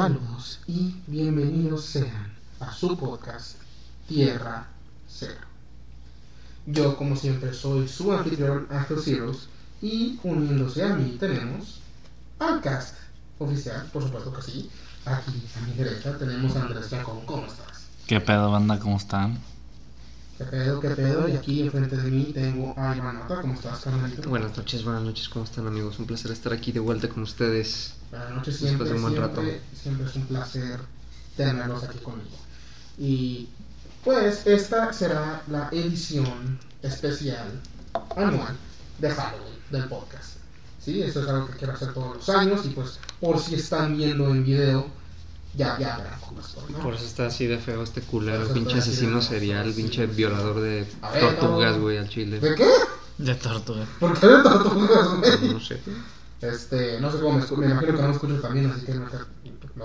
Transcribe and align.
Saludos 0.00 0.60
y 0.66 0.96
bienvenidos 1.08 1.84
sean 1.84 2.32
a 2.58 2.72
su 2.72 2.96
podcast 2.96 3.58
Tierra 4.08 4.66
Cero. 5.06 5.44
Yo, 6.64 6.96
como 6.96 7.14
siempre, 7.14 7.52
soy 7.52 7.86
su 7.86 8.10
anfitrión 8.10 8.66
Ciros 9.04 9.50
y 9.82 10.18
uniéndose 10.22 10.84
a 10.84 10.94
mí 10.94 11.18
tenemos 11.20 11.80
al 12.38 12.62
cast 12.62 12.94
oficial, 13.38 13.90
por 13.92 14.02
supuesto 14.02 14.32
que 14.32 14.40
sí. 14.40 14.70
Aquí 15.04 15.42
a 15.54 15.66
mi 15.66 15.74
derecha 15.74 16.16
tenemos 16.16 16.56
a 16.56 16.62
Andrés 16.62 16.88
Chacón. 16.88 17.20
¿Cómo 17.26 17.44
estás? 17.44 17.88
¿Qué 18.06 18.20
pedo, 18.20 18.50
banda? 18.50 18.78
¿Cómo 18.78 18.96
están? 18.96 19.38
¿Qué 20.40 20.46
pedo, 20.46 20.80
qué 20.80 20.88
pedo? 20.88 21.28
Y 21.28 21.32
aquí 21.32 21.60
enfrente 21.60 21.98
de 21.98 22.10
mí 22.10 22.30
tengo 22.32 22.72
a 22.74 22.96
Iván 22.96 23.18
Nota. 23.18 23.42
¿Cómo 23.42 23.52
estás, 23.52 23.80
carnalito? 23.80 24.26
Buenas 24.30 24.56
noches, 24.56 24.82
buenas 24.82 25.02
noches, 25.02 25.28
¿cómo 25.28 25.44
están 25.44 25.66
amigos? 25.66 25.98
Un 25.98 26.06
placer 26.06 26.30
estar 26.30 26.54
aquí 26.54 26.72
de 26.72 26.80
vuelta 26.80 27.10
con 27.10 27.24
ustedes. 27.24 27.92
Buenas 28.10 28.30
noches, 28.30 28.58
Después 28.58 28.70
siempre, 28.70 28.88
de 28.88 28.94
un 28.94 29.02
buen 29.02 29.14
siempre, 29.14 29.42
rato. 29.42 29.60
Siempre 29.82 30.06
es 30.06 30.16
un 30.16 30.26
placer 30.26 30.80
tenerlos 31.36 31.82
aquí 31.84 31.98
conmigo. 31.98 32.36
Y 32.98 33.48
pues 34.04 34.46
esta 34.46 34.92
será 34.92 35.42
la 35.48 35.68
edición 35.72 36.58
especial 36.82 37.60
anual 38.16 38.56
de 38.98 39.10
Halloween 39.10 39.54
del 39.70 39.84
podcast. 39.84 40.36
¿Sí? 40.80 41.02
Esto 41.02 41.22
es 41.22 41.28
algo 41.28 41.46
que 41.46 41.58
quiero 41.58 41.74
hacer 41.74 41.92
todos 41.92 42.16
los 42.16 42.28
años 42.30 42.64
y 42.64 42.70
pues 42.70 42.98
por 43.20 43.38
si 43.38 43.56
están 43.56 43.96
viendo 43.96 44.28
en 44.30 44.44
video, 44.44 44.86
ya, 45.54 45.78
ya 45.78 45.98
verán 45.98 46.20
cómo 46.20 46.40
estoy, 46.40 46.72
¿no? 46.72 46.78
Por 46.78 46.94
eso 46.94 47.04
está 47.04 47.26
así 47.26 47.46
de 47.46 47.58
feo 47.58 47.82
este 47.82 48.00
culero, 48.00 48.44
eso 48.44 48.54
pinche 48.54 48.78
asesino 48.78 49.20
serial, 49.20 49.72
pinche 49.74 50.06
violador 50.06 50.60
de 50.60 50.86
ver, 51.12 51.36
tortugas, 51.36 51.78
güey, 51.78 51.98
al 51.98 52.08
chile. 52.08 52.40
¿De 52.40 52.54
qué? 52.54 52.68
De 53.18 53.34
tortuga. 53.34 53.84
¿Por 53.98 54.18
qué 54.18 54.26
de 54.26 54.42
tortugas, 54.42 55.08
güey? 55.18 55.52
No 55.52 55.60
sé. 55.60 55.80
Este, 56.40 56.98
no 57.00 57.12
sé 57.12 57.18
cómo 57.18 57.34
me 57.34 57.40
escucho, 57.40 57.60
me 57.60 57.66
imagino 57.66 57.96
que 57.96 58.02
no 58.02 58.08
me 58.08 58.14
escucho 58.14 58.40
también, 58.40 58.70
así 58.70 58.86
que 58.86 58.94
me, 58.94 59.04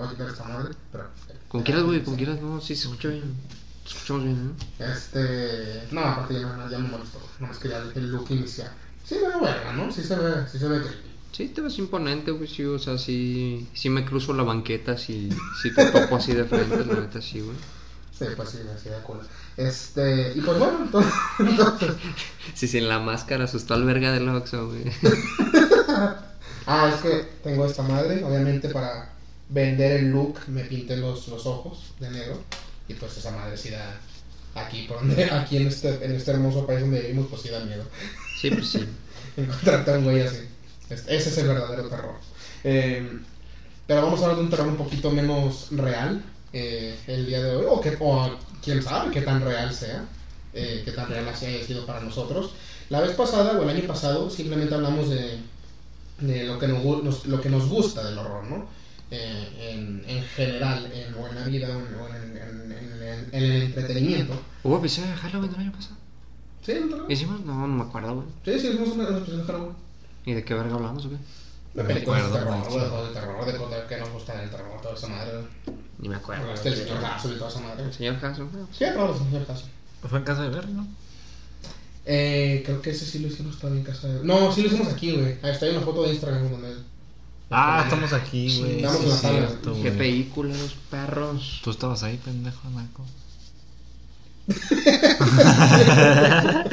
voy 0.00 0.08
a 0.08 0.10
quitar 0.12 0.28
esta 0.28 0.44
madre, 0.44 0.74
pero... 0.92 1.04
Con 1.48 1.62
quieras, 1.62 1.84
güey, 1.84 2.02
con 2.02 2.16
quieras, 2.16 2.40
no, 2.40 2.60
sí 2.60 2.74
se 2.76 2.84
escucha 2.88 3.08
bien. 3.08 3.34
Escuchamos 3.86 4.24
bien, 4.24 4.54
¿eh? 4.80 4.84
Este. 4.92 5.82
No, 5.94 6.00
aparte 6.00 6.34
ya, 6.34 6.46
me- 6.48 6.70
ya 6.70 6.78
me 6.78 6.88
molestó. 6.88 7.20
No, 7.38 7.50
es 7.52 7.58
que 7.58 7.68
ya 7.68 7.78
el 7.94 8.10
look 8.10 8.26
inicial. 8.30 8.70
Sí 9.04 9.14
me 9.14 9.28
ve 9.28 9.40
verga, 9.46 9.72
¿no? 9.74 9.92
Sí 9.92 10.02
se 10.02 10.16
ve, 10.16 10.32
sí 10.50 10.58
se 10.58 10.66
ve 10.68 10.80
creepy. 10.80 10.96
Sí, 11.32 11.48
te 11.48 11.60
ves 11.60 11.78
imponente, 11.78 12.30
güey, 12.32 12.48
sí, 12.48 12.64
o 12.64 12.78
sea, 12.78 12.98
sí, 12.98 13.68
sí 13.74 13.88
me 13.90 14.04
cruzo 14.04 14.32
la 14.32 14.42
banqueta, 14.42 14.96
si 14.98 15.28
si 15.62 15.72
te 15.72 15.84
topo 15.86 16.16
así 16.16 16.32
de 16.34 16.44
frente, 16.44 16.84
la 16.84 17.00
neta, 17.00 17.20
sí, 17.22 17.40
güey. 17.40 17.56
Sí, 18.18 18.24
pues 18.34 18.48
sí, 18.48 18.58
así 18.74 18.88
de 18.88 18.96
cool. 19.04 19.18
Este. 19.56 20.32
Y 20.34 20.40
pues 20.40 20.58
bueno, 20.58 20.78
entonces. 20.82 21.12
entonces- 21.38 21.92
Sí, 22.54 22.66
sí, 22.66 22.78
en 22.78 22.88
la 22.88 22.98
máscara 22.98 23.44
asustó 23.44 23.74
al 23.74 23.84
verga 23.84 24.10
del 24.12 24.28
Oxxo, 24.28 24.66
güey. 24.68 24.84
ah, 26.66 26.90
es 26.92 27.00
que 27.02 27.28
tengo 27.44 27.66
esta 27.66 27.82
madre. 27.82 28.24
Obviamente 28.24 28.68
para 28.70 29.10
vender 29.48 29.92
el 30.00 30.10
look 30.10 30.40
me 30.48 30.64
pinté 30.64 30.96
los, 30.96 31.28
los 31.28 31.46
ojos 31.46 31.92
de 32.00 32.10
negro. 32.10 32.42
Y 32.88 32.94
pues 32.94 33.16
esa 33.16 33.30
madre 33.32 33.56
sí 33.56 33.70
da. 33.70 33.98
Aquí, 34.54 34.84
por 34.88 34.98
donde, 34.98 35.24
aquí 35.30 35.56
en 35.58 35.66
este, 35.68 36.04
en 36.04 36.12
este 36.12 36.30
hermoso 36.30 36.66
país 36.66 36.80
donde 36.80 37.00
vivimos, 37.00 37.26
pues 37.28 37.42
sí 37.42 37.48
da 37.50 37.60
miedo. 37.64 37.84
Sí, 38.40 38.50
pues 38.50 38.68
sí. 38.68 38.84
encontrarte 39.36 39.92
a 39.92 39.98
un 39.98 40.04
güey 40.04 40.20
así. 40.22 40.48
Ese 40.88 41.14
es 41.14 41.38
el 41.38 41.48
verdadero 41.48 41.88
terror. 41.88 42.14
Eh, 42.64 43.18
pero 43.86 44.02
vamos 44.02 44.20
a 44.20 44.24
hablar 44.24 44.38
de 44.38 44.44
un 44.44 44.50
terror 44.50 44.66
un 44.68 44.76
poquito 44.76 45.10
menos 45.10 45.68
real 45.72 46.22
eh, 46.52 46.96
el 47.06 47.26
día 47.26 47.42
de 47.42 47.56
hoy, 47.56 47.66
o, 47.68 47.80
que, 47.80 47.96
o 48.00 48.36
quién 48.64 48.82
sabe 48.82 49.10
qué 49.12 49.20
tan 49.22 49.42
real 49.42 49.72
sea, 49.74 50.04
eh, 50.54 50.82
qué 50.84 50.92
tan 50.92 51.08
real 51.08 51.28
así 51.28 51.46
haya 51.46 51.64
sido 51.64 51.84
para 51.86 52.00
nosotros. 52.00 52.52
La 52.88 53.00
vez 53.00 53.12
pasada 53.12 53.58
o 53.58 53.62
el 53.62 53.68
año 53.68 53.86
pasado 53.86 54.30
simplemente 54.30 54.74
hablamos 54.74 55.10
de, 55.10 55.38
de 56.20 56.44
lo, 56.44 56.58
que 56.58 56.68
nos- 56.68 57.26
lo 57.26 57.40
que 57.40 57.50
nos 57.50 57.68
gusta 57.68 58.04
del 58.04 58.18
horror, 58.18 58.44
¿no? 58.44 58.66
Eh, 59.10 59.72
en, 59.72 60.04
en 60.08 60.22
general, 60.24 60.90
en, 60.92 61.14
o 61.14 61.28
en 61.28 61.34
la 61.36 61.44
vida, 61.44 61.68
o 61.68 61.78
en, 61.80 61.94
o 61.94 62.08
en- 62.08 62.36
en- 62.36 62.72
en- 62.72 63.02
en- 63.02 63.28
en 63.32 63.42
el 63.44 63.62
entretenimiento. 63.62 64.34
¿Hubo 64.64 64.78
episodio 64.78 65.10
de 65.10 65.16
Halloween 65.16 65.54
el 65.54 65.60
año 65.60 65.72
pasado? 65.72 65.96
¿Sí? 66.64 66.74
¿No? 66.90 67.08
¿Hicimos? 67.08 67.40
No, 67.44 67.54
no 67.68 67.74
me 67.76 67.82
acuerdo, 67.84 68.14
güey. 68.16 68.26
Sí, 68.44 68.58
sí, 68.60 68.68
hicimos 68.68 68.88
una 68.90 69.08
de 69.10 69.42
Halloween. 69.44 69.72
¿Y 70.24 70.32
de 70.32 70.44
qué 70.44 70.54
verga 70.54 70.74
hablamos 70.74 71.06
o 71.06 71.10
qué? 71.10 71.14
De 71.16 71.20
No 71.74 71.84
me 71.84 71.94
películas 71.94 72.22
de 72.32 72.38
acuerdo, 72.38 72.38
terror, 72.38 72.58
macho. 72.64 72.80
de 72.80 72.88
juegos 72.88 73.08
de 73.08 73.14
terror, 73.14 73.46
de 73.46 73.56
cosas 73.58 73.80
que 73.88 73.96
nos 73.98 74.10
gustan 74.10 74.40
el 74.40 74.50
terror, 74.50 74.80
toda 74.82 74.94
esa 74.94 75.06
madre. 75.08 75.32
Ni 75.98 76.08
me 76.08 76.16
acuerdo. 76.16 76.52
Este, 76.52 76.68
el 76.70 76.76
señor 76.76 77.00
Gaso 77.00 77.32
y 77.32 77.36
toda 77.38 77.50
esa 77.50 77.60
madre. 77.60 77.84
El 77.84 77.92
señor 77.92 78.18
Caso, 78.20 78.48
güey. 78.52 78.64
Sí, 78.72 78.78
pero 78.80 79.12
el 79.12 79.18
señor 79.18 79.46
Gaso. 79.46 79.66
Fue 80.02 80.18
en 80.18 80.24
casa 80.24 80.42
de 80.42 80.48
Berry, 80.50 80.72
¿no? 80.72 80.86
Eh, 82.06 82.62
creo 82.64 82.80
que 82.82 82.90
ese 82.90 83.04
sí 83.04 83.18
lo 83.18 83.28
hicimos 83.28 83.58
todavía 83.58 83.80
en 83.80 83.86
casa 83.86 84.08
de... 84.08 84.24
No, 84.24 84.52
sí 84.52 84.62
lo 84.62 84.68
hicimos 84.68 84.88
aquí, 84.92 85.12
güey. 85.12 85.38
Ahí 85.42 85.50
está 85.52 85.66
hay 85.66 85.72
una 85.76 85.80
foto 85.84 86.02
de 86.04 86.10
Instagram 86.10 86.50
donde... 86.50 86.74
Ah, 87.50 87.82
estamos 87.84 88.12
aquí, 88.12 88.58
güey. 88.58 88.76
Estamos 88.76 88.98
Sí, 88.98 89.04
en 89.04 89.10
la 89.10 89.16
sala. 89.16 89.48
Qué 89.82 89.90
películas, 89.92 90.74
perros. 90.90 91.60
Tú 91.62 91.70
estabas 91.70 92.02
ahí, 92.02 92.18
pendejo, 92.24 92.68
Naco. 92.70 93.04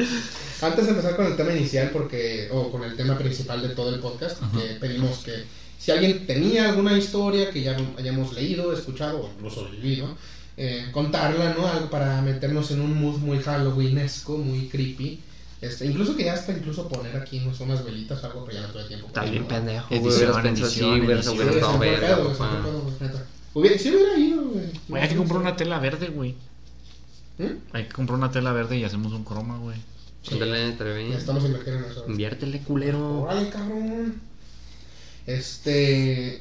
Antes 0.62 0.84
de 0.86 0.90
empezar 0.90 1.16
con 1.16 1.26
el 1.26 1.36
tema 1.36 1.52
inicial, 1.52 1.90
porque... 1.92 2.48
O 2.52 2.70
con 2.70 2.84
el 2.84 2.96
tema 2.96 3.18
principal 3.18 3.60
de 3.62 3.70
todo 3.70 3.94
el 3.94 4.00
podcast, 4.00 4.42
Ajá. 4.42 4.58
que 4.58 4.74
pedimos 4.74 5.18
que... 5.18 5.44
Si 5.78 5.90
alguien 5.90 6.26
tenía 6.26 6.70
alguna 6.70 6.96
historia 6.96 7.50
que 7.50 7.62
ya 7.62 7.76
hayamos 7.98 8.32
leído, 8.32 8.72
escuchado 8.72 9.20
o 9.20 9.30
incluso 9.30 9.68
vivido, 9.70 10.16
eh, 10.56 10.86
contarla, 10.92 11.52
¿no? 11.54 11.66
Algo 11.66 11.90
para 11.90 12.22
meternos 12.22 12.70
en 12.70 12.80
un 12.80 12.98
mood 12.98 13.18
muy 13.18 13.38
halloweenesco, 13.40 14.38
muy 14.38 14.68
creepy. 14.68 15.20
Este, 15.64 15.86
incluso 15.86 16.14
que 16.14 16.24
ya 16.24 16.34
hasta 16.34 16.52
incluso 16.52 16.88
poner 16.88 17.16
aquí 17.16 17.40
no 17.40 17.54
sé, 17.54 17.62
unas 17.62 17.84
velitas 17.84 18.22
o 18.22 18.26
algo, 18.26 18.44
pero 18.44 18.58
ya 18.58 18.66
no 18.66 18.72
tuve 18.72 18.84
tiempo. 18.84 19.06
Estás 19.06 19.30
bien 19.30 19.46
pendejo, 19.46 19.88
güey. 19.88 20.00
Hubieras 20.00 20.42
pensado 20.42 20.68
así. 20.68 20.80
Sí, 20.80 21.00
verga. 21.00 21.32
Hubiera, 23.54 23.78
sí 23.78 23.94
hubiera 23.94 24.18
ido, 24.18 24.42
güey. 24.42 24.66
Güey, 24.88 25.02
hay 25.02 25.08
que 25.08 25.16
comprar 25.16 25.40
una 25.40 25.56
tela 25.56 25.78
verde, 25.78 26.08
güey. 26.08 26.34
¿Eh? 27.38 27.56
Hay 27.72 27.84
que 27.84 27.92
comprar 27.92 28.18
una 28.18 28.30
tela 28.30 28.52
verde 28.52 28.76
y 28.76 28.84
hacemos 28.84 29.12
un 29.12 29.24
croma, 29.24 29.58
güey. 29.58 29.78
Estaría 30.22 30.94
bien. 30.94 31.08
Necesitamos 31.08 31.44
invertir 31.44 31.74
en 31.74 31.84
eso. 31.84 32.04
Inviértele, 32.08 32.60
culero. 32.60 33.22
Órale, 33.22 33.48
cabrón. 33.48 34.20
Este. 35.26 36.40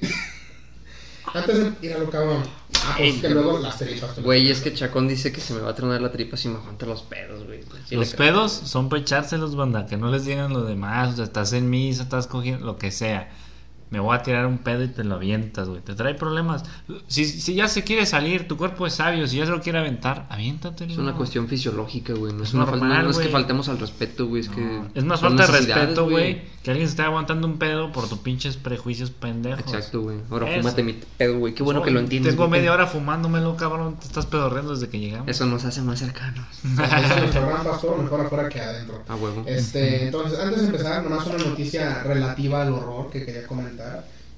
Antes 1.34 1.58
de 1.58 1.88
ir 1.88 1.94
a 1.94 1.98
lo 2.00 2.10
cabrón. 2.10 2.44
Ah, 2.86 2.96
pues 2.98 3.14
Ay, 3.16 3.22
que 3.22 3.30
luego 3.30 3.60
las 3.60 3.78
tripas. 3.78 4.20
Güey, 4.22 4.52
es 4.52 4.62
que 4.62 4.74
Chacón 4.74 5.08
dice 5.08 5.32
que 5.32 5.42
se 5.42 5.54
me 5.54 5.62
va 5.62 5.72
a 5.72 5.76
tronar 5.76 6.02
la 6.02 6.12
tripa 6.12 6.38
si 6.38 6.50
me 6.50 6.58
aguanta 6.58 6.86
los 6.86 7.02
pedos, 7.02 7.46
güey. 7.46 7.64
Sí 7.88 7.96
los 7.96 8.14
pedos 8.14 8.52
son 8.52 8.90
para 8.90 9.02
echárselos, 9.02 9.56
banda. 9.56 9.86
Que 9.86 9.98
no 9.98 10.12
les 10.12 10.26
digan 10.26 10.54
los 10.54 10.68
demás. 10.68 11.14
O 11.14 11.16
sea, 11.16 11.26
estás 11.26 11.54
en 11.54 11.70
misa, 11.70 12.04
estás 12.04 12.28
cogiendo 12.28 12.66
lo 12.66 12.78
que 12.78 12.92
sea. 12.92 13.32
Me 13.94 14.00
voy 14.00 14.16
a 14.18 14.24
tirar 14.24 14.48
un 14.48 14.58
pedo 14.58 14.84
y 14.84 14.88
te 14.88 15.04
lo 15.04 15.14
avientas, 15.14 15.70
güey. 15.70 15.80
Te 15.82 15.94
trae 15.94 16.16
problemas. 16.16 16.64
Si, 17.06 17.26
si 17.26 17.54
ya 17.54 17.68
se 17.68 17.84
quiere 17.84 18.08
salir, 18.08 18.48
tu 18.48 18.58
cuerpo 18.58 18.88
es 18.88 18.96
sabio. 18.96 19.28
Si 19.28 19.38
ya 19.38 19.46
se 19.46 19.52
lo 19.52 19.62
quiere 19.62 19.78
aventar, 19.78 20.26
aviéntatelo. 20.32 20.92
Es 20.92 20.98
una 20.98 21.14
cuestión 21.14 21.48
fisiológica, 21.48 22.14
güey. 22.14 22.34
No 22.34 22.42
es, 22.42 22.50
Es 22.50 22.54
una 22.56 22.66
normal, 22.66 22.90
falta, 22.90 23.04
no 23.04 23.10
es 23.12 23.18
que 23.18 23.24
güey. 23.26 23.32
faltemos 23.32 23.70
al 23.70 23.78
respeto, 23.78 24.26
güey. 24.26 24.42
Es 24.42 24.50
que. 24.50 24.62
No, 24.62 24.90
Es 24.96 25.04
más 25.04 25.22
falta 25.22 25.46
de 25.46 25.52
respeto, 25.60 26.10
güey. 26.10 26.42
Que 26.64 26.72
alguien 26.72 26.88
se 26.88 26.94
esté 26.94 27.04
aguantando 27.04 27.46
un 27.46 27.60
pedo 27.60 27.92
por 27.92 28.10
tus 28.10 28.18
pinches 28.18 28.58
prejuicios 28.58 29.12
pendejos. 29.12 29.60
Exacto, 29.72 30.02
güey. 30.02 30.18
Ahora 30.32 30.50
Eso. 30.50 30.62
fúmate 30.62 30.82
mi 30.82 30.94
pedo, 30.94 31.38
güey. 31.38 31.54
Qué 31.54 31.62
bueno 31.62 31.84
que 31.84 31.92
lo 31.92 32.00
entiendes. 32.00 32.34
Tengo 32.34 32.48
media 32.48 32.74
hora 32.74 32.88
fumándomelo, 32.88 33.56
cabrón. 33.58 34.00
Te 34.00 34.08
estás 34.08 34.26
pedorreando 34.26 34.74
desde 34.74 34.90
que 34.90 34.98
llegamos. 34.98 35.28
Eso 35.28 35.46
nos 35.46 35.66
hace 35.66 35.84
más 35.84 36.00
cercanos. 36.00 36.48
gran 36.76 37.64
pastor, 37.64 38.02
mejor 38.02 38.22
afuera 38.22 38.50
que 38.50 38.60
adentro. 38.60 39.04
A 39.08 39.16
huevo. 39.16 39.44
Este, 39.46 40.06
entonces, 40.06 40.40
antes 40.40 40.62
de 40.62 40.66
empezar, 40.68 41.04
nomás 41.04 41.28
una 41.28 41.38
noticia 41.38 42.02
relativa 42.04 42.62
al 42.64 42.72
horror 42.74 43.12
que 43.12 43.24
quería 43.26 43.46
comentar. 43.46 43.83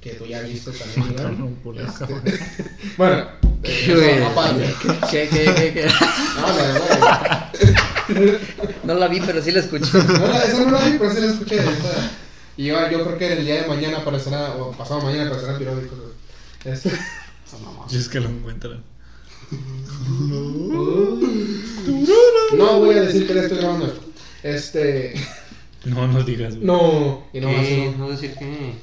Que 0.01 0.11
tú 0.11 0.25
ya 0.25 0.41
viste 0.41 0.71
también, 0.71 1.13
Iván. 1.13 1.57
Este, 1.87 2.05
bueno, 2.97 3.25
¿Qué, 3.63 3.91
eh, 3.91 4.17
eso 4.17 4.27
aparte. 4.27 4.75
¿Qué, 5.09 5.27
qué, 5.29 5.45
qué, 5.55 5.73
qué? 5.73 5.87
No, 6.35 6.47
la 6.47 6.63
verdad, 6.63 7.51
No 8.83 8.93
la 8.93 9.07
vi, 9.07 9.19
pero 9.21 9.41
sí 9.41 9.51
la 9.51 9.61
escuché. 9.61 9.89
No, 9.97 10.27
la- 10.27 10.43
esa 10.43 10.63
no 10.63 10.71
la 10.77 10.85
vi, 10.85 10.97
pero 10.99 11.11
sí 11.11 11.21
la 11.21 11.27
escuché. 11.27 11.59
Y 12.57 12.65
yo, 12.65 12.89
yo 12.91 13.03
creo 13.03 13.17
que 13.17 13.33
el 13.33 13.45
día 13.45 13.63
de 13.63 13.67
mañana 13.67 13.97
aparecerá, 13.97 14.53
o 14.53 14.71
pasado 14.71 15.01
mañana 15.01 15.31
aparecerá 15.31 15.57
güey. 15.57 15.87
Este. 16.65 16.89
Esa 16.89 17.57
mamá. 17.63 17.85
Si 17.89 17.97
es 17.97 18.07
que 18.07 18.19
lo 18.19 18.29
encuentran. 18.29 18.83
No 22.55 22.79
voy 22.79 22.95
a 22.95 23.01
decir 23.01 23.27
que 23.27 23.33
le 23.33 23.41
estoy 23.41 23.57
grabando 23.57 23.87
esto. 23.87 24.01
Este. 24.43 25.15
No, 25.85 26.07
no 26.07 26.23
digas. 26.23 26.55
No, 26.55 27.25
y 27.33 27.39
no, 27.39 27.49
así 27.49 27.65
¿Qué? 27.65 27.93
no. 27.97 28.05
No 28.05 28.11
decir 28.11 28.33
que. 28.37 28.73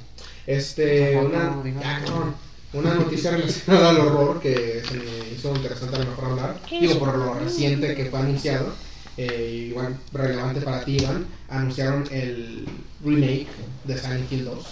Este, 0.47 1.17
una, 1.19 1.55
cabrón. 1.81 2.35
una 2.73 2.95
noticia 2.95 3.31
relacionada 3.31 3.91
al 3.91 4.01
horror 4.01 4.41
que 4.41 4.83
se 4.87 4.95
me 4.95 5.35
hizo 5.35 5.55
interesante 5.55 5.97
a 5.97 5.99
lo 6.01 6.07
mejor 6.07 6.25
hablar. 6.27 6.61
Digo, 6.69 6.99
por 6.99 7.17
lo 7.17 7.35
reciente 7.35 7.95
que 7.95 8.07
fue 8.07 8.19
anunciado. 8.21 8.73
Eh, 9.19 9.67
igual 9.69 9.97
relevante 10.13 10.61
para 10.63 10.85
ti, 10.85 10.97
Iván. 10.99 11.27
Anunciaron 11.51 12.05
el 12.11 12.67
remake 13.05 13.47
de 13.85 13.99
Silent 13.99 14.33
Hill 14.33 14.45
2. 14.47 14.67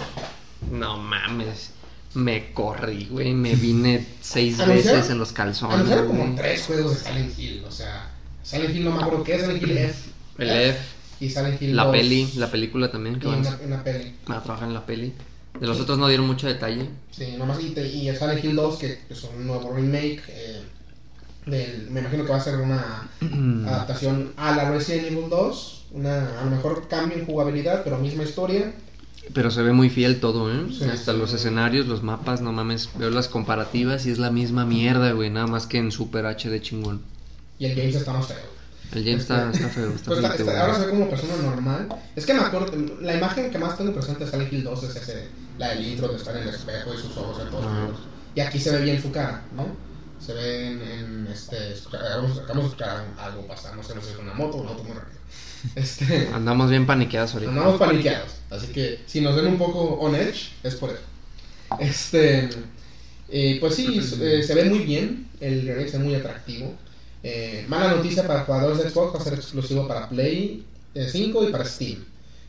No 0.72 0.96
mames. 0.98 1.70
Me 2.14 2.52
corrí, 2.52 3.06
güey. 3.10 3.34
Me 3.34 3.54
vine 3.54 4.04
seis 4.20 4.58
¿Anunciaron? 4.58 4.98
veces 4.98 5.12
en 5.12 5.18
los 5.18 5.32
calzones. 5.32 5.74
Anunciaron 5.76 6.06
como 6.08 6.34
tres 6.36 6.62
juegos 6.66 6.94
de 7.04 7.08
Silent 7.10 7.38
Hill. 7.38 7.64
O 7.68 7.70
sea, 7.70 8.10
Silent 8.42 8.74
Hill 8.74 8.84
no 8.84 8.92
me 8.92 9.02
acuerdo 9.02 9.22
qué 9.24 9.34
es, 9.36 9.42
Silent 9.42 9.62
Hill 9.62 9.78
F. 9.78 9.94
El 10.38 10.50
F, 10.50 10.78
Y 11.20 11.28
Silent 11.28 11.60
Hill 11.62 11.76
la 11.76 11.84
2. 11.84 11.92
peli, 11.92 12.32
la 12.36 12.50
película 12.50 12.90
también. 12.90 13.16
Y 13.16 13.20
Que 13.20 13.26
van 13.28 13.40
una, 13.40 13.50
a, 13.50 13.58
una 13.64 13.84
peli. 13.84 14.14
van 14.26 14.38
a 14.38 14.42
trabajar 14.42 14.68
en 14.68 14.74
la 14.74 14.86
peli. 14.86 15.12
De 15.58 15.66
los 15.66 15.80
otros 15.80 15.98
no 15.98 16.06
dieron 16.08 16.26
mucho 16.26 16.46
detalle. 16.46 16.88
Sí, 17.10 17.34
nomás 17.38 17.60
y, 17.62 17.70
te- 17.70 17.86
y 17.88 18.14
Silent 18.14 18.44
Hill 18.44 18.56
2, 18.56 18.78
que 18.78 18.98
es 19.10 19.24
un 19.24 19.46
nuevo 19.46 19.72
remake. 19.74 20.22
eh, 20.28 20.62
del, 21.46 21.90
me 21.90 22.00
imagino 22.00 22.24
que 22.24 22.30
va 22.30 22.36
a 22.36 22.40
ser 22.40 22.56
una 22.56 23.08
adaptación 23.66 24.32
a 24.36 24.54
la 24.54 24.70
Resident 24.70 25.06
Evil 25.08 25.28
2. 25.28 25.76
Una, 25.92 26.40
a 26.40 26.44
lo 26.44 26.50
mejor 26.50 26.86
cambio 26.88 27.18
en 27.18 27.26
jugabilidad, 27.26 27.82
pero 27.82 27.98
misma 27.98 28.22
historia. 28.22 28.72
Pero 29.34 29.50
se 29.50 29.62
ve 29.62 29.72
muy 29.72 29.90
fiel 29.90 30.20
todo, 30.20 30.52
¿eh? 30.52 30.66
Sí, 30.76 30.84
Hasta 30.84 31.12
sí. 31.12 31.18
los 31.18 31.32
escenarios, 31.32 31.86
los 31.86 32.02
mapas, 32.02 32.40
no 32.40 32.52
mames. 32.52 32.90
Veo 32.96 33.10
las 33.10 33.28
comparativas 33.28 34.06
y 34.06 34.10
es 34.10 34.18
la 34.18 34.30
misma 34.30 34.64
mierda, 34.64 35.12
güey. 35.12 35.30
Nada 35.30 35.46
más 35.46 35.66
que 35.66 35.78
en 35.78 35.90
Super 35.92 36.26
HD 36.26 36.60
chingón. 36.60 37.02
Y 37.58 37.66
el 37.66 37.74
James 37.76 37.96
está 37.96 38.12
más 38.12 38.26
feo. 38.28 38.36
El 38.92 39.04
James 39.04 39.22
está, 39.22 39.50
está 39.52 39.68
feo, 39.68 39.90
está 39.90 40.04
Pues 40.06 40.18
está- 40.18 40.30
está- 40.32 40.44
güey. 40.44 40.56
ahora 40.56 40.74
se 40.74 40.86
ve 40.86 40.90
como 40.90 41.08
persona 41.08 41.36
normal. 41.42 41.88
Es 42.16 42.26
que 42.26 42.34
me 42.34 42.40
acuerdo, 42.40 42.72
la 43.00 43.16
imagen 43.16 43.50
que 43.50 43.58
más 43.58 43.76
tengo 43.78 43.92
presente 43.94 44.24
de 44.24 44.30
Silent 44.30 44.52
Hill 44.52 44.64
2 44.64 44.82
es 44.84 44.96
ese, 44.96 45.28
la 45.58 45.68
del 45.70 45.86
intro 45.86 46.08
de 46.08 46.16
estar 46.16 46.36
en 46.36 46.42
el 46.48 46.54
espejo 46.54 46.92
y 46.94 46.96
sus 46.96 47.16
ojos 47.16 47.40
en 47.42 47.50
todos 47.50 47.64
lados. 47.66 47.98
Y 48.34 48.40
aquí 48.40 48.58
se 48.58 48.70
ve 48.72 48.82
bien 48.82 49.00
su 49.00 49.12
cara, 49.12 49.42
¿no? 49.54 49.66
Se 50.24 50.34
ve 50.34 50.70
en, 50.72 50.82
en 50.82 51.26
este. 51.32 51.56
Acabamos, 51.96 52.38
acabamos 52.38 52.64
de 52.64 52.68
escuchar 52.68 53.04
algo 53.18 53.46
pasar, 53.46 53.74
no 53.76 53.82
sé 53.82 53.94
no 53.94 54.00
sé 54.00 54.08
si 54.08 54.12
es 54.14 54.18
una 54.20 54.34
moto 54.34 54.58
o 54.58 54.62
un 54.62 54.68
auto 54.68 54.82
muy 54.84 54.92
rápido. 54.92 55.18
Este. 55.76 56.28
Andamos 56.34 56.68
bien 56.70 56.86
paniqueados 56.86 57.32
ahorita. 57.34 57.52
Andamos 57.52 57.78
paniqueados. 57.78 58.32
Así 58.50 58.66
que 58.68 59.00
si 59.06 59.20
nos 59.20 59.36
ven 59.36 59.46
un 59.46 59.58
poco 59.58 59.80
on 60.00 60.14
edge, 60.14 60.52
es 60.62 60.74
por 60.74 60.90
eso. 60.90 61.00
Este. 61.78 62.48
eh, 63.28 63.58
pues 63.60 63.74
sí, 63.76 64.00
eh, 64.20 64.42
se 64.42 64.54
ve 64.54 64.64
muy 64.64 64.80
bien. 64.80 65.28
El 65.40 65.62
remake 65.66 65.88
se 65.88 65.98
ve 65.98 66.04
muy 66.04 66.14
atractivo. 66.14 66.74
Eh, 67.22 67.64
mala 67.68 67.94
noticia 67.94 68.26
para 68.26 68.44
jugadores 68.44 68.78
de 68.82 68.90
Xbox: 68.90 69.14
va 69.14 69.20
a 69.20 69.24
ser 69.24 69.34
exclusivo 69.34 69.86
para 69.86 70.08
Play 70.08 70.64
eh, 70.94 71.08
5 71.10 71.48
y 71.48 71.52
para 71.52 71.64
Steam. 71.64 72.04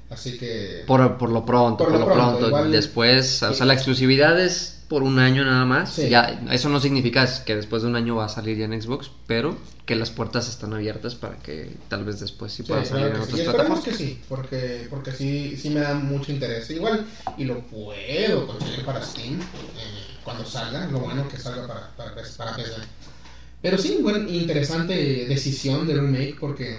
Así 0.10 0.38
que. 0.38 0.84
Por, 0.88 1.18
por 1.18 1.30
lo 1.30 1.46
pronto, 1.46 1.84
Por 1.84 1.92
por, 1.94 2.00
lo 2.00 2.06
pronto, 2.06 2.30
pronto. 2.32 2.48
igual- 2.48 2.72
Después, 2.72 3.44
o 3.44 3.54
sea, 3.54 3.66
la 3.66 3.74
exclusividad 3.74 4.40
es 4.40 4.80
por 4.88 5.04
un 5.04 5.20
año 5.20 5.46
nada 5.46 5.64
más. 5.66 5.94
Sí. 5.94 6.10
Ya, 6.10 6.42
eso 6.52 6.68
no 6.70 6.80
significa 6.82 7.26
que 7.46 7.56
después 7.56 7.82
de 7.82 7.88
un 7.90 7.96
año 7.96 8.16
va 8.18 8.26
a 8.26 8.30
salir 8.30 8.58
ya 8.58 8.66
en 8.66 8.82
Xbox, 8.82 9.10
pero 9.26 9.56
que 9.86 9.96
las 9.96 10.10
puertas 10.10 10.48
están 10.50 10.74
abiertas 10.74 11.16
para 11.16 11.38
que 11.38 11.72
tal 11.88 12.04
vez 12.04 12.20
después 12.20 12.52
sí 12.52 12.64
Sí, 12.64 12.68
pueda 12.68 12.84
salir 12.86 13.08
claro 13.08 13.24
en 13.24 13.26
sí. 13.26 13.34
Otras 13.34 13.40
esperemos 13.48 13.80
plataformas. 13.80 13.98
que 14.00 14.06
sí, 14.06 14.22
porque, 14.28 14.88
porque 14.90 15.12
sí, 15.14 15.58
sí 15.58 15.70
me 15.70 15.80
da 15.82 15.94
mucho 15.96 16.32
interés. 16.34 16.70
Igual, 16.70 17.06
y 17.38 17.46
lo 17.46 17.60
puedo 17.62 18.48
conseguir 18.48 18.86
para 18.86 19.02
Steam 19.04 19.40
eh, 19.40 20.18
cuando 20.26 20.46
salga. 20.46 20.86
Lo 20.88 21.00
bueno 21.00 21.28
que 21.30 21.38
salga 21.38 21.68
para, 21.68 21.90
para, 21.96 22.14
para 22.38 22.56
PC. 22.58 22.72
Pero 23.62 23.78
sí, 23.78 24.00
bueno, 24.02 24.28
interesante 24.30 25.26
decisión 25.28 25.86
del 25.88 26.00
remake 26.02 26.36
porque 26.40 26.78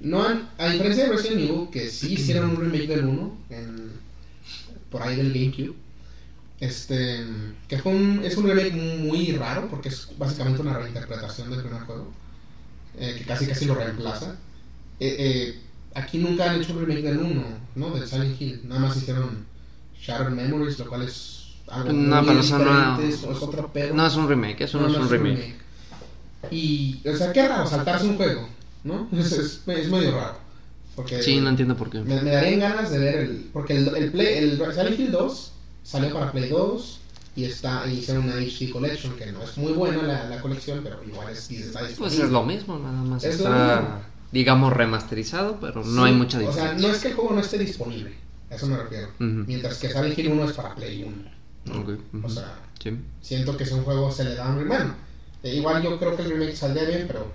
no 0.00 0.22
han, 0.22 0.48
a 0.58 0.68
diferencia 0.68 1.04
de 1.04 1.10
Resident 1.12 1.40
Evil, 1.40 1.68
que 1.72 1.88
sí 1.90 2.12
hicieron 2.14 2.50
un 2.50 2.56
remake 2.56 2.86
del 2.86 3.04
1 3.04 3.38
en, 3.50 3.90
por 4.90 5.02
ahí 5.02 5.16
del 5.16 5.32
GameCube. 5.32 5.74
Este, 6.60 7.24
que 7.68 7.78
fue 7.78 7.92
un, 7.92 8.20
es 8.22 8.36
un 8.36 8.44
remake 8.46 8.72
muy 8.74 9.32
raro 9.32 9.66
porque 9.68 9.88
es 9.88 10.08
básicamente 10.18 10.60
una 10.60 10.78
reinterpretación 10.78 11.50
del 11.50 11.62
primer 11.62 11.82
juego, 11.82 12.12
eh, 12.98 13.14
que 13.18 13.24
casi 13.24 13.46
casi 13.46 13.64
lo 13.64 13.74
reemplaza. 13.74 14.36
Eh, 15.00 15.16
eh, 15.18 15.58
aquí 15.94 16.18
nunca 16.18 16.50
han 16.50 16.60
hecho 16.60 16.74
un 16.74 16.80
remake 16.84 17.02
del 17.02 17.18
1, 17.18 17.42
¿no? 17.76 17.90
Del 17.94 18.06
Silent 18.06 18.38
Hill, 18.40 18.60
nada 18.64 18.82
más 18.82 18.96
hicieron 18.98 19.46
Shattered 19.98 20.32
Memories, 20.34 20.78
lo 20.78 20.86
cual 20.86 21.02
es 21.02 21.46
algo 21.68 21.92
No, 21.94 22.16
muy 22.22 22.28
pero 22.28 22.40
eso 22.40 22.58
no- 22.58 22.64
diferente, 22.98 23.08
es, 23.08 23.14
es 23.22 23.42
otro 23.42 23.72
pedo. 23.72 23.94
No 23.94 24.06
es 24.06 24.14
un 24.16 24.28
remake, 24.28 24.60
eso 24.64 24.78
no, 24.80 24.88
es 24.88 24.96
un 24.96 25.08
remake. 25.08 25.54
Y, 26.50 27.00
o 27.08 27.16
sea, 27.16 27.32
qué 27.32 27.46
raro 27.46 27.66
saltarse 27.66 28.06
un 28.06 28.16
juego, 28.16 28.48
¿no? 28.84 29.08
Es, 29.12 29.32
es, 29.32 29.60
es 29.66 29.88
medio 29.90 30.12
raro. 30.12 30.38
Porque 30.96 31.22
Sí, 31.22 31.40
no 31.40 31.48
entiendo 31.50 31.76
por 31.76 31.90
qué. 31.90 32.00
me, 32.00 32.20
me 32.22 32.30
darían 32.30 32.60
ganas 32.60 32.90
de 32.90 32.98
ver 32.98 33.14
el. 33.16 33.50
Porque 33.52 33.76
el, 33.76 33.94
el, 33.96 34.10
Play, 34.10 34.38
el 34.38 34.56
Silent 34.58 34.98
Hill 34.98 35.12
2 35.12 35.52
salió 35.82 36.12
para 36.12 36.32
Play 36.32 36.48
2 36.50 37.00
y 37.36 37.44
está 37.44 37.86
y 37.86 37.98
hicieron 37.98 38.24
una 38.24 38.34
HD 38.36 38.70
Collection, 38.72 39.14
que 39.16 39.30
no 39.32 39.42
es 39.42 39.56
muy 39.56 39.72
buena 39.72 40.02
la, 40.02 40.24
la 40.28 40.40
colección, 40.42 40.80
pero 40.82 41.00
igual 41.06 41.30
es, 41.30 41.50
está 41.50 41.78
Pues 41.80 41.88
disponible. 41.90 42.24
es 42.24 42.30
lo 42.30 42.42
mismo, 42.44 42.78
nada 42.78 43.02
más. 43.02 43.22
Es 43.24 43.38
lo 43.38 43.46
está, 43.46 43.80
mismo. 43.80 44.00
digamos, 44.32 44.72
remasterizado, 44.72 45.58
pero 45.60 45.84
no 45.84 46.02
Sí, 46.04 46.08
hay 46.10 46.14
mucha 46.16 46.38
O 46.38 46.40
diferencia. 46.40 46.70
sea, 46.78 46.88
no 46.88 46.88
es 46.94 47.00
que 47.02 47.08
el 47.08 47.14
juego 47.14 47.32
no 47.34 47.40
esté 47.40 47.58
disponible, 47.58 48.14
a 48.50 48.54
eso 48.56 48.66
me 48.66 48.76
refiero. 48.76 49.08
Ujú. 49.08 49.44
Mientras 49.46 49.78
que 49.78 49.88
Silent 49.88 50.18
Hill 50.18 50.28
1 50.32 50.44
es 50.44 50.52
para 50.56 50.74
Play 50.74 51.04
1. 51.04 51.80
Ok, 51.80 51.88
ujú. 52.14 52.26
O 52.26 52.28
sea, 52.30 52.58
Sí. 52.82 52.96
siento 53.22 53.56
que 53.56 53.64
si 53.66 53.74
un 53.74 53.84
juego 53.84 54.10
se 54.10 54.24
le 54.24 54.34
da 54.34 54.48
un. 54.48 54.66
Bueno, 54.66 54.94
eh, 55.42 55.54
igual 55.54 55.82
yo 55.82 55.98
creo 55.98 56.16
que 56.16 56.22
el 56.22 56.30
remake 56.30 56.56
saldría 56.56 56.84
bien, 56.84 57.04
pero 57.06 57.32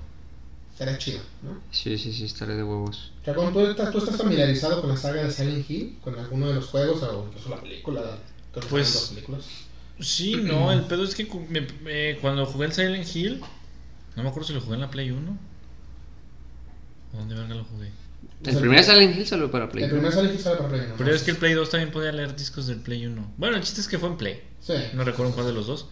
sería 0.78 0.98
chido, 0.98 1.20
¿no? 1.42 1.60
sí, 1.72 1.98
sí, 1.98 2.12
sí, 2.14 2.26
estaré 2.26 2.56
de 2.56 2.64
huevos. 2.64 3.12
Chacón, 3.26 3.54
¿tú 3.54 3.62
estás, 3.62 3.92
¿tú 3.92 3.98
estás 4.00 4.18
familiarizado 4.18 4.82
con 4.82 4.90
la 4.90 4.98
saga 4.98 5.24
de 5.24 5.32
Silent 5.32 5.70
Hill? 5.70 5.98
¿Con 6.02 6.18
alguno 6.20 6.50
de 6.50 6.56
los 6.56 6.68
juegos 6.68 7.02
o 7.04 7.26
incluso 7.28 7.50
la 7.50 7.62
película? 7.62 8.02
Pues- 8.70 8.94
dos 8.94 9.10
películas. 9.10 9.46
Sí, 10.00 10.36
no, 10.36 10.72
el 10.74 10.82
pedo 10.82 11.04
es 11.06 11.16
que 11.16 11.24
me- 11.50 11.68
me- 11.84 12.18
cuando 12.20 12.46
jugué 12.46 12.66
el 12.68 12.74
Silent 12.74 13.16
Hill, 13.16 13.42
no 14.18 14.24
me 14.24 14.30
acuerdo 14.30 14.48
si 14.48 14.54
lo 14.54 14.60
jugué 14.62 14.76
en 14.76 14.82
la 14.82 14.90
Play 14.92 15.12
1. 15.12 15.38
¿O 17.14 17.18
dónde 17.18 17.36
verga 17.36 17.56
lo 17.56 17.64
jugué? 17.64 17.92
El 18.44 18.58
primer 18.58 18.84
Silent 18.84 19.16
Hill 19.18 19.26
salió 19.26 19.50
para 19.50 19.70
Play. 19.70 19.86
El 19.86 19.92
primer 19.92 20.12
Silent 20.12 20.34
Hill 20.34 20.40
sale 20.42 20.58
para 20.58 20.70
Play 20.70 20.82
1. 20.82 20.96
Pero 20.98 21.16
es 21.16 21.24
que 21.24 21.32
el 21.32 21.38
Play 21.38 21.54
2 21.54 21.70
también 21.70 21.92
podía 21.92 22.12
leer 22.12 22.36
discos 22.36 22.68
del 22.68 22.80
Play 22.82 23.06
1. 23.06 23.34
Bueno, 23.38 23.56
el 23.56 23.64
chiste 23.64 23.82
es 23.82 23.88
que 23.88 23.98
fue 23.98 24.10
en 24.10 24.18
Play. 24.18 24.44
Sí. 24.62 24.74
No 24.94 25.04
recuerdo 25.06 25.34
cuál 25.34 25.48
de 25.48 25.54
los 25.54 25.68
dos. 25.68 25.88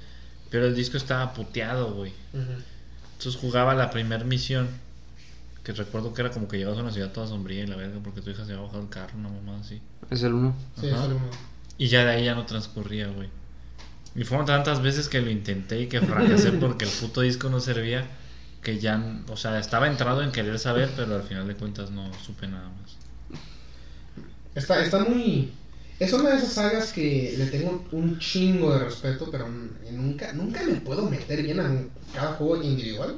Pero 0.54 0.68
el 0.68 0.76
disco 0.76 0.98
estaba 0.98 1.34
puteado, 1.34 1.96
güey. 1.96 2.14
Entonces 2.32 3.42
jugaba 3.42 3.74
la 3.74 3.90
primera 3.90 4.24
misión. 4.24 4.70
Que 5.64 5.72
recuerdo 5.72 6.14
que 6.14 6.22
era 6.22 6.30
como 6.30 6.48
que 6.48 6.58
llegabas 6.60 6.78
a 6.78 6.84
una 6.84 6.92
ciudad 6.92 7.12
toda 7.12 7.26
sombría 7.26 7.64
y 7.64 7.66
la 7.66 7.76
verga 7.76 8.00
porque 8.04 8.22
tu 8.22 8.30
hija 8.30 8.46
se 8.46 8.52
había 8.52 8.64
bajado 8.64 8.84
el 8.84 8.90
carro, 8.90 9.18
una 9.18 9.30
mamá 9.30 9.58
así. 9.60 9.82
Es 10.12 10.22
el 10.22 10.34
1. 10.34 10.56
Sí, 10.80 10.90
Ajá. 10.90 11.02
sale 11.02 11.16
uno. 11.16 11.26
Y 11.80 11.88
ya 11.88 12.06
de 12.06 12.12
ahí 12.12 12.26
ya 12.26 12.36
no 12.36 12.46
transcurría, 12.46 13.08
güey. 13.08 13.30
Y 14.16 14.26
fueron 14.26 14.46
tantas 14.46 14.80
veces 14.84 15.10
que 15.10 15.22
lo 15.22 15.32
intenté 15.32 15.82
y 15.82 15.88
que 15.88 16.02
fracasé 16.02 16.52
porque 16.60 16.86
el 16.86 16.92
puto 16.92 17.22
disco 17.22 17.50
no 17.50 17.60
servía. 17.60 18.06
Que 18.62 18.78
ya, 18.78 19.04
o 19.30 19.38
sea, 19.38 19.58
estaba 19.58 19.88
entrado 19.88 20.22
en 20.22 20.32
querer 20.32 20.60
saber, 20.60 20.92
pero 20.96 21.16
al 21.16 21.24
final 21.24 21.48
de 21.48 21.56
cuentas 21.56 21.90
no 21.90 22.12
supe 22.24 22.46
nada 22.46 22.70
más. 22.70 23.42
Está, 24.54 24.84
está 24.84 25.04
muy. 25.04 25.52
Es 26.04 26.12
una 26.14 26.32
de 26.32 26.38
esas 26.38 26.54
sagas 26.54 26.92
que 26.92 27.36
le 27.38 27.46
tengo 27.46 27.84
un 27.94 28.20
chingo 28.20 28.74
de 28.74 28.84
respeto, 28.84 29.30
pero 29.32 29.48
nunca, 29.92 30.34
nunca 30.34 30.62
me 30.64 30.76
puedo 30.82 31.10
meter 31.10 31.42
bien 31.42 31.60
a 31.62 31.72
cada 32.14 32.34
juego 32.34 32.62
individual, 32.62 33.16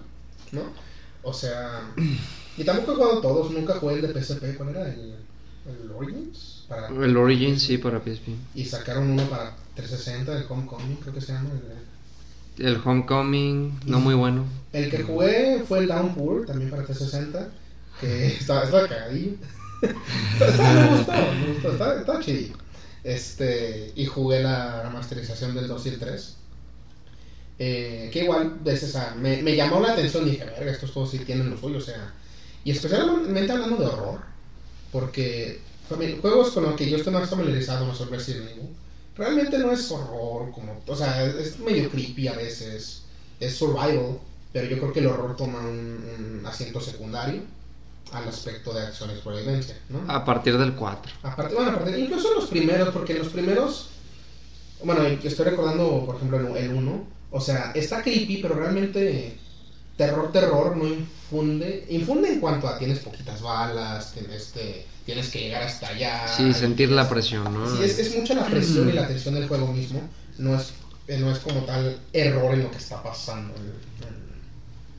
¿no? 0.52 0.62
O 1.24 1.34
sea. 1.34 1.82
Y 2.58 2.64
tampoco 2.64 2.92
he 2.92 2.96
jugado 2.96 3.22
todos, 3.22 3.52
nunca 3.52 3.74
jugué 3.80 3.96
el 3.96 4.02
de 4.02 4.22
PSP, 4.22 4.56
¿cuál 4.56 4.70
era? 4.70 4.88
El, 4.88 5.16
el 5.68 5.92
Origins. 5.92 6.66
Para, 6.70 6.88
El 6.90 7.18
Origin 7.18 7.60
sí 7.60 7.78
para 7.78 8.00
PSP. 8.00 8.30
y 8.54 8.66
sacaron 8.66 9.10
uno 9.10 9.24
para 9.24 9.56
360, 9.76 10.38
el 10.38 10.46
Homecoming, 10.48 10.98
creo 10.98 11.14
que 11.14 11.22
se 11.22 11.34
llama. 11.34 11.50
El, 12.58 12.66
El 12.66 12.82
Homecoming, 12.84 13.80
no 13.86 14.00
muy 14.00 14.14
bueno. 14.14 14.46
el 14.74 14.90
que 14.92 15.04
jugué 15.04 15.64
fue 15.68 15.80
el 15.80 15.88
Downpour, 15.88 16.46
también 16.46 16.70
para 16.70 16.84
360, 16.84 17.50
que 18.00 18.28
estaba, 18.40 18.64
estaba 18.64 18.88
cagadillo. 18.88 19.34
estaba, 20.40 20.74
me 20.74 20.98
gustó, 20.98 21.12
me 21.12 21.54
gustó, 21.54 21.72
estaba, 21.72 22.00
estaba 22.00 22.20
chidillo. 22.20 22.65
Este, 23.06 23.92
y 23.96 24.08
jugué 24.08 24.42
la 24.42 24.82
remasterización 24.82 25.54
del 25.54 25.68
2 25.68 25.86
y 25.86 25.90
el 25.90 26.00
3. 26.00 26.38
Eh, 27.60 28.10
que 28.12 28.24
igual, 28.24 28.58
ves, 28.64 28.82
esa, 28.82 29.14
me, 29.14 29.44
me 29.44 29.56
llamó 29.56 29.80
la 29.80 29.94
atención, 29.94 30.26
dije, 30.26 30.44
verga, 30.44 30.72
estos 30.72 30.90
juegos 30.90 31.12
sí 31.12 31.20
tienen 31.20 31.52
lo 31.52 31.58
suyo, 31.58 31.78
o 31.78 31.82
sea. 31.82 32.16
Y 32.64 32.72
especialmente 32.72 33.52
hablando 33.52 33.78
de 33.78 33.86
horror, 33.86 34.22
porque 34.92 35.60
juegos 36.20 36.50
con 36.50 36.64
los 36.64 36.76
que 36.76 36.90
yo 36.90 36.98
estoy 36.98 37.14
más 37.14 37.30
familiarizado, 37.30 37.86
no 37.86 37.94
son 37.94 38.10
Resident 38.10 38.50
Evil, 38.50 38.70
realmente 39.16 39.60
no 39.60 39.72
es 39.72 39.92
horror, 39.92 40.52
como, 40.52 40.82
o 40.88 40.96
sea, 40.96 41.26
es 41.26 41.60
medio 41.60 41.92
creepy 41.92 42.28
a 42.28 42.34
veces, 42.34 43.04
es 43.40 43.54
survival, 43.56 44.20
pero 44.52 44.68
yo 44.68 44.80
creo 44.80 44.92
que 44.92 45.02
el 45.02 45.08
horror 45.08 45.36
toma 45.36 45.60
un, 45.60 46.40
un 46.40 46.46
asiento 46.48 46.82
secundario 46.82 47.44
al 48.12 48.28
aspecto 48.28 48.74
de 48.74 48.82
acción 48.86 49.12
y 49.12 49.16
supervivencia, 49.16 49.76
¿no? 49.90 50.10
A 50.12 50.24
partir 50.24 50.58
del 50.58 50.74
4. 50.74 51.12
Aparte, 51.24 51.56
bueno, 51.56 51.72
aparte, 51.72 52.00
incluso 52.00 52.34
los 52.34 52.46
primeros, 52.46 52.90
porque 52.90 53.16
los 53.16 53.28
primeros, 53.30 53.90
bueno, 54.84 55.02
estoy 55.04 55.46
recordando, 55.46 56.06
por 56.06 56.16
ejemplo, 56.16 56.56
el 56.56 56.74
1, 56.74 57.08
o 57.32 57.42
sea, 57.42 57.72
está 57.76 58.02
creepy, 58.02 58.38
pero 58.42 58.56
realmente 58.56 59.38
terror, 59.98 60.32
terror 60.32 60.76
no 60.78 60.88
infunde, 60.88 61.86
infunde 61.90 62.34
en 62.34 62.40
cuanto 62.40 62.68
a 62.68 62.78
tienes 62.78 63.00
poquitas 63.00 63.42
balas, 63.42 64.14
tienes, 64.14 64.32
este, 64.44 64.86
tienes 65.06 65.30
que 65.30 65.40
llegar 65.40 65.64
hasta 65.64 65.88
allá. 65.88 66.28
Sí, 66.28 66.54
sentir 66.54 66.92
la 66.92 67.04
es- 67.04 67.08
presión, 67.08 67.44
¿no? 67.54 67.78
Sí, 67.78 67.84
es, 67.84 68.00
es 68.00 68.16
mucha 68.16 68.34
la 68.36 68.46
presión 68.46 68.88
y 68.90 68.94
la 68.94 69.08
tensión 69.08 69.34
del 69.36 69.48
juego 69.48 69.68
mismo, 69.68 70.02
no 70.38 70.56
es, 70.56 70.74
eh, 71.08 71.18
no 71.18 71.32
es 71.32 71.40
como 71.40 71.62
tal 71.62 71.98
error 72.14 72.54
en 72.54 72.64
lo 72.64 72.72
que 72.72 72.78
está 72.78 73.02
pasando. 73.04 73.54
en- 73.56 74.08
en- 74.08 74.26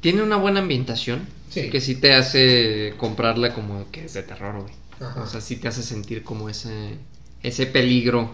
Tiene 0.00 0.22
una 0.22 0.36
buena 0.36 0.60
ambientación. 0.60 1.26
Sí. 1.50 1.70
Que 1.70 1.80
sí 1.80 1.94
te 1.96 2.12
hace 2.14 2.94
comprarla 2.98 3.54
como 3.54 3.90
que 3.90 4.04
es 4.04 4.14
de 4.14 4.22
terror, 4.22 4.60
güey. 4.62 4.74
Ajá. 5.00 5.22
O 5.22 5.26
sea, 5.26 5.40
sí 5.40 5.56
te 5.56 5.68
hace 5.68 5.82
sentir 5.82 6.22
como 6.22 6.48
ese, 6.48 6.98
ese 7.42 7.66
peligro 7.66 8.30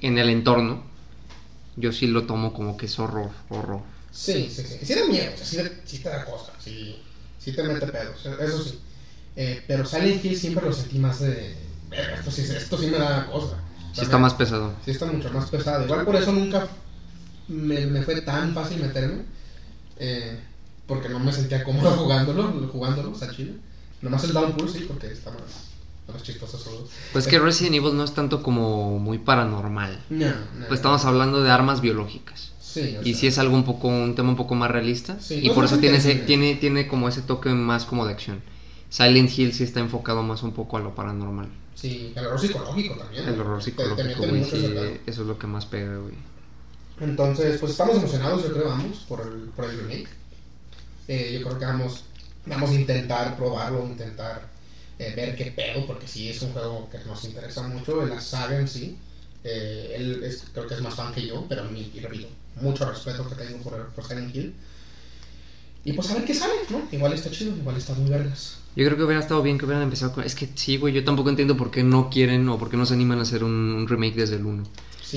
en 0.00 0.18
el 0.18 0.28
entorno. 0.30 0.82
Yo 1.76 1.92
sí 1.92 2.06
lo 2.06 2.24
tomo 2.26 2.52
como 2.52 2.76
que 2.76 2.86
es 2.86 2.98
horror, 2.98 3.30
horror. 3.48 3.80
Sí, 4.10 4.50
sí, 4.54 4.62
sí. 4.66 4.78
Sí 4.84 4.94
da 4.94 5.06
miedo, 5.06 5.32
o 5.34 5.36
sea, 5.36 5.46
sí, 5.46 5.56
da- 5.56 5.70
sí 5.86 5.98
te 6.00 6.08
da 6.10 6.24
cosa, 6.26 6.52
sí, 6.58 7.00
sí 7.38 7.52
te 7.52 7.62
mete 7.62 7.86
pedos, 7.86 8.26
eso 8.26 8.62
sí. 8.62 8.78
Eh, 9.36 9.64
pero 9.66 9.86
Silent 9.86 10.22
Hill 10.22 10.36
siempre 10.38 10.66
lo 10.66 10.72
sentí 10.74 10.98
más 10.98 11.20
de... 11.20 11.56
"Verga, 11.88 12.14
Esto 12.16 12.30
sí, 12.30 12.42
esto 12.42 12.76
sí 12.76 12.86
me 12.88 12.98
da 12.98 13.26
cosa. 13.26 13.56
Sí 13.94 14.02
está 14.02 14.18
más 14.18 14.34
pesado. 14.34 14.74
Sí 14.84 14.90
está 14.90 15.06
mucho 15.06 15.30
más 15.30 15.48
pesado. 15.50 15.84
Igual 15.84 16.04
por 16.04 16.16
eso 16.16 16.32
nunca 16.32 16.68
me, 17.48 17.86
me 17.86 18.02
fue 18.02 18.20
tan 18.20 18.52
fácil 18.52 18.80
meterme. 18.82 19.22
eh, 19.96 20.38
porque 20.94 21.08
no 21.08 21.18
me 21.18 21.32
sentía 21.32 21.64
cómodo 21.64 21.90
jugándolo, 21.90 22.68
jugándolo, 22.70 23.12
o 23.12 23.14
sea, 23.14 23.30
chile. 23.30 23.54
Nomás 24.02 24.24
el 24.24 24.32
Downpour 24.32 24.68
sí, 24.70 24.84
porque 24.86 25.06
está 25.12 25.30
más, 25.30 25.40
más 26.12 26.22
chistoso 26.22 26.58
solo. 26.58 26.86
Pues 27.12 27.26
que 27.26 27.38
Resident 27.38 27.76
Evil 27.76 27.96
no 27.96 28.04
es 28.04 28.12
tanto 28.14 28.42
como 28.42 28.98
muy 28.98 29.18
paranormal. 29.18 29.98
No, 30.10 30.26
no. 30.26 30.66
Pues 30.68 30.80
estamos 30.80 31.04
hablando 31.04 31.42
de 31.42 31.50
armas 31.50 31.80
biológicas. 31.80 32.52
Sí, 32.60 32.96
Y 33.04 33.14
sí 33.14 33.26
es 33.26 33.38
algo 33.38 33.54
un 33.54 33.64
poco, 33.64 33.88
un 33.88 34.14
tema 34.14 34.30
un 34.30 34.36
poco 34.36 34.54
más 34.54 34.70
realista. 34.70 35.20
Sí, 35.20 35.40
y 35.42 35.48
no 35.48 35.54
por 35.54 35.64
eso 35.66 35.78
tiene, 35.78 35.98
ese, 35.98 36.12
es- 36.12 36.26
tiene, 36.26 36.54
tiene 36.56 36.88
como 36.88 37.08
ese 37.08 37.22
toque 37.22 37.50
más 37.50 37.84
como 37.84 38.06
de 38.06 38.12
acción. 38.12 38.40
Silent 38.88 39.30
Hill 39.38 39.52
sí 39.52 39.64
está 39.64 39.80
enfocado 39.80 40.22
más 40.22 40.42
un 40.42 40.52
poco 40.52 40.76
a 40.76 40.80
lo 40.80 40.94
paranormal. 40.94 41.48
Sí, 41.74 42.12
el 42.16 42.26
horror 42.26 42.40
psicológico 42.40 42.94
también. 42.96 43.28
El 43.28 43.40
horror 43.40 43.62
psicológico, 43.62 44.22
güey, 44.26 44.44
sí, 44.44 44.74
eso 45.06 45.22
es 45.22 45.28
lo 45.28 45.38
que 45.38 45.46
más 45.46 45.64
pega, 45.66 45.96
güey. 45.98 46.14
Entonces, 47.00 47.58
pues 47.58 47.72
estamos 47.72 47.96
emocionados, 47.96 48.42
yo 48.42 48.52
creo, 48.52 48.68
vamos, 48.68 49.04
por 49.08 49.20
el, 49.20 49.50
por 49.56 49.64
el 49.64 49.78
remake. 49.78 50.08
Eh, 51.08 51.36
yo 51.38 51.46
creo 51.46 51.58
que 51.58 51.64
vamos, 51.64 52.04
vamos 52.46 52.70
a 52.70 52.74
intentar 52.74 53.36
probarlo, 53.36 53.86
intentar 53.86 54.48
eh, 54.98 55.12
ver 55.16 55.34
qué 55.36 55.46
pedo, 55.46 55.86
porque 55.86 56.06
sí 56.06 56.28
es 56.28 56.40
un 56.42 56.52
juego 56.52 56.88
que 56.90 56.98
nos 57.06 57.24
interesa 57.24 57.62
mucho, 57.66 58.04
la 58.06 58.20
saga 58.20 58.58
en 58.58 58.68
sí. 58.68 58.96
Eh, 59.44 59.94
él 59.96 60.22
es- 60.24 60.44
creo 60.52 60.66
que 60.66 60.74
es 60.74 60.80
más 60.80 60.94
fan 60.94 61.12
que 61.12 61.26
yo, 61.26 61.44
pero 61.48 61.64
mí, 61.64 61.90
y 61.94 62.00
repito, 62.00 62.28
mucho 62.60 62.88
respeto 62.88 63.28
que 63.28 63.34
tengo 63.34 63.58
por, 63.58 63.88
por 63.88 64.04
Silent 64.06 64.34
Hill. 64.34 64.54
Y 65.84 65.92
pues 65.94 66.08
a 66.10 66.14
ver 66.14 66.24
qué 66.24 66.34
sale, 66.34 66.52
¿no? 66.70 66.82
Igual 66.92 67.12
está 67.12 67.28
chido, 67.30 67.56
igual 67.56 67.76
está 67.76 67.92
muy 67.94 68.08
vergas. 68.08 68.58
Yo 68.76 68.84
creo 68.86 68.96
que 68.96 69.02
hubiera 69.02 69.20
estado 69.20 69.42
bien 69.42 69.58
que 69.58 69.64
hubieran 69.64 69.82
empezado 69.82 70.12
con... 70.12 70.22
Es 70.24 70.36
que 70.36 70.48
sí, 70.54 70.76
güey, 70.76 70.94
yo 70.94 71.02
tampoco 71.04 71.28
entiendo 71.28 71.56
por 71.56 71.70
qué 71.72 71.82
no 71.82 72.08
quieren 72.08 72.48
o 72.48 72.58
por 72.58 72.70
qué 72.70 72.76
no 72.76 72.86
se 72.86 72.94
animan 72.94 73.18
a 73.18 73.22
hacer 73.22 73.42
un, 73.42 73.50
un 73.52 73.88
remake 73.88 74.14
desde 74.14 74.36
el 74.36 74.46
1. 74.46 74.62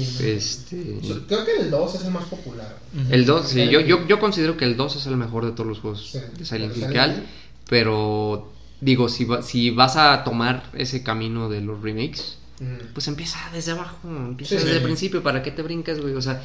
Sí. 0.03 0.29
Este... 0.29 0.99
Creo 1.27 1.45
que 1.45 1.57
el 1.61 1.71
2 1.71 1.95
es 1.95 2.03
el 2.05 2.11
más 2.11 2.25
popular. 2.25 2.77
El 3.09 3.25
2, 3.25 3.47
sí, 3.47 3.67
yo, 3.69 3.79
yo, 3.79 4.05
yo 4.07 4.19
considero 4.19 4.57
que 4.57 4.65
el 4.65 4.75
2 4.75 4.95
es 4.97 5.05
el 5.07 5.15
mejor 5.17 5.45
de 5.45 5.51
todos 5.51 5.67
los 5.67 5.79
juegos 5.79 6.09
Sí, 6.11 6.19
de 6.37 6.45
Silent 6.45 6.75
Hill 6.75 6.87
que 6.89 6.99
hay, 6.99 7.25
pero 7.69 8.51
digo, 8.81 9.09
si, 9.09 9.25
va- 9.25 9.41
si 9.41 9.71
vas 9.71 9.95
a 9.95 10.23
tomar 10.23 10.69
ese 10.73 11.03
camino 11.03 11.49
de 11.49 11.61
los 11.61 11.81
remakes, 11.81 12.37
Mm. 12.59 12.93
pues 12.93 13.07
empieza 13.09 13.37
desde 13.51 13.73
abajo, 13.73 13.97
empieza 14.07 14.51
Sí, 14.51 14.55
desde 14.55 14.69
sí. 14.69 14.77
el 14.77 14.83
principio, 14.83 15.21
¿para 15.21 15.43
qué 15.43 15.51
te 15.51 15.61
brincas, 15.61 15.99
güey? 15.99 16.13
O 16.13 16.21
sea, 16.21 16.41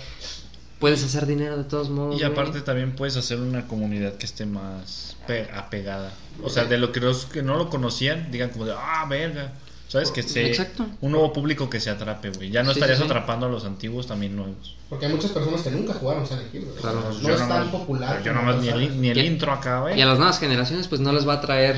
puedes 0.81 1.05
hacer 1.05 1.25
dinero 1.27 1.57
de 1.57 1.63
todos 1.65 1.89
modos. 1.89 2.17
Y 2.17 2.19
güey. 2.25 2.33
aparte 2.33 2.63
también 2.63 2.97
puedes 2.97 3.17
hacer 3.17 3.39
una 3.39 3.69
comunidad 3.69 4.15
que 4.17 4.27
esté 4.27 4.45
más 4.45 5.17
pe- 5.29 5.49
apegada. 5.55 6.13
O 6.43 6.51
sea, 6.51 6.65
de 6.65 6.79
lo 6.79 6.91
que 6.91 6.99
los 6.99 7.27
que 7.27 7.43
no 7.45 7.57
lo 7.57 7.71
conocían, 7.71 8.31
digan 8.33 8.51
como 8.51 8.65
de, 8.67 8.75
ah, 8.77 9.07
verga. 9.09 9.53
¿Sabes? 9.91 10.13
Que 10.13 10.23
se, 10.23 10.47
Exacto. 10.47 10.87
un 11.01 11.11
nuevo 11.11 11.33
público 11.33 11.69
que 11.69 11.81
se 11.81 11.91
atrape, 11.91 12.31
güey. 12.31 12.51
Ya 12.51 12.63
no 12.63 12.71
Sí, 12.73 12.79
estarías 12.79 12.99
sí, 12.99 13.05
sí. 13.05 13.11
atrapando 13.11 13.47
a 13.47 13.49
los 13.49 13.65
antiguos, 13.65 14.07
también 14.07 14.37
nuevos. 14.37 14.77
Porque 14.89 15.07
hay 15.07 15.13
muchas 15.13 15.33
personas 15.33 15.63
que 15.63 15.71
nunca 15.73 15.95
jugaron 15.95 16.25
Silent 16.25 16.55
Hill. 16.55 16.65
güey. 16.67 16.77
Claro. 16.77 17.03
no 17.21 17.29
es 17.35 17.49
tan 17.49 17.71
popular. 17.73 18.23
Yo 18.23 18.33
nomás 18.33 18.61
ni 18.63 18.69
el, 18.69 19.01
ni 19.01 19.09
el 19.09 19.19
Y 19.19 19.27
intro 19.27 19.53
acá, 19.53 19.81
güey. 19.81 19.99
Y 19.99 20.03
a 20.03 20.07
las 20.07 20.19
nuevas 20.19 20.39
generaciones, 20.39 20.87
pues 20.87 21.01
no 21.01 21.13
les 21.13 21.27
va 21.27 21.35
a 21.35 21.41
traer 21.41 21.77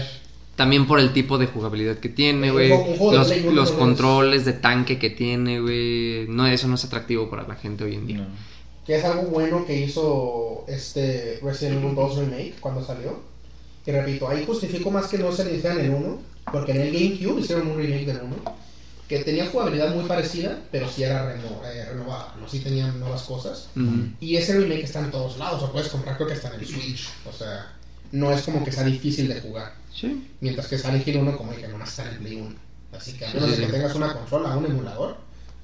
también 0.57 0.87
por 0.87 1.01
el 1.01 1.15
tipo 1.15 1.39
de 1.39 1.47
jugabilidad 1.47 1.97
que 1.97 2.11
tiene, 2.11 2.49
Un 2.51 2.53
güey. 2.53 2.69
juego 2.99 3.13
de 3.13 3.17
Los, 3.41 3.55
los 3.55 3.71
controles 3.73 4.45
de 4.45 4.53
tanque 4.53 4.99
que 4.99 5.09
tiene, 5.09 5.61
güey. 5.61 6.27
No, 6.29 6.47
eso 6.47 6.69
no 6.69 6.75
es 6.75 6.85
atractivo 6.85 7.31
para 7.31 7.49
la 7.49 7.55
gente 7.55 7.85
hoy 7.85 7.95
en 7.95 8.07
día. 8.07 8.19
No. 8.19 8.27
Que 8.87 8.97
es 8.97 9.05
algo 9.07 9.23
bueno 9.31 9.65
que 9.65 9.81
hizo 9.81 10.65
este 10.69 11.39
Resident 11.43 11.83
Evil 11.83 11.95
2 11.95 12.17
Remake 12.19 12.55
cuando 12.61 12.85
salió. 12.85 13.32
Y 13.87 13.91
repito, 13.91 14.29
ahí 14.29 14.45
justifico 14.47 14.91
más 14.91 15.07
que 15.09 15.19
no 15.19 15.33
se 15.33 15.45
le 15.45 15.57
hicieran 15.57 15.81
el 15.81 15.91
1. 15.91 16.23
Porque 16.53 16.73
en 16.73 16.81
el 16.83 16.93
GameCube 16.93 17.41
hicieron 17.41 17.69
un 17.69 17.77
remake 17.77 18.07
del 18.07 18.21
1. 18.23 18.37
Que 19.09 19.19
tenía 19.21 19.47
jugabilidad 19.49 19.95
muy 19.95 20.05
parecida, 20.05 20.59
pero 20.71 20.89
sí 20.89 21.03
era 21.03 21.25
reno- 21.35 21.61
eh, 21.67 21.85
renovada. 21.85 22.35
¿no? 22.41 22.49
Sí 22.49 22.61
tenían 22.61 22.99
nuevas 22.99 23.23
cosas. 23.23 23.69
Y 24.21 24.37
ese 24.37 24.59
remake 24.59 24.85
está 24.85 25.01
en 25.01 25.11
todos 25.11 25.39
lados. 25.39 25.61
Lo 25.63 25.73
puedes 25.73 25.89
comprar 25.89 26.17
creo 26.17 26.29
que 26.29 26.35
hasta 26.35 26.49
en 26.55 26.61
el 26.61 26.67
Switch. 26.67 27.09
O 27.29 27.33
sea, 27.33 27.73
no 28.13 28.33
es 28.33 28.43
como 28.43 28.65
que 28.65 28.73
sea 28.73 28.85
difícil 28.85 29.29
de 29.29 29.41
jugar. 29.41 29.75
Sí. 29.95 30.29
Mientras 30.41 30.67
que 30.69 30.79
Silent 30.79 31.07
Hill 31.07 31.19
1, 31.19 31.37
como 31.37 31.53
dije, 31.53 31.69
nomás 31.69 31.91
está 31.91 32.05
en 32.05 32.09
el 32.15 32.19
Play 32.19 32.37
1. 32.41 32.55
Así 32.97 33.13
que 33.15 33.27
a 33.27 33.33
menos 33.35 33.51
sí, 33.51 33.57
de 33.61 33.67
que 33.67 33.73
tengas 33.73 33.95
una 33.95 34.13
consola, 34.15 34.57
un 34.57 34.67
emulador, 34.67 35.17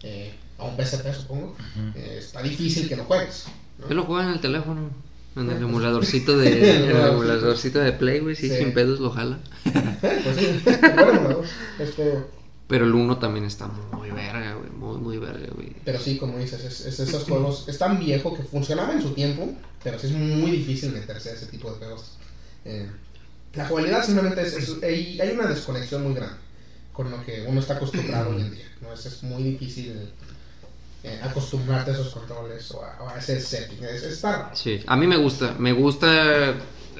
eh, 0.02 0.32
o 0.58 0.68
un 0.68 0.76
PSP 0.76 1.12
supongo, 1.14 1.56
eh, 1.94 2.16
está 2.18 2.42
difícil 2.42 2.88
que 2.88 2.96
lo 2.96 3.04
juegues. 3.04 3.46
¿no? 3.78 3.88
Yo 3.88 3.94
lo 3.94 4.04
juego 4.04 4.22
en 4.22 4.28
el 4.30 4.40
teléfono. 4.40 4.90
En 5.38 5.50
el 5.50 5.62
emuladorcito 5.62 6.36
de, 6.38 6.76
en 6.76 6.90
el 6.90 6.96
emuladorcito 7.12 7.78
de 7.78 7.92
Play, 7.92 8.20
güey. 8.20 8.34
Sí, 8.36 8.48
Sí. 8.48 8.56
sin 8.56 8.72
pedos 8.74 9.00
lo 9.00 9.10
jala. 9.10 9.38
pues 9.64 10.36
sí, 10.36 10.60
buen 10.64 11.16
emulador. 11.16 11.44
Este, 11.78 12.18
Pero 12.66 12.84
el 12.84 12.94
1 12.94 13.18
también 13.18 13.44
está 13.46 13.66
muy 13.92 14.10
verga, 14.10 14.54
güey. 14.54 14.70
Muy, 14.70 14.98
muy 14.98 15.18
verga, 15.18 15.46
güey. 15.54 15.74
pero 15.84 15.98
sí, 15.98 16.18
como 16.18 16.38
dices, 16.38 16.64
es, 16.64 16.86
es 16.86 17.00
esos 17.00 17.24
juegos, 17.24 17.64
es 17.68 17.78
tan 17.78 17.98
viejo 17.98 18.34
que 18.36 18.42
funcionaba 18.42 18.92
en 18.92 19.02
su 19.02 19.10
tiempo, 19.10 19.50
pero 19.82 19.98
sí 19.98 20.08
es 20.08 20.12
muy 20.12 20.50
difícil 20.50 20.92
meterse 20.92 21.30
a 21.30 21.32
ese 21.34 21.46
tipo 21.46 21.70
de 21.70 21.78
juegos. 21.78 22.12
Eh, 22.64 22.88
la 23.54 23.66
jugabilidad 23.66 24.04
simplemente 24.04 24.42
es, 24.42 24.76
hay 24.82 25.30
una 25.32 25.46
desconexión 25.48 26.02
muy 26.04 26.14
grande 26.14 26.36
con 26.92 27.10
lo 27.10 27.24
que 27.24 27.44
uno 27.46 27.60
está 27.60 27.74
acostumbrado 27.76 28.30
hoy 28.30 28.40
en 28.42 28.50
día. 28.50 28.64
¿no? 28.82 28.92
Es, 28.92 29.06
es 29.06 29.22
muy 29.22 29.42
difícil 29.42 30.10
eh, 31.02 31.20
acostumbrarte 31.22 31.90
a 31.92 31.94
esos 31.94 32.08
controles 32.12 32.70
o 32.72 32.82
a, 32.84 33.02
o 33.02 33.08
a 33.08 33.18
ese 33.18 33.40
setting. 33.40 33.82
Es, 33.84 34.02
es 34.02 34.22
raro. 34.22 34.50
Sí, 34.54 34.80
a 34.86 34.96
mí 34.96 35.06
me 35.06 35.16
gusta. 35.16 35.54
Me 35.58 35.72
gusta. 35.72 36.54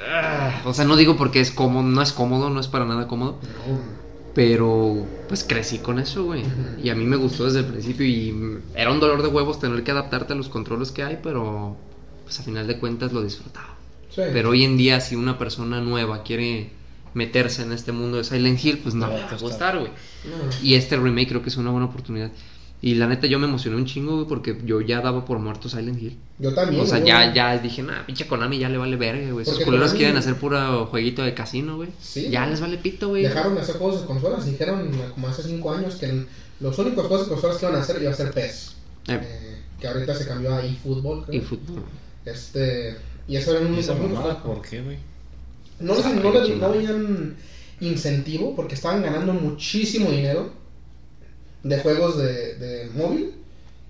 ah, 0.09 0.63
o 0.65 0.73
sea, 0.75 0.85
no 0.85 0.97
digo 0.97 1.17
porque 1.17 1.41
es 1.41 1.51
cómodo, 1.51 1.83
no 1.83 2.03
es 2.03 2.13
cómodo, 2.13 2.51
no 2.51 2.61
es 2.61 2.69
para 2.69 2.85
nada 2.85 3.07
cómodo. 3.09 3.39
No, 3.43 3.99
Pero 4.35 5.07
pues 5.27 5.43
crecí 5.45 5.79
con 5.81 5.99
eso, 5.99 6.25
güey. 6.25 6.45
Y 6.83 6.91
a 6.91 6.95
mí 6.95 7.05
me 7.05 7.17
gustó 7.17 7.45
desde 7.47 7.61
el 7.61 7.67
principio. 7.67 8.07
Y 8.07 8.61
era 8.75 8.93
un 8.93 9.01
dolor 9.01 9.23
de 9.23 9.29
huevos 9.29 9.59
tener 9.59 9.83
que 9.83 9.91
adaptarte 9.91 10.33
a 10.35 10.37
los 10.37 10.49
controles 10.49 10.93
que 10.93 11.03
hay, 11.03 11.19
pero 11.23 11.77
pues 12.25 12.39
a 12.39 12.43
final 12.45 12.67
de 12.67 12.79
cuentas 12.79 13.13
lo 13.13 13.23
disfrutaba. 13.23 13.77
sí. 14.11 14.23
Pero 14.33 14.51
hoy 14.51 14.65
en 14.65 14.77
día, 14.77 15.01
si 15.01 15.17
una 15.17 15.39
persona 15.39 15.81
nueva 15.81 16.23
quiere 16.23 16.73
meterse 17.15 17.63
en 17.63 17.73
este 17.73 17.91
mundo 17.91 18.19
de 18.19 18.25
Silent 18.25 18.63
Hill, 18.63 18.79
pues 18.79 18.95
no 18.95 19.09
le 19.09 19.15
va 19.25 19.31
a 19.31 19.37
gustar, 19.39 19.79
güey. 19.79 19.91
No. 20.25 20.35
Y 20.63 20.75
este 20.75 20.97
remake 20.97 21.29
creo 21.31 21.43
que 21.43 21.49
es 21.49 21.57
una 21.57 21.71
buena 21.71 21.87
oportunidad. 21.87 22.31
Y 22.81 22.95
la 22.95 23.09
neta 23.09 23.27
yo 23.27 23.41
me 23.41 23.47
emocioné 23.49 23.77
un 23.77 23.87
chingo, 23.87 24.15
güey, 24.15 24.27
porque 24.29 24.57
yo 24.65 24.81
ya 24.81 25.01
daba 25.01 25.25
por 25.25 25.41
muerto 25.41 25.69
Silent 25.69 26.01
Hill. 26.01 26.17
Yo 26.39 26.55
también. 26.55 26.81
O 26.81 26.87
sea, 26.87 27.03
ya, 27.05 27.35
ya 27.35 27.59
dije, 27.59 27.83
nah, 27.83 28.07
pinche 28.07 28.29
Konami 28.29 28.59
ya 28.61 28.69
le 28.69 28.79
vale 28.79 28.95
verga, 28.97 29.33
güey. 29.33 29.43
Esos 29.43 29.55
Porque 29.55 29.65
culeros 29.65 29.95
quieren 29.95 30.17
hacer 30.17 30.37
puro 30.37 30.87
jueguito 30.87 31.23
de 31.23 31.35
casino, 31.35 31.75
güey. 31.77 31.89
Sí, 32.01 32.29
ya 32.31 32.41
güey. 32.43 32.51
les 32.53 32.61
vale 32.61 32.79
pito, 32.79 33.09
güey. 33.09 33.25
Dejaron 33.25 33.57
de 33.57 33.63
hacer 33.63 33.77
juegos 33.79 34.01
de 34.03 34.07
consolas. 34.07 34.47
Dijeron 34.47 34.91
como 35.13 35.27
hace 35.27 35.43
5 35.43 35.73
años 35.73 35.97
que 35.97 36.25
los 36.61 36.79
únicos 36.79 37.07
juegos 37.07 37.27
de 37.27 37.33
consolas 37.33 37.57
que 37.57 37.67
iban 37.67 37.77
a 37.77 37.83
hacer 37.83 38.01
iba 38.01 38.13
a 38.13 38.15
ser 38.15 38.31
PES. 38.31 38.75
Eh, 39.09 39.21
Eh, 39.21 39.59
que 39.81 39.89
ahorita 39.89 40.15
se 40.15 40.27
cambió 40.29 40.55
a 40.55 40.65
eFootball, 40.65 41.25
creo. 41.25 41.43
fútbol. 41.43 41.83
Este, 42.25 42.97
y 43.27 43.37
eso 43.37 43.57
era 43.57 43.67
un 43.67 43.75
¿Y 43.75 43.81
esa 43.81 43.95
mamada 43.95 44.41
por 44.43 44.63
qué, 44.63 44.83
güey? 44.83 44.99
No, 45.81 45.95
les- 45.95 46.03
Sabe 46.05 46.17
no, 46.17 46.69
no 46.69 47.35
incentivo 47.81 48.55
porque 48.57 48.75
estaban 48.75 49.03
ganando 49.03 49.33
muchísimo 49.33 50.11
dinero 50.11 50.53
de 51.63 51.79
juegos 51.81 52.19
de, 52.19 52.55
de 52.55 52.91
móvil. 52.95 53.35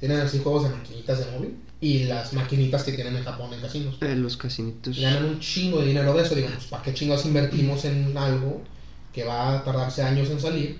Tienen 0.01 0.21
así 0.21 0.39
juegos 0.39 0.65
de 0.65 0.71
maquinitas 0.71 1.19
de 1.19 1.31
móvil. 1.33 1.57
Y 1.81 2.05
las 2.05 2.33
maquinitas 2.33 2.83
que 2.83 2.93
tienen 2.93 3.17
en 3.17 3.25
Japón 3.25 3.53
en 3.53 3.61
casinos. 3.61 3.99
Eh, 4.01 4.17
los 4.17 4.37
casinitos. 4.37 4.99
ganan 4.99 5.25
un 5.25 5.41
chingo 5.41 5.81
de 5.81 5.87
dinero 5.89 6.13
de 6.15 6.23
eso. 6.25 6.35
Digo, 6.35 6.49
pues, 6.53 6.67
¿para 6.67 6.83
qué 6.83 6.93
chingos 6.93 7.25
invertimos 7.25 7.85
en 7.85 8.17
algo 8.19 8.63
que 9.13 9.25
va 9.25 9.59
a 9.59 9.65
tardarse 9.65 10.03
años 10.03 10.29
en 10.31 10.41
salir 10.41 10.79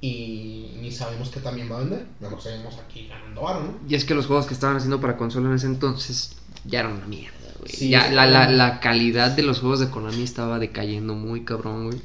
y 0.00 0.72
ni 0.80 0.90
sabemos 0.90 1.28
que 1.28 1.38
también 1.38 1.70
va 1.70 1.76
a 1.76 1.80
vender? 1.80 2.04
Mejor 2.20 2.42
seguimos 2.42 2.76
aquí 2.78 3.06
ganando 3.06 3.42
varo, 3.42 3.60
¿no? 3.60 3.78
Y 3.88 3.94
es 3.94 4.04
que 4.04 4.14
los 4.14 4.26
juegos 4.26 4.46
que 4.46 4.54
estaban 4.54 4.76
haciendo 4.76 5.00
para 5.00 5.16
consola 5.16 5.48
en 5.48 5.54
ese 5.54 5.66
entonces 5.66 6.36
ya 6.64 6.80
eran 6.80 6.94
una 6.94 7.06
mierda, 7.06 7.36
güey. 7.60 7.72
Sí, 7.72 7.90
ya 7.90 8.10
la, 8.10 8.26
la, 8.26 8.50
la 8.50 8.80
calidad 8.80 9.30
de 9.30 9.42
los 9.42 9.60
juegos 9.60 9.78
de 9.78 9.88
Konami 9.90 10.24
estaba 10.24 10.58
decayendo 10.58 11.14
muy 11.14 11.44
cabrón, 11.44 11.86
güey. 11.86 12.00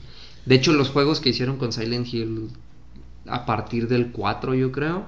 De 0.46 0.54
hecho, 0.54 0.72
los 0.74 0.90
juegos 0.90 1.20
que 1.20 1.30
hicieron 1.30 1.58
con 1.58 1.74
Silent 1.74 2.14
Hill 2.14 2.52
a 3.28 3.46
partir 3.46 3.88
del 3.88 4.12
4, 4.12 4.54
yo 4.56 4.72
creo, 4.72 5.06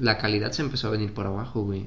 la 0.00 0.18
calidad 0.18 0.52
se 0.52 0.62
empezó 0.62 0.88
a 0.88 0.90
venir 0.90 1.12
por 1.12 1.26
abajo, 1.26 1.62
güey. 1.62 1.86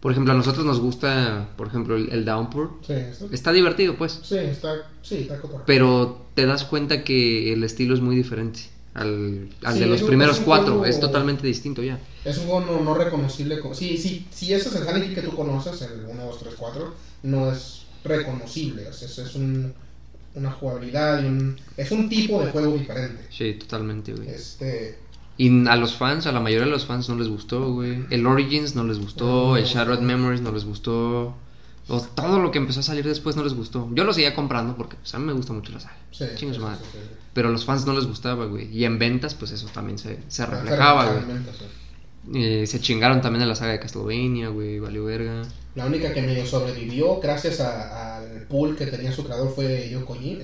Por 0.00 0.12
ejemplo, 0.12 0.32
a 0.32 0.36
nosotros 0.36 0.64
nos 0.64 0.78
gusta, 0.80 1.48
por 1.56 1.66
ejemplo, 1.66 1.96
el, 1.96 2.10
el 2.12 2.24
Downpour. 2.24 2.70
Sí, 2.86 2.92
está, 2.92 3.24
Está 3.32 3.52
divertido, 3.52 3.96
pues. 3.96 4.20
sí, 4.22 4.36
está, 4.36 4.74
sí, 5.02 5.26
está. 5.28 5.40
Pero 5.66 6.26
te 6.34 6.46
das 6.46 6.64
cuenta 6.64 7.02
que 7.02 7.52
el 7.52 7.64
estilo 7.64 7.94
es 7.94 8.00
muy 8.00 8.14
diferente 8.14 8.60
al, 8.94 9.48
al 9.64 9.74
Sí, 9.74 9.80
de 9.80 9.86
los 9.86 10.02
un- 10.02 10.06
primeros 10.08 10.38
cuatro. 10.38 10.74
juego- 10.74 10.86
Es 10.86 11.00
totalmente 11.00 11.44
distinto 11.48 11.82
ya. 11.82 11.98
Es 12.24 12.38
un 12.38 12.44
juego 12.46 12.60
no, 12.60 12.80
no 12.84 12.94
reconocible. 12.94 13.58
Como, 13.58 13.74
sí, 13.74 13.96
sí, 13.98 14.24
sí, 14.30 14.52
ese 14.54 14.68
es 14.68 14.74
el 14.76 14.82
Silent 14.86 15.04
Hill 15.06 15.14
que 15.16 15.22
tú 15.22 15.34
conoces, 15.34 15.82
el 15.82 16.04
1, 16.08 16.24
2, 16.26 16.38
3, 16.38 16.54
4, 16.56 16.94
no 17.24 17.50
es 17.50 17.82
reconocible. 18.04 18.86
Es 18.88 19.34
un, 19.34 19.74
una 20.38 20.52
jugabilidad 20.52 21.22
y 21.22 21.26
un, 21.26 21.60
es 21.76 21.90
un 21.90 22.08
tipo 22.08 22.42
de 22.44 22.50
juego 22.52 22.72
diferente. 22.74 23.26
Sí, 23.30 23.54
totalmente, 23.54 24.12
güey. 24.14 24.28
Este, 24.28 24.98
Y 25.36 25.66
a 25.68 25.76
los 25.76 25.94
fans, 25.96 26.26
a 26.26 26.32
la 26.32 26.40
mayoría 26.40 26.66
de 26.66 26.70
los 26.72 26.86
fans 26.86 27.08
no 27.08 27.16
les 27.16 27.28
gustó, 27.28 27.72
güey. 27.72 28.06
El 28.10 28.26
Origins 28.26 28.74
no 28.74 28.84
les 28.84 28.98
gustó, 28.98 29.56
No, 29.56 29.56
el 29.56 29.64
no. 29.64 29.68
Shattered 29.68 30.00
Memories 30.00 30.40
no 30.42 30.52
les 30.52 30.64
gustó. 30.64 31.36
O 31.90 32.02
todo 32.02 32.38
lo 32.40 32.50
que 32.50 32.58
empezó 32.58 32.80
a 32.80 32.82
salir 32.82 33.04
después 33.06 33.36
no 33.36 33.42
les 33.44 33.54
gustó. 33.54 33.88
Yo 33.94 34.04
lo 34.04 34.12
seguía 34.12 34.34
comprando 34.34 34.76
porque 34.76 34.96
pues, 34.96 35.14
a 35.14 35.18
mí 35.18 35.24
me 35.26 35.32
gusta 35.32 35.52
mucho 35.54 35.72
la 35.72 35.80
saga. 35.80 35.96
sí, 36.10 36.26
sí, 36.36 36.46
madre. 36.58 36.84
Pero 37.32 37.48
a 37.48 37.52
los 37.52 37.64
fans 37.64 37.86
no 37.86 37.94
les 37.94 38.06
gustaba, 38.06 38.46
güey. 38.46 38.68
Y 38.76 38.84
en 38.84 38.98
ventas, 38.98 39.34
pues 39.34 39.52
eso 39.52 39.68
también 39.72 39.98
se, 39.98 40.22
se 40.28 40.44
reflejaba, 40.44 41.06
güey. 41.12 41.24
Eh, 42.34 42.66
se 42.66 42.80
chingaron 42.80 43.20
también 43.22 43.42
a 43.42 43.46
la 43.46 43.54
saga 43.54 43.72
de 43.72 43.80
Castlevania, 43.80 44.48
güey, 44.48 44.78
valió 44.80 45.04
verga. 45.04 45.42
La 45.78 45.86
única 45.86 46.12
que 46.12 46.20
medio 46.22 46.44
sobrevivió 46.44 47.20
gracias 47.20 47.60
a- 47.60 48.16
al 48.18 48.42
pool 48.42 48.76
que 48.76 48.86
tenía 48.86 49.12
su 49.12 49.24
creador 49.24 49.54
fue 49.54 49.86
Hideo 49.86 50.04
Kojima, 50.04 50.42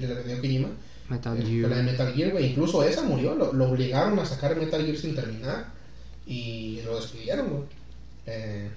Metal 1.09 1.37
eh, 1.39 1.43
fue 1.43 1.69
la 1.69 1.77
de 1.77 1.83
Gear. 1.83 1.85
Metal 1.85 2.15
Gear, 2.15 2.31
güey. 2.33 2.47
Incluso 2.51 2.83
esa 2.85 3.03
murió, 3.03 3.35
lo, 3.35 3.53
lo 3.53 3.69
obligaron 3.71 4.19
a 4.19 4.25
sacar 4.25 4.57
Metal 4.57 4.83
Gear 4.85 4.97
sin 4.97 5.15
terminar 5.15 5.67
y 6.27 6.81
lo 6.85 6.97
despidieron, 6.97 7.49
güey. 7.51 7.63
Eh, 8.27 8.71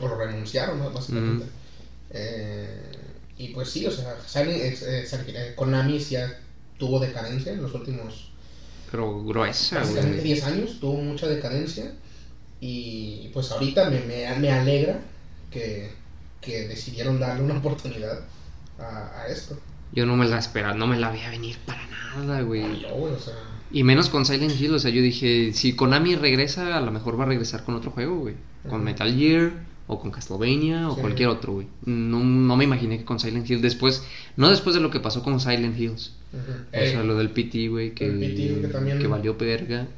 o 0.00 0.08
lo 0.08 0.16
renunciaron, 0.16 0.78
¿no? 0.78 0.90
básicamente. 0.90 1.44
Eh, 2.10 2.82
y 3.38 3.48
pues 3.48 3.70
sí, 3.70 3.86
o 3.86 3.90
sea, 3.90 4.16
eh, 4.44 4.76
eh, 4.82 5.06
eh, 5.28 5.52
Konami 5.56 5.98
ya 5.98 6.38
tuvo 6.78 6.98
decadencia 6.98 7.52
en 7.52 7.62
los 7.62 7.74
últimos 7.74 8.30
Pero 8.90 9.22
gruesa, 9.24 9.82
güey. 9.84 10.20
10 10.20 10.44
años, 10.44 10.78
tuvo 10.80 10.94
mucha 11.00 11.26
decadencia. 11.28 11.92
Y 12.60 13.30
pues 13.32 13.50
ahorita 13.52 13.88
me, 13.88 14.00
me, 14.00 14.36
me 14.38 14.50
alegra 14.50 15.00
que, 15.50 15.90
que 16.40 16.68
decidieron 16.68 17.18
darle 17.20 17.42
una 17.44 17.58
oportunidad 17.58 18.20
a, 18.78 19.20
a 19.22 19.26
esto. 19.28 19.58
Yo 19.92 20.06
no 20.06 20.16
me 20.16 20.26
la 20.26 20.38
esperaba, 20.38 20.74
no 20.74 20.86
me 20.86 20.98
la 20.98 21.10
veía 21.10 21.30
venir 21.30 21.56
para 21.66 21.82
nada, 21.86 22.42
güey. 22.42 22.62
No, 22.82 22.88
güey, 22.94 23.12
o 23.14 23.18
sea, 23.18 23.34
Y 23.72 23.82
menos 23.82 24.08
con 24.08 24.24
Silent 24.24 24.58
Hill, 24.60 24.74
o 24.74 24.78
sea, 24.78 24.90
yo 24.90 25.02
dije, 25.02 25.52
si 25.52 25.74
Konami 25.74 26.14
regresa, 26.16 26.76
a 26.76 26.80
lo 26.80 26.90
mejor 26.92 27.18
va 27.18 27.24
a 27.24 27.28
regresar 27.28 27.64
con 27.64 27.74
otro 27.74 27.90
juego, 27.90 28.18
güey. 28.18 28.34
Con. 28.68 28.84
Metal 28.84 29.12
Gear, 29.16 29.52
o 29.88 29.98
con 29.98 30.12
Castlevania, 30.12 30.88
o 30.88 30.94
Sí. 30.94 31.00
cualquier 31.00 31.28
otro, 31.30 31.54
güey. 31.54 31.66
No, 31.84 32.20
no 32.22 32.56
me 32.56 32.62
imaginé 32.64 32.98
que 32.98 33.04
con 33.04 33.18
Silent 33.18 33.50
Hill 33.50 33.60
después, 33.60 34.04
no 34.36 34.48
después 34.50 34.74
de 34.76 34.80
lo 34.80 34.90
que 34.90 35.00
pasó 35.00 35.22
con 35.24 35.40
Silent 35.40 35.76
Hills. 35.78 36.12
O 36.32 36.70
sea, 36.72 37.02
lo 37.02 37.16
del 37.16 37.30
PT, 37.30 37.66
güey, 37.68 37.92
que, 37.92 38.06
PT 38.08 38.60
que 38.60 38.68
también- 38.68 39.00
que 39.00 39.08
valió 39.08 39.34
verga. 39.36 39.88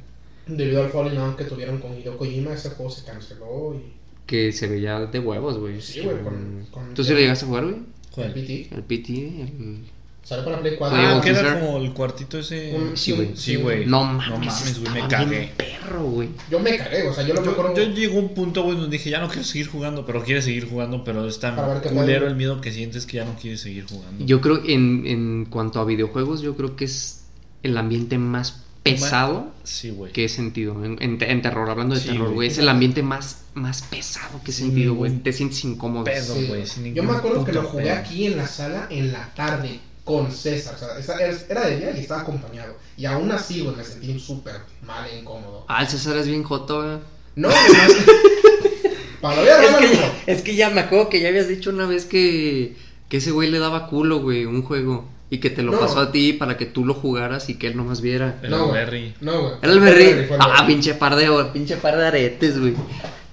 debido 0.47 0.83
al 0.83 0.89
falling 0.89 1.17
out 1.19 1.35
que 1.37 1.43
tuvieron 1.43 1.77
con 1.79 1.93
Hideo 1.97 2.17
Kojima, 2.17 2.53
ese 2.53 2.71
juego 2.71 2.89
se 2.91 3.05
canceló 3.05 3.75
y 3.75 3.93
Que 4.25 4.51
se 4.53 4.67
veía 4.67 4.99
de 4.99 5.19
huevos, 5.19 5.57
güey. 5.57 5.81
Sí, 5.81 6.01
güey, 6.01 6.21
con- 6.23 6.65
con- 6.71 6.93
¿Tú 6.93 7.03
sí 7.03 7.11
lo 7.13 7.19
llegaste 7.19 7.45
a 7.45 7.47
jugar, 7.49 7.63
güey? 7.65 7.75
el 7.75 7.83
¿Cuál? 8.11 8.33
PT 8.33 8.67
El 8.71 8.83
PT, 8.83 9.11
el... 9.41 9.77
salió 10.23 10.45
para 10.45 10.61
Play 10.61 10.75
4. 10.77 10.97
Oye, 10.97 11.07
Ah, 11.07 11.21
que 11.21 11.29
era 11.31 11.59
como 11.59 11.77
el 11.79 11.93
cuartito 11.93 12.39
ese. 12.39 12.73
Un- 12.75 12.95
Sí, 12.95 13.11
güey. 13.11 13.31
Sí, 13.35 13.55
güey. 13.57 13.85
No 13.85 14.05
No 14.05 14.13
mames, 14.37 14.45
mames, 14.61 14.79
güey, 14.79 14.93
me 15.01 15.07
cagué. 15.09 15.51
perro, 15.57 16.03
güey. 16.05 16.29
Yo 16.49 16.59
me 16.59 16.77
cagué, 16.77 17.07
o 17.07 17.13
sea, 17.13 17.25
yo 17.27 17.33
lo 17.33 17.43
Yo, 17.43 17.51
mejor. 17.51 17.75
yo 17.75 17.83
llegó 17.89 18.19
un 18.19 18.33
punto, 18.33 18.63
güey, 18.63 18.77
donde 18.77 18.95
dije, 18.97 19.09
ya 19.09 19.19
no 19.19 19.27
quiero 19.27 19.43
seguir 19.43 19.67
jugando, 19.67 20.05
pero 20.05 20.23
quiere 20.23 20.41
seguir 20.41 20.69
jugando, 20.69 21.03
pero 21.03 21.27
es 21.27 21.39
tan 21.39 21.55
culero 21.89 22.25
el 22.27 22.35
miedo 22.35 22.61
que 22.61 22.71
sientes 22.71 23.05
que 23.05 23.17
ya 23.17 23.25
no 23.25 23.35
quieres 23.35 23.59
seguir 23.61 23.85
jugando. 23.89 24.23
Yo 24.25 24.39
creo, 24.39 24.61
en, 24.65 25.05
en 25.05 25.45
cuanto 25.49 25.81
a 25.81 25.85
videojuegos, 25.85 26.41
yo 26.41 26.55
creo 26.55 26.75
que 26.77 26.85
es 26.85 27.25
el 27.63 27.75
ambiente 27.77 28.17
más 28.17 28.62
pesado 28.83 29.51
Sí, 29.63 29.89
güey. 29.91 30.11
que 30.11 30.25
he 30.25 30.29
sentido. 30.29 30.83
En, 30.83 30.97
en- 31.01 31.17
en 31.21 31.41
terror, 31.41 31.69
hablando 31.69 31.95
de 31.95 32.01
Sí, 32.01 32.09
terror, 32.09 32.31
güey. 32.33 32.49
Es 32.49 32.57
el 32.57 32.67
ambiente 32.69 33.01
más, 33.01 33.43
más 33.53 33.81
pesado 33.83 34.41
que 34.43 34.51
he 34.51 34.53
sentido, 34.53 34.93
güey. 34.95 35.11
Te 35.19 35.31
sientes 35.33 35.63
incómodo. 35.63 36.03
pedo. 36.03 36.35
Sí. 36.35 36.45
güey, 36.47 36.67
sin 36.67 36.93
Yo 36.93 37.03
me 37.03 37.13
acuerdo 37.13 37.45
que 37.45 37.53
lo 37.53 37.63
jugué 37.63 37.83
pedo. 37.85 37.95
aquí 37.95 38.25
en 38.27 38.37
la 38.37 38.47
sala 38.47 38.87
en 38.89 39.11
la 39.13 39.33
tarde 39.33 39.79
con 40.03 40.31
César. 40.31 40.75
O 40.75 41.01
sea, 41.01 41.15
era- 41.49 41.65
de 41.67 41.77
día 41.77 41.91
y 41.95 42.01
estaba 42.01 42.21
acompañado. 42.21 42.75
Y 42.97 43.05
aún 43.05 43.31
así, 43.31 43.61
güey, 43.61 43.75
me 43.75 43.83
sentí 43.83 44.19
súper 44.19 44.55
mal 44.85 45.07
e 45.09 45.19
incómodo. 45.19 45.65
Ah, 45.69 45.81
el 45.81 45.87
César 45.87 46.17
es 46.17 46.27
bien 46.27 46.43
joto, 46.43 46.83
güey. 46.83 46.97
No. 47.35 47.49
Para 49.21 49.41
vida 49.41 49.55
Es 49.63 49.75
que, 49.79 49.95
ya, 49.95 50.13
es 50.27 50.41
que 50.41 50.55
ya 50.55 50.69
me 50.69 50.81
acuerdo 50.81 51.09
que 51.09 51.21
ya 51.21 51.29
habías 51.29 51.47
dicho 51.47 51.69
una 51.69 51.85
vez 51.85 52.05
que, 52.05 52.75
que 53.07 53.17
ese 53.17 53.31
güey 53.31 53.49
le 53.49 53.59
daba 53.59 53.87
culo, 53.87 54.19
güey, 54.21 54.45
un 54.45 54.63
juego. 54.63 55.07
Y 55.33 55.39
que 55.39 55.49
te 55.49 55.63
lo 55.63 55.71
No. 55.71 55.79
pasó 55.79 55.99
a 55.99 56.11
ti 56.11 56.33
para 56.33 56.57
que 56.57 56.67
tú 56.67 56.85
lo 56.85 56.93
jugaras 56.93 57.49
y 57.49 57.55
que 57.55 57.65
él 57.65 57.75
nomás 57.75 58.01
viera. 58.01 58.37
El 58.43 58.51
No. 58.51 58.71
Berry. 58.71 59.15
No, 59.19 59.41
güey. 59.41 59.53
Era 59.63 59.71
el 59.73 59.79
Berry. 59.79 60.27
fue 60.27 60.35
el 60.35 60.41
Ah, 60.43 60.47
Berry. 60.49 60.67
pinche 60.67 60.93
par 60.93 61.15
de, 61.15 61.45
pinche 61.51 61.77
par 61.77 61.97
de 61.97 62.05
aretes, 62.07 62.59
güey. 62.59 62.75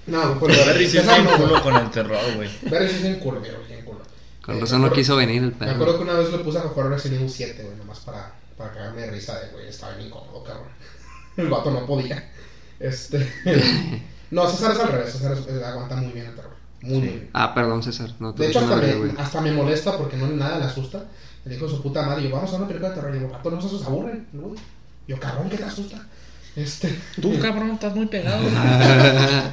No, 0.07 0.33
El 0.33 0.39
Berry. 0.65 0.87
Sí 0.89 0.97
es 0.97 1.05
bien 1.05 1.25
culo 1.37 1.61
con 1.61 1.75
el 1.75 1.91
terror, 1.91 2.17
güey. 2.35 2.49
Berry 2.63 2.87
sí 2.87 2.95
es 2.95 3.01
bien 3.03 3.19
culo, 3.19 3.39
güey, 3.39 3.51
bien 3.67 3.85
culo. 3.85 3.99
Con 4.43 4.57
Eh, 4.57 4.59
razón 4.61 4.81
no 4.81 4.91
quiso 4.91 5.15
venir 5.15 5.43
el 5.43 5.49
Me 5.59 5.69
acuerdo 5.69 5.77
perro. 5.85 5.97
que 5.97 6.03
una 6.03 6.13
vez 6.19 6.31
lo 6.31 6.41
puse 6.43 6.57
a 6.57 6.61
jugar 6.61 6.89
Resident 6.89 7.19
Evil 7.21 7.31
7, 7.31 7.61
güey, 7.63 7.77
nomás 7.77 7.99
para, 7.99 8.33
para 8.57 8.71
cagarme 8.73 9.01
de 9.01 9.11
risa 9.11 9.39
de, 9.39 9.49
güey, 9.49 9.67
estaba 9.67 9.93
bien 9.95 10.07
incómodo, 10.07 10.43
cabrón. 10.43 10.69
El 11.37 11.49
vato 11.49 11.69
no 11.69 11.85
podía. 11.85 12.31
Este. 12.79 13.31
no, 14.31 14.47
César 14.49 14.71
es 14.71 14.79
al 14.79 14.87
revés, 14.91 15.11
César 15.13 15.33
es- 15.37 15.63
aguanta 15.63 15.95
muy 15.97 16.11
bien 16.13 16.25
el 16.25 16.35
terror. 16.35 16.51
Muy, 16.81 16.97
muy 16.97 17.07
bien. 17.09 17.29
Ah, 17.33 17.53
perdón, 17.53 17.83
César. 17.83 18.09
No 18.19 18.33
te 18.33 18.41
De 18.41 18.49
hecho, 18.49 18.59
hasta 18.61 18.75
me, 18.77 18.93
güey. 18.95 19.11
hasta 19.19 19.39
me 19.41 19.51
molesta 19.51 19.95
porque 19.99 20.17
no 20.17 20.25
nada 20.27 20.57
le 20.57 20.65
asusta. 20.65 21.05
Le 21.45 21.55
dijo 21.55 21.67
su 21.67 21.81
puta 21.81 22.03
madre, 22.03 22.23
yo, 22.23 22.35
vamos 22.35 22.53
a 22.53 22.57
una 22.57 22.67
película 22.67 22.89
de 22.89 22.95
terror. 22.95 23.15
Y 23.15 23.19
yo, 23.19 23.29
vato, 23.29 23.51
no 23.51 23.61
se 23.61 23.67
asustan, 23.67 23.91
aburren. 23.91 24.27
¿no, 24.33 24.41
güey? 24.43 24.59
Yo, 25.07 25.19
cabrón, 25.19 25.49
¿qué 25.49 25.57
te 25.57 25.63
asusta? 25.63 26.07
Este, 26.55 26.99
Tú, 27.21 27.39
cabrón, 27.41 27.71
estás 27.71 27.95
muy 27.95 28.07
pegado. 28.07 28.43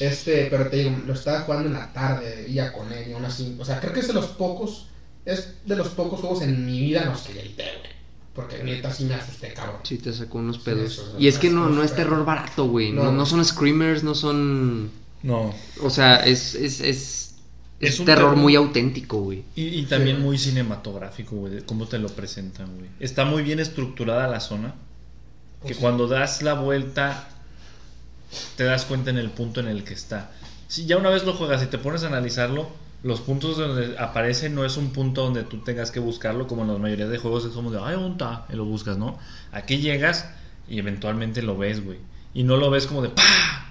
este, 0.00 0.46
pero 0.50 0.68
te 0.68 0.76
digo, 0.78 0.96
lo 1.06 1.12
estaba 1.12 1.40
jugando 1.40 1.68
en 1.68 1.74
la 1.74 1.92
tarde, 1.92 2.46
ya 2.50 2.72
con 2.72 2.92
él, 2.92 3.10
y 3.10 3.12
aún 3.12 3.24
así. 3.24 3.56
O 3.58 3.64
sea, 3.64 3.80
creo 3.80 3.92
que 3.92 4.00
es 4.00 4.08
de 4.08 4.14
los 4.14 4.26
pocos, 4.26 4.86
es 5.24 5.54
de 5.66 5.76
los 5.76 5.88
pocos 5.88 6.20
juegos 6.20 6.42
en 6.42 6.66
mi 6.66 6.80
vida 6.80 7.02
en 7.02 7.10
los 7.10 7.20
que 7.22 7.34
grité, 7.34 7.64
güey. 7.78 8.00
Porque 8.34 8.62
neta 8.62 8.92
sí 8.92 9.04
me 9.04 9.14
asusté, 9.14 9.52
cabrón. 9.52 9.80
Sí, 9.82 9.98
te 9.98 10.12
sacó 10.12 10.38
unos 10.38 10.58
pedos. 10.58 10.92
eso, 10.92 11.16
y 11.18 11.26
es 11.28 11.38
que 11.38 11.50
no, 11.50 11.68
no 11.68 11.82
es 11.82 11.94
terror 11.94 12.24
barato, 12.24 12.68
güey. 12.68 12.92
No. 12.92 13.04
No. 13.04 13.12
no 13.12 13.26
son 13.26 13.44
screamers, 13.44 14.02
no 14.02 14.14
son. 14.14 14.90
No. 15.22 15.52
O 15.82 15.90
sea, 15.90 16.16
es. 16.24 16.54
Es, 16.54 16.80
es, 16.80 17.19
Es 17.80 17.94
es 17.94 18.00
un 18.00 18.06
terror 18.06 18.30
terror- 18.30 18.36
muy 18.36 18.54
auténtico, 18.56 19.20
güey. 19.22 19.42
Y, 19.56 19.64
y 19.66 19.82
también 19.86 20.16
Sí. 20.18 20.22
muy 20.22 20.38
cinematográfico, 20.38 21.34
güey, 21.36 21.54
de 21.54 21.62
cómo 21.64 21.86
te 21.86 21.98
lo 21.98 22.08
presentan, 22.08 22.76
güey. 22.76 22.90
Está 23.00 23.24
muy 23.24 23.42
bien 23.42 23.58
estructurada 23.58 24.28
la 24.28 24.40
zona. 24.40 24.74
Que 25.62 25.68
Pues 25.68 25.78
cuando 25.78 26.06
das 26.06 26.42
la 26.42 26.54
vuelta, 26.54 27.28
te 28.56 28.64
das 28.64 28.84
cuenta 28.84 29.10
en 29.10 29.18
el 29.18 29.30
punto 29.30 29.60
en 29.60 29.66
el 29.68 29.82
que 29.84 29.94
está. 29.94 30.30
Si 30.68 30.86
ya 30.86 30.96
una 30.96 31.10
vez 31.10 31.24
lo 31.24 31.32
juegas 31.34 31.62
y 31.62 31.66
te 31.66 31.78
pones 31.78 32.04
a 32.04 32.06
analizarlo, 32.08 32.68
los 33.02 33.20
puntos 33.20 33.56
donde 33.56 33.98
aparece 33.98 34.50
no 34.50 34.64
es 34.64 34.76
un 34.76 34.90
punto 34.92 35.22
donde 35.24 35.42
tú 35.42 35.58
tengas 35.58 35.90
que 35.90 36.00
buscarlo, 36.00 36.46
como 36.46 36.62
en 36.62 36.68
la 36.72 36.78
mayoría 36.78 37.08
de 37.08 37.18
juegos 37.18 37.44
es 37.46 37.52
como 37.52 37.70
de, 37.70 37.80
ay, 37.82 37.94
¿dónde 37.94 38.10
está? 38.12 38.46
Y 38.52 38.56
lo 38.56 38.64
buscas, 38.66 38.98
¿no? 38.98 39.18
Aquí 39.52 39.78
llegas 39.78 40.26
y 40.68 40.78
eventualmente 40.78 41.42
lo 41.42 41.56
ves, 41.56 41.84
güey. 41.84 41.98
Y 42.32 42.44
no 42.44 42.56
lo 42.56 42.70
ves 42.70 42.86
como 42.86 43.02
de, 43.02 43.08
¡pah! 43.08 43.22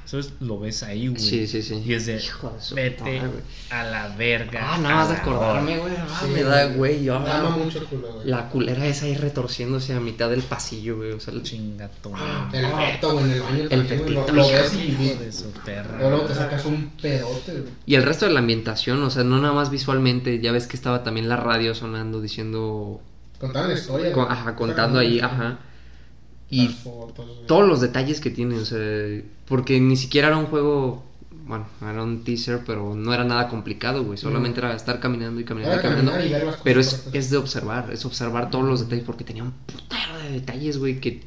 ¿Sabes? 0.05 0.33
Lo 0.39 0.59
ves 0.59 0.81
ahí, 0.81 1.07
güey. 1.07 1.21
Sí, 1.21 1.45
sí, 1.47 1.61
sí. 1.61 1.83
Y 1.85 1.93
es 1.93 2.07
de, 2.07 2.15
Hijo 2.17 2.49
de 2.49 2.61
su 2.61 2.73
vete 2.73 3.21
madre, 3.21 3.43
a 3.69 3.83
la 3.83 4.07
verga. 4.17 4.73
Ah, 4.73 4.77
nada 4.79 4.95
más 4.95 5.09
de 5.09 5.13
la 5.13 5.19
acordarme, 5.21 5.73
hora". 5.79 5.81
güey. 5.83 5.93
Ah, 5.97 6.19
Sí, 6.25 6.31
me 6.31 6.43
da, 6.43 6.65
güey. 6.65 7.03
Yo 7.03 7.19
Me 7.19 7.29
ama 7.29 7.49
mucho 7.51 7.77
el 7.77 7.85
culo, 7.85 8.13
güey. 8.15 8.27
La 8.27 8.49
culera 8.49 8.87
esa 8.87 9.05
ahí 9.05 9.13
retorciéndose 9.15 9.93
a 9.93 9.99
mitad 9.99 10.31
del 10.31 10.41
pasillo, 10.41 10.97
güey. 10.97 11.11
O 11.11 11.19
sea, 11.19 11.31
el- 11.35 11.43
Chinga 11.43 11.89
tu 12.01 12.11
Ah, 12.15 12.49
El 12.51 12.65
feto, 12.65 13.13
güey, 13.13 13.25
en 13.25 13.31
el 13.33 13.41
baño. 13.41 13.63
El 13.69 13.79
lo, 13.79 13.85
fetito, 13.85 14.33
lo 14.33 14.41
hijo 14.41 14.51
ves 14.51 14.73
y, 14.73 14.79
hijo 14.91 15.21
de 15.23 15.31
su 15.31 15.51
perra. 15.63 15.99
luego 16.09 16.25
te 16.25 16.33
sacas 16.33 16.65
un 16.65 16.89
pedote, 16.99 17.51
güey. 17.51 17.73
Y 17.85 17.93
el 17.93 18.01
resto 18.01 18.25
de 18.25 18.31
la 18.33 18.39
ambientación, 18.39 19.03
o 19.03 19.11
sea, 19.11 19.23
no 19.23 19.39
nada 19.39 19.53
más 19.53 19.69
visualmente. 19.69 20.39
Ya 20.41 20.51
ves 20.51 20.65
que 20.65 20.75
estaba 20.75 21.03
también 21.03 21.29
la 21.29 21.35
radio 21.37 21.75
sonando 21.75 22.19
diciendo. 22.19 22.99
Contaban 23.39 23.69
la 23.69 23.75
historia. 23.77 24.11
con- 24.11 24.25
güey. 24.25 24.35
ajá, 24.35 24.55
contando 24.55 24.97
ahí, 24.97 25.19
ajá. 25.19 25.59
Y 26.51 26.67
Las 26.67 26.75
fotos, 26.77 27.25
güey. 27.27 27.45
todos 27.47 27.67
los 27.67 27.79
detalles 27.81 28.19
que 28.19 28.29
tiene, 28.31 28.55
o 28.57 28.65
sea, 28.65 29.21
porque 29.47 29.79
ni 29.79 29.95
siquiera 29.97 30.29
era 30.29 30.38
un 30.38 30.47
juego, 30.47 31.03
bueno, 31.45 31.67
era 31.81 32.03
un 32.03 32.23
teaser, 32.23 32.62
pero 32.65 32.95
no 32.95 33.13
era 33.13 33.23
nada 33.23 33.47
complicado, 33.49 34.03
güey, 34.03 34.17
solamente 34.17 34.59
era 34.59 34.75
estar 34.75 34.99
caminando 34.99 35.39
y 35.39 35.43
caminando 35.45 35.73
Era 35.79 35.81
y 35.81 35.83
caminando. 35.83 36.12
caminar 36.19 36.41
y 36.57 36.62
Pero 36.63 36.79
es, 36.79 37.07
es 37.13 37.29
de 37.29 37.38
observar, 37.38 37.89
es 37.91 38.03
observar 38.05 38.49
todos 38.49 38.65
los 38.65 38.79
detalles, 38.81 39.05
porque 39.05 39.23
tenía 39.23 39.43
un 39.43 39.51
putero 39.51 40.17
de 40.23 40.31
detalles, 40.31 40.77
güey, 40.79 40.99
que, 40.99 41.21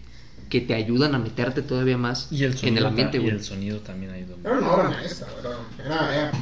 que 0.48 0.60
te 0.60 0.74
ayudan 0.74 1.14
a 1.14 1.18
meterte 1.18 1.62
todavía 1.62 1.96
más 1.96 2.26
Y 2.32 2.42
el 2.44 2.56
en 2.62 2.76
el 2.78 2.86
ambiente, 2.86 3.12
ta- 3.12 3.18
y 3.18 3.26
güey. 3.26 3.36
el 3.36 3.44
sonido 3.44 3.78
también 3.78 4.10
ha 4.12 4.18
ido. 4.18 4.36
Era 4.44 4.58
una 4.58 4.72
obra 4.72 4.90
maestra, 4.90 5.28
güey. 5.40 5.54
Era, 5.86 6.14
era, 6.14 6.32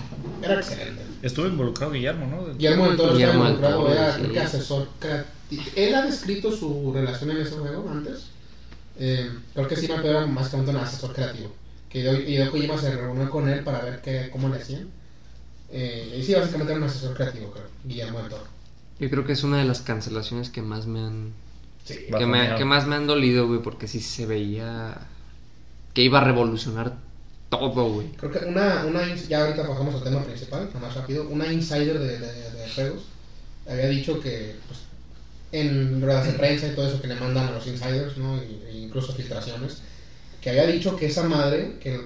era 0.42 0.54
excelente. 0.54 1.02
Estuvo 1.22 1.46
involucrado 1.46 1.92
Guillermo, 1.92 2.26
¿no? 2.26 2.54
Guillermo 2.54 2.88
del 2.88 2.96
Toro 2.96 3.12
Guillermo 3.12 3.46
estaba 3.46 3.50
involucrado, 3.74 3.82
Toro, 3.82 3.92
era 3.92 4.12
sí. 4.14 4.20
creo 4.22 4.32
que 4.32 4.40
asesor. 4.40 4.88
Él 5.76 5.94
ha 5.94 6.02
descrito 6.06 6.50
su 6.50 6.92
relación 6.94 7.30
en 7.32 7.36
ese 7.38 7.56
juego 7.56 7.88
antes. 7.90 8.30
Eh, 9.00 9.30
creo 9.54 9.68
que 9.68 9.76
sí 9.76 9.88
me 9.88 9.96
era 10.08 10.26
básicamente 10.26 10.70
un 10.72 10.78
asesor 10.78 11.12
creativo. 11.14 11.56
Que 11.88 12.00
Hideo 12.00 12.20
Hideo 12.20 12.50
Kojima 12.52 12.78
se 12.78 12.96
reunió 12.96 13.30
con 13.30 13.48
él 13.48 13.64
para 13.64 13.82
ver 13.82 14.00
qué, 14.02 14.30
cómo 14.30 14.48
le 14.48 14.58
hacían. 14.58 14.92
Eh, 15.68 16.16
y 16.18 16.24
sí, 16.24 16.34
básicamente 16.34 16.72
era 16.72 16.80
un 16.80 16.86
asesor 16.88 17.14
creativo, 17.16 17.52
creo. 17.52 17.68
Guillermo 17.84 18.20
del 18.20 18.30
Toro. 18.30 18.48
Yo 18.98 19.10
creo 19.10 19.24
que 19.24 19.32
es 19.32 19.42
una 19.44 19.58
de 19.58 19.64
las 19.64 19.80
cancelaciones 19.82 20.50
que 20.50 20.62
más 20.62 20.86
me 20.86 21.00
han 21.00 21.34
Sí. 21.84 22.06
que, 22.16 22.26
me, 22.26 22.54
que 22.54 22.64
más 22.64 22.86
me 22.86 22.96
han 22.96 23.06
dolido, 23.06 23.46
güey, 23.48 23.62
porque 23.62 23.88
sí 23.88 24.00
se 24.00 24.26
veía 24.26 25.08
que 25.94 26.02
iba 26.02 26.20
a 26.20 26.24
revolucionar 26.24 26.98
todo, 27.50 27.92
güey. 27.92 28.12
Creo 28.16 28.30
que 28.30 28.38
una, 28.44 28.84
una, 28.86 29.14
ya 29.14 29.42
ahorita 29.44 29.66
pasamos 29.66 29.94
al 29.94 30.04
tema 30.04 30.24
principal, 30.24 30.70
más 30.80 30.94
rápido. 30.94 31.28
Una 31.28 31.52
insider 31.52 31.98
de, 31.98 32.18
de, 32.18 32.50
de 32.52 32.68
juegos 32.74 33.02
había 33.66 33.88
dicho 33.88 34.20
que 34.20 34.56
pues, 34.68 34.80
en 35.52 36.00
ruedas 36.00 36.26
de 36.26 36.32
prensa 36.34 36.68
y 36.68 36.74
todo 36.74 36.88
eso 36.88 37.00
que 37.00 37.08
le 37.08 37.16
mandan 37.16 37.48
a 37.48 37.50
los 37.52 37.66
insiders, 37.66 38.16
¿no? 38.16 38.36
E 38.38 38.78
incluso 38.78 39.12
filtraciones, 39.12 39.82
que 40.40 40.50
había 40.50 40.66
dicho 40.66 40.96
que 40.96 41.06
esa 41.06 41.24
madre, 41.24 41.78
que, 41.80 42.00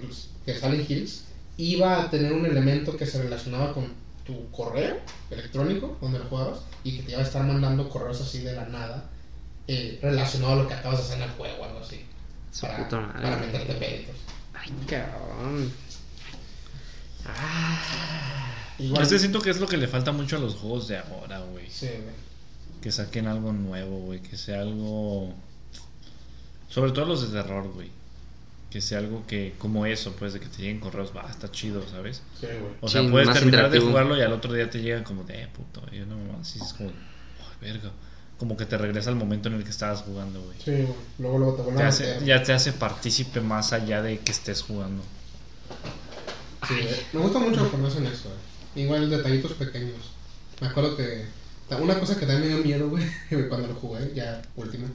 que 0.44 0.54
Silent 0.54 0.90
Hills, 0.90 1.24
iba 1.56 2.02
a 2.02 2.10
tener 2.10 2.32
un 2.32 2.46
elemento 2.46 2.96
que 2.96 3.06
se 3.06 3.22
relacionaba 3.22 3.72
con 3.72 3.92
tu 4.26 4.50
correo 4.50 4.96
electrónico 5.30 5.96
donde 6.00 6.18
lo 6.18 6.24
jugabas 6.24 6.60
y 6.82 6.96
que 6.96 7.02
te 7.02 7.12
iba 7.12 7.20
a 7.20 7.24
estar 7.24 7.44
mandando 7.44 7.88
correos 7.88 8.20
así 8.20 8.40
de 8.40 8.54
la 8.54 8.66
nada 8.66 9.10
eh, 9.68 9.98
relacionado 10.02 10.52
a 10.52 10.56
lo 10.62 10.68
que 10.68 10.74
acabas 10.74 10.98
de 10.98 11.04
hacer 11.04 11.16
en 11.18 11.24
el 11.24 11.30
juego 11.30 11.56
o 11.60 11.64
algo 11.64 11.78
así. 11.80 12.04
Su 12.50 12.62
Para, 12.62 12.84
puta 12.84 13.00
madre, 13.00 13.22
para 13.22 13.36
meterte 13.36 13.74
peditos. 13.74 14.16
Ay, 14.54 14.72
cabrón. 14.86 15.72
Ah. 17.26 18.54
Igual. 18.78 19.02
Es 19.02 19.08
que 19.08 19.18
siento 19.18 19.40
que 19.40 19.50
es 19.50 19.60
lo 19.60 19.66
que 19.66 19.76
le 19.76 19.88
falta 19.88 20.12
mucho 20.12 20.36
a 20.36 20.40
los 20.40 20.56
juegos 20.56 20.88
de 20.88 20.98
ahora, 20.98 21.40
güey. 21.40 21.70
Sí, 21.70 21.86
güey. 21.86 22.23
Que 22.84 22.92
saquen 22.92 23.26
algo 23.28 23.50
nuevo, 23.50 23.98
güey. 24.00 24.20
Que 24.20 24.36
sea 24.36 24.60
algo. 24.60 25.32
Sobre 26.68 26.92
todo 26.92 27.06
los 27.06 27.32
de 27.32 27.40
terror, 27.42 27.66
güey. 27.72 27.88
Que 28.68 28.82
sea 28.82 28.98
algo 28.98 29.24
que, 29.26 29.54
como 29.58 29.86
eso, 29.86 30.12
pues, 30.18 30.34
de 30.34 30.40
que 30.40 30.48
te 30.48 30.58
lleguen 30.58 30.80
correos, 30.80 31.12
va, 31.16 31.26
está 31.30 31.50
chido, 31.50 31.82
¿sabes? 31.88 32.20
Sí, 32.38 32.46
güey. 32.46 32.74
O 32.82 32.88
sea, 32.88 33.00
Sí, 33.02 33.08
puedes 33.08 33.32
terminar 33.32 33.70
de 33.70 33.80
jugarlo 33.80 34.18
y 34.18 34.20
al 34.20 34.34
otro 34.34 34.52
día 34.52 34.68
te 34.68 34.82
llegan 34.82 35.02
como 35.02 35.24
de, 35.24 35.44
eh, 35.44 35.48
puto, 35.56 35.80
yo 35.92 36.04
no 36.04 36.16
me 36.16 36.38
así 36.40 36.58
es 36.60 36.74
como, 36.74 36.90
ay, 36.90 37.56
verga. 37.72 37.90
Como 38.36 38.56
que 38.56 38.66
te 38.66 38.76
regresa 38.76 39.08
al 39.10 39.16
momento 39.16 39.48
en 39.48 39.54
el 39.54 39.64
que 39.64 39.70
estabas 39.70 40.02
jugando, 40.02 40.42
güey. 40.42 40.58
Sí, 40.62 40.72
güey. 40.72 40.94
Luego, 41.20 41.38
luego 41.38 41.54
te 41.54 41.72
Te 41.76 41.82
a 41.84 41.88
hace- 41.88 42.18
ya 42.26 42.42
te 42.42 42.52
hace 42.52 42.72
partícipe 42.72 43.40
más 43.40 43.72
allá 43.72 44.02
de 44.02 44.18
que 44.18 44.32
estés 44.32 44.60
jugando. 44.62 45.02
Sí. 46.68 46.74
Me 47.12 47.20
gusta 47.20 47.38
mucho 47.38 47.70
cuando 47.70 47.88
hacen 47.88 48.04
eso, 48.06 48.28
güey. 48.28 48.84
Igual 48.84 49.08
detallitos 49.08 49.52
pequeños. 49.52 50.10
Me 50.60 50.66
acuerdo 50.66 50.96
que. 50.96 51.24
Una 51.70 51.98
cosa 51.98 52.18
que 52.18 52.26
también 52.26 52.42
me 52.42 52.54
dio 52.54 52.64
miedo, 52.64 52.90
güey, 52.90 53.04
cuando 53.48 53.68
lo 53.68 53.74
jugué, 53.74 54.12
ya 54.14 54.42
último. 54.56 54.88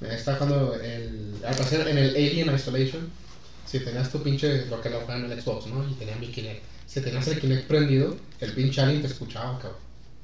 Me 0.00 0.14
estaba 0.14 0.38
jugando 0.38 0.74
el. 0.74 1.36
Al 1.46 1.54
parecer 1.54 1.86
en 1.88 1.98
el 1.98 2.10
Alien 2.10 2.54
Isolation. 2.54 3.10
Si 3.66 3.80
tenías 3.80 4.10
tu 4.10 4.22
pinche. 4.22 4.66
Lo 4.66 4.80
que 4.80 4.90
lo 4.90 5.00
juegan 5.00 5.24
en 5.24 5.32
el 5.32 5.40
Xbox, 5.40 5.66
¿no? 5.66 5.88
Y 5.88 5.94
tenía 5.94 6.16
mi 6.16 6.28
Kinect. 6.28 6.62
Si 6.86 7.00
tenías 7.00 7.28
el 7.28 7.40
Kinect 7.40 7.68
prendido, 7.68 8.16
el 8.40 8.52
pinche 8.52 8.80
Alien 8.80 9.02
te 9.02 9.06
escuchaba, 9.06 9.58
cabrón. 9.58 9.78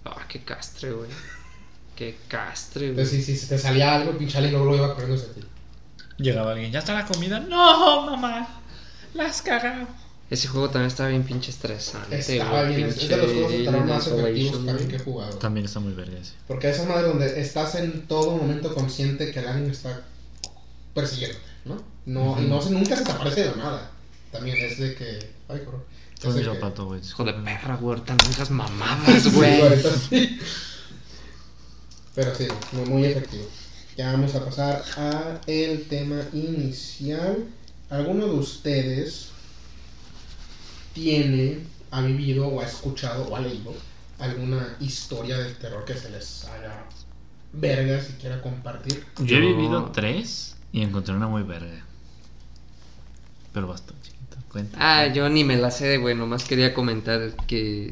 Ah, 0.04 0.24
qué 0.28 0.42
castre, 0.42 0.92
güey. 0.92 1.10
Qué 1.94 2.16
castre, 2.28 2.92
güey. 2.92 3.00
Entonces, 3.00 3.24
si, 3.24 3.36
si 3.36 3.46
te 3.46 3.58
salía 3.58 3.94
algo, 3.94 4.10
el 4.10 4.16
pinche 4.16 4.38
Alien 4.38 4.54
luego 4.54 4.70
lo 4.70 4.76
iba 4.76 4.94
corriendo 4.94 5.16
hacia 5.16 5.34
ti. 5.34 5.42
Llegaba 6.18 6.52
alguien, 6.52 6.72
¿ya 6.72 6.78
está 6.78 6.94
la 6.94 7.06
comida? 7.06 7.40
No, 7.40 8.06
mamá, 8.06 8.48
la 9.14 9.26
has 9.26 9.42
cagado. 9.42 9.86
Ese 10.28 10.48
juego 10.48 10.68
también 10.70 10.88
estaba 10.88 11.08
bien 11.10 11.22
pinche 11.22 11.50
estresante. 11.52 12.18
Estaba 12.18 12.62
güey, 12.64 12.76
bien. 12.76 12.88
Es 12.88 12.96
pinche 12.96 13.16
de 13.16 13.22
los 13.22 13.32
juegos 13.32 13.52
Alien 13.52 13.86
más 13.86 14.06
efectivos 14.08 14.66
también 14.66 14.88
que 14.88 14.96
he 14.96 14.98
jugado. 14.98 15.36
También 15.38 15.66
está 15.66 15.78
muy 15.80 15.92
verga 15.92 16.18
ese. 16.18 16.32
Porque 16.48 16.68
esa 16.70 16.84
madre 16.84 17.08
donde 17.08 17.40
estás 17.40 17.76
en 17.76 18.06
todo 18.08 18.36
momento 18.36 18.74
consciente 18.74 19.30
que 19.30 19.38
el 19.38 19.46
alien 19.46 19.70
está 19.70 20.02
persiguiéndote, 20.94 21.44
¿no? 21.64 21.82
No, 22.06 22.42
y 22.42 22.46
no 22.46 22.60
se, 22.60 22.70
nunca 22.70 22.96
se 22.96 23.04
te 23.04 23.12
aparece 23.12 23.42
de 23.44 23.50
la 23.52 23.56
nada. 23.56 23.90
También 24.32 24.56
es 24.58 24.78
de 24.78 24.94
que. 24.94 25.30
Ay, 25.48 25.60
Es 26.24 26.34
de 26.34 26.40
que- 26.40 26.46
zapato, 26.46 26.86
güey. 26.86 27.00
Hijo 27.00 27.24
de 27.24 27.32
perra, 27.32 27.76
güey. 27.76 27.96
Ahorita 27.98 28.14
no 28.14 28.28
digas 28.28 28.50
mamadas, 28.50 29.32
güey. 29.32 29.60
sí. 30.10 30.38
Pero 32.14 32.34
sí, 32.34 32.48
muy, 32.72 32.84
muy 32.88 33.04
efectivo. 33.04 33.44
Ya 33.96 34.12
vamos 34.12 34.34
a 34.34 34.44
pasar 34.44 34.82
a 34.96 35.40
el 35.46 35.86
tema 35.88 36.20
inicial. 36.32 37.44
¿Alguno 37.90 38.26
de 38.26 38.32
ustedes 38.34 39.28
tiene, 40.96 41.58
ha 41.90 42.00
vivido 42.00 42.48
o 42.48 42.62
ha 42.62 42.64
escuchado 42.64 43.28
o 43.28 43.36
ha 43.36 43.40
leído 43.40 43.74
alguna 44.18 44.76
historia 44.80 45.36
de 45.36 45.52
terror 45.52 45.84
que 45.84 45.92
se 45.92 46.08
les 46.10 46.46
haga 46.46 46.86
verga 47.52 48.00
si 48.00 48.14
quiera 48.14 48.40
compartir? 48.40 49.04
Yo 49.18 49.36
he 49.36 49.40
vivido 49.40 49.90
tres 49.92 50.56
y 50.72 50.80
encontré 50.80 51.14
una 51.14 51.28
muy 51.28 51.42
verga. 51.42 51.84
Pero 53.52 53.68
bastante 53.68 54.08
chiquita. 54.08 54.38
Cuenta. 54.50 54.78
Ah, 54.80 55.06
yo 55.08 55.28
ni 55.28 55.44
me 55.44 55.56
la 55.56 55.70
sé, 55.70 55.98
güey. 55.98 56.14
Nomás 56.14 56.44
quería 56.44 56.72
comentar 56.72 57.34
que. 57.46 57.90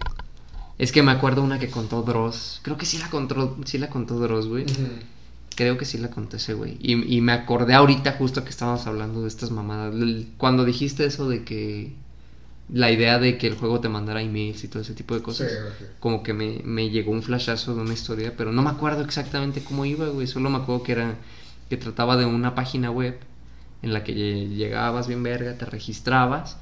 Es 0.79 0.90
que 0.90 1.03
me 1.03 1.12
acuerdo 1.12 1.43
una 1.43 1.59
que 1.59 1.69
contó 1.69 2.03
Dross. 2.03 2.61
Creo 2.62 2.79
que 2.79 2.87
sí 2.87 2.97
la 2.99 3.11
contó, 3.11 3.59
sí 3.67 3.77
la 3.77 3.90
contó 3.90 4.19
Dross, 4.19 4.49
güey. 4.49 4.64
Creo 5.55 5.77
que 5.77 5.85
sí 5.85 5.99
la 5.99 6.11
conté 6.11 6.38
ese, 6.38 6.55
güey. 6.55 6.79
Y, 6.81 7.17
y 7.17 7.21
me 7.21 7.33
acordé 7.33 7.75
ahorita 7.75 8.12
justo 8.12 8.43
que 8.45 8.51
estábamos 8.51 8.87
hablando 8.87 9.23
de 9.23 9.29
estas 9.29 9.51
mamadas. 9.51 9.95
Cuando 10.38 10.64
dijiste 10.64 11.05
eso 11.05 11.29
de 11.29 11.45
que. 11.45 12.04
La 12.68 12.90
idea 12.90 13.18
de 13.18 13.37
que 13.38 13.46
el 13.46 13.57
juego 13.57 13.81
te 13.81 13.88
mandara 13.88 14.22
emails 14.22 14.64
y 14.64 14.68
todo 14.68 14.83
ese 14.83 14.94
tipo 14.94 15.14
de 15.14 15.22
cosas. 15.22 15.50
sí. 15.50 15.85
Como 16.00 16.22
que 16.22 16.33
me, 16.35 16.61
me 16.64 16.90
llegó 16.90 17.12
un 17.12 17.22
flashazo 17.22 17.74
de 17.74 17.83
una 17.83 17.92
historia, 17.94 18.35
pero 18.37 18.53
no 18.53 18.62
me 18.62 18.70
acuerdo 18.70 19.03
exactamente 19.03 19.62
cómo 19.62 19.85
iba, 19.85 20.07
güey. 20.09 20.27
Solo 20.27 20.50
me 20.50 20.59
acuerdo 20.59 20.83
que 20.83 20.92
era. 20.92 21.16
Que 21.70 21.77
trataba 21.79 22.16
de 22.16 22.27
una 22.27 22.55
página 22.55 22.90
web 22.90 23.18
en 23.83 23.92
la 23.94 24.05
que 24.05 24.14
lle- 24.14 24.48
llegabas 24.55 25.09
bien 25.09 25.22
verga, 25.22 25.57
te 25.59 25.64
registrabas 25.66 26.59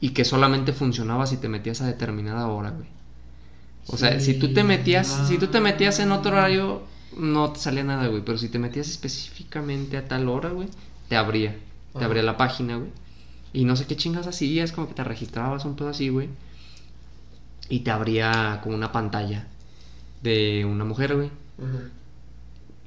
y 0.00 0.10
que 0.10 0.24
solamente 0.24 0.72
funcionaba 0.72 1.26
si 1.26 1.36
te 1.38 1.48
metías 1.48 1.80
a 1.82 1.86
determinada 1.86 2.46
hora, 2.48 2.70
güey. 2.70 2.88
O 3.86 3.96
sea, 3.96 4.18
si 4.20 4.34
tú 4.34 4.52
te 4.52 4.64
metías, 4.64 5.06
si 5.08 5.38
tú 5.38 5.48
te 5.48 5.60
metías 5.60 5.98
en 6.00 6.12
otro 6.12 6.32
horario, 6.32 6.82
no 7.16 7.52
te 7.52 7.60
salía 7.60 7.84
nada, 7.84 8.06
güey. 8.08 8.22
Pero 8.24 8.38
si 8.38 8.48
te 8.48 8.58
metías 8.58 8.88
específicamente 8.88 9.96
a 9.96 10.08
tal 10.08 10.28
hora, 10.28 10.50
güey, 10.50 10.68
te 11.08 11.16
abría. 11.16 11.56
Te 11.98 12.04
abría 12.04 12.22
la 12.22 12.36
página, 12.36 12.76
güey. 12.76 12.90
Y 13.54 13.64
no 13.64 13.76
sé 13.76 13.86
qué 13.86 13.96
chingas 13.96 14.26
hacías, 14.26 14.72
como 14.72 14.88
que 14.88 14.94
te 14.94 15.04
registrabas 15.04 15.64
un 15.64 15.76
pedo 15.76 15.88
así, 15.88 16.08
güey. 16.10 16.28
Y 17.68 17.80
te 17.80 17.90
abría 17.92 18.60
como 18.62 18.74
una 18.74 18.92
pantalla 18.92 19.46
de 20.22 20.66
una 20.66 20.84
mujer, 20.84 21.14
güey. 21.14 21.30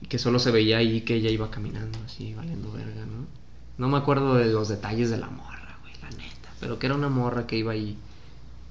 Que 0.10 0.20
solo 0.20 0.40
se 0.40 0.52
veía 0.52 0.78
ahí 0.78 1.02
que 1.02 1.16
ella 1.16 1.32
iba 1.32 1.50
caminando 1.50 1.98
así, 2.06 2.34
valiendo 2.34 2.72
verga, 2.72 3.06
¿no? 3.06 3.26
No 3.78 3.88
me 3.88 3.98
acuerdo 3.98 4.36
de 4.36 4.48
los 4.48 4.68
detalles 4.68 5.10
de 5.10 5.18
la 5.18 5.30
morra, 5.30 5.80
güey, 5.82 5.94
la 6.02 6.10
neta. 6.10 6.50
Pero 6.60 6.78
que 6.78 6.88
era 6.88 6.96
una 6.96 7.10
morra 7.10 7.48
que 7.48 7.58
iba 7.58 7.72
ahí 7.72 7.98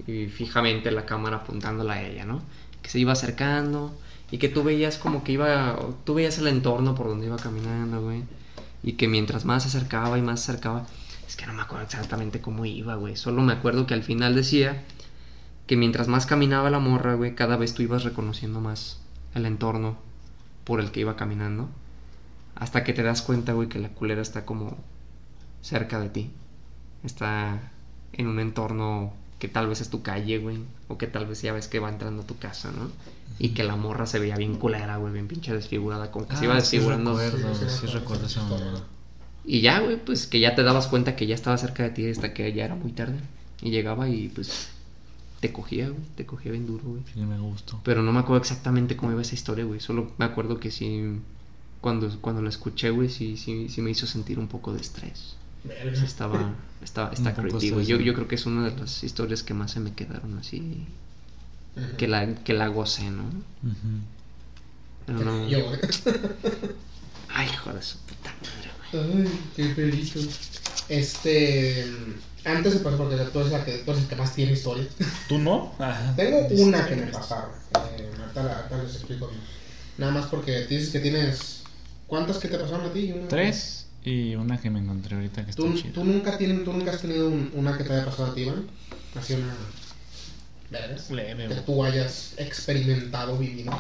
y 0.07 0.27
fijamente 0.27 0.91
la 0.91 1.07
cámara 1.07 1.39
apuntándola 1.39 1.95
a 1.95 2.03
ella, 2.03 2.27
¿no? 2.27 2.43
Que 2.83 2.91
se 2.91 2.99
iba 2.99 3.13
acercando 3.13 3.97
y 4.31 4.37
que 4.37 4.51
tú 4.51 4.63
veías 4.63 4.99
como 4.99 5.25
que 5.25 5.33
iba, 5.33 5.79
tú 6.05 6.15
veías 6.15 6.37
el 6.37 6.49
entorno 6.49 6.95
por 6.95 7.09
donde 7.09 7.27
iba 7.27 7.37
caminando, 7.37 8.03
güey. 8.03 8.23
Y 8.83 8.93
que 8.93 9.09
mientras 9.09 9.47
más 9.47 9.63
se 9.63 9.71
acercaba 9.71 10.19
y 10.19 10.23
más 10.23 10.43
se 10.43 10.53
acercaba, 10.53 10.87
es 11.37 11.43
que 11.43 11.47
no 11.47 11.53
me 11.53 11.61
acuerdo 11.63 11.85
exactamente 11.85 12.41
cómo 12.41 12.65
iba, 12.65 12.95
güey. 12.95 13.15
Solo 13.15 13.43
me 13.43 13.53
acuerdo 13.53 13.87
que 13.87 13.93
al 13.93 14.03
final 14.03 14.35
decía 14.35 14.83
que 15.67 15.77
mientras 15.77 16.09
más 16.09 16.25
caminaba 16.25 16.71
la 16.71 16.79
morra, 16.79 17.13
güey, 17.15 17.35
cada 17.35 17.59
vez 17.59 17.75
tú 17.75 17.83
ibas 17.83 18.05
reconociendo 18.05 18.61
más 18.63 19.01
el 19.35 19.45
entorno 19.45 19.99
por 20.65 20.81
el 20.81 20.91
que 20.93 21.01
iba 21.01 21.15
caminando. 21.17 21.69
Hasta 22.55 22.85
que 22.85 22.95
te 22.95 23.03
das 23.03 23.21
cuenta, 23.21 23.53
güey, 23.53 23.69
que 23.69 23.79
la 23.79 23.91
culera 23.91 24.23
está 24.23 24.47
como 24.47 24.79
cerca 25.61 26.01
de 26.01 26.09
ti. 26.09 26.31
Está 27.05 27.71
en 28.15 28.29
un 28.29 28.41
entorno 28.41 29.13
que 29.39 29.49
tal 29.49 29.67
vez 29.69 29.83
es 29.83 29.91
tu 29.91 30.01
calle, 30.01 30.39
güey. 30.39 30.61
O 30.89 30.97
que 30.97 31.07
tal 31.07 31.27
vez 31.27 31.43
ya 31.43 31.53
ves 31.53 31.69
que 31.69 31.81
va 31.81 31.91
entrando 31.91 32.23
a 32.23 32.27
tu 32.27 32.39
casa, 32.39 32.71
¿no? 32.73 32.89
Y 33.39 33.51
que 33.51 33.63
la 33.63 33.77
morra 33.77 34.07
se 34.07 34.19
veía 34.19 34.37
bien 34.37 34.57
culera, 34.57 34.97
güey, 34.97 35.13
bien 35.13 35.29
pinche 35.29 35.53
desfigurada. 35.53 36.11
Como 36.11 36.27
que 36.29 36.37
se 36.37 36.45
iba 36.45 36.57
Ah, 36.57 36.61
sí 36.63 36.77
desfigurando. 36.79 37.19
recuerdo, 37.19 37.55
Sí, 37.55 37.65
sí, 37.69 37.77
sí 37.81 37.87
recuerdo 37.89 38.25
esa. 38.25 38.41
Y 39.47 39.61
ya, 39.61 39.79
güey, 39.79 40.05
pues 40.05 40.27
que 40.27 40.41
ya 40.41 40.57
te 40.57 40.65
dabas 40.65 40.89
cuenta 40.89 41.15
que 41.15 41.27
ya 41.27 41.35
estaba 41.35 41.57
cerca 41.57 41.85
de 41.85 41.91
ti 41.91 42.09
hasta 42.09 42.35
que 42.35 42.53
ya 42.53 42.65
era 42.65 42.75
muy 42.75 42.91
tarde. 42.93 43.19
Y 43.63 43.71
llegaba 43.71 44.09
y 44.09 44.29
pues 44.29 44.71
te 45.41 45.53
cogía, 45.53 45.89
güey. 45.89 46.03
Te 46.17 46.27
cogía 46.27 46.51
bien 46.53 46.67
duro, 46.67 46.83
güey. 46.85 47.03
Sí, 47.15 47.21
me 47.21 47.39
gustó. 47.39 47.81
Pero 47.85 48.03
no 48.03 48.13
me 48.13 48.19
acuerdo 48.19 48.43
exactamente 48.43 48.97
cómo 48.97 49.13
iba 49.13 49.23
esa 49.23 49.35
historia, 49.35 49.65
güey. 49.65 49.81
Solo 49.81 50.13
me 50.19 50.25
acuerdo 50.25 50.59
que 50.59 50.73
sí. 50.73 51.21
Cuando, 51.81 52.11
cuando 52.21 52.43
la 52.43 52.49
escuché, 52.49 52.91
güey, 52.91 53.09
sí, 53.09 53.37
sí, 53.37 53.69
sí 53.69 53.83
me 53.83 53.91
hizo 53.91 54.07
sentir 54.07 54.41
un 54.41 54.49
poco 54.49 54.73
de 54.73 54.81
estrés. 54.81 55.37
Sí 55.95 56.05
estaba. 56.05 56.55
Está, 56.83 57.11
creepy, 57.11 57.71
güey. 57.71 57.87
Yo, 57.87 57.99
yo 57.99 58.15
creo 58.15 58.27
que 58.27 58.35
es 58.35 58.47
una 58.47 58.69
de 58.69 58.77
las 58.77 59.05
historias 59.05 59.43
que 59.43 59.55
más 59.55 59.71
se 59.71 59.81
me 59.81 59.93
quedaron 59.93 60.37
así. 60.39 60.87
Que 61.99 62.09
la, 62.09 62.35
que 62.35 62.53
la 62.53 62.69
gocé, 62.69 63.11
¿no? 63.11 63.25
Pero 65.07 65.21
no. 65.21 65.49
Yo. 65.49 65.59
Ay, 67.29 67.49
hijo 67.53 67.73
de 67.73 67.83
su 67.83 67.99
puta 67.99 68.35
madre. 68.43 68.66
Ay, 69.03 69.41
qué 69.57 69.65
pelito. 69.75 70.21
Este. 70.89 71.85
Antes 72.45 72.75
de 72.75 72.79
pasar, 72.81 72.99
porque 72.99 73.17
tú 73.17 73.41
eres, 73.41 73.51
la 73.53 73.65
que, 73.65 73.79
tú 73.79 73.91
eres 73.91 74.05
el 74.05 74.09
que 74.09 74.17
más 74.17 74.33
tiene 74.35 74.53
historias. 74.53 74.87
¿Tú 75.29 75.39
no? 75.39 75.75
Ah, 75.81 76.13
Tengo 76.17 76.47
una 76.63 76.87
que 76.87 76.95
me 76.95 77.07
pasaron. 77.09 77.51
Eh, 77.75 78.09
ahorita, 78.21 78.83
les 78.85 78.95
explico 78.95 79.27
bien. 79.29 79.41
Nada 79.99 80.13
más 80.13 80.27
porque 80.27 80.65
dices 80.67 80.91
que 80.91 81.01
tienes. 81.01 81.63
¿Cuántas 82.07 82.39
que 82.39 82.47
te 82.47 82.57
pasaron 82.57 82.87
a 82.87 82.93
ti? 82.93 83.01
Y 83.01 83.13
una- 83.13 83.27
Tres 83.29 83.87
y 84.05 84.37
una 84.37 84.61
que 84.61 84.71
me 84.71 84.79
encontré 84.79 85.17
ahorita 85.17 85.45
que 85.45 85.51
está 85.51 85.61
¿Tú, 85.63 85.75
chida. 85.75 85.93
tú, 85.93 86.05
nunca 86.05 86.39
tienes, 86.39 86.63
¿Tú 86.65 86.73
nunca 86.73 86.93
has 86.93 87.01
tenido 87.01 87.27
un- 87.29 87.51
una 87.55 87.77
que 87.77 87.83
te 87.83 87.93
haya 87.93 88.05
pasado 88.05 88.31
a 88.31 88.35
ti, 88.35 88.43
Iván? 88.43 88.67
Así 89.17 89.33
una. 89.35 89.53
¿Verdad? 90.71 91.01
Leve, 91.11 91.49
Que 91.49 91.55
tú 91.63 91.83
hayas 91.85 92.35
experimentado, 92.37 93.37
vivido. 93.39 93.73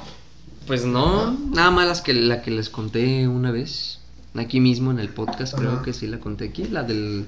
Pues 0.66 0.84
no, 0.84 1.30
nada 1.52 1.70
más 1.70 1.86
las 1.86 2.00
que, 2.00 2.12
la 2.14 2.42
que 2.42 2.50
les 2.50 2.68
conté 2.68 3.28
una 3.28 3.52
vez. 3.52 3.95
Aquí 4.38 4.60
mismo 4.60 4.90
en 4.90 4.98
el 4.98 5.08
podcast, 5.08 5.54
creo 5.54 5.82
que 5.82 5.92
sí 5.92 6.06
la 6.06 6.18
conté 6.18 6.48
aquí. 6.48 6.64
La 6.64 6.82
del. 6.82 7.26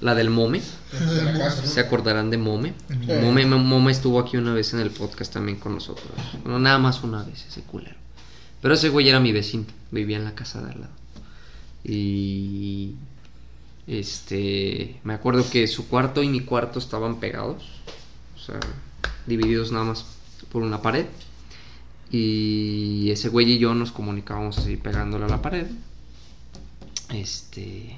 La 0.00 0.14
del 0.14 0.28
Mome. 0.28 0.60
Se 1.64 1.80
acordarán 1.80 2.30
de. 2.30 2.36
Mome. 2.36 2.74
Mome 3.46 3.92
estuvo 3.92 4.18
aquí 4.18 4.36
una 4.36 4.52
vez 4.52 4.74
en 4.74 4.80
el 4.80 4.90
podcast 4.90 5.32
también 5.32 5.58
con 5.58 5.74
nosotros. 5.74 6.08
Bueno, 6.42 6.58
nada 6.58 6.78
más 6.78 7.02
una 7.02 7.22
vez, 7.22 7.46
ese 7.46 7.62
culero. 7.62 7.96
Pero 8.60 8.74
ese 8.74 8.88
güey 8.88 9.08
era 9.08 9.20
mi 9.20 9.32
vecino, 9.32 9.64
vivía 9.90 10.16
en 10.16 10.24
la 10.24 10.34
casa 10.34 10.62
de 10.62 10.72
al 10.72 10.80
lado. 10.80 10.92
Y. 11.84 12.94
Este. 13.86 15.00
Me 15.04 15.14
acuerdo 15.14 15.48
que 15.48 15.66
su 15.68 15.88
cuarto 15.88 16.22
y 16.22 16.28
mi 16.28 16.40
cuarto 16.40 16.78
estaban 16.78 17.20
pegados. 17.20 17.64
O 18.36 18.38
sea, 18.38 18.60
divididos 19.26 19.72
nada 19.72 19.84
más 19.84 20.04
por 20.50 20.62
una 20.62 20.82
pared. 20.82 21.06
Y 22.10 23.10
ese 23.10 23.28
güey 23.28 23.52
y 23.52 23.58
yo 23.58 23.74
nos 23.74 23.90
comunicábamos 23.90 24.58
así 24.58 24.76
pegándole 24.76 25.24
a 25.24 25.28
la 25.28 25.42
pared. 25.42 25.66
Este. 27.20 27.96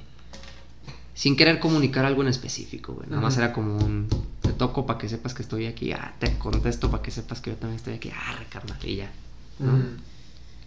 sin 1.15 1.37
querer 1.37 1.59
comunicar 1.61 2.05
algo 2.05 2.23
en 2.23 2.29
específico, 2.29 2.95
güey. 2.95 3.09
Nada 3.09 3.23
más 3.23 3.37
era 3.39 3.53
como 3.53 3.79
un, 3.79 4.09
te 4.43 4.53
toco 4.53 4.87
para 4.87 4.99
que 4.99 5.09
sepas 5.09 5.35
que 5.35 5.43
estoy 5.43 5.67
aquí, 5.67 5.93
ah, 5.93 6.15
te 6.19 6.37
contesto 6.39 6.91
para 6.91 7.03
que 7.03 7.11
sepas 7.11 7.41
que 7.41 7.51
yo 7.51 7.57
también 7.57 7.77
estoy 7.77 7.95
aquí, 7.95 8.11
ah, 8.15 8.39
carnal, 8.51 8.79
y 8.85 8.97
ya. 8.97 9.11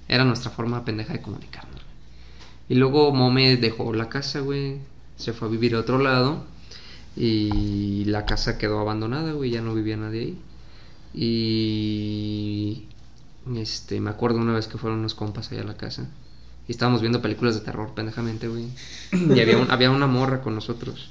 Era 0.08 0.26
nuestra 0.26 0.50
forma 0.50 0.84
pendeja 0.84 1.14
de 1.14 1.22
comunicarnos. 1.22 1.82
Y 2.70 2.76
luego 2.76 3.12
Mome 3.12 3.58
dejó 3.58 3.94
la 3.94 4.10
casa, 4.10 4.40
güey. 4.42 4.78
Se 5.18 5.34
fue 5.34 5.48
a 5.48 5.52
vivir 5.52 5.76
a 5.76 5.80
otro 5.80 5.98
lado. 5.98 6.46
Y 7.16 8.06
la 8.06 8.26
casa 8.26 8.58
quedó 8.58 8.80
abandonada, 8.80 9.34
güey. 9.34 9.50
Ya 9.50 9.62
no 9.62 9.74
vivía 9.74 9.98
nadie 9.98 10.20
ahí. 10.22 10.42
Y. 11.14 12.86
Este, 13.56 14.00
me 14.00 14.12
acuerdo 14.12 14.38
una 14.38 14.54
vez 14.54 14.68
que 14.68 14.78
fueron 14.78 15.00
unos 15.00 15.16
compas 15.16 15.52
allá 15.52 15.62
a 15.62 15.66
la 15.66 15.78
casa. 15.78 16.08
Y 16.70 16.72
estábamos 16.72 17.02
viendo 17.02 17.20
películas 17.20 17.56
de 17.56 17.62
terror, 17.62 17.96
pendejamente, 17.96 18.48
güey. 18.48 18.68
Y 19.12 19.40
había, 19.42 19.58
un- 19.58 19.72
había 19.72 19.90
una 19.90 20.06
morra 20.06 20.40
con 20.42 20.54
nosotros. 20.54 21.10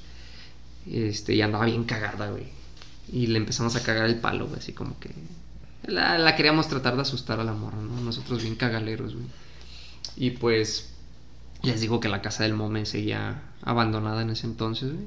Este, 0.86 1.34
y 1.34 1.42
andaba 1.42 1.64
bien 1.66 1.82
cagada, 1.82 2.30
güey. 2.30 2.44
Y 3.12 3.26
le 3.26 3.38
empezamos 3.38 3.74
a 3.74 3.82
cagar 3.82 4.06
el 4.06 4.20
palo, 4.20 4.46
güey. 4.46 4.60
Así 4.60 4.72
como 4.72 4.96
que. 5.00 5.10
La, 5.82 6.16
la 6.16 6.36
queríamos 6.36 6.68
tratar 6.68 6.94
de 6.94 7.02
asustar 7.02 7.40
a 7.40 7.44
la 7.44 7.54
morra, 7.54 7.78
¿no? 7.82 8.00
Nosotros 8.02 8.40
bien 8.40 8.54
cagaleros, 8.54 9.14
güey. 9.14 9.26
Y 10.16 10.30
pues. 10.30 10.94
Les 11.64 11.80
digo 11.80 11.98
que 11.98 12.08
la 12.08 12.22
casa 12.22 12.44
del 12.44 12.54
Mome 12.54 12.86
seguía 12.86 13.42
abandonada 13.62 14.22
en 14.22 14.30
ese 14.30 14.46
entonces, 14.46 14.92
güey. 14.92 15.06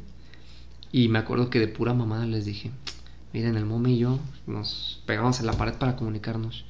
Y 0.91 1.07
me 1.07 1.19
acuerdo 1.19 1.49
que 1.49 1.59
de 1.61 1.69
pura 1.69 1.93
mamada 1.93 2.25
les 2.25 2.43
dije: 2.43 2.71
Miren, 3.31 3.55
el 3.55 3.63
Mome 3.65 3.91
y 3.93 3.99
yo 3.99 4.19
nos 4.47 5.01
pegamos 5.05 5.39
en 5.39 5.45
la 5.45 5.53
pared 5.53 5.75
para 5.75 5.95
comunicarnos. 5.95 6.65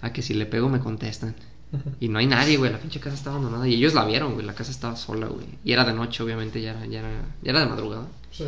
A 0.00 0.12
que 0.12 0.22
si 0.22 0.32
le 0.34 0.46
pego 0.46 0.68
me 0.68 0.78
contestan. 0.78 1.34
Y 2.00 2.08
no 2.08 2.18
hay 2.18 2.26
nadie, 2.26 2.56
güey. 2.56 2.72
La 2.72 2.78
pinche 2.78 3.00
casa 3.00 3.14
está 3.14 3.30
abandonada. 3.30 3.66
Y 3.68 3.74
ellos 3.74 3.94
la 3.94 4.04
vieron, 4.04 4.34
güey. 4.34 4.46
La 4.46 4.54
casa 4.54 4.70
estaba 4.70 4.96
sola, 4.96 5.26
güey. 5.26 5.46
Y 5.64 5.72
era 5.72 5.84
de 5.84 5.92
noche, 5.92 6.22
obviamente. 6.22 6.60
Ya 6.60 6.70
era, 6.70 6.86
ya 6.86 7.00
era, 7.00 7.10
ya 7.42 7.50
era 7.50 7.60
de 7.60 7.66
madrugada. 7.66 8.06
Sí. 8.30 8.44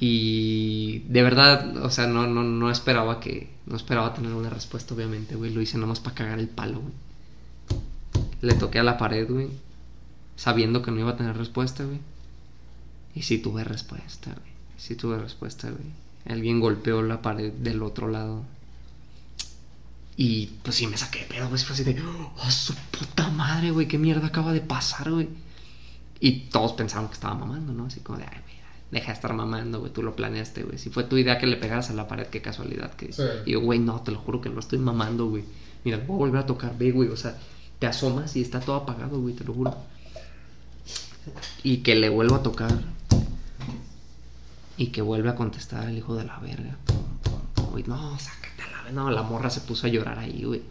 Y 0.00 1.00
de 1.08 1.22
verdad, 1.22 1.76
o 1.84 1.90
sea, 1.90 2.06
no, 2.06 2.26
no, 2.26 2.42
no 2.42 2.70
esperaba 2.70 3.20
que. 3.20 3.50
No 3.66 3.76
esperaba 3.76 4.14
tener 4.14 4.32
una 4.32 4.50
respuesta, 4.50 4.94
obviamente, 4.94 5.34
güey. 5.34 5.52
Lo 5.52 5.60
hice 5.60 5.76
nomás 5.76 6.00
para 6.00 6.14
cagar 6.14 6.38
el 6.38 6.48
palo, 6.48 6.80
güey. 6.80 6.94
Le 8.40 8.54
toqué 8.54 8.78
a 8.78 8.84
la 8.84 8.96
pared, 8.96 9.28
güey. 9.28 9.48
Sabiendo 10.36 10.82
que 10.82 10.90
no 10.90 11.00
iba 11.00 11.10
a 11.10 11.16
tener 11.16 11.36
respuesta, 11.36 11.84
güey. 11.84 11.98
Y 13.14 13.22
sí 13.22 13.38
tuve 13.38 13.64
respuesta, 13.64 14.30
güey. 14.30 14.52
Sí 14.76 14.94
tuve 14.94 15.18
respuesta, 15.18 15.68
güey. 15.70 15.90
Alguien 16.26 16.60
golpeó 16.60 17.02
la 17.02 17.20
pared 17.20 17.52
del 17.52 17.82
otro 17.82 18.08
lado. 18.08 18.44
Y 20.20 20.46
pues 20.64 20.74
sí 20.74 20.88
me 20.88 20.96
saqué 20.96 21.20
de 21.20 21.26
pedo, 21.26 21.48
güey. 21.48 21.62
Fue 21.62 21.74
así 21.74 21.84
de. 21.84 22.02
¡Oh, 22.02 22.50
su 22.50 22.74
puta 22.74 23.28
madre, 23.30 23.70
güey! 23.70 23.86
¿Qué 23.86 23.98
mierda 23.98 24.26
acaba 24.26 24.52
de 24.52 24.60
pasar, 24.60 25.12
güey? 25.12 25.28
Y 26.18 26.48
todos 26.50 26.72
pensaron 26.72 27.06
que 27.06 27.14
estaba 27.14 27.34
mamando, 27.34 27.72
¿no? 27.72 27.86
Así 27.86 28.00
como 28.00 28.18
de, 28.18 28.24
ay, 28.24 28.40
güey, 28.42 28.56
deja 28.90 29.06
de 29.06 29.12
estar 29.12 29.32
mamando, 29.32 29.78
güey, 29.78 29.92
tú 29.92 30.02
lo 30.02 30.16
planeaste, 30.16 30.64
güey. 30.64 30.76
Si 30.76 30.90
fue 30.90 31.04
tu 31.04 31.16
idea 31.16 31.38
que 31.38 31.46
le 31.46 31.56
pegaras 31.56 31.90
a 31.90 31.94
la 31.94 32.08
pared, 32.08 32.26
qué 32.26 32.42
casualidad. 32.42 32.94
Que... 32.94 33.12
Sí. 33.12 33.22
Y 33.46 33.52
yo, 33.52 33.60
güey, 33.60 33.78
no, 33.78 34.00
te 34.00 34.10
lo 34.10 34.18
juro 34.18 34.40
que 34.40 34.50
no 34.50 34.58
estoy 34.58 34.80
mamando, 34.80 35.28
güey. 35.28 35.44
Mira, 35.84 35.98
voy 35.98 36.16
a 36.16 36.18
volver 36.18 36.40
a 36.40 36.46
tocar, 36.46 36.76
ve, 36.76 36.90
güey, 36.90 37.10
o 37.10 37.16
sea, 37.16 37.38
te 37.78 37.86
asomas 37.86 38.34
y 38.34 38.42
está 38.42 38.58
todo 38.58 38.74
apagado, 38.74 39.20
güey, 39.20 39.34
te 39.34 39.44
lo 39.44 39.54
juro. 39.54 39.76
Y 41.62 41.76
que 41.78 41.94
le 41.94 42.08
vuelvo 42.08 42.34
a 42.34 42.42
tocar. 42.42 42.76
Y 44.76 44.88
que 44.88 45.00
vuelve 45.00 45.28
a 45.28 45.36
contestar 45.36 45.88
el 45.88 45.98
hijo 45.98 46.16
de 46.16 46.24
la 46.24 46.40
verga. 46.40 46.76
Güey, 47.70 47.84
no, 47.84 48.18
sácate 48.18 48.47
a 48.47 48.47
la 48.47 48.47
No, 48.92 49.10
la 49.10 49.22
morra 49.22 49.50
se 49.50 49.60
puso 49.60 49.86
a 49.86 49.90
llorar 49.90 50.18
ahí, 50.18 50.42
güey. 50.44 50.62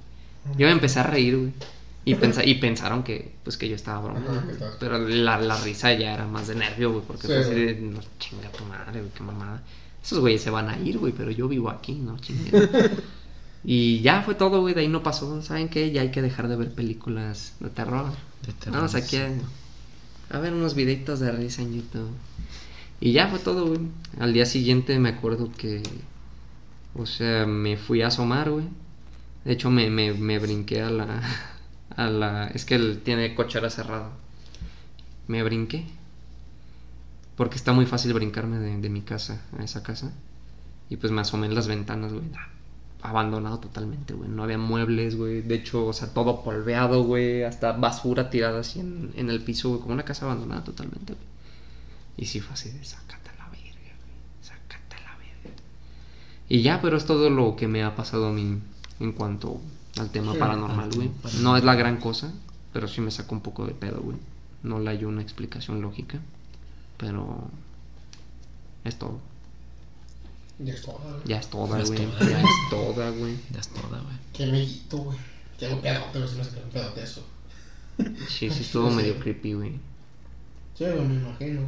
Yo 0.58 0.68
me 0.68 0.72
empecé 0.72 1.00
a 1.00 1.04
reír, 1.04 1.38
güey. 1.38 1.52
Y, 2.06 2.16
pensa- 2.16 2.46
y 2.46 2.56
pensaron 2.56 3.04
que, 3.04 3.34
pues, 3.44 3.58
que 3.58 3.68
yo 3.68 3.76
estaba 3.76 4.18
estabas- 4.18 4.78
Pero 4.80 4.98
la, 4.98 5.38
la 5.40 5.58
risa 5.62 5.92
ya 5.94 6.14
era 6.14 6.26
más 6.26 6.48
de 6.48 6.56
nervio, 6.56 6.92
güey. 6.94 7.04
Porque 7.06 7.24
Sí, 7.24 7.34
fue 7.34 7.38
así 7.42 7.54
de, 7.54 7.76
no, 7.82 8.00
chinga 8.18 8.50
tu 8.52 8.64
madre, 8.64 9.02
güey, 9.02 9.12
qué 9.14 9.24
mamada. 9.24 9.62
Esos 10.02 10.20
güeyes 10.20 10.42
se 10.42 10.50
van 10.50 10.70
a 10.70 10.80
ir, 10.80 10.98
güey, 11.00 11.12
pero 11.12 11.32
yo 11.32 11.50
vivo 11.50 11.70
aquí, 11.70 11.94
¿no? 11.96 12.18
Chinga. 12.20 12.50
y 13.66 14.00
ya 14.02 14.22
fue 14.22 14.36
todo, 14.36 14.62
güey. 14.62 14.74
De 14.74 14.82
ahí 14.82 14.88
no 14.88 15.04
pasó. 15.04 15.42
¿Saben 15.42 15.68
qué? 15.68 15.92
Ya 15.92 16.02
hay 16.02 16.12
que 16.12 16.22
dejar 16.22 16.48
de 16.48 16.56
ver 16.56 16.74
películas 16.74 17.56
de 17.60 17.70
terror. 17.70 18.06
De 18.46 18.54
terror, 18.54 18.78
Vamos 18.78 18.96
aquí 18.96 19.18
a, 19.18 19.30
a 20.30 20.40
ver 20.40 20.54
unos 20.54 20.76
videitos 20.76 21.20
de 21.20 21.32
risa 21.34 21.62
en 21.62 21.74
YouTube. 21.76 22.10
Y 23.02 23.12
ya 23.12 23.28
fue 23.28 23.40
todo, 23.40 23.68
güey. 23.68 23.82
Al 24.20 24.32
día 24.32 24.46
siguiente 24.46 24.98
me 25.00 25.10
acuerdo 25.10 25.52
que. 25.58 25.84
O 26.96 27.06
sea, 27.06 27.46
me 27.46 27.78
fui 27.78 28.02
a 28.02 28.08
asomar, 28.08 28.50
güey. 28.50 28.66
De 29.46 29.54
hecho, 29.54 29.70
me, 29.70 29.90
me, 29.90 30.14
me 30.14 30.40
brinqué 30.40 30.82
a 30.82 30.90
la. 30.90 31.22
A 31.96 32.08
la. 32.10 32.48
Es 32.48 32.64
que 32.64 32.76
él 32.76 33.02
tiene 33.04 33.34
cochera 33.34 33.70
cerrada. 33.72 34.12
Me 35.28 35.42
brinqué. 35.42 35.86
Porque 37.36 37.56
está 37.56 37.74
muy 37.74 37.86
fácil 37.88 38.14
brincarme 38.14 38.60
de, 38.60 38.78
de 38.78 38.90
mi 38.90 39.02
casa 39.02 39.42
a 39.58 39.64
esa 39.64 39.82
casa. 39.84 40.12
Y 40.90 40.98
pues 40.98 41.12
me 41.12 41.22
asomé 41.22 41.48
en 41.48 41.56
las 41.56 41.68
ventanas, 41.68 42.14
güey. 42.14 42.26
Abandonado 43.02 43.60
totalmente, 43.60 44.14
güey. 44.14 44.30
No 44.30 44.44
había 44.44 44.58
muebles, 44.58 45.16
güey. 45.16 45.42
De 45.42 45.56
hecho, 45.56 45.86
o 45.88 45.94
sea, 45.94 46.14
todo 46.14 46.44
polveado, 46.44 47.04
güey. 47.04 47.44
Hasta 47.44 47.72
basura 47.74 48.30
tirada 48.30 48.60
así 48.60 48.80
en, 48.80 49.12
en 49.16 49.30
el 49.30 49.42
piso, 49.44 49.70
güey. 49.70 49.82
Como 49.82 49.94
una 49.94 50.06
casa 50.06 50.26
abandonada 50.26 50.64
totalmente, 50.64 51.14
güey. 51.14 51.26
Y 52.18 52.26
sí 52.26 52.40
fue 52.42 52.54
así 52.54 52.72
de 52.72 52.84
sácate 52.84 53.30
a 53.30 53.36
la 53.38 53.50
verga, 53.50 53.96
güey. 54.02 54.16
Sácate 54.42 54.96
a 54.96 55.02
la 55.02 55.18
verga. 55.18 55.62
Y 56.50 56.62
ya, 56.62 56.82
pero 56.82 56.98
es 56.98 57.06
todo 57.06 57.30
lo 57.30 57.56
que 57.56 57.68
me 57.68 57.84
ha 57.84 57.96
pasado 57.96 58.28
a 58.28 58.32
mí 58.32 58.60
en 59.00 59.12
cuanto 59.12 59.60
al 59.98 60.10
tema 60.10 60.34
Sí, 60.34 60.40
paranormal, 60.40 60.90
al 60.90 60.96
güey. 60.96 61.12
No 61.42 61.58
es 61.58 61.64
la 61.64 61.76
gran 61.76 61.98
cosa, 61.98 62.34
pero 62.74 62.88
sí 62.88 63.02
me 63.02 63.12
sacó 63.12 63.36
un 63.36 63.42
poco 63.42 63.66
de 63.66 63.74
pedo, 63.74 64.02
güey. 64.02 64.18
No 64.64 64.80
le 64.80 64.90
hallo 64.90 65.08
una 65.10 65.22
explicación 65.22 65.82
lógica, 65.82 66.20
pero 66.98 67.50
es 68.84 68.98
todo. 68.98 69.20
Ya 70.60 70.74
es 70.74 70.82
todo, 70.82 70.98
güey. 71.00 71.22
Ya 71.26 71.38
es 71.38 71.50
toda, 71.50 71.84
güey. 71.84 72.06
toda. 72.06 72.30
Ya 72.30 72.40
es 72.42 72.70
toda, 72.70 73.10
güey. 73.12 73.38
Ya 73.52 73.60
es 73.60 73.68
toda, 73.70 74.00
güey. 74.02 74.18
Qué 74.34 74.46
güey. 74.48 75.18
Qué 75.60 75.68
pedote, 75.68 76.20
güey. 76.20 76.30
Si 76.30 76.38
no 76.38 76.44
se 76.44 76.64
un 76.64 76.70
pedote 76.70 77.04
eso. 77.04 77.24
Sí, 78.28 78.50
sí, 78.50 78.62
estuvo 78.62 78.90
Sí. 78.90 78.96
medio 78.96 79.20
creepy, 79.20 79.54
güey. 79.54 79.80
Sí, 80.76 80.86
me 80.86 81.16
imagino. 81.16 81.62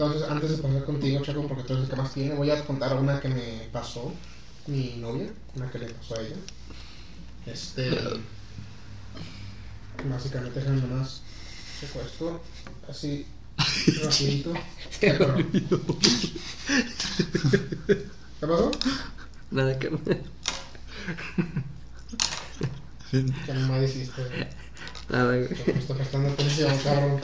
Entonces, 0.00 0.30
antes 0.30 0.56
de 0.56 0.62
pasar 0.62 0.84
contigo, 0.86 1.22
Chaco, 1.22 1.46
porque 1.46 1.62
tú 1.62 1.74
eres 1.74 1.84
el 1.84 1.90
que 1.90 1.96
más 1.96 2.14
tiene, 2.14 2.34
voy 2.34 2.50
a 2.50 2.64
contar 2.64 2.96
una 2.96 3.20
que 3.20 3.28
me 3.28 3.68
pasó 3.70 4.10
mi 4.66 4.96
novia, 4.96 5.30
una 5.54 5.70
que 5.70 5.78
le 5.78 5.90
pasó 5.90 6.14
a 6.14 6.22
ella. 6.22 6.36
Este. 7.44 7.90
Básicamente, 10.08 10.58
déjame 10.58 10.80
nomás. 10.80 11.20
Checo 11.78 12.00
esto, 12.00 12.40
así, 12.88 13.26
rapidito. 14.02 14.54
¿Qué 15.00 15.18
pasó? 18.40 18.70
Nada 19.50 19.78
que 19.78 19.90
¿Qué 23.10 23.52
nomás 23.52 23.82
hiciste? 23.82 24.22
Nada, 25.10 25.36
güey. 25.36 25.52
Está 25.52 25.94
prestando 25.94 26.30
atención, 26.30 26.78
cabrón. 26.78 27.20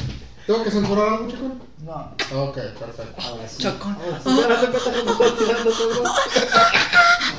¿Tengo 0.47 0.63
que 0.63 0.71
censurar 0.71 1.09
algo, 1.09 1.29
chico? 1.29 1.57
No. 1.85 2.43
Ok, 2.45 2.55
perfecto. 2.79 3.21
Ahora 3.23 3.49
sí. 3.49 3.63
Chocón. 3.63 3.97
Ahora 4.01 4.21
sí. 4.23 4.29
No 4.31 4.37
cuenta 4.69 4.91
que 4.91 5.03
me 5.03 5.31
tirando 5.45 5.71
todo. 5.73 6.05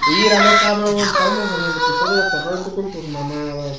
Míralo, 0.09 0.59
cabrón. 0.61 0.99
Estamos 0.99 1.49
en 1.57 1.63
el 1.63 1.71
episodio 1.71 2.15
de 2.23 2.29
terror 2.31 2.63
tú 2.65 2.75
con 2.75 2.91
tus 2.91 3.07
mamadas. 3.09 3.77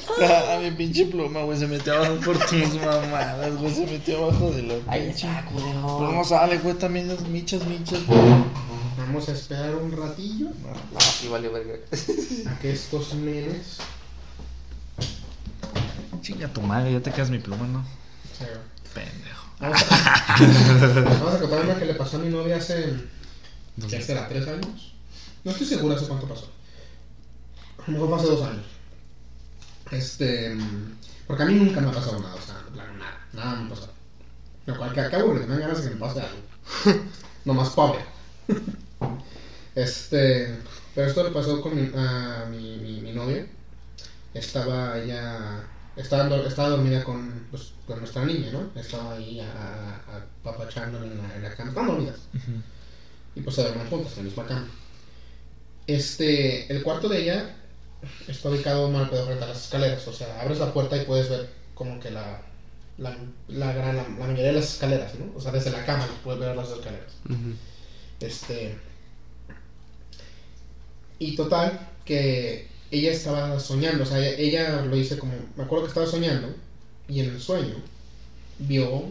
A 0.57 0.59
mi 0.61 0.71
pinche 0.73 1.07
pluma, 1.07 1.43
güey, 1.43 1.59
se 1.59 1.67
metió 1.67 1.95
abajo 1.95 2.15
por 2.25 2.39
tus 2.39 2.75
mamadas, 2.75 3.57
güey, 3.57 3.75
se 3.75 3.87
metió 3.87 4.25
abajo 4.25 4.51
de 4.51 4.63
la 4.63 4.75
pinche. 4.93 5.29
culero. 5.53 5.83
¿Cómo 5.83 6.25
sale, 6.25 6.59
güey? 6.59 6.75
También 6.75 7.09
las 7.09 7.21
michas, 7.23 7.65
michas. 7.67 8.01
Vamos 8.99 9.29
a 9.29 9.33
esperar 9.33 9.75
un 9.75 9.91
ratillo 9.97 10.49
No, 10.93 11.01
sí 11.01 11.29
valió 11.29 11.51
verga. 11.53 11.75
a 12.51 12.59
que 12.59 12.73
estos 12.73 13.15
nenes 13.15 13.79
Chinga 16.21 16.49
tu 16.49 16.61
madre, 16.61 16.93
ya 16.93 17.01
te 17.01 17.11
quedas 17.11 17.31
mi 17.31 17.39
pluma, 17.39 17.67
¿no? 17.67 17.85
se 18.37 18.45
Pendejo. 18.99 19.47
Vamos 19.61 19.83
a, 19.91 20.37
vamos 21.21 21.35
a 21.35 21.41
contar 21.41 21.65
una 21.65 21.79
que 21.79 21.85
le 21.87 21.95
pasó 21.95 22.17
a 22.17 22.21
mi 22.21 22.29
novia 22.29 22.57
hace. 22.57 22.95
¿Qué 23.89 24.03
será? 24.03 24.29
¿Tres 24.29 24.47
años? 24.49 24.95
No 25.45 25.51
estoy 25.51 25.67
seguro 25.67 25.95
hace 25.95 26.07
cuánto 26.07 26.29
pasó. 26.29 26.51
A 27.79 27.91
lo 27.91 27.93
mejor 27.93 28.09
fue 28.09 28.19
hace 28.19 28.27
dos 28.27 28.49
años. 28.49 28.67
Este. 29.91 30.57
Porque 31.27 31.43
a 31.43 31.47
mí 31.47 31.55
nunca 31.55 31.81
me 31.81 31.89
ha 31.89 31.93
pasado 31.93 32.21
nada, 32.21 32.35
o 32.35 32.41
sea, 32.41 32.57
en 32.67 32.73
plan, 32.73 32.99
nada, 32.99 33.27
nada 33.33 33.57
me 33.57 33.67
ha 33.67 33.71
pasado. 33.71 33.93
Lo 34.67 34.77
cual 34.77 34.93
que 34.93 35.01
acabo 35.01 35.35
de 35.35 35.41
tener 35.41 35.61
ganas 35.61 35.83
de 35.83 35.89
que 35.89 35.95
me 35.95 36.01
pase 36.01 36.21
algo. 36.21 37.05
Nomás 37.45 37.71
pobre. 37.71 38.01
Este. 39.75 40.59
Pero 40.95 41.07
esto 41.07 41.23
le 41.23 41.31
pasó 41.31 41.61
con 41.61 41.77
mi, 41.77 41.91
a 41.97 42.47
mi, 42.51 42.77
mi, 42.79 43.01
mi 43.01 43.13
novia. 43.13 43.47
Estaba 44.35 44.99
ella. 44.99 45.65
Estaba, 45.99 46.37
estaba 46.47 46.69
dormida 46.71 47.05
con, 47.05 47.47
pues, 47.51 47.73
con 47.87 47.99
nuestra 47.99 48.25
niña, 48.25 48.51
¿no? 48.53 48.71
Estaba 48.81 49.15
ahí 49.15 49.41
a, 49.41 49.45
a, 49.51 50.17
a 50.17 50.25
papachando 50.43 51.03
en 51.05 51.19
la, 51.19 51.35
en 51.37 51.43
la 51.43 51.55
cama. 51.55 51.71
Estaban 51.71 51.89
dormidas. 51.91 52.21
Y 53.35 53.41
pues 53.41 53.57
se 53.57 53.63
duermen 53.63 53.89
juntas 53.89 54.13
en 54.13 54.19
la 54.19 54.23
misma 54.25 54.47
cama. 54.47 54.69
Este, 55.87 56.71
el 56.73 56.83
cuarto 56.83 57.09
de 57.09 57.23
ella 57.23 57.57
está 58.29 58.51
ubicado 58.51 58.91
mal 58.91 59.09
pedo 59.11 59.27
frente 59.27 59.45
a 59.45 59.49
las 59.49 59.65
escaleras. 59.65 60.07
O 60.07 60.13
sea, 60.13 60.41
abres 60.41 60.59
la 60.61 60.73
puerta 60.73 60.97
y 60.97 61.05
puedes 61.05 61.29
ver 61.31 61.49
como 61.75 61.99
que 62.01 62.11
la, 62.11 62.43
la, 62.99 63.17
la, 63.49 63.73
gran, 63.73 63.97
la, 63.97 64.03
la 64.05 64.09
mayoría 64.09 64.47
de 64.47 64.53
las 64.53 64.75
escaleras, 64.75 65.15
¿no? 65.17 65.33
O 65.37 65.41
sea, 65.41 65.53
desde 65.53 65.71
la 65.71 65.85
cama 65.85 66.07
puedes 66.23 66.41
ver 66.41 66.55
las 66.57 66.71
escaleras. 66.71 67.13
Este. 68.21 68.79
Y 71.19 71.35
total, 71.37 71.89
que 72.05 72.68
ella 72.91 73.11
estaba 73.13 73.59
soñando, 73.61 74.05
o 74.05 74.07
sea, 74.07 74.19
ella, 74.19 74.37
ella 74.39 74.83
lo 74.83 74.97
dice 74.97 75.19
como. 75.19 75.33
Me 75.57 75.65
acuerdo 75.65 75.85
que 75.85 75.89
estaba 75.91 76.07
soñando, 76.07 76.55
y 77.09 77.21
en 77.21 77.31
el 77.31 77.41
sueño 77.41 77.75
vio 78.59 79.05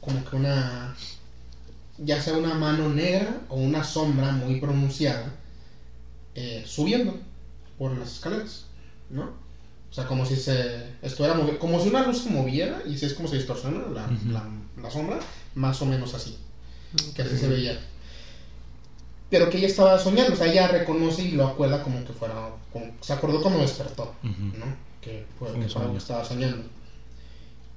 como 0.00 0.24
que 0.24 0.36
una. 0.36 0.94
Ya 1.98 2.22
sea 2.22 2.34
una 2.38 2.54
mano 2.54 2.88
negra 2.88 3.42
o 3.50 3.56
una 3.56 3.84
sombra 3.84 4.32
muy 4.32 4.58
pronunciada 4.58 5.34
eh, 6.34 6.64
subiendo 6.66 7.18
por 7.78 7.96
las 7.98 8.12
escaleras, 8.12 8.64
¿no? 9.10 9.24
O 9.90 9.92
sea, 9.92 10.06
como 10.06 10.24
si 10.24 10.36
se 10.36 10.86
estuviera 11.02 11.36
movi- 11.36 11.58
como 11.58 11.82
si 11.82 11.88
una 11.88 12.06
luz 12.06 12.22
se 12.22 12.30
moviera 12.30 12.80
y 12.86 12.96
si 12.96 13.04
es 13.06 13.12
como 13.14 13.28
se 13.28 13.36
distorsiona 13.36 13.80
la, 13.88 14.08
la 14.80 14.90
sombra, 14.90 15.18
más 15.54 15.82
o 15.82 15.86
menos 15.86 16.14
así 16.14 16.38
que 17.14 17.22
así 17.22 17.36
se 17.36 17.48
veía. 17.48 17.78
Pero 19.30 19.48
que 19.48 19.58
ella 19.58 19.68
estaba 19.68 19.98
soñando, 19.98 20.32
o 20.32 20.36
sea, 20.36 20.50
ella 20.50 20.68
reconoce 20.68 21.22
y 21.22 21.30
lo 21.32 21.46
acuerda 21.46 21.82
como 21.82 22.04
que 22.04 22.12
fuera, 22.12 22.34
como- 22.72 22.92
se 23.00 23.12
acordó 23.12 23.40
como 23.42 23.58
despertó, 23.60 24.14
Ujú. 24.24 24.58
¿no? 24.58 24.66
Que 25.00 25.24
fue 25.38 25.52
que 25.52 25.60
que 25.60 25.96
estaba 25.96 26.24
soñando. 26.24 26.64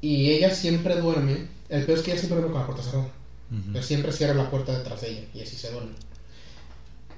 Y 0.02 0.32
ella 0.32 0.54
siempre 0.54 0.96
duerme, 0.96 1.48
el 1.70 1.86
peor 1.86 2.00
es 2.00 2.04
que 2.04 2.12
ella 2.12 2.20
siempre 2.20 2.40
duerme 2.42 2.52
con 2.54 2.62
la 2.62 2.68
puerta 2.68 2.84
cerrada, 2.84 3.06
Ujú. 3.52 3.62
pero 3.72 3.84
siempre 3.84 4.12
cierra 4.12 4.34
la 4.34 4.50
puerta 4.50 4.78
detrás 4.78 5.02
de 5.02 5.10
ella 5.12 5.28
y 5.34 5.42
así 5.42 5.56
se 5.56 5.72
duerme. 5.72 5.92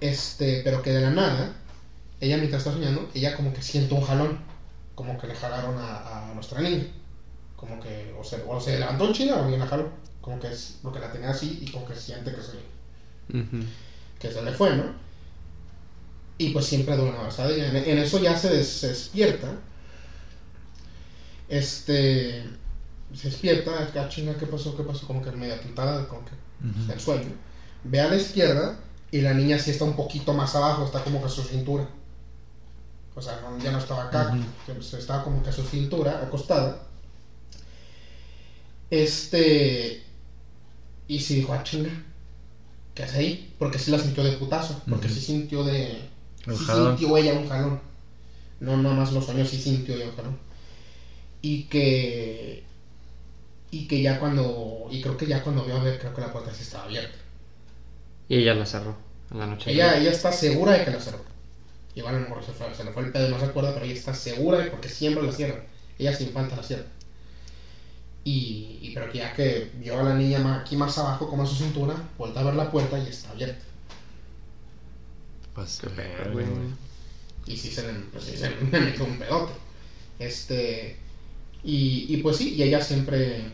Este, 0.01 0.61
pero 0.63 0.81
que 0.81 0.91
de 0.91 1.01
la 1.01 1.11
nada, 1.11 1.55
ella 2.19 2.37
mientras 2.37 2.61
está 2.61 2.73
soñando, 2.73 3.09
ella 3.13 3.35
como 3.35 3.53
que 3.53 3.61
siente 3.61 3.93
un 3.93 4.01
jalón, 4.01 4.37
como 4.93 5.17
que 5.17 5.27
le 5.27 5.35
jalaron 5.35 5.77
a, 5.77 6.29
a 6.29 6.33
nuestra 6.33 6.61
niña. 6.61 6.85
Como 7.55 7.79
que 7.79 8.13
o 8.19 8.23
se, 8.23 8.43
o 8.47 8.59
se 8.59 8.77
levantó 8.77 9.07
en 9.07 9.13
chinga 9.13 9.41
o 9.41 9.47
bien 9.47 9.59
la 9.59 9.67
jaló. 9.67 9.89
Como 10.21 10.39
que 10.39 10.47
es 10.51 10.77
porque 10.81 10.99
la 10.99 11.11
tenía 11.11 11.29
así 11.29 11.59
y 11.61 11.71
como 11.71 11.85
que 11.85 11.95
siente 11.95 12.31
que 12.33 12.41
se, 12.41 13.37
Ujú. 13.37 13.65
Que 14.27 14.33
se 14.33 14.41
le 14.41 14.51
fue, 14.53 14.75
¿no? 14.75 14.83
Y 16.37 16.49
pues 16.49 16.65
siempre 16.65 16.93
abrazada 16.95 17.49
de 17.49 17.55
ella. 17.55 17.69
En, 17.69 17.75
en 17.91 17.97
eso 17.99 18.19
ya 18.19 18.37
se, 18.37 18.49
des- 18.49 18.67
se 18.67 18.89
despierta. 18.89 19.47
Este. 21.47 22.43
Se 23.13 23.29
despierta, 23.29 23.71
ah, 23.95 24.09
chinga, 24.09 24.35
¿qué 24.37 24.45
pasó? 24.47 24.75
¿Qué 24.75 24.83
pasó? 24.83 25.07
Como 25.07 25.21
que 25.21 25.31
medio 25.31 25.53
apuntada, 25.55 26.07
como 26.07 26.25
que 26.25 26.31
Ujú. 26.67 26.91
el 26.91 26.99
sueño. 26.99 27.31
Ve 27.83 28.01
a 28.01 28.09
la 28.09 28.17
izquierda 28.17 28.77
y 29.11 29.21
la 29.21 29.33
niña 29.33 29.57
sí 29.59 29.71
está 29.71 29.85
un 29.85 29.95
poquito 29.95 30.33
más 30.33 30.55
abajo, 30.55 30.83
está 30.85 31.03
como 31.03 31.19
que 31.21 31.27
a 31.27 31.29
su 31.29 31.43
cintura. 31.43 31.87
O 33.15 33.21
sea, 33.21 33.39
no- 33.41 33.57
ya 33.63 33.71
no 33.71 33.77
estaba 33.77 34.05
acá, 34.05 34.35
pues, 34.65 34.93
estaba 34.95 35.23
como 35.23 35.41
que 35.41 35.49
a 35.49 35.53
su 35.53 35.63
cintura, 35.63 36.19
acostada. 36.23 36.79
Este. 38.89 40.03
Y 41.07 41.19
sí 41.19 41.35
dijo, 41.35 41.53
ah, 41.53 41.63
chinga, 41.63 41.91
¿qué 42.95 43.03
hace 43.03 43.19
ahí? 43.19 43.53
Porque 43.59 43.77
sí 43.77 43.91
la 43.91 43.99
sintió 43.99 44.23
de 44.23 44.37
putazo, 44.37 44.81
porque 44.89 45.09
sí 45.09 45.19
sintió 45.19 45.63
de. 45.63 46.01
Sí 46.45 46.55
jalón. 46.65 46.97
sintió 46.97 47.17
ella 47.17 47.33
un 47.33 47.47
jalón. 47.47 47.79
No, 48.61 48.77
nada 48.77 48.95
más 48.95 49.11
los 49.11 49.25
sueños, 49.25 49.49
sí 49.49 49.61
sintió 49.61 49.95
ella 49.95 50.05
un 50.09 50.15
jalón. 50.15 50.37
Y 51.41 51.63
que. 51.63 52.63
Y 53.69 53.87
que 53.87 54.01
ya 54.01 54.19
cuando. 54.19 54.87
Y 54.89 55.01
creo 55.01 55.17
que 55.17 55.27
ya 55.27 55.43
cuando 55.43 55.65
vio 55.65 55.75
a 55.75 55.83
ver, 55.83 55.99
creo 55.99 56.13
que 56.15 56.21
la 56.21 56.31
puerta 56.31 56.53
sí 56.53 56.63
estaba 56.63 56.85
abierta. 56.85 57.17
Y 58.29 58.37
ella 58.37 58.55
la 58.55 58.65
cerró 58.65 58.95
a 59.29 59.35
la 59.35 59.45
noche. 59.45 59.71
Ella, 59.71 59.99
ella 59.99 60.11
está 60.11 60.31
segura 60.31 60.71
de 60.71 60.85
que 60.85 60.91
la 60.91 60.99
cerró. 60.99 61.23
Igual 61.93 62.15
a 62.15 62.19
lo 62.19 62.29
mejor 62.29 62.43
se, 62.43 62.53
fue, 62.53 62.73
se 62.73 62.83
le 62.83 62.91
fue 62.91 63.03
el 63.03 63.11
pedo, 63.11 63.29
no 63.29 63.39
se 63.39 63.45
acuerda, 63.45 63.73
pero 63.73 63.85
ella 63.85 63.93
está 63.93 64.13
segura 64.13 64.57
de 64.57 64.71
porque 64.71 64.89
siempre 64.89 65.23
la 65.23 65.31
cierra. 65.31 65.63
Ella 65.99 66.15
sin 66.15 66.31
falta 66.31 66.55
la 66.55 66.63
cierra. 66.63 66.85
Y, 68.25 68.79
y 68.81 68.91
pero 68.93 69.09
que 69.11 69.19
ya 69.19 69.33
que 69.33 69.71
vio 69.79 69.99
a 69.99 70.03
la 70.03 70.15
niña 70.15 70.39
ma- 70.39 70.57
aquí 70.61 70.75
más 70.75 70.97
abajo, 70.97 71.29
como 71.29 71.43
a 71.43 71.45
su 71.45 71.55
cintura, 71.55 71.95
vuelta 72.17 72.39
a 72.41 72.43
ver 72.43 72.55
la 72.55 72.69
puerta 72.71 72.99
y 72.99 73.07
está 73.07 73.29
abierta. 73.29 73.63
Pues, 75.53 75.79
Qué 75.81 75.87
verga, 75.89 76.23
pedo, 76.23 76.33
güey. 76.33 76.45
Y 77.47 77.55
sí 77.57 77.69
se 77.71 77.83
le, 77.85 77.93
pues 78.11 78.23
sí 78.25 78.35
se 78.37 78.49
le 78.49 78.55
metió 78.79 79.05
un 79.05 79.17
pedote. 79.19 79.53
Este. 80.19 80.97
Y, 81.63 82.07
y 82.09 82.17
pues 82.17 82.37
sí, 82.37 82.55
y 82.55 82.63
ella 82.63 82.81
siempre. 82.81 83.51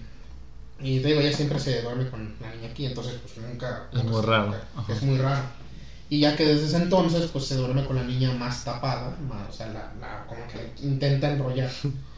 Y 0.80 1.00
te 1.00 1.10
digo, 1.10 1.20
ella 1.20 1.36
siempre 1.36 1.60
se 1.60 1.82
duerme 1.82 2.10
con 2.10 2.34
la 2.42 2.52
niña 2.56 2.70
aquí, 2.72 2.86
entonces 2.86 3.16
pues 3.22 3.38
nunca. 3.46 3.88
Es 3.92 4.04
nunca 4.04 4.12
muy 4.18 4.22
raro, 4.26 4.56
nunca-. 4.76 4.94
Es 4.94 5.02
muy 5.04 5.18
raro. 5.18 5.44
Y 6.10 6.20
ya 6.20 6.36
que 6.36 6.46
desde 6.46 6.66
ese 6.66 6.78
entonces, 6.78 7.30
pues 7.32 7.46
se 7.46 7.56
duerme 7.56 7.86
con 7.86 7.96
la 7.96 8.04
niña 8.04 8.32
más 8.34 8.64
tapada, 8.66 9.16
más, 9.30 9.50
o 9.50 9.54
sea, 9.54 9.68
la, 9.68 9.94
la- 10.02 10.26
como 10.28 10.42
que 10.48 10.72
intenta 10.86 11.32
enrollar. 11.32 11.72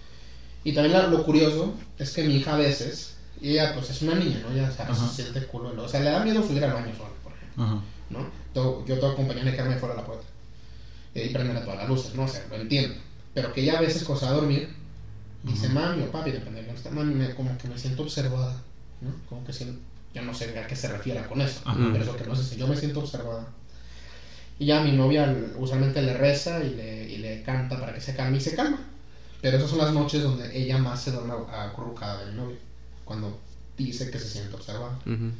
Y 0.63 0.73
también 0.73 1.11
lo 1.11 1.23
curioso 1.25 1.73
es 1.97 2.11
que 2.15 2.23
mi 2.23 2.35
hija 2.37 2.53
a 2.53 2.57
veces, 2.57 3.17
y 3.41 3.51
ella 3.51 3.73
pues 3.73 3.89
es 3.89 4.01
una 4.01 4.15
niña, 4.15 4.39
¿no? 4.39 4.51
Ella 4.51 4.69
o 4.69 4.75
sea, 4.75 4.85
Ajá. 4.85 5.07
se 5.09 5.23
siente 5.23 5.41
culo, 5.47 5.69
o 5.83 5.87
sea, 5.87 5.99
le 5.99 6.09
da 6.09 6.23
miedo 6.23 6.41
subir 6.41 6.63
al 6.63 6.73
baño 6.73 6.95
sola, 6.95 7.09
por 7.23 7.33
ejemplo. 7.33 7.63
Ajá. 7.63 7.77
¿no? 8.09 8.27
Yo, 8.55 8.85
yo 8.85 8.99
tengo 8.99 9.15
compañía 9.15 9.43
de 9.43 9.51
quedarme 9.53 9.75
fuera 9.77 9.95
de 9.95 10.01
la 10.01 10.05
puerta 10.05 10.23
eh, 11.15 11.25
y 11.25 11.29
prender 11.29 11.59
todas 11.63 11.77
las 11.79 11.87
luces, 11.89 12.13
¿no? 12.13 12.23
O 12.23 12.27
sea, 12.27 12.45
lo 12.49 12.55
entiendo. 12.55 12.93
Pero 13.33 13.51
que 13.51 13.61
ella 13.61 13.77
a 13.77 13.81
veces 13.81 14.03
cuando 14.03 14.19
se 14.19 14.25
va 14.25 14.31
a 14.31 14.35
dormir, 14.35 14.69
dice 15.43 15.65
Ujú. 15.65 15.75
mami 15.75 16.01
o 16.03 16.11
papi, 16.11 16.31
depende 16.31 16.61
de 16.63 16.71
está, 16.71 16.91
mami, 16.91 17.13
me- 17.13 17.33
como 17.33 17.57
que 17.57 17.67
me 17.67 17.77
siento 17.77 18.03
observada, 18.03 18.55
¿no? 19.01 19.09
Como 19.27 19.43
que 19.43 19.51
siento, 19.53 19.75
yo 20.13 20.21
no 20.21 20.33
sé 20.33 20.57
a 20.57 20.67
qué 20.67 20.75
se 20.75 20.87
refiere 20.87 21.23
con 21.25 21.41
eso, 21.41 21.59
Ajá. 21.65 21.89
pero 21.91 22.03
eso 22.03 22.15
que 22.15 22.23
no 22.25 22.35
sé 22.35 22.43
si 22.43 22.55
yo 22.55 22.67
me 22.67 22.77
siento 22.77 22.99
observada. 22.99 23.47
Y 24.59 24.67
ya 24.67 24.79
mi 24.79 24.91
novia 24.91 25.27
usualmente 25.57 26.01
le 26.01 26.13
reza 26.13 26.63
y 26.63 26.69
le, 26.69 27.09
y 27.09 27.17
le 27.17 27.41
canta 27.41 27.79
para 27.79 27.93
que 27.93 28.01
se 28.01 28.13
calme 28.13 28.37
y 28.37 28.41
se 28.41 28.53
calma. 28.53 28.77
Pero 29.43 29.57
esas 29.57 29.69
son 29.71 29.79
las 29.79 29.91
noches 29.93 30.23
donde 30.23 30.57
ella 30.57 30.77
más 30.77 31.01
se 31.03 31.11
duerme 31.11 31.33
acurrucada 31.51 32.23
de 32.23 32.31
mi 32.31 32.37
novia, 32.37 32.55
cuando 33.03 33.37
dice 33.77 34.09
que 34.09 34.17
se 34.17 34.29
siente 34.29 34.55
observada. 34.55 34.97
Ujú. 35.05 35.31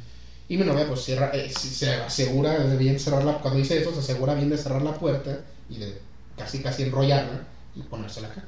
Y 0.46 0.58
mi 0.58 0.64
novia 0.66 0.86
pues 0.86 1.00
cierra, 1.02 1.30
eh, 1.32 1.50
se 1.50 1.90
asegura 1.94 2.58
de 2.58 2.76
bien 2.76 3.00
cerrar 3.00 3.24
la, 3.24 3.38
cuando 3.38 3.58
dice 3.58 3.80
eso, 3.80 3.94
se 3.94 4.00
asegura 4.00 4.34
bien 4.34 4.50
de 4.50 4.58
cerrar 4.58 4.82
la 4.82 4.92
puerta 4.92 5.40
y 5.70 5.78
de 5.78 5.98
casi 6.36 6.60
casi 6.60 6.82
enrollarla 6.82 7.44
y 7.74 7.80
ponérsela 7.80 8.28
acá. 8.28 8.44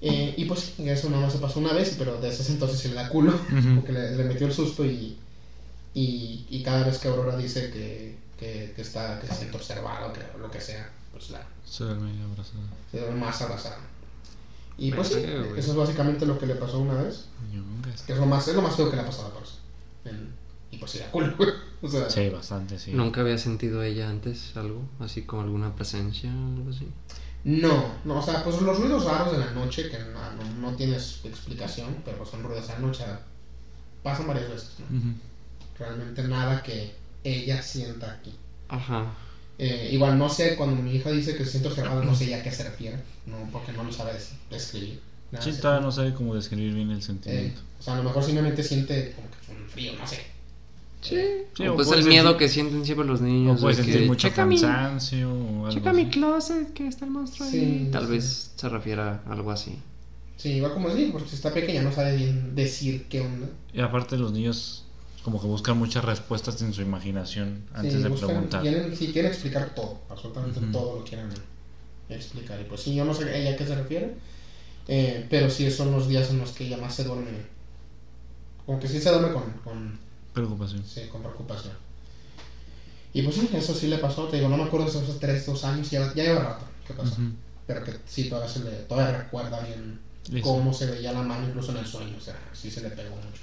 Eh, 0.00 0.32
y 0.38 0.46
pues 0.46 0.72
eso 0.78 1.10
nada 1.10 1.24
más 1.24 1.32
se 1.34 1.38
pasó 1.38 1.60
una 1.60 1.74
vez, 1.74 1.94
pero 1.98 2.18
desde 2.18 2.42
ese 2.42 2.52
entonces 2.52 2.78
se 2.78 2.88
le 2.88 2.94
da 2.94 3.10
culo, 3.10 3.32
Ujú. 3.34 3.74
porque 3.76 3.92
le, 3.92 4.16
le 4.16 4.24
metió 4.24 4.46
el 4.46 4.54
susto 4.54 4.86
y, 4.86 5.18
y, 5.92 6.46
y 6.48 6.62
cada 6.62 6.84
vez 6.84 6.96
que 6.98 7.08
Aurora 7.08 7.36
dice 7.36 7.70
que, 7.70 8.16
que, 8.38 8.72
que 8.74 8.80
está, 8.80 9.20
que 9.20 9.26
se 9.26 9.34
siente 9.34 9.58
observado, 9.58 10.14
que 10.14 10.20
lo 10.40 10.50
que 10.50 10.62
sea, 10.62 10.90
pues 11.12 11.28
la, 11.28 11.46
Se 11.66 11.84
duerme 11.84 12.10
abrazada. 12.22 12.64
se 12.90 13.00
ve 13.00 13.10
más 13.10 13.40
abrazada. 13.42 13.78
Y 14.76 14.90
pues 14.92 15.08
sí, 15.08 15.14
eso 15.56 15.70
es 15.70 15.76
básicamente 15.76 16.26
lo 16.26 16.38
que 16.38 16.46
le 16.46 16.56
pasó 16.56 16.80
una 16.80 16.94
vez, 16.94 17.26
que 18.06 18.12
es 18.12 18.18
lo 18.18 18.26
más, 18.26 18.46
es 18.48 18.54
lo 18.56 18.62
más 18.62 18.74
feo 18.76 18.90
que 18.90 18.96
le 18.96 19.02
ha 19.02 19.06
pasado 19.06 19.28
a 19.28 19.34
Parsa. 19.34 19.54
En- 20.04 20.32
Y 20.70 20.78
pues 20.78 20.90
sí, 20.90 20.98
o 21.82 21.88
sea, 21.88 22.10
Sí, 22.10 22.28
bastante, 22.30 22.78
sí. 22.78 22.90
¿Nunca 22.92 23.20
había 23.20 23.38
sentido 23.38 23.82
ella 23.82 24.08
antes 24.08 24.56
algo? 24.56 24.82
Así 24.98 25.22
como 25.22 25.42
alguna 25.42 25.74
presencia 25.76 26.30
o 26.30 26.56
algo 26.56 26.70
así. 26.70 26.88
No, 27.44 27.94
no, 28.04 28.18
o 28.18 28.22
sea, 28.22 28.42
pues 28.42 28.60
los 28.62 28.78
ruidos 28.78 29.04
raros 29.04 29.32
de 29.32 29.38
la 29.38 29.50
noche 29.52 29.88
que 29.90 29.98
no, 29.98 30.32
no, 30.32 30.70
no 30.70 30.76
tienes 30.76 31.20
explicación, 31.24 32.02
pero 32.04 32.24
son 32.26 32.42
ruidos 32.42 32.66
de 32.68 32.72
la 32.74 32.78
noche, 32.80 33.04
pasan 34.02 34.26
varias 34.26 34.48
veces, 34.48 34.76
¿no? 34.80 34.86
Realmente 35.78 36.22
nada 36.24 36.62
que 36.62 36.94
ella 37.22 37.62
sienta 37.62 38.12
aquí. 38.14 38.34
Ajá. 38.68 39.12
Eh, 39.58 39.90
igual 39.92 40.18
no 40.18 40.28
sé, 40.28 40.56
cuando 40.56 40.80
mi 40.82 40.96
hija 40.96 41.10
dice 41.10 41.36
que 41.36 41.44
se 41.44 41.52
siente 41.52 41.68
observada, 41.68 42.04
no 42.04 42.14
sé 42.14 42.26
ya 42.26 42.38
a 42.38 42.42
qué 42.42 42.50
se 42.50 42.64
refiere, 42.64 42.96
no, 43.26 43.36
porque 43.52 43.72
no 43.72 43.84
lo 43.84 43.92
sabe 43.92 44.12
des- 44.14 44.32
describir. 44.50 45.00
Nada, 45.30 45.44
Sí, 45.44 45.52
todavía 45.60 45.84
no 45.84 45.92
sabe 45.92 46.12
cómo 46.12 46.34
describir 46.34 46.74
bien 46.74 46.90
el 46.90 46.98
Eh, 46.98 47.02
sentimiento. 47.02 47.60
o 47.78 47.82
sea, 47.82 47.94
a 47.94 47.96
lo 47.98 48.02
mejor 48.04 48.24
simplemente 48.24 48.62
siente 48.62 49.12
como 49.14 49.28
que 49.30 49.62
un 49.62 49.68
frío, 49.68 49.92
no 49.98 50.06
sé. 50.06 50.18
Sí. 51.02 51.16
Sí, 51.56 51.66
o 51.68 51.74
pues 51.76 51.88
el 51.88 51.94
sentir- 52.02 52.08
miedo 52.08 52.36
que 52.36 52.48
sienten 52.48 52.84
siempre 52.84 53.06
los 53.06 53.20
niños. 53.20 53.58
o 53.58 53.62
puede 53.62 53.74
sentir 53.76 54.00
que, 54.00 54.06
mucho 54.06 54.28
checa 54.28 54.46
mi, 54.46 54.58
cansancio 54.60 55.30
o 55.32 55.66
algo 55.66 55.70
checa 55.70 55.90
así. 55.90 56.04
mi 56.04 56.10
closet, 56.10 56.72
que 56.72 56.86
está 56.88 57.04
el 57.04 57.10
monstruo 57.10 57.48
Sí, 57.48 57.58
ahí. 57.58 57.88
Tal 57.92 58.06
sí. 58.06 58.10
vez 58.12 58.50
se 58.56 58.68
refiera 58.68 59.20
a 59.26 59.32
algo 59.32 59.50
así. 59.50 59.76
Sí, 60.36 60.50
igual 60.54 60.72
como 60.72 60.92
digo, 60.94 61.12
porque 61.12 61.28
si 61.28 61.36
está 61.36 61.52
pequeña 61.52 61.82
no 61.82 61.92
sabe 61.92 62.16
bien 62.16 62.54
decir 62.56 63.04
qué 63.08 63.20
onda. 63.20 63.46
Y 63.72 63.80
aparte 63.80 64.16
los 64.16 64.32
niños 64.32 64.84
como 65.24 65.40
que 65.40 65.46
buscan 65.46 65.78
muchas 65.78 66.04
respuestas 66.04 66.60
en 66.62 66.74
su 66.74 66.82
imaginación 66.82 67.64
antes 67.72 67.94
Sí, 67.94 68.02
de 68.02 68.08
buscan- 68.10 68.26
preguntar. 68.28 68.60
Quieren, 68.60 68.94
sí, 68.96 69.10
quieren 69.12 69.32
explicar 69.32 69.74
todo, 69.74 70.00
absolutamente 70.10 70.60
todo 70.70 70.98
lo 70.98 71.04
quieren 71.04 71.28
explicar. 72.10 72.60
Y 72.60 72.64
pues 72.64 72.82
sí, 72.82 72.94
yo 72.94 73.04
no 73.06 73.14
sé 73.14 73.34
ella 73.40 73.54
a 73.54 73.56
qué 73.56 73.66
se 73.66 73.74
refiere, 73.74 74.14
eh, 74.86 75.26
pero 75.30 75.48
sí 75.48 75.70
son 75.70 75.92
los 75.92 76.08
días 76.08 76.28
en 76.30 76.38
los 76.38 76.52
que 76.52 76.66
ella 76.66 76.76
más 76.76 76.94
se 76.94 77.04
duerme. 77.04 77.30
Como 78.66 78.78
que 78.78 78.86
sí 78.86 79.00
se 79.00 79.10
duerme 79.10 79.32
con, 79.32 79.50
con, 79.64 79.98
Preocupación. 80.34 80.84
sí, 80.86 81.02
con 81.10 81.22
preocupación. 81.22 81.72
Y 83.14 83.22
pues 83.22 83.36
sí, 83.36 83.48
eso 83.54 83.74
sí 83.74 83.86
le 83.86 83.98
pasó, 83.98 84.24
te 84.28 84.36
digo, 84.36 84.48
no 84.50 84.56
me 84.58 84.64
acuerdo 84.64 84.86
de 84.86 84.92
esos 84.98 85.18
tres, 85.20 85.46
dos 85.46 85.64
años, 85.64 85.90
ya, 85.90 86.12
ya 86.14 86.24
lleva 86.24 86.40
rato 86.42 86.66
que 86.86 86.92
pasó. 86.94 87.16
Pero 87.66 87.82
que 87.82 87.94
sí, 88.06 88.28
todavía, 88.28 88.52
se 88.52 88.60
le, 88.64 88.70
todavía 88.82 89.18
recuerda 89.22 89.60
bien 89.60 90.00
cómo 90.42 90.74
se 90.74 90.86
veía 90.86 91.12
la 91.12 91.22
mano 91.22 91.46
incluso 91.48 91.72
en 91.72 91.78
el 91.78 91.86
sueño, 91.86 92.16
o 92.18 92.20
sea, 92.20 92.38
sí 92.52 92.70
se 92.70 92.82
le 92.82 92.90
pegó 92.90 93.14
mucho. 93.16 93.40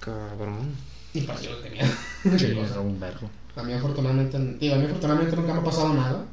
Cabrón. 0.00 0.74
Y 1.14 1.20
pues 1.22 1.42
yo 1.42 1.56
tenía. 1.56 1.86
Sí, 2.38 2.46
era 2.46 2.80
un 2.80 2.98
vergo. 2.98 3.30
A 3.56 3.62
mí 3.62 3.72
afortunadamente, 3.72 4.38
digo, 4.58 4.74
a 4.74 4.78
mí 4.78 4.86
afortunadamente 4.86 5.36
nunca 5.36 5.54
me 5.54 5.60
ha 5.60 5.64
pasado 5.64 5.94
nada. 5.94 6.24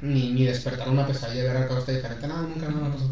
Ni, 0.00 0.30
ni 0.32 0.44
despertar 0.44 0.88
una 0.88 1.06
pesadilla 1.06 1.42
y 1.42 1.46
ver 1.46 1.56
algo 1.56 1.78
está 1.78 1.92
diferente. 1.92 2.28
Nada, 2.28 2.42
nunca 2.42 2.68
nada 2.68 2.80
me 2.80 2.86
ha 2.86 2.92
pasado. 2.92 3.10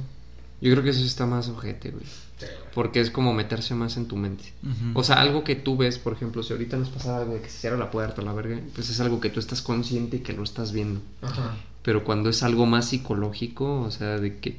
Yo 0.61 0.73
creo 0.73 0.85
que 0.85 0.91
eso 0.91 1.05
está 1.05 1.27
más 1.27 1.49
ojete, 1.49 1.91
güey. 1.91 2.05
Sí, 2.05 2.47
güey. 2.47 2.71
Porque 2.75 3.01
es 3.01 3.11
como 3.11 3.33
meterse 3.33 3.75
más 3.75 3.97
en 3.97 4.07
tu 4.07 4.17
mente. 4.17 4.53
Ujú. 4.63 4.99
O 4.99 5.03
sea, 5.03 5.17
algo 5.21 5.43
que 5.43 5.57
tú 5.57 5.77
ves, 5.77 5.99
por 5.99 6.13
ejemplo, 6.13 6.43
si 6.43 6.53
ahorita 6.53 6.77
nos 6.77 6.89
pasara 6.91 7.19
algo 7.19 7.35
de 7.35 7.41
que 7.41 7.51
se 7.51 7.59
cierra 7.59 7.77
la 7.77 7.91
puerta 7.91 8.23
o 8.23 8.25
la 8.25 8.33
verga, 8.33 8.61
pues 8.75 8.89
es 8.89 9.01
algo 9.01 9.21
que 9.21 9.31
tú 9.31 9.41
estás 9.41 9.63
consciente 9.63 10.19
y 10.19 10.21
que 10.21 10.33
lo 10.33 10.45
estás 10.45 10.73
viendo. 10.73 11.01
Ajá. 11.23 11.57
Pero 11.83 12.05
cuando 12.05 12.31
es 12.31 12.43
algo 12.43 12.67
más 12.67 12.89
psicológico, 12.89 13.83
o 13.83 13.91
sea, 13.91 14.19
de 14.19 14.39
que 14.39 14.59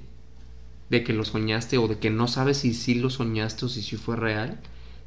de 0.89 1.03
que 1.03 1.13
lo 1.13 1.25
soñaste 1.25 1.77
o 1.77 1.87
de 1.87 1.97
que 1.99 2.09
no 2.09 2.27
sabes 2.27 2.57
si 2.59 2.73
sí 2.73 2.95
lo 2.95 3.09
soñaste 3.09 3.65
o 3.65 3.69
si 3.69 3.81
sí 3.81 3.97
fue 3.97 4.15
real, 4.15 4.59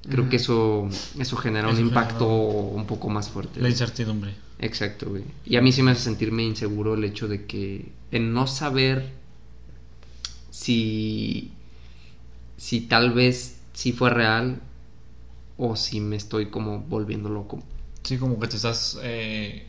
creo 0.08 0.28
que 0.28 0.36
eso 0.36 0.88
eso 1.18 1.36
genera 1.36 1.68
un 1.68 1.78
impacto 1.78 2.26
genera- 2.26 2.74
un 2.76 2.86
poco 2.86 3.08
más 3.08 3.28
fuerte. 3.28 3.56
La 3.56 3.62
güey. 3.62 3.72
incertidumbre. 3.72 4.34
Exacto, 4.58 5.08
güey. 5.10 5.24
Y 5.46 5.56
a 5.56 5.62
mí 5.62 5.72
sí 5.72 5.82
me 5.82 5.90
hace 5.92 6.02
sentirme 6.02 6.42
inseguro 6.44 6.94
el 6.94 7.04
hecho 7.04 7.28
de 7.28 7.46
que 7.46 7.90
en 8.10 8.32
no 8.34 8.46
saber 8.46 9.10
si 10.50 11.50
si 12.56 12.82
tal 12.82 13.12
vez 13.12 13.58
sí 13.72 13.92
fue 13.92 14.10
real 14.10 14.60
o 15.56 15.76
si 15.76 16.00
me 16.00 16.16
estoy 16.16 16.46
como 16.46 16.80
volviendo 16.80 17.28
loco. 17.28 17.62
Sí, 18.02 18.16
como 18.18 18.38
que 18.40 18.48
te 18.48 18.56
estás... 18.56 18.98
eh, 19.02 19.64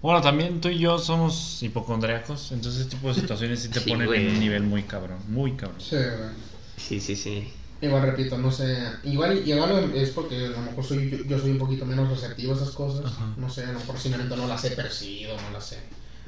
Bueno, 0.00 0.20
también 0.20 0.60
tú 0.60 0.68
y 0.68 0.78
yo 0.78 0.98
somos 0.98 1.60
hipocondriacos, 1.62 2.52
entonces 2.52 2.82
este 2.82 2.96
tipo 2.96 3.08
de 3.08 3.14
situaciones 3.20 3.60
sí 3.60 3.68
te 3.68 3.80
Sí, 3.80 3.90
ponen 3.90 4.06
güey. 4.06 4.26
en 4.26 4.34
un 4.34 4.40
nivel 4.40 4.62
muy 4.62 4.82
cabrón, 4.84 5.18
muy 5.28 5.52
cabrón. 5.52 5.80
Sí, 5.80 5.96
güey. 5.96 6.30
Sí, 6.76 7.00
sí, 7.00 7.16
sí. 7.16 7.48
Igual 7.80 8.02
repito, 8.02 8.36
no 8.38 8.50
sé. 8.50 8.76
Igual, 9.04 9.46
igual 9.48 9.92
es 9.94 10.10
porque 10.10 10.46
a 10.46 10.48
lo 10.50 10.60
mejor 10.62 10.84
soy, 10.84 11.10
yo, 11.10 11.18
yo 11.24 11.38
soy 11.38 11.52
un 11.52 11.58
poquito 11.58 11.86
menos 11.86 12.08
receptivo 12.10 12.52
a 12.52 12.56
esas 12.56 12.70
cosas. 12.70 13.04
Ajá. 13.06 13.34
No 13.36 13.48
sé, 13.48 13.64
a 13.64 13.72
lo 13.72 13.78
mejor 13.78 13.98
simplemente 13.98 14.36
no 14.36 14.48
las 14.48 14.64
he 14.64 14.70
percibido, 14.72 15.36
no 15.40 15.50
las 15.50 15.72
he. 15.72 15.78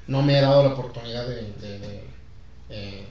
No 0.07 0.23
me 0.23 0.39
he 0.39 0.41
dado 0.43 0.63
la 0.63 0.75
oportunidad 0.75 1.27
de. 1.27 1.53
de, 1.61 1.79
de, 1.81 2.05
eh, 2.71 3.07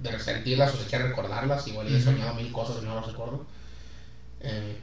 de 0.00 0.10
resentirlas 0.10 0.74
o 0.74 0.76
siquiera 0.78 1.06
recordarlas. 1.06 1.66
Igual 1.68 1.86
he 1.94 2.00
soñado 2.02 2.34
mil 2.34 2.50
cosas 2.50 2.76
y 2.82 2.84
no 2.84 2.96
las 2.96 3.06
recuerdo. 3.06 3.46
Eh, 4.40 4.76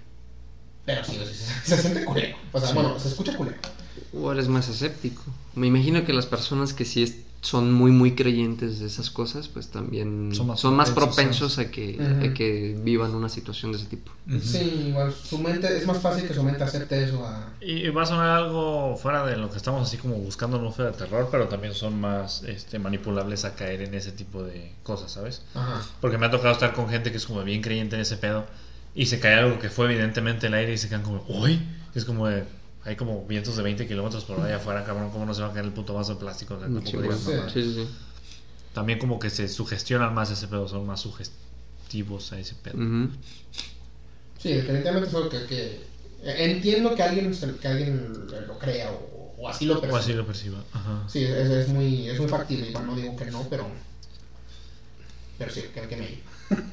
pero 0.86 1.04
sí, 1.04 1.20
sí, 1.26 1.34
se, 1.66 1.76
se 1.76 1.82
siente 1.82 2.06
culero. 2.06 2.38
O 2.54 2.60
sea, 2.60 2.70
Sí. 2.70 2.74
bueno, 2.76 2.98
se 3.00 3.10
escucha 3.10 3.36
culero. 3.36 3.58
O 4.14 4.32
eres 4.32 4.48
más 4.48 4.70
escéptico. 4.70 5.24
Me 5.56 5.68
imagino 5.68 6.06
que 6.06 6.14
las 6.14 6.26
personas 6.26 6.74
que 6.74 6.86
sí 6.86 7.04
es- 7.04 7.18
son 7.42 7.74
muy, 7.74 7.92
muy 7.92 8.14
creyentes 8.14 8.80
de 8.80 8.86
esas 8.86 9.10
cosas, 9.10 9.48
pues 9.48 9.70
también 9.70 10.30
Son 10.34 10.56
son 10.56 10.76
más 10.76 10.92
propensos 10.92 11.58
a 11.58 11.72
que, 11.72 12.00
a 12.00 12.34
que 12.34 12.80
vivan 12.84 13.16
una 13.16 13.30
situación 13.30 13.72
de 13.72 13.80
ese 13.80 13.88
tipo. 13.88 14.12
Sí, 14.42 14.86
igual 14.90 15.12
su 15.12 15.40
mente. 15.40 15.76
Es 15.76 15.88
más 15.88 15.98
fácil 15.98 16.28
que 16.28 16.36
su 16.36 16.44
mente 16.44 16.64
acepte 16.64 17.04
eso 17.04 17.26
a. 17.26 17.50
Y 17.60 17.90
va 17.90 18.04
a 18.04 18.06
sonar 18.06 18.30
algo 18.30 18.96
fuera 18.96 19.26
de 19.26 19.38
lo 19.38 19.50
que 19.50 19.58
estamos 19.58 19.88
así 19.88 19.98
como 19.98 20.16
buscando 20.16 20.60
un 20.60 20.72
de 20.72 20.92
terror, 20.92 21.30
pero 21.32 21.48
también 21.48 21.74
son 21.74 22.00
más 22.00 22.44
este, 22.44 22.78
manipulables 22.78 23.44
a 23.44 23.56
caer 23.56 23.82
en 23.82 23.96
ese 23.96 24.12
tipo 24.12 24.44
de 24.44 24.74
cosas, 24.84 25.12
¿sabes? 25.12 25.42
Ajá. 25.56 25.82
Porque 26.00 26.20
me 26.20 26.28
ha 26.28 26.32
tocado 26.32 26.54
estar 26.54 26.74
con 26.74 26.90
gente 26.90 27.10
que 27.10 27.18
es 27.18 27.26
como 27.26 27.44
bien 27.44 27.62
creyente 27.64 27.96
en 27.96 28.04
ese 28.04 28.18
pedo 28.18 28.46
y 28.94 29.08
se 29.08 29.20
cae 29.20 29.36
algo 29.36 29.58
que 29.58 29.70
fue 29.70 29.86
evidentemente 29.86 30.48
el 30.48 30.54
aire 30.54 30.74
y 30.74 30.78
se 30.78 30.90
quedan 30.90 31.02
como, 31.02 31.26
¡Uy! 31.28 31.60
Es 31.96 32.06
como 32.06 32.28
de, 32.28 32.46
hay 32.84 32.96
como 32.96 33.26
vientos 33.28 33.56
de 33.58 33.64
20 33.64 33.88
kilómetros 33.88 34.26
por 34.26 34.40
allá 34.40 34.56
afuera, 34.58 34.84
cabrón, 34.84 35.12
¿cómo 35.12 35.26
no 35.26 35.34
se 35.34 35.42
va 35.42 35.50
a 35.50 35.54
caer 35.54 35.66
el 35.66 35.72
puto 35.72 35.94
vaso 35.94 36.14
de 36.16 36.20
plástico? 36.20 36.56
O 36.56 36.60
sea, 36.60 36.68
tampoco 36.68 36.90
Sí, 36.90 36.98
digas 36.98 37.20
sí, 37.54 37.64
sí, 37.64 37.74
sí. 37.76 37.88
También 38.74 39.00
como 39.00 39.20
que 39.20 39.30
se 39.30 39.48
sugestionan 39.48 40.14
más 40.14 40.32
ese 40.32 40.48
pedo, 40.48 40.68
son 40.68 40.86
más 40.88 41.02
sugestivos 41.02 42.32
a 42.32 42.40
ese 42.40 42.56
pedo. 42.56 42.78
Sí, 44.40 44.54
definitivamente 44.54 45.10
es 45.10 45.16
algo 45.16 45.30
que, 45.30 45.46
que- 45.46 45.82
entiendo 46.24 46.96
que 46.96 47.04
alguien, 47.04 47.36
que 47.62 47.68
alguien 47.68 48.28
lo 48.48 48.58
crea 48.58 48.92
o, 48.92 49.36
o 49.38 49.50
así 49.50 49.66
lo 49.66 49.78
O 49.78 49.82
perciba. 49.82 50.00
así 50.00 50.14
lo 50.14 50.26
perciba. 50.26 50.64
Ajá. 50.74 51.04
Sí, 51.08 51.24
es, 51.24 51.50
es 51.50 51.68
muy, 51.68 52.08
es 52.10 52.20
muy 52.20 52.28
factible, 52.28 52.70
igual 52.70 52.88
no 52.88 52.96
digo 52.96 53.16
que 53.16 53.26
no, 53.26 53.46
pero... 53.50 53.68
Pero 55.38 55.52
sí, 55.52 55.64
que, 55.74 55.82
que 55.88 55.96
me... 55.98 56.08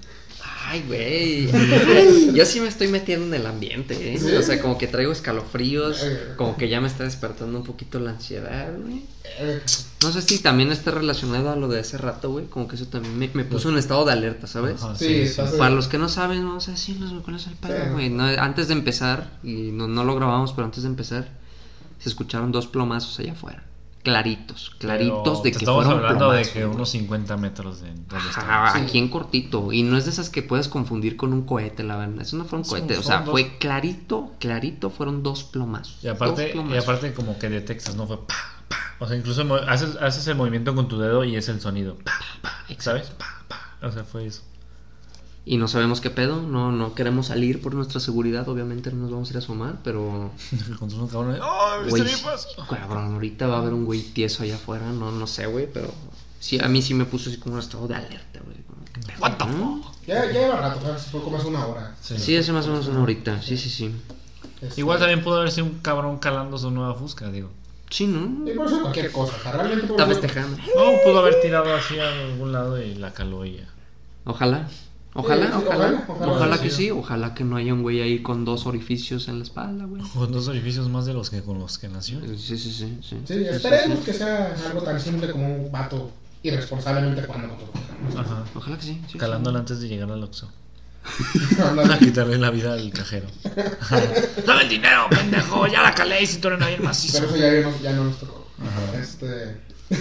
Ay, 0.66 0.82
güey. 0.86 2.34
Yo 2.34 2.44
sí 2.44 2.60
me 2.60 2.68
estoy 2.68 2.88
metiendo 2.88 3.24
en 3.26 3.34
el 3.40 3.46
ambiente, 3.46 3.94
¿eh? 4.14 4.18
¿Sí? 4.18 4.32
O 4.32 4.42
sea, 4.42 4.60
como 4.60 4.76
que 4.76 4.86
traigo 4.86 5.12
escalofríos, 5.12 6.02
Eh. 6.02 6.20
como 6.36 6.56
que 6.56 6.68
ya 6.68 6.80
me 6.80 6.88
está 6.88 7.04
despertando 7.04 7.58
un 7.58 7.64
poquito 7.64 7.98
la 8.00 8.10
ansiedad, 8.10 8.68
güey. 8.82 9.02
Eh, 9.38 9.60
No 10.02 10.12
sé 10.12 10.22
si 10.22 10.38
también 10.38 10.70
está 10.70 10.90
relacionado 10.90 11.50
a 11.50 11.56
lo 11.56 11.68
de 11.68 11.80
hace 11.80 11.96
rato, 11.98 12.30
güey. 12.30 12.46
Como 12.46 12.68
que 12.68 12.76
eso 12.76 12.86
también 12.86 13.18
me, 13.18 13.28
me 13.34 13.44
puso 13.44 13.68
en 13.70 13.78
estado 13.78 14.04
de 14.04 14.12
alerta, 14.12 14.46
¿sabes? 14.46 14.82
Ajá, 14.82 14.94
Sí, 14.96 15.06
sí, 15.06 15.14
sí. 15.14 15.20
estás- 15.22 15.52
Para 15.52 15.70
los 15.74 15.88
que 15.88 15.98
no 15.98 16.08
saben, 16.08 16.44
vamos 16.46 16.68
a 16.68 16.72
decirles 16.72 17.10
cuál 17.24 17.36
es 17.36 17.46
el 17.46 17.52
Sí. 17.54 17.58
pedo, 17.62 17.92
güey. 17.94 18.08
No, 18.10 18.24
antes 18.24 18.68
de 18.68 18.74
empezar, 18.74 19.30
y 19.42 19.70
no, 19.72 19.88
no 19.88 20.04
lo 20.04 20.14
grabamos, 20.16 20.52
pero 20.52 20.66
antes 20.66 20.82
de 20.82 20.88
empezar, 20.88 21.28
se 21.98 22.08
escucharon 22.08 22.52
dos 22.52 22.66
plomazos 22.68 23.18
allá 23.18 23.32
afuera. 23.32 23.64
Claritos, 24.08 24.72
claritos 24.78 25.20
Pero 25.22 25.42
de 25.42 25.50
que 25.52 25.58
estamos 25.58 25.84
fueron 25.84 26.04
hablando 26.04 26.30
de 26.32 26.42
que 26.42 26.64
unos 26.66 26.88
50 26.90 27.36
metros 27.36 27.80
de 27.82 27.88
donde 27.88 28.16
Ajá, 28.16 28.28
estamos. 28.30 28.72
Sí. 28.72 28.78
aquí 28.80 28.98
en 28.98 29.08
cortito. 29.08 29.72
Y 29.72 29.82
no 29.82 29.96
es 29.96 30.06
de 30.06 30.10
esas 30.12 30.30
que 30.30 30.42
puedes 30.42 30.68
confundir 30.68 31.16
con 31.16 31.32
un 31.32 31.42
cohete, 31.42 31.82
la 31.84 31.96
verdad. 31.96 32.22
Eso 32.22 32.36
no 32.36 32.44
fue 32.44 32.58
un 32.58 32.64
Sí, 32.64 32.70
cohete. 32.70 32.96
O 32.96 33.02
sea, 33.02 33.20
dos. 33.20 33.30
fue 33.30 33.58
clarito, 33.58 34.32
clarito, 34.40 34.90
fueron 34.90 35.22
dos 35.22 35.44
plomazos. 35.44 36.02
Y 36.02 36.08
aparte, 36.08 36.52
Dos 36.54 36.64
y 36.72 36.76
aparte 36.76 37.12
como 37.12 37.38
que 37.38 37.48
detectas, 37.48 37.94
¿no? 37.96 38.06
Fue 38.06 38.16
pa, 38.26 38.34
pa. 38.68 38.76
O 38.98 39.06
sea, 39.06 39.16
incluso 39.16 39.42
haces, 39.68 39.96
haces 39.96 40.26
el 40.28 40.36
movimiento 40.36 40.74
con 40.74 40.88
tu 40.88 40.98
dedo 40.98 41.22
y 41.24 41.36
es 41.36 41.48
el 41.48 41.60
sonido. 41.60 41.96
Pa, 41.98 42.12
pa, 42.42 42.52
¿Sabes? 42.78 43.10
Pa, 43.10 43.26
pa. 43.46 43.86
O 43.86 43.92
sea, 43.92 44.04
fue 44.04 44.26
eso. 44.26 44.42
Y 45.50 45.56
no 45.56 45.66
sabemos 45.66 46.02
qué 46.02 46.10
pedo. 46.10 46.42
No, 46.42 46.72
no 46.72 46.94
queremos 46.94 47.28
salir 47.28 47.62
por 47.62 47.74
nuestra 47.74 48.00
seguridad. 48.00 48.46
Obviamente 48.50 48.92
no 48.92 48.98
nos 48.98 49.10
vamos 49.10 49.28
a 49.28 49.32
ir 49.32 49.36
a 49.36 49.38
asomar, 49.38 49.78
pero. 49.82 50.30
con 50.78 50.92
unos 50.92 51.10
cabrones. 51.10 51.40
¡Oh, 51.42 52.66
cabrón, 52.68 53.14
ahorita 53.14 53.46
va 53.46 53.56
a 53.56 53.60
haber 53.60 53.72
un 53.72 53.86
güey 53.86 54.02
tieso 54.02 54.42
allá 54.42 54.56
afuera. 54.56 54.92
No, 54.92 55.10
no 55.10 55.26
sé, 55.26 55.46
güey, 55.46 55.66
pero. 55.72 55.90
Sí, 56.38 56.58
a 56.62 56.68
mí 56.68 56.82
sí 56.82 56.92
me 56.92 57.06
puso 57.06 57.30
así 57.30 57.38
como 57.38 57.54
un 57.54 57.60
estado 57.60 57.88
de 57.88 57.94
alerta, 57.94 58.40
güey. 58.44 58.58
What 59.20 59.38
the 59.38 59.44
¿Mm? 59.46 59.82
ya, 60.06 60.26
ya 60.26 60.32
lleva 60.32 60.60
rato. 60.60 60.80
Fue 61.10 61.22
como 61.22 61.38
hace 61.38 61.46
una 61.46 61.64
hora. 61.66 61.96
Sí, 62.02 62.36
hace 62.36 62.52
más 62.52 62.66
o 62.66 62.72
menos 62.72 62.86
una 62.88 63.02
horita. 63.02 63.40
Sí, 63.40 63.56
sí, 63.56 63.70
sí. 63.70 63.90
Este, 64.60 64.82
Igual 64.82 64.98
también 64.98 65.24
pudo 65.24 65.38
haber 65.38 65.50
sido 65.50 65.64
un 65.64 65.78
cabrón 65.78 66.18
calando 66.18 66.58
su 66.58 66.70
nueva 66.70 66.94
fusca, 66.94 67.30
digo. 67.30 67.48
Sí, 67.88 68.06
¿no? 68.06 68.44
Sí, 68.46 68.52
puede 68.54 68.68
ser 68.68 68.80
cualquier 68.82 69.12
cosa, 69.12 69.32
realmente 69.50 69.86
Está 69.86 70.06
festejando. 70.06 70.58
No, 70.58 70.92
pudo 71.02 71.20
haber 71.20 71.40
tirado 71.40 71.74
así 71.74 71.98
a 71.98 72.12
algún 72.12 72.52
lado 72.52 72.78
y 72.82 72.96
la 72.96 73.14
caló 73.14 73.46
y 73.46 73.56
ya. 73.56 73.68
Ojalá. 74.26 74.68
Ojalá, 75.14 75.46
ojalá, 75.46 75.60
ojalá, 75.62 76.04
ojalá, 76.08 76.32
ojalá 76.32 76.58
que 76.60 76.70
sí. 76.70 76.90
ojalá 76.90 77.34
que 77.34 77.42
no 77.42 77.56
haya 77.56 77.72
un 77.74 77.82
güey 77.82 78.00
ahí 78.00 78.20
con 78.22 78.44
dos 78.44 78.66
orificios 78.66 79.26
en 79.28 79.38
la 79.38 79.44
espalda, 79.44 79.84
güey. 79.86 80.02
Con 80.02 80.30
dos 80.30 80.48
orificios 80.48 80.88
más 80.88 81.06
de 81.06 81.14
los 81.14 81.30
que 81.30 81.42
con 81.42 81.58
los 81.58 81.78
que 81.78 81.88
nació. 81.88 82.20
Sí, 82.20 82.36
sí, 82.38 82.58
sí, 82.58 82.98
sí. 83.02 83.18
Sí, 83.26 83.34
esperemos 83.44 84.00
que 84.04 84.12
sea 84.12 84.54
algo 84.66 84.82
tan 84.82 85.00
simple 85.00 85.30
como 85.32 85.46
un 85.64 85.72
vato 85.72 86.12
irresponsablemente 86.42 87.22
sus 87.22 88.16
Ajá. 88.18 88.44
Ojalá 88.54 88.76
que 88.76 88.82
sí. 88.82 89.02
sí, 89.10 89.18
Calándola 89.18 89.58
antes 89.60 89.80
de 89.80 89.88
llegar 89.88 90.10
al 90.10 90.22
Oxxo. 90.22 90.50
Ándale. 91.64 91.94
A 91.94 91.98
quitarle 91.98 92.38
la 92.38 92.50
vida 92.50 92.74
al 92.74 92.92
cajero. 92.92 93.26
Dame 94.46 94.62
el 94.62 94.68
dinero, 94.68 95.06
pendejo. 95.10 95.66
Ya 95.66 95.82
la 95.82 95.94
calé 95.94 96.22
y 96.22 96.26
si 96.26 96.38
tú 96.38 96.48
eres 96.48 96.60
nadie 96.60 96.78
macizo. 96.78 97.18
Pero 97.18 97.34
eso 97.34 97.36
ya, 97.36 97.68
no- 97.68 97.80
ya 97.82 97.92
no 97.94 98.04
nos 98.04 98.18
tocó. 98.18 98.46
Ajá. 98.60 99.00
Este. 99.00 99.56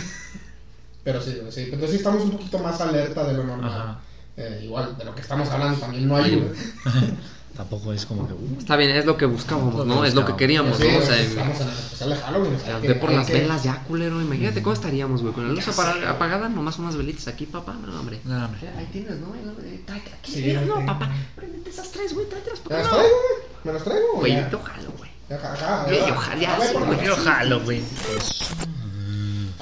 Pero 1.03 1.21
sí, 1.21 1.37
sí. 1.49 1.61
Entonces 1.61 1.91
sí 1.91 1.95
estamos 1.97 2.23
un 2.23 2.31
poquito 2.31 2.59
más 2.59 2.79
alerta 2.81 3.23
de 3.25 3.33
lo 3.33 3.43
normal. 3.45 3.71
Ajá. 3.71 3.99
Eh, 4.37 4.61
igual, 4.63 4.95
de 4.97 5.03
lo 5.05 5.15
que 5.15 5.21
estamos 5.21 5.49
hablando 5.49 5.79
también 5.79 6.07
no 6.07 6.15
ayuda. 6.15 6.51
Tampoco 7.57 7.91
es 7.91 8.05
como 8.05 8.27
que. 8.27 8.33
uh, 8.33 8.55
Está 8.59 8.75
bien, 8.75 8.91
es 8.91 9.03
lo 9.05 9.17
que 9.17 9.25
buscábamos, 9.25 9.83
¿no? 9.87 10.05
Es 10.05 10.13
lo 10.13 10.23
que 10.23 10.31
buscábamos. 10.33 10.37
queríamos, 10.37 10.77
Sí, 10.77 10.87
¿no? 10.91 10.99
O 10.99 11.01
sea, 11.01 11.19
estamos 11.19 11.59
en 11.59 11.67
el 11.67 11.73
especial 11.73 12.09
de 12.11 12.15
Halloween. 12.17 12.55
o 12.55 12.59
sea, 12.59 12.77
eh, 12.77 12.81
que 12.83 12.93
por 12.93 13.11
las 13.11 13.25
que- 13.25 13.33
velas 13.33 13.63
ya, 13.63 13.83
culero. 13.87 14.21
Imagínate 14.21 14.61
cómo 14.61 14.73
estaríamos, 14.75 15.23
güey. 15.23 15.33
Con 15.33 15.47
la 15.47 15.53
luz 15.53 15.67
apagada, 15.67 16.49
nomás 16.49 16.77
unas 16.77 16.95
velitas 16.95 17.27
aquí, 17.27 17.47
papá. 17.47 17.73
No, 17.73 17.99
hombre. 17.99 18.19
No, 18.25 18.45
hombre. 18.45 18.59
Eh, 18.63 18.69
Ahí 18.77 18.85
tienes, 18.91 19.17
¿no? 19.19 19.33
Eh, 19.33 19.81
tráete 19.87 20.13
aquí. 20.13 20.31
Sí, 20.33 20.53
no, 20.53 20.75
tengo. 20.75 20.85
papá. 20.85 21.09
Prendete 21.35 21.71
esas 21.71 21.91
tres, 21.91 22.13
güey. 22.13 22.29
Tráetelas, 22.29 22.59
¿Me 22.59 22.63
papá. 22.69 22.77
las 22.77 22.85
No. 22.91 22.97
traigo? 22.97 23.15
¿Me 23.63 23.73
las 23.73 23.83
traigo? 23.83 24.07
Güey, 24.17 24.31
Ya. 24.33 24.49
yo 24.51 24.59
jalo, 24.59 24.91
güey. 24.95 25.09
Ya, 25.27 25.35
acá, 25.37 25.83
Güey, 25.87 25.99
ya. 26.39 26.59
sí, 26.61 26.73
por 26.73 26.85
güey. 27.65 27.81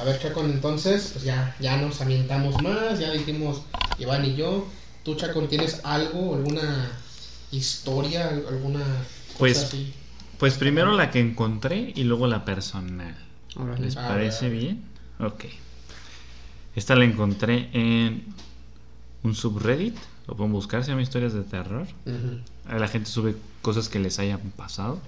Ver, 0.06 0.20
Chaco, 0.22 0.42
entonces, 0.44 1.10
pues 1.14 1.24
ya, 1.26 1.56
ya 1.60 1.78
nos 1.78 2.00
ambientamos 2.02 2.62
más, 2.62 3.00
ya 3.00 3.12
dijimos 3.12 3.62
Iván 4.00 4.26
y 4.26 4.36
yo. 4.36 4.68
¿Tú, 5.04 5.16
Chaco, 5.16 5.42
tienes 5.44 5.82
algo, 5.84 6.36
alguna 6.36 6.92
historia, 7.52 8.30
al- 8.30 8.46
alguna 8.48 8.80
cosa 8.80 9.36
Pues- 9.38 9.58
así? 9.64 9.94
Pues 10.40 10.56
primero 10.56 10.92
la 10.94 11.12
que 11.12 11.20
encontré 11.22 11.94
y 11.96 12.04
luego 12.04 12.28
la 12.28 12.44
personal. 12.44 13.16
Órale. 13.56 13.86
¿Les 13.86 13.96
A 13.96 14.08
parece 14.08 14.50
bien? 14.50 14.84
Ok. 15.20 15.46
Esta 16.76 16.94
la 16.96 17.06
encontré 17.06 17.70
en 17.72 18.26
un 19.24 19.34
subreddit. 19.34 19.96
Lo 20.28 20.36
pueden 20.36 20.52
buscar, 20.52 20.84
se 20.84 20.90
llama 20.92 21.04
Historias 21.04 21.32
de 21.34 21.44
Terror. 21.44 21.88
A 22.68 22.78
la 22.78 22.88
gente 22.90 23.10
sube 23.10 23.36
cosas 23.62 23.88
que 23.88 24.00
les 24.00 24.20
hayan 24.20 24.42
pasado. 24.58 25.00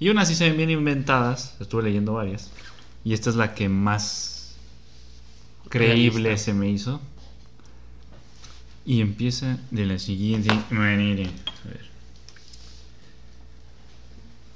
Y 0.00 0.08
unas 0.08 0.28
sí 0.28 0.34
se 0.34 0.44
ven 0.48 0.56
bien 0.56 0.70
inventadas. 0.70 1.54
Estuve 1.60 1.82
leyendo 1.82 2.14
varias. 2.14 2.50
Y 3.06 3.12
esta 3.12 3.30
es 3.30 3.36
la 3.36 3.54
que 3.54 3.68
más 3.68 4.56
creíble 5.68 6.24
Realista. 6.24 6.44
se 6.46 6.52
me 6.52 6.68
hizo. 6.68 7.00
Y 8.84 9.00
empieza 9.00 9.60
de 9.70 9.86
la 9.86 10.00
siguiente 10.00 10.52
manera. 10.70 11.22
A 11.22 11.68
ver. 11.68 11.86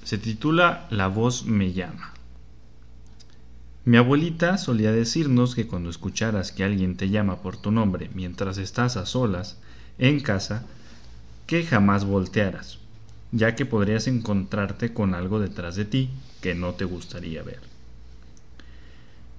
Se 0.03 0.19
titula 0.19 0.89
La 0.91 1.07
voz 1.07 1.45
me 1.45 1.73
llama. 1.73 2.13
Mi 3.85 3.99
abuelita 3.99 4.59
solía 4.59 4.91
decirnos 4.91 5.55
que 5.55 5.69
cuando 5.69 5.89
escucharas 5.89 6.51
que 6.51 6.65
alguien 6.65 6.97
te 6.97 7.09
llama 7.09 7.43
por 7.43 7.57
tu 7.57 7.71
nombre 7.71 8.11
mientras 8.15 8.59
estás 8.59 8.97
a 8.97 9.07
solas 9.07 9.59
en 9.97 10.19
casa, 10.19 10.67
que 11.47 11.63
jamás 11.63 12.05
voltearas, 12.05 12.81
ya 13.31 13.55
que 13.55 13.65
podrías 13.65 14.09
encontrarte 14.09 14.93
con 14.93 15.15
algo 15.15 15.39
detrás 15.39 15.77
de 15.77 15.85
ti 15.85 16.11
que 16.41 16.57
no 16.57 16.73
te 16.75 16.85
gustaría 16.85 17.45
ver. 17.45 17.70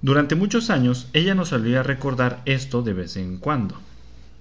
Durante 0.02 0.34
muchos 0.34 0.68
años 0.68 1.06
ella 1.12 1.36
nos 1.36 1.50
solía 1.50 1.84
recordar 1.84 2.42
esto 2.44 2.82
de 2.82 2.92
vez 2.92 3.16
en 3.16 3.38
cuando, 3.38 3.76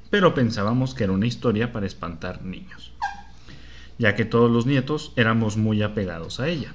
pero 0.09 0.33
pensábamos 0.33 0.95
que 0.95 1.03
era 1.03 1.13
una 1.13 1.27
historia 1.27 1.71
para 1.71 1.85
espantar 1.85 2.41
niños, 2.41 2.91
ya 3.99 4.15
que 4.15 4.25
todos 4.25 4.49
los 4.49 4.65
nietos 4.65 5.13
éramos 5.15 5.57
muy 5.57 5.83
apegados 5.83 6.39
a 6.39 6.47
ella. 6.47 6.73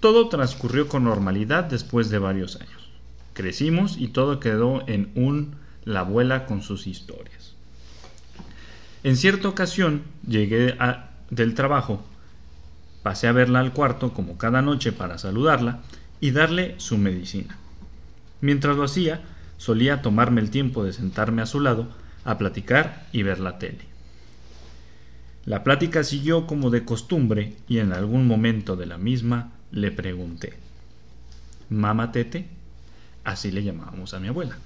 Todo 0.00 0.28
transcurrió 0.28 0.86
con 0.86 1.04
normalidad 1.04 1.64
después 1.64 2.10
de 2.10 2.18
varios 2.18 2.56
años. 2.56 2.90
Crecimos 3.32 3.96
y 3.96 4.08
todo 4.08 4.38
quedó 4.38 4.86
en 4.86 5.10
un 5.14 5.56
la 5.86 6.00
abuela 6.00 6.44
con 6.44 6.60
sus 6.60 6.86
historias. 6.86 7.54
En 9.02 9.16
cierta 9.16 9.48
ocasión 9.48 10.02
llegué 10.28 10.76
del 11.30 11.54
trabajo, 11.54 12.04
pasé 13.02 13.28
a 13.28 13.32
verla 13.32 13.60
al 13.60 13.72
cuarto 13.72 14.12
como 14.12 14.36
cada 14.36 14.60
noche 14.60 14.92
para 14.92 15.16
saludarla 15.16 15.80
y 16.20 16.30
darle 16.30 16.74
su 16.78 16.98
medicina. 16.98 17.56
Mientras 18.40 18.76
lo 18.76 18.84
hacía, 18.84 19.22
solía 19.56 20.02
tomarme 20.02 20.40
el 20.40 20.50
tiempo 20.50 20.84
de 20.84 20.92
sentarme 20.92 21.42
a 21.42 21.46
su 21.46 21.60
lado 21.60 21.88
a 22.24 22.38
platicar 22.38 23.06
y 23.12 23.22
ver 23.22 23.38
la 23.38 23.58
tele. 23.58 23.84
La 25.44 25.62
plática 25.62 26.02
siguió 26.02 26.46
como 26.46 26.70
de 26.70 26.84
costumbre 26.84 27.56
y 27.68 27.78
en 27.78 27.92
algún 27.92 28.26
momento 28.26 28.76
de 28.76 28.86
la 28.86 28.98
misma 28.98 29.52
le 29.70 29.92
pregunté, 29.92 30.54
Mamá 31.70 32.12
Tete, 32.12 32.46
así 33.24 33.50
le 33.50 33.62
llamábamos 33.62 34.12
a 34.14 34.20
mi 34.20 34.28
abuela. 34.28 34.56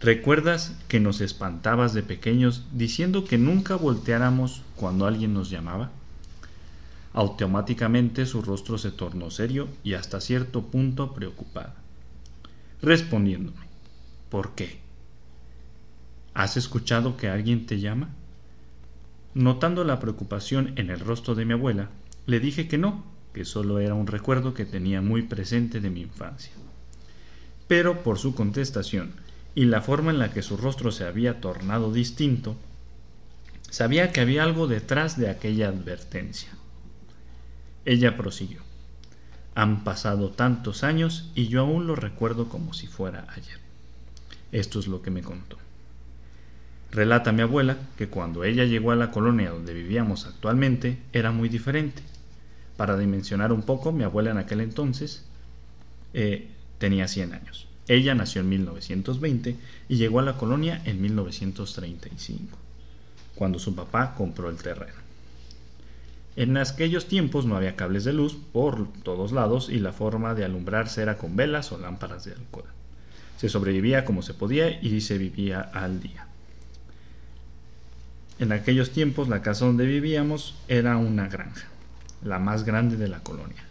¿Recuerdas 0.00 0.76
que 0.88 1.00
nos 1.00 1.20
espantabas 1.20 1.94
de 1.94 2.02
pequeños 2.02 2.64
diciendo 2.72 3.24
que 3.24 3.38
nunca 3.38 3.76
volteáramos 3.76 4.62
cuando 4.74 5.06
alguien 5.06 5.32
nos 5.32 5.48
llamaba? 5.48 5.90
Automáticamente 7.14 8.24
su 8.24 8.40
rostro 8.40 8.78
se 8.78 8.90
tornó 8.90 9.30
serio 9.30 9.68
y 9.84 9.94
hasta 9.94 10.20
cierto 10.20 10.62
punto 10.62 11.12
preocupada, 11.12 11.74
respondiéndome, 12.80 13.66
¿por 14.30 14.54
qué? 14.54 14.80
¿Has 16.32 16.56
escuchado 16.56 17.18
que 17.18 17.28
alguien 17.28 17.66
te 17.66 17.80
llama? 17.80 18.08
Notando 19.34 19.84
la 19.84 20.00
preocupación 20.00 20.72
en 20.76 20.88
el 20.88 21.00
rostro 21.00 21.34
de 21.34 21.44
mi 21.44 21.52
abuela, 21.52 21.90
le 22.26 22.40
dije 22.40 22.66
que 22.66 22.78
no, 22.78 23.04
que 23.34 23.44
solo 23.44 23.78
era 23.78 23.94
un 23.94 24.06
recuerdo 24.06 24.54
que 24.54 24.64
tenía 24.64 25.02
muy 25.02 25.22
presente 25.22 25.80
de 25.80 25.90
mi 25.90 26.00
infancia. 26.00 26.52
Pero 27.68 28.02
por 28.02 28.18
su 28.18 28.34
contestación 28.34 29.12
y 29.54 29.66
la 29.66 29.82
forma 29.82 30.10
en 30.10 30.18
la 30.18 30.32
que 30.32 30.40
su 30.40 30.56
rostro 30.56 30.90
se 30.92 31.04
había 31.04 31.42
tornado 31.42 31.92
distinto, 31.92 32.56
sabía 33.68 34.12
que 34.12 34.22
había 34.22 34.44
algo 34.44 34.66
detrás 34.66 35.18
de 35.18 35.28
aquella 35.28 35.68
advertencia. 35.68 36.50
Ella 37.84 38.16
prosiguió. 38.16 38.60
Han 39.54 39.84
pasado 39.84 40.30
tantos 40.30 40.82
años 40.84 41.30
y 41.34 41.48
yo 41.48 41.60
aún 41.60 41.86
lo 41.86 41.94
recuerdo 41.94 42.48
como 42.48 42.72
si 42.72 42.86
fuera 42.86 43.26
ayer. 43.36 43.58
Esto 44.50 44.78
es 44.78 44.86
lo 44.86 45.02
que 45.02 45.10
me 45.10 45.22
contó. 45.22 45.58
Relata 46.90 47.32
mi 47.32 47.42
abuela 47.42 47.78
que 47.96 48.08
cuando 48.08 48.44
ella 48.44 48.64
llegó 48.64 48.92
a 48.92 48.96
la 48.96 49.10
colonia 49.10 49.50
donde 49.50 49.72
vivíamos 49.72 50.26
actualmente 50.26 50.98
era 51.12 51.32
muy 51.32 51.48
diferente. 51.48 52.02
Para 52.76 52.98
dimensionar 52.98 53.52
un 53.52 53.62
poco, 53.62 53.92
mi 53.92 54.04
abuela 54.04 54.30
en 54.30 54.38
aquel 54.38 54.60
entonces 54.60 55.24
eh, 56.14 56.48
tenía 56.78 57.08
100 57.08 57.34
años. 57.34 57.66
Ella 57.88 58.14
nació 58.14 58.42
en 58.42 58.50
1920 58.50 59.56
y 59.88 59.96
llegó 59.96 60.20
a 60.20 60.22
la 60.22 60.36
colonia 60.36 60.80
en 60.84 61.00
1935, 61.02 62.56
cuando 63.34 63.58
su 63.58 63.74
papá 63.74 64.14
compró 64.14 64.50
el 64.50 64.56
terreno. 64.56 65.01
En 66.34 66.56
aquellos 66.56 67.08
tiempos 67.08 67.44
no 67.44 67.56
había 67.56 67.76
cables 67.76 68.04
de 68.04 68.14
luz 68.14 68.36
por 68.52 68.90
todos 69.02 69.32
lados 69.32 69.68
y 69.68 69.78
la 69.78 69.92
forma 69.92 70.34
de 70.34 70.44
alumbrarse 70.44 71.02
era 71.02 71.18
con 71.18 71.36
velas 71.36 71.72
o 71.72 71.78
lámparas 71.78 72.24
de 72.24 72.32
alcohol. 72.32 72.64
Se 73.36 73.50
sobrevivía 73.50 74.04
como 74.04 74.22
se 74.22 74.32
podía 74.32 74.80
y 74.80 75.00
se 75.02 75.18
vivía 75.18 75.60
al 75.60 76.00
día. 76.00 76.26
En 78.38 78.50
aquellos 78.52 78.90
tiempos 78.90 79.28
la 79.28 79.42
casa 79.42 79.66
donde 79.66 79.84
vivíamos 79.84 80.54
era 80.68 80.96
una 80.96 81.28
granja, 81.28 81.68
la 82.24 82.38
más 82.38 82.64
grande 82.64 82.96
de 82.96 83.08
la 83.08 83.20
colonia. 83.20 83.64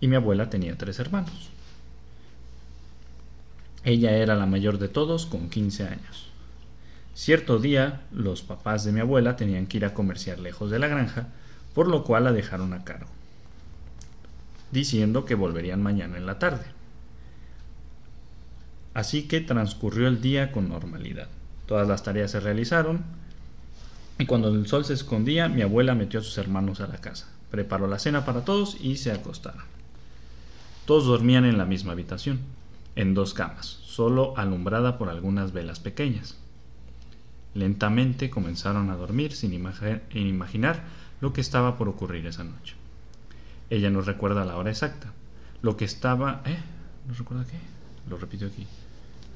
Y 0.00 0.06
mi 0.06 0.14
abuela 0.14 0.48
tenía 0.48 0.78
tres 0.78 1.00
hermanos. 1.00 1.50
Ella 3.82 4.12
era 4.12 4.36
la 4.36 4.46
mayor 4.46 4.78
de 4.78 4.88
todos 4.88 5.26
con 5.26 5.50
15 5.50 5.84
años. 5.84 6.30
Cierto 7.14 7.58
día 7.58 8.02
los 8.12 8.42
papás 8.42 8.84
de 8.84 8.92
mi 8.92 9.00
abuela 9.00 9.34
tenían 9.34 9.66
que 9.66 9.78
ir 9.78 9.84
a 9.84 9.94
comerciar 9.94 10.38
lejos 10.38 10.70
de 10.70 10.78
la 10.78 10.86
granja, 10.86 11.28
por 11.74 11.88
lo 11.88 12.04
cual 12.04 12.24
la 12.24 12.32
dejaron 12.32 12.72
a 12.72 12.84
cargo, 12.84 13.08
diciendo 14.70 15.24
que 15.24 15.34
volverían 15.34 15.82
mañana 15.82 16.16
en 16.16 16.26
la 16.26 16.38
tarde. 16.38 16.64
Así 18.94 19.28
que 19.28 19.40
transcurrió 19.40 20.08
el 20.08 20.20
día 20.20 20.50
con 20.50 20.68
normalidad. 20.68 21.28
Todas 21.66 21.86
las 21.86 22.02
tareas 22.02 22.30
se 22.30 22.40
realizaron 22.40 23.04
y 24.18 24.26
cuando 24.26 24.48
el 24.48 24.66
sol 24.66 24.84
se 24.84 24.94
escondía, 24.94 25.48
mi 25.48 25.62
abuela 25.62 25.94
metió 25.94 26.18
a 26.18 26.22
sus 26.24 26.38
hermanos 26.38 26.80
a 26.80 26.88
la 26.88 26.96
casa, 26.98 27.28
preparó 27.50 27.86
la 27.86 27.98
cena 28.00 28.24
para 28.24 28.44
todos 28.44 28.76
y 28.80 28.96
se 28.96 29.12
acostaron. 29.12 29.62
Todos 30.86 31.06
dormían 31.06 31.44
en 31.44 31.58
la 31.58 31.66
misma 31.66 31.92
habitación, 31.92 32.40
en 32.96 33.14
dos 33.14 33.34
camas, 33.34 33.66
solo 33.84 34.36
alumbrada 34.36 34.98
por 34.98 35.10
algunas 35.10 35.52
velas 35.52 35.78
pequeñas. 35.78 36.36
Lentamente 37.54 38.30
comenzaron 38.30 38.90
a 38.90 38.96
dormir 38.96 39.32
sin 39.32 39.52
imagi- 39.52 40.00
imaginar 40.14 40.82
lo 41.20 41.32
que 41.32 41.40
estaba 41.40 41.76
por 41.76 41.88
ocurrir 41.88 42.26
esa 42.26 42.44
noche. 42.44 42.74
Ella 43.70 43.90
no 43.90 44.00
recuerda 44.00 44.44
la 44.44 44.56
hora 44.56 44.70
exacta. 44.70 45.12
Lo 45.62 45.76
que 45.76 45.84
estaba... 45.84 46.42
¿Eh? 46.44 46.58
¿No 47.06 47.14
recuerda 47.14 47.44
qué? 47.44 47.58
Lo 48.08 48.16
repito 48.16 48.46
aquí. 48.46 48.66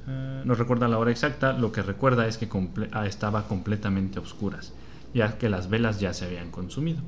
Eh, 0.09 0.43
no 0.45 0.55
recuerda 0.55 0.89
la 0.89 0.99
hora 0.99 1.11
exacta, 1.11 1.53
lo 1.53 1.71
que 1.73 1.83
recuerda 1.83 2.27
es 2.27 2.39
que 2.39 2.49
ah, 2.93 3.07
estaba 3.07 3.47
completamente 3.47 4.19
a 4.19 4.23
oscuras, 4.23 4.73
ya 5.15 5.39
que 5.39 5.49
las 5.49 5.69
velas 5.69 6.01
ya 6.01 6.13
se 6.13 6.25
habían 6.25 6.51
consumido. 6.51 7.01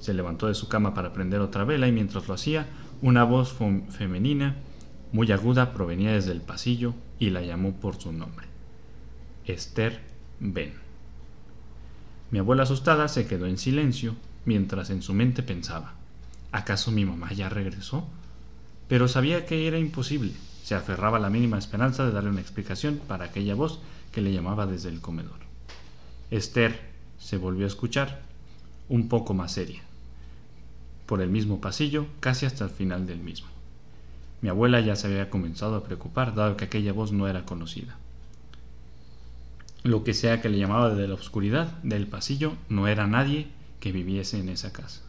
Se 0.00 0.14
levantó 0.14 0.48
de 0.48 0.54
su 0.54 0.68
cama 0.68 0.94
para 0.94 1.12
prender 1.12 1.40
otra 1.40 1.64
vela 1.64 1.86
y 1.86 1.92
mientras 1.92 2.26
lo 2.26 2.34
hacía, 2.34 2.66
una 3.02 3.24
voz 3.24 3.56
femenina 3.90 4.56
muy 5.12 5.30
aguda 5.30 5.74
provenía 5.74 6.12
desde 6.12 6.32
el 6.32 6.40
pasillo 6.40 6.94
y 7.18 7.30
la 7.30 7.42
llamó 7.42 7.74
por 7.74 8.00
su 8.00 8.12
nombre. 8.12 8.46
Esther 9.46 10.00
Ben. 10.40 10.81
Mi 12.32 12.38
abuela 12.38 12.62
asustada 12.62 13.08
se 13.08 13.26
quedó 13.26 13.44
en 13.44 13.58
silencio 13.58 14.16
mientras 14.46 14.88
en 14.88 15.02
su 15.02 15.12
mente 15.12 15.42
pensaba, 15.42 15.92
¿acaso 16.50 16.90
mi 16.90 17.04
mamá 17.04 17.30
ya 17.34 17.50
regresó? 17.50 18.08
Pero 18.88 19.06
sabía 19.06 19.44
que 19.44 19.68
era 19.68 19.78
imposible. 19.78 20.32
Se 20.64 20.74
aferraba 20.74 21.18
a 21.18 21.20
la 21.20 21.28
mínima 21.28 21.58
esperanza 21.58 22.06
de 22.06 22.12
darle 22.12 22.30
una 22.30 22.40
explicación 22.40 23.02
para 23.06 23.26
aquella 23.26 23.54
voz 23.54 23.80
que 24.12 24.22
le 24.22 24.32
llamaba 24.32 24.64
desde 24.64 24.88
el 24.88 25.02
comedor. 25.02 25.40
Esther 26.30 26.80
se 27.18 27.36
volvió 27.36 27.66
a 27.66 27.68
escuchar, 27.68 28.22
un 28.88 29.10
poco 29.10 29.34
más 29.34 29.52
seria, 29.52 29.82
por 31.04 31.20
el 31.20 31.28
mismo 31.28 31.60
pasillo, 31.60 32.06
casi 32.20 32.46
hasta 32.46 32.64
el 32.64 32.70
final 32.70 33.06
del 33.06 33.18
mismo. 33.18 33.48
Mi 34.40 34.48
abuela 34.48 34.80
ya 34.80 34.96
se 34.96 35.08
había 35.08 35.28
comenzado 35.28 35.76
a 35.76 35.84
preocupar, 35.84 36.34
dado 36.34 36.56
que 36.56 36.64
aquella 36.64 36.94
voz 36.94 37.12
no 37.12 37.28
era 37.28 37.44
conocida. 37.44 37.98
Lo 39.84 40.04
que 40.04 40.14
sea 40.14 40.40
que 40.40 40.48
le 40.48 40.58
llamaba 40.58 40.90
desde 40.90 41.08
la 41.08 41.14
oscuridad 41.14 41.72
del 41.82 42.06
pasillo 42.06 42.52
no 42.68 42.86
era 42.86 43.06
nadie 43.06 43.48
que 43.80 43.90
viviese 43.90 44.38
en 44.38 44.48
esa 44.48 44.72
casa. 44.72 45.02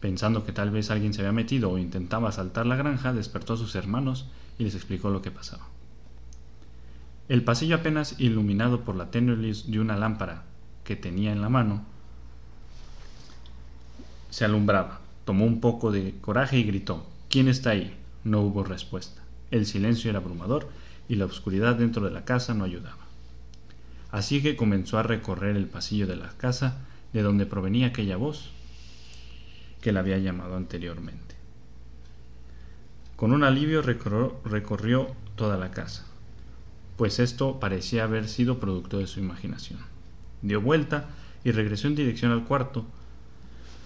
Pensando 0.00 0.44
que 0.44 0.52
tal 0.52 0.70
vez 0.70 0.90
alguien 0.90 1.14
se 1.14 1.22
había 1.22 1.32
metido 1.32 1.70
o 1.70 1.78
intentaba 1.78 2.28
asaltar 2.28 2.66
la 2.66 2.76
granja, 2.76 3.14
despertó 3.14 3.54
a 3.54 3.56
sus 3.56 3.74
hermanos 3.74 4.26
y 4.58 4.64
les 4.64 4.74
explicó 4.74 5.08
lo 5.08 5.22
que 5.22 5.30
pasaba. 5.30 5.66
El 7.30 7.42
pasillo 7.42 7.76
apenas 7.76 8.20
iluminado 8.20 8.82
por 8.82 8.96
la 8.96 9.10
tenue 9.10 9.34
luz 9.34 9.70
de 9.70 9.80
una 9.80 9.96
lámpara 9.96 10.44
que 10.84 10.94
tenía 10.94 11.32
en 11.32 11.40
la 11.40 11.48
mano, 11.48 11.84
se 14.28 14.44
alumbraba. 14.44 15.00
Tomó 15.24 15.46
un 15.46 15.60
poco 15.60 15.90
de 15.90 16.16
coraje 16.20 16.58
y 16.58 16.64
gritó, 16.64 17.06
¿Quién 17.30 17.48
está 17.48 17.70
ahí? 17.70 17.96
No 18.24 18.42
hubo 18.42 18.62
respuesta. 18.62 19.22
El 19.50 19.64
silencio 19.64 20.10
era 20.10 20.18
abrumador 20.18 20.68
y 21.08 21.14
la 21.14 21.24
oscuridad 21.24 21.76
dentro 21.76 22.04
de 22.04 22.10
la 22.10 22.26
casa 22.26 22.52
no 22.52 22.64
ayudaba. 22.64 23.03
Así 24.14 24.40
que 24.40 24.54
comenzó 24.54 24.96
a 24.96 25.02
recorrer 25.02 25.56
el 25.56 25.66
pasillo 25.66 26.06
de 26.06 26.14
la 26.14 26.28
casa 26.28 26.76
de 27.12 27.22
donde 27.22 27.46
provenía 27.46 27.88
aquella 27.88 28.16
voz 28.16 28.50
que 29.80 29.90
la 29.90 29.98
había 29.98 30.18
llamado 30.18 30.54
anteriormente. 30.54 31.34
Con 33.16 33.32
un 33.32 33.42
alivio 33.42 33.82
recorrió, 33.82 35.16
toda 35.34 35.56
la 35.56 35.72
casa, 35.72 36.06
pues 36.96 37.18
esto 37.18 37.58
parecía 37.58 38.04
haber 38.04 38.28
sido 38.28 38.60
producto 38.60 38.98
de 38.98 39.08
su 39.08 39.18
imaginación. 39.18 39.80
Dio 40.42 40.60
vuelta 40.60 41.08
y 41.42 41.50
regresó 41.50 41.88
en 41.88 41.96
dirección 41.96 42.30
al 42.30 42.44
cuarto, 42.44 42.86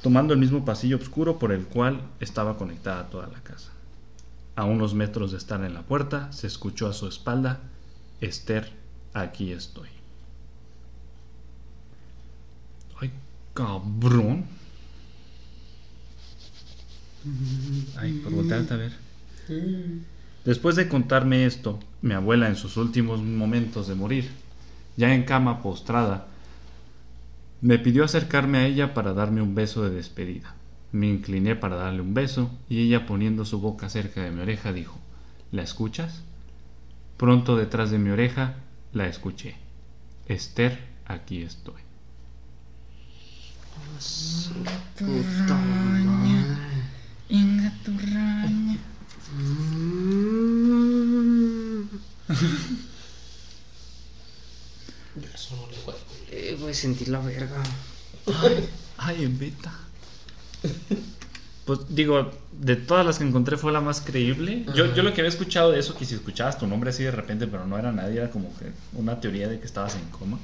tomando 0.02 0.34
el 0.34 0.40
mismo 0.40 0.62
pasillo 0.62 0.98
oscuro 0.98 1.38
por 1.38 1.52
el 1.52 1.64
cual 1.64 2.02
estaba 2.20 2.58
conectada 2.58 3.08
toda 3.08 3.28
la 3.28 3.40
casa. 3.40 3.72
A 4.56 4.66
unos 4.66 4.92
metros 4.92 5.30
de 5.30 5.38
estar 5.38 5.64
en 5.64 5.72
la 5.72 5.84
puerta, 5.84 6.30
se 6.32 6.48
escuchó 6.48 6.86
a 6.86 6.92
su 6.92 7.08
espalda, 7.08 7.60
Esther, 8.20 8.70
aquí 9.14 9.52
estoy. 9.52 9.97
Cabrón. 13.58 14.44
Ay, 17.96 18.20
por 18.22 18.32
voltearte 18.32 18.74
a 18.74 18.76
ver. 18.76 18.92
Después 20.44 20.76
de 20.76 20.88
contarme 20.88 21.44
esto, 21.44 21.80
mi 22.00 22.14
abuela 22.14 22.48
en 22.48 22.54
sus 22.54 22.76
últimos 22.76 23.20
momentos 23.20 23.88
de 23.88 23.96
morir, 23.96 24.30
ya 24.96 25.12
en 25.12 25.24
cama 25.24 25.60
postrada, 25.60 26.28
me 27.60 27.80
pidió 27.80 28.04
acercarme 28.04 28.58
a 28.58 28.66
ella 28.66 28.94
para 28.94 29.12
darme 29.12 29.42
un 29.42 29.56
beso 29.56 29.82
de 29.82 29.90
despedida. 29.90 30.54
Me 30.92 31.08
incliné 31.08 31.56
para 31.56 31.74
darle 31.74 32.00
un 32.00 32.14
beso 32.14 32.50
y 32.68 32.80
ella 32.82 33.06
poniendo 33.06 33.44
su 33.44 33.60
boca 33.60 33.88
cerca 33.88 34.22
de 34.22 34.30
mi 34.30 34.40
oreja 34.40 34.72
dijo, 34.72 35.00
¿La 35.50 35.62
escuchas? 35.62 36.22
Pronto 37.16 37.56
detrás 37.56 37.90
de 37.90 37.98
mi 37.98 38.10
oreja 38.10 38.54
la 38.92 39.08
escuché. 39.08 39.56
Esther, 40.28 40.78
aquí 41.06 41.42
estoy. 41.42 41.87
Puta 43.98 45.54
madre. 45.54 46.56
Inga 47.28 47.72
tu 47.84 47.92
raña. 47.98 48.78
Yo 55.16 55.28
eso 55.34 55.56
no 55.56 55.66
le. 55.66 55.78
Eh, 56.30 56.56
voy 56.60 56.70
a 56.70 56.74
sentir 56.74 57.08
la 57.08 57.18
verga. 57.18 57.62
Ay, 58.98 59.26
beta. 59.26 59.72
Pues 61.64 61.80
digo, 61.88 62.30
de 62.52 62.76
todas 62.76 63.04
las 63.04 63.18
que 63.18 63.24
encontré 63.24 63.56
fue 63.56 63.72
la 63.72 63.80
más 63.80 64.00
creíble. 64.00 64.64
Yo, 64.74 64.94
yo 64.94 65.02
lo 65.02 65.12
que 65.12 65.20
había 65.20 65.28
escuchado 65.28 65.72
de 65.72 65.80
eso, 65.80 65.96
que 65.96 66.04
si 66.04 66.14
escuchabas 66.14 66.58
tu 66.58 66.66
nombre 66.66 66.90
así 66.90 67.02
de 67.02 67.10
repente, 67.10 67.46
pero 67.46 67.66
no 67.66 67.78
era 67.78 67.92
nadie, 67.92 68.18
era 68.18 68.30
como 68.30 68.56
que 68.58 68.72
una 68.94 69.20
teoría 69.20 69.48
de 69.48 69.58
que 69.58 69.66
estabas 69.66 69.94
en 69.96 70.08
coma. 70.10 70.38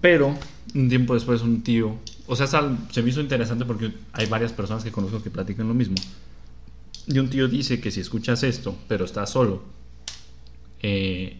Pero 0.00 0.36
un 0.74 0.88
tiempo 0.88 1.14
después 1.14 1.42
un 1.42 1.62
tío, 1.62 1.96
o 2.26 2.34
sea, 2.36 2.46
sal- 2.46 2.78
se 2.90 3.02
me 3.02 3.10
hizo 3.10 3.20
interesante 3.20 3.64
porque 3.64 3.92
hay 4.12 4.26
varias 4.26 4.52
personas 4.52 4.82
que 4.84 4.90
conozco 4.92 5.22
que 5.22 5.30
platican 5.30 5.68
lo 5.68 5.74
mismo. 5.74 5.96
Y 7.06 7.18
un 7.18 7.28
tío 7.28 7.48
dice 7.48 7.80
que 7.80 7.90
si 7.90 8.00
escuchas 8.00 8.42
esto, 8.42 8.76
pero 8.88 9.04
estás 9.04 9.30
solo, 9.30 9.62
eh, 10.80 11.38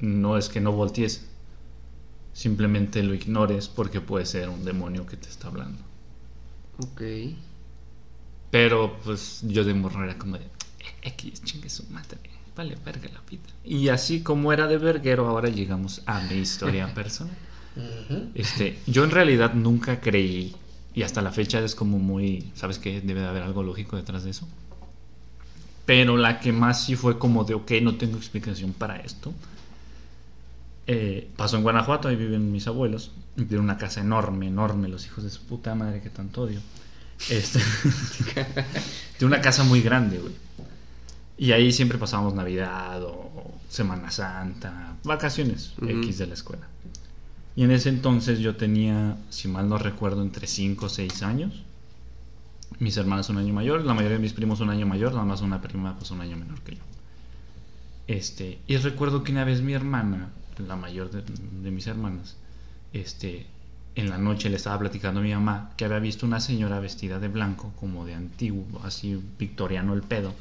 no 0.00 0.36
es 0.38 0.48
que 0.48 0.60
no 0.60 0.72
voltees, 0.72 1.26
simplemente 2.32 3.02
lo 3.02 3.14
ignores 3.14 3.68
porque 3.68 4.00
puede 4.00 4.26
ser 4.26 4.48
un 4.48 4.64
demonio 4.64 5.06
que 5.06 5.16
te 5.16 5.28
está 5.28 5.48
hablando. 5.48 5.82
Ok. 6.78 7.02
Pero 8.50 8.98
pues 9.04 9.40
yo 9.42 9.64
de 9.64 9.74
morro 9.74 10.04
era 10.04 10.16
como 10.16 10.38
de 10.38 10.46
X, 11.02 11.42
chingue 11.42 11.68
su 11.68 11.84
madre, 11.90 12.18
vale 12.56 12.76
verga 12.84 13.08
la 13.12 13.20
vida. 13.28 13.42
Y 13.64 13.88
así 13.88 14.22
como 14.22 14.52
era 14.52 14.66
de 14.66 14.78
verguero, 14.78 15.26
ahora 15.26 15.48
llegamos 15.48 16.02
a 16.06 16.20
mi 16.20 16.36
historia 16.36 16.94
personal. 16.94 17.36
Este, 18.34 18.78
yo 18.86 19.04
en 19.04 19.10
realidad 19.10 19.54
nunca 19.54 20.00
creí, 20.00 20.54
y 20.94 21.02
hasta 21.02 21.22
la 21.22 21.30
fecha 21.30 21.60
es 21.60 21.74
como 21.74 21.98
muy, 21.98 22.50
¿sabes 22.54 22.78
qué? 22.78 23.00
Debe 23.00 23.20
de 23.20 23.28
haber 23.28 23.42
algo 23.42 23.62
lógico 23.62 23.96
detrás 23.96 24.24
de 24.24 24.30
eso. 24.30 24.48
Pero 25.86 26.16
la 26.16 26.40
que 26.40 26.52
más 26.52 26.84
sí 26.84 26.96
fue 26.96 27.18
como 27.18 27.44
de, 27.44 27.54
ok, 27.54 27.72
no 27.82 27.96
tengo 27.96 28.16
explicación 28.16 28.72
para 28.72 28.96
esto. 28.96 29.32
Eh, 30.86 31.30
pasó 31.36 31.56
en 31.56 31.62
Guanajuato, 31.62 32.08
ahí 32.08 32.16
viven 32.16 32.50
mis 32.50 32.66
abuelos. 32.66 33.12
Tienen 33.36 33.60
una 33.60 33.78
casa 33.78 34.00
enorme, 34.00 34.48
enorme, 34.48 34.88
los 34.88 35.06
hijos 35.06 35.24
de 35.24 35.30
su 35.30 35.42
puta 35.42 35.74
madre 35.74 36.00
que 36.00 36.10
tanto 36.10 36.42
odio. 36.42 36.60
Este, 37.30 37.60
tiene 39.18 39.34
una 39.34 39.40
casa 39.40 39.64
muy 39.64 39.80
grande, 39.82 40.18
güey. 40.18 40.34
Y 41.36 41.52
ahí 41.52 41.72
siempre 41.72 41.98
pasábamos 41.98 42.34
Navidad 42.34 43.02
o 43.04 43.52
Semana 43.68 44.10
Santa, 44.10 44.96
vacaciones. 45.04 45.74
X 45.80 46.18
de 46.18 46.26
la 46.26 46.34
escuela. 46.34 46.66
Y 47.58 47.64
en 47.64 47.72
ese 47.72 47.88
entonces 47.88 48.38
yo 48.38 48.54
tenía, 48.54 49.16
si 49.30 49.48
mal 49.48 49.68
no 49.68 49.78
recuerdo, 49.78 50.22
entre 50.22 50.46
5 50.46 50.86
o 50.86 50.88
6 50.88 51.24
años. 51.24 51.64
Mis 52.78 52.96
hermanas 52.96 53.30
un 53.30 53.38
año 53.38 53.52
mayor, 53.52 53.84
la 53.84 53.94
mayoría 53.94 54.18
de 54.18 54.22
mis 54.22 54.32
primos 54.32 54.60
un 54.60 54.70
año 54.70 54.86
mayor, 54.86 55.10
nada 55.10 55.24
más 55.24 55.40
una 55.40 55.60
prima 55.60 55.98
pues 55.98 56.12
un 56.12 56.20
año 56.20 56.36
menor 56.36 56.60
que 56.60 56.76
yo. 56.76 56.82
Este, 58.06 58.60
y 58.68 58.76
recuerdo 58.76 59.24
que 59.24 59.32
una 59.32 59.42
vez 59.42 59.60
mi 59.60 59.72
hermana, 59.72 60.28
la 60.68 60.76
mayor 60.76 61.10
de, 61.10 61.70
mis 61.72 61.88
hermanas, 61.88 62.36
este, 62.92 63.48
en 63.96 64.08
la 64.08 64.18
noche 64.18 64.50
le 64.50 64.54
estaba 64.54 64.78
platicando 64.78 65.18
a 65.18 65.24
mi 65.24 65.34
mamá 65.34 65.72
que 65.76 65.84
había 65.84 65.98
visto 65.98 66.26
una 66.26 66.38
señora 66.38 66.78
vestida 66.78 67.18
de 67.18 67.26
blanco, 67.26 67.72
como 67.80 68.06
de 68.06 68.14
antiguo, 68.14 68.80
así 68.84 69.20
victoriano 69.36 69.94
el 69.94 70.02
pedo, 70.02 70.32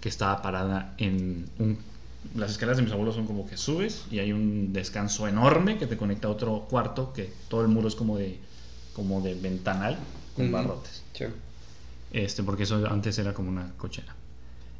que 0.00 0.08
estaba 0.08 0.40
parada 0.40 0.94
en 0.98 1.46
un... 1.58 1.78
Las 2.34 2.50
escaleras 2.52 2.76
de 2.76 2.82
mis 2.84 2.92
abuelos 2.92 3.14
son 3.14 3.26
como 3.26 3.46
que 3.48 3.56
subes 3.56 4.04
y 4.10 4.18
hay 4.18 4.32
un 4.32 4.72
descanso 4.72 5.26
enorme 5.26 5.78
que 5.78 5.86
te 5.86 5.96
conecta 5.96 6.28
a 6.28 6.30
otro 6.30 6.66
cuarto, 6.68 7.12
que 7.12 7.32
todo 7.48 7.62
el 7.62 7.68
muro 7.68 7.88
es 7.88 7.94
como 7.94 8.16
de, 8.18 8.38
como 8.94 9.20
de 9.22 9.34
ventanal 9.34 9.98
con 10.36 10.52
barrotes 10.52 11.02
Sí. 11.14 11.24
este, 12.12 12.42
porque 12.42 12.64
eso 12.64 12.84
antes 12.90 13.18
era 13.18 13.32
como 13.34 13.48
una 13.48 13.72
cochera. 13.78 14.14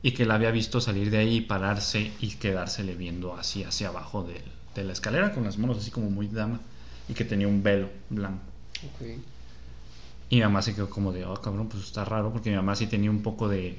Y 0.03 0.13
que 0.13 0.25
la 0.27 0.35
había 0.35 0.51
visto 0.51 0.81
salir 0.81 1.11
de 1.11 1.19
ahí, 1.19 1.41
pararse 1.41 2.13
y 2.21 2.37
quedársele 2.37 2.95
viendo 2.95 3.35
así 3.35 3.65
hacia 3.65 3.89
abajo 3.89 4.23
del- 4.23 4.43
de, 4.75 4.85
la 4.85 4.93
escalera 4.93 5.33
con 5.35 5.45
las 5.45 5.59
manos 5.59 5.79
así 5.79 5.91
como 5.91 6.11
muy 6.11 6.27
dama. 6.29 6.61
Y 7.09 7.15
que 7.15 7.25
tenía 7.25 7.49
un 7.49 7.63
velo 7.63 7.89
blanco. 8.09 8.43
Ok. 8.85 9.09
Y 10.31 10.37
mi 10.37 10.43
mamá 10.43 10.63
se 10.63 10.75
quedó 10.75 10.89
como 10.89 11.13
de, 11.13 11.25
oh 11.25 11.35
cabrón, 11.41 11.69
pues 11.69 11.83
está 11.85 12.05
raro, 12.05 12.33
porque 12.33 12.51
mi 12.51 12.57
mamá 12.57 12.77
sí 12.77 12.87
tenía 12.87 13.11
un 13.11 13.23
poco 13.23 13.49
de. 13.49 13.77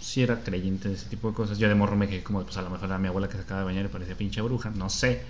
Sí 0.00 0.22
era 0.22 0.42
creyente 0.42 0.88
de 0.88 0.94
ese 0.94 1.08
tipo 1.08 1.28
de 1.28 1.34
cosas. 1.34 1.58
Yo 1.58 1.68
de 1.68 1.74
morro 1.74 1.96
me 1.96 2.08
quedé 2.08 2.22
como, 2.22 2.42
pues 2.42 2.56
a 2.56 2.62
lo 2.62 2.70
mejor 2.70 2.88
era 2.88 2.98
mi 2.98 3.08
abuela 3.08 3.28
que 3.28 3.36
se 3.36 3.42
acaba 3.42 3.60
de 3.60 3.66
bañar 3.66 3.84
y 3.84 3.88
parecía 3.88 4.16
pinche 4.16 4.40
bruja, 4.40 4.70
no 4.70 4.88
sé. 4.88 5.22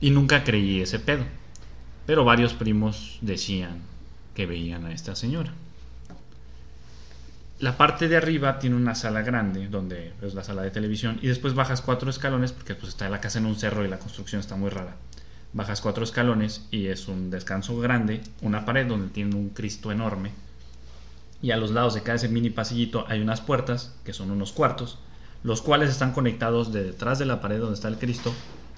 Y 0.00 0.10
nunca 0.10 0.44
creí 0.44 0.80
ese 0.80 0.98
pedo. 0.98 1.24
Pero 2.06 2.24
varios 2.24 2.54
primos 2.54 3.18
decían 3.20 3.80
que 4.34 4.46
veían 4.46 4.84
a 4.84 4.92
esta 4.92 5.16
señora. 5.16 5.52
La 7.60 7.76
parte 7.76 8.08
de 8.08 8.16
arriba 8.16 8.58
tiene 8.58 8.76
una 8.76 8.94
sala 8.94 9.22
grande, 9.22 9.68
donde 9.68 10.12
es 10.20 10.34
la 10.34 10.44
sala 10.44 10.62
de 10.62 10.70
televisión, 10.70 11.18
y 11.22 11.28
después 11.28 11.54
bajas 11.54 11.80
cuatro 11.80 12.10
escalones, 12.10 12.52
porque 12.52 12.74
pues 12.74 12.88
está 12.88 13.08
la 13.08 13.20
casa 13.20 13.38
en 13.38 13.46
un 13.46 13.56
cerro 13.56 13.84
y 13.84 13.88
la 13.88 13.98
construcción 13.98 14.40
está 14.40 14.56
muy 14.56 14.70
rara. 14.70 14.96
Bajas 15.52 15.80
cuatro 15.80 16.02
escalones 16.02 16.66
y 16.72 16.86
es 16.88 17.06
un 17.06 17.30
descanso 17.30 17.78
grande, 17.78 18.20
una 18.42 18.64
pared 18.64 18.86
donde 18.86 19.08
tiene 19.08 19.36
un 19.36 19.50
Cristo 19.50 19.92
enorme. 19.92 20.32
Y 21.44 21.50
a 21.50 21.58
los 21.58 21.72
lados 21.72 21.92
de 21.92 22.02
cada 22.02 22.16
ese 22.16 22.30
mini 22.30 22.48
pasillito 22.48 23.04
hay 23.06 23.20
unas 23.20 23.42
puertas, 23.42 23.92
que 24.02 24.14
son 24.14 24.30
unos 24.30 24.52
cuartos, 24.52 24.96
los 25.42 25.60
cuales 25.60 25.90
están 25.90 26.12
conectados 26.12 26.72
de 26.72 26.82
detrás 26.84 27.18
de 27.18 27.26
la 27.26 27.42
pared 27.42 27.58
donde 27.58 27.74
está 27.74 27.88
el 27.88 27.98
Cristo, 27.98 28.32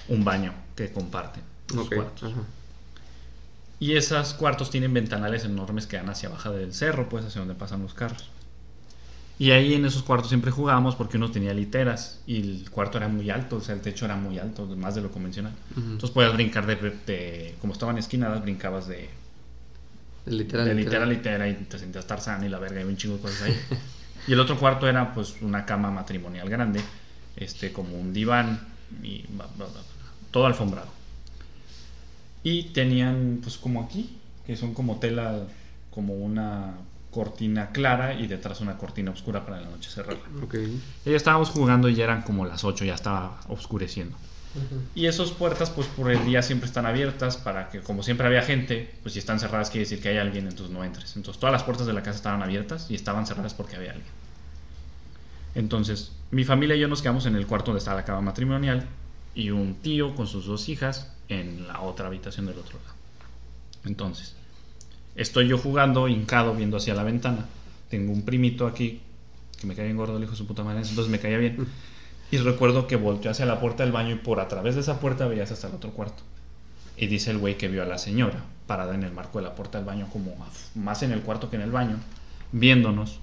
un 0.09 0.25
baño 0.25 0.53
que 0.75 0.91
comparten. 0.91 1.45
los 1.73 1.89
cuartos. 1.89 2.33
Ajá. 2.33 2.41
Y 3.79 3.95
esos 3.95 4.35
cuartos 4.35 4.71
tienen 4.71 4.93
ventanales 4.93 5.45
enormes 5.45 5.87
que 5.87 5.97
dan 5.97 6.09
hacia 6.09 6.29
abajo 6.29 6.51
del 6.51 6.75
cerro, 6.75 7.09
pues 7.09 7.25
hacia 7.25 7.41
donde 7.41 7.55
pasan 7.55 7.83
los 7.83 7.95
carros. 7.95 8.31
Y 9.39 9.53
ahí 9.53 9.75
en 9.75 9.85
esos 9.85 10.03
cuartos 10.03 10.31
siempre 10.31 10.51
jugábamos 10.51 10.97
porque 10.97 11.19
uno 11.19 11.31
tenía 11.31 11.55
literas 11.55 12.19
y 12.27 12.41
el 12.41 12.71
cuarto 12.71 12.99
era 12.99 13.07
muy 13.07 13.31
alto, 13.31 13.57
o 13.57 13.61
sea, 13.61 13.77
el 13.77 13.81
techo 13.81 14.07
era 14.07 14.17
muy 14.17 14.41
alto, 14.41 14.67
más 14.77 14.97
de 14.97 15.03
lo 15.03 15.13
convencional. 15.13 15.53
Entonces 15.77 16.11
podías 16.11 16.33
brincar 16.33 16.67
de, 16.67 16.75
de- 17.07 17.55
como 17.61 17.75
estaban 17.75 17.97
esquinadas, 17.99 18.43
brincabas 18.43 18.89
de, 18.89 19.09
Literal, 20.27 20.67
de 20.67 20.75
literal. 20.75 21.09
litera 21.09 21.37
a 21.45 21.47
litera 21.47 21.49
y 21.49 21.65
te 21.65 21.79
sentías 21.79 22.07
Tarzán 22.07 22.45
y 22.45 22.49
la 22.49 22.59
verga 22.59 22.81
y 22.81 22.85
un 22.85 22.97
chingo 22.97 23.17
de 23.17 23.23
cosas 23.23 23.43
ahí. 23.43 23.59
y 24.29 24.33
el 24.33 24.41
otro 24.41 24.59
cuarto 24.59 24.89
era 24.89 25.15
pues 25.15 25.37
una 25.41 25.65
cama 25.65 25.91
matrimonial 25.91 26.49
grande, 26.51 26.81
este 27.37 27.73
como 27.73 27.97
un 27.99 28.13
diván 28.13 28.61
y 29.03 29.25
ba- 29.31 29.49
ba- 29.57 29.67
ba- 29.67 29.83
todo 30.31 30.47
alfombrado. 30.47 30.89
Y 32.43 32.65
tenían 32.71 33.41
pues 33.43 33.57
como 33.57 33.83
aquí, 33.83 34.19
que 34.47 34.57
son 34.57 34.75
como 34.75 34.99
tela, 34.99 35.43
como 35.91 36.15
una 36.15 36.75
cortina 37.11 37.71
clara 37.71 38.15
y 38.15 38.27
detrás 38.27 38.61
una 38.61 38.77
cortina 38.77 39.11
oscura 39.11 39.45
para 39.45 39.61
la 39.61 39.69
noche 39.71 39.91
cerrarla. 39.91 40.23
Ok. 40.43 40.55
Y 41.07 41.11
ya 41.11 41.17
estábamos 41.17 41.49
jugando 41.51 41.89
y 41.89 41.95
ya 41.95 42.05
eran 42.05 42.23
como 42.23 42.45
las 42.45 42.63
8, 42.63 42.85
ya 42.85 42.95
estaba 42.95 43.41
oscureciendo. 43.49 44.17
Y 44.95 45.07
esas 45.07 45.31
puertas, 45.31 45.71
pues 45.71 45.87
por 45.89 46.11
el 46.11 46.25
día 46.25 46.43
siempre 46.43 46.67
están 46.67 46.87
abiertas 46.87 47.37
para 47.37 47.69
que, 47.69 47.81
como 47.81 48.03
siempre 48.03 48.27
había 48.27 48.43
gente, 48.43 48.95
pues 49.03 49.13
si 49.13 49.19
están 49.19 49.41
cerradas 49.41 49.71
quiere 49.71 49.85
decir 49.85 50.01
que 50.01 50.09
hay 50.09 50.19
alguien, 50.19 50.47
entonces 50.47 50.75
no 50.75 50.85
entres. 50.85 51.17
Entonces 51.17 51.39
todas 51.39 51.53
las 51.53 51.63
puertas 51.63 51.87
de 51.87 51.93
la 51.93 52.03
casa 52.03 52.17
estaban 52.17 52.43
abiertas 52.43 52.91
y 52.91 52.95
estaban 52.95 53.27
cerradas 53.27 53.55
porque 53.55 53.77
había 53.77 53.91
alguien. 53.91 54.11
Entonces, 55.55 56.13
mi 56.31 56.45
familia 56.45 56.77
y 56.77 56.81
yo 56.81 56.89
nos 56.89 57.03
quedamos 57.03 57.27
en 57.27 57.35
el 57.37 57.47
cuarto 57.47 57.67
donde 57.67 57.79
estaba 57.79 57.97
la 57.97 58.05
cama 58.05 58.21
matrimonial 58.21 58.87
y 59.35 59.51
un 59.51 59.77
tío 59.77 60.15
con 60.15 60.27
sus 60.27 60.47
dos 60.47 60.69
hijas 60.69 61.13
en 61.29 61.67
la 61.67 61.81
otra 61.81 62.09
habitación 62.09 62.47
del 62.47 62.59
otro 62.59 62.79
lado. 62.79 62.95
Entonces, 63.85 64.35
estoy 65.15 65.49
yo 65.49 65.59
jugando, 65.59 66.09
hincado, 66.09 66.55
viendo 66.55 66.77
hacia 66.77 66.95
la 66.95 67.05
ventana. 67.05 67.47
Tengo 67.89 68.13
un 68.13 68.23
primito 68.23 68.67
aquí 68.67 69.01
que 69.61 69.67
me 69.67 69.75
cae 69.75 69.87
bien 69.87 69.97
gordo, 69.97 70.17
el 70.17 70.23
hijo 70.23 70.33
de 70.33 70.39
su 70.39 70.47
puta 70.47 70.63
madre, 70.63 70.81
entonces 70.81 71.09
me 71.09 71.19
caía 71.19 71.39
bien. 71.39 71.67
Y 72.31 72.39
recuerdo 72.39 72.87
que 72.87 72.97
volteó 72.97 73.31
hacia 73.31 73.47
la 73.47 73.61
puerta 73.61 73.85
del 73.85 73.93
baño 73.93 74.15
y 74.15 74.19
por 74.19 74.41
a 74.41 74.49
través 74.49 74.75
de 74.75 74.81
esa 74.81 74.99
puerta 74.99 75.27
veías 75.27 75.53
hasta 75.53 75.69
el 75.69 75.75
otro 75.75 75.91
cuarto. 75.91 76.23
Y 76.97 77.07
dice 77.07 77.31
el 77.31 77.39
güey 77.39 77.57
que 77.57 77.69
vio 77.69 77.83
a 77.83 77.87
la 77.87 77.99
señora 77.99 78.43
parada 78.67 78.95
en 78.95 79.05
el 79.05 79.13
marco 79.13 79.39
de 79.39 79.45
la 79.45 79.55
puerta 79.55 79.79
del 79.79 79.87
baño, 79.87 80.09
como 80.13 80.35
más 80.75 81.03
en 81.03 81.13
el 81.13 81.23
cuarto 81.23 81.49
que 81.51 81.57
en 81.57 81.63
el 81.63 81.71
baño, 81.71 81.99
viéndonos. 82.53 83.21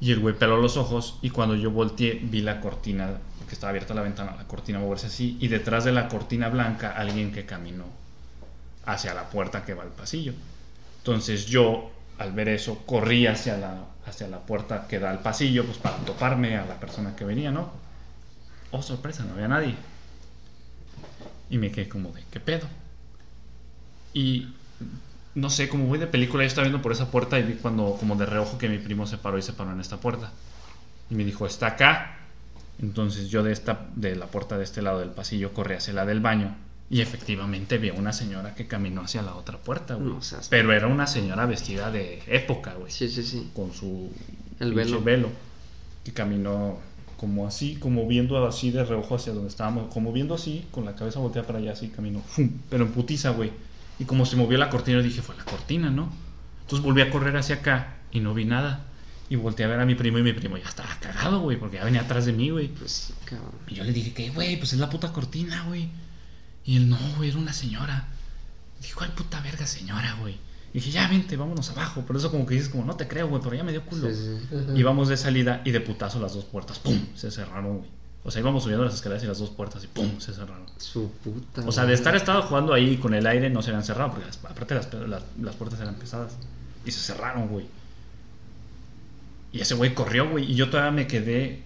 Y 0.00 0.10
el 0.12 0.18
güey 0.18 0.34
peló 0.34 0.56
los 0.56 0.76
ojos 0.76 1.18
y 1.22 1.30
cuando 1.30 1.54
yo 1.54 1.70
volteé 1.70 2.20
vi 2.22 2.42
la 2.42 2.60
cortina, 2.60 3.10
porque 3.38 3.54
estaba 3.54 3.70
abierta 3.70 3.94
la 3.94 4.02
ventana, 4.02 4.34
la 4.36 4.46
cortina 4.46 4.78
moverse 4.78 5.06
así 5.06 5.38
y 5.40 5.48
detrás 5.48 5.84
de 5.84 5.92
la 5.92 6.08
cortina 6.08 6.48
blanca 6.48 6.90
alguien 6.90 7.32
que 7.32 7.46
caminó 7.46 7.84
hacia 8.84 9.14
la 9.14 9.30
puerta 9.30 9.64
que 9.64 9.74
va 9.74 9.84
al 9.84 9.90
pasillo. 9.90 10.34
Entonces 10.98 11.46
yo, 11.46 11.90
al 12.18 12.32
ver 12.32 12.48
eso, 12.48 12.82
corrí 12.84 13.26
hacia 13.26 13.56
la, 13.56 13.84
hacia 14.04 14.26
la 14.26 14.40
puerta 14.40 14.86
que 14.88 14.98
da 14.98 15.10
al 15.10 15.20
pasillo, 15.20 15.64
pues 15.64 15.78
para 15.78 15.96
toparme 15.98 16.56
a 16.56 16.66
la 16.66 16.80
persona 16.80 17.14
que 17.14 17.24
venía, 17.24 17.52
¿no? 17.52 17.70
Oh, 18.72 18.82
sorpresa, 18.82 19.24
no 19.24 19.34
había 19.34 19.48
nadie. 19.48 19.76
Y 21.50 21.58
me 21.58 21.70
quedé 21.70 21.88
como 21.88 22.10
de, 22.12 22.24
¿qué 22.30 22.40
pedo? 22.40 22.66
Y 24.14 24.48
no 25.34 25.50
sé, 25.50 25.68
como 25.68 25.86
voy 25.86 25.98
de 25.98 26.06
película, 26.06 26.42
yo 26.42 26.48
estaba 26.48 26.66
viendo 26.66 26.82
por 26.82 26.92
esa 26.92 27.10
puerta 27.10 27.38
y 27.38 27.42
vi 27.42 27.54
cuando, 27.54 27.96
como 28.00 28.16
de 28.16 28.26
reojo, 28.26 28.58
que 28.58 28.68
mi 28.68 28.78
primo 28.78 29.06
se 29.06 29.18
paró 29.18 29.38
y 29.38 29.42
se 29.42 29.52
paró 29.52 29.72
en 29.72 29.80
esta 29.80 29.98
puerta. 29.98 30.32
Y 31.10 31.14
me 31.14 31.24
dijo, 31.24 31.46
está 31.46 31.68
acá. 31.68 32.18
Entonces 32.80 33.28
yo 33.28 33.42
de, 33.42 33.52
esta, 33.52 33.86
de 33.94 34.16
la 34.16 34.26
puerta 34.26 34.56
de 34.56 34.64
este 34.64 34.82
lado 34.82 35.00
del 35.00 35.10
pasillo 35.10 35.52
corrí 35.52 35.74
hacia 35.74 35.92
la 35.92 36.06
del 36.06 36.20
baño. 36.20 36.56
Y 36.90 37.00
efectivamente 37.00 37.78
vi 37.78 37.90
a 37.90 37.94
una 37.94 38.12
señora 38.12 38.54
que 38.54 38.66
caminó 38.66 39.02
hacia 39.02 39.22
la 39.22 39.34
otra 39.34 39.58
puerta, 39.58 39.94
güey. 39.94 40.08
No 40.08 40.20
Pero 40.50 40.72
era 40.72 40.86
una 40.86 41.06
señora 41.06 41.46
vestida 41.46 41.90
de 41.90 42.22
época, 42.26 42.74
güey. 42.74 42.90
Sí, 42.90 43.08
sí, 43.08 43.22
sí. 43.22 43.50
Con 43.54 43.72
su 43.72 44.10
El 44.60 44.74
pinche 44.74 44.98
velo. 44.98 45.30
Que 46.04 46.12
caminó 46.12 46.80
como 47.22 47.46
así, 47.46 47.76
como 47.76 48.08
viendo 48.08 48.44
así 48.44 48.72
de 48.72 48.84
reojo 48.84 49.14
hacia 49.14 49.32
donde 49.32 49.48
estábamos. 49.48 49.94
Como 49.94 50.12
viendo 50.12 50.34
así, 50.34 50.66
con 50.72 50.84
la 50.84 50.96
cabeza 50.96 51.20
volteada 51.20 51.46
para 51.46 51.60
allá, 51.60 51.70
así 51.70 51.86
caminó. 51.86 52.18
¡Fum! 52.18 52.50
Pero 52.68 52.84
en 52.84 52.90
putiza, 52.90 53.30
güey. 53.30 53.52
Y 54.00 54.06
como 54.06 54.26
se 54.26 54.34
movió 54.34 54.58
la 54.58 54.68
cortina, 54.68 55.00
dije, 55.00 55.22
fue 55.22 55.36
la 55.36 55.44
cortina, 55.44 55.88
¿no? 55.88 56.12
Entonces 56.62 56.84
volví 56.84 57.00
a 57.00 57.12
correr 57.12 57.36
hacia 57.36 57.54
acá 57.54 57.98
y 58.10 58.18
no 58.18 58.34
vi 58.34 58.44
nada. 58.44 58.86
Y 59.30 59.36
volteé 59.36 59.66
a 59.66 59.68
ver 59.68 59.78
a 59.78 59.86
mi 59.86 59.94
primo 59.94 60.18
y 60.18 60.24
mi 60.24 60.32
primo 60.32 60.56
ya 60.56 60.68
estaba 60.68 60.88
cagado, 60.98 61.38
güey, 61.38 61.56
porque 61.56 61.76
ya 61.76 61.84
venía 61.84 62.00
atrás 62.00 62.26
de 62.26 62.32
mí, 62.32 62.50
güey. 62.50 62.66
Pues 62.66 62.90
sí, 62.90 63.14
cabrón. 63.24 63.52
Y 63.68 63.76
yo 63.76 63.84
le 63.84 63.92
dije, 63.92 64.12
que 64.12 64.30
güey? 64.30 64.56
Pues 64.56 64.72
es 64.72 64.80
la 64.80 64.90
puta 64.90 65.12
cortina, 65.12 65.62
güey. 65.68 65.90
Y 66.64 66.76
él, 66.76 66.88
no, 66.88 66.98
güey, 67.18 67.30
era 67.30 67.38
una 67.38 67.52
señora. 67.52 68.08
Dije, 68.80 68.94
¿cuál 68.94 69.12
puta 69.12 69.40
verga 69.42 69.64
señora, 69.64 70.16
güey? 70.20 70.38
Y 70.74 70.78
dije, 70.78 70.90
ya, 70.90 71.06
vente, 71.08 71.36
vámonos 71.36 71.68
abajo. 71.70 72.00
Por 72.02 72.16
eso 72.16 72.30
como 72.30 72.46
que 72.46 72.54
dices, 72.54 72.68
como, 72.70 72.84
no 72.84 72.96
te 72.96 73.06
creo, 73.06 73.28
güey, 73.28 73.42
pero 73.42 73.54
ya 73.54 73.62
me 73.64 73.72
dio 73.72 73.84
culo. 73.84 74.08
Sí, 74.08 74.14
sí, 74.16 74.46
sí. 74.48 74.54
Ujú. 74.54 74.76
Íbamos 74.76 75.08
de 75.08 75.16
salida 75.18 75.60
y 75.64 75.70
de 75.70 75.80
putazo 75.80 76.18
las 76.20 76.32
dos 76.34 76.44
puertas, 76.46 76.78
¡pum! 76.78 76.98
Se 77.14 77.30
cerraron, 77.30 77.78
güey. 77.78 77.90
O 78.24 78.30
sea, 78.30 78.40
íbamos 78.40 78.62
subiendo 78.62 78.84
las 78.84 78.94
escaleras 78.94 79.22
y 79.24 79.26
las 79.26 79.38
dos 79.38 79.50
puertas 79.50 79.82
y 79.84 79.88
¡pum! 79.88 80.18
Se 80.20 80.32
cerraron. 80.32 80.64
Su 80.78 81.10
puta. 81.24 81.62
O 81.66 81.72
sea, 81.72 81.84
de 81.84 81.92
estar 81.92 82.14
estado 82.16 82.42
jugando 82.42 82.72
ahí 82.72 82.96
con 82.96 83.12
el 83.14 83.26
aire 83.26 83.50
no 83.50 83.60
se 83.62 83.70
habían 83.70 83.84
cerrado, 83.84 84.12
porque 84.12 84.26
las- 84.26 84.38
aparte 84.44 84.74
las, 84.74 84.88
las, 84.94 85.22
las 85.40 85.56
puertas 85.56 85.80
eran 85.80 85.96
pesadas. 85.96 86.32
Y 86.86 86.90
se 86.92 87.00
cerraron, 87.00 87.48
güey. 87.48 87.66
Y 89.52 89.60
ese 89.60 89.74
güey 89.74 89.92
corrió, 89.94 90.30
güey. 90.30 90.50
Y 90.50 90.54
yo 90.54 90.70
todavía 90.70 90.92
me 90.92 91.06
quedé 91.06 91.62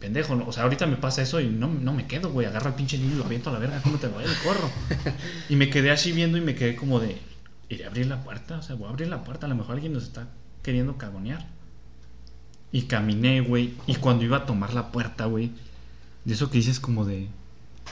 pendejo. 0.00 0.34
O 0.46 0.52
sea, 0.52 0.64
ahorita 0.64 0.86
me 0.86 0.96
pasa 0.96 1.22
eso 1.22 1.40
y 1.40 1.46
no, 1.48 1.68
no 1.68 1.92
me 1.94 2.06
quedo, 2.06 2.30
güey. 2.30 2.46
Agarro 2.46 2.68
al 2.68 2.74
pinche 2.74 2.98
niño 2.98 3.14
y 3.14 3.18
lo 3.18 3.24
aviento 3.24 3.48
a 3.50 3.52
la 3.54 3.58
verga. 3.58 3.80
¿Cómo 3.82 3.96
te 3.98 4.08
voy? 4.08 4.24
Y 4.24 4.46
corro. 4.46 4.68
Y 5.48 5.56
me 5.56 5.70
quedé 5.70 5.90
así 5.90 6.12
viendo 6.12 6.36
y 6.36 6.40
me 6.42 6.54
quedé 6.54 6.76
como 6.76 7.00
de... 7.00 7.16
¿Iré 7.72 7.84
a 7.84 7.88
abrir 7.88 8.06
la 8.06 8.22
puerta? 8.22 8.58
O 8.58 8.62
sea, 8.62 8.76
voy 8.76 8.86
a 8.86 8.90
abrir 8.90 9.08
la 9.08 9.24
puerta. 9.24 9.46
A 9.46 9.48
lo 9.48 9.54
mejor 9.54 9.76
alguien 9.76 9.92
nos 9.94 10.02
está 10.02 10.28
queriendo 10.62 10.98
cagonear. 10.98 11.46
Y 12.70 12.82
caminé, 12.82 13.40
güey. 13.40 13.74
Y 13.86 13.94
cuando 13.96 14.24
iba 14.24 14.38
a 14.38 14.46
tomar 14.46 14.74
la 14.74 14.92
puerta, 14.92 15.24
güey. 15.24 15.52
De 16.24 16.34
eso 16.34 16.50
que 16.50 16.58
dices 16.58 16.80
como 16.80 17.04
de... 17.04 17.28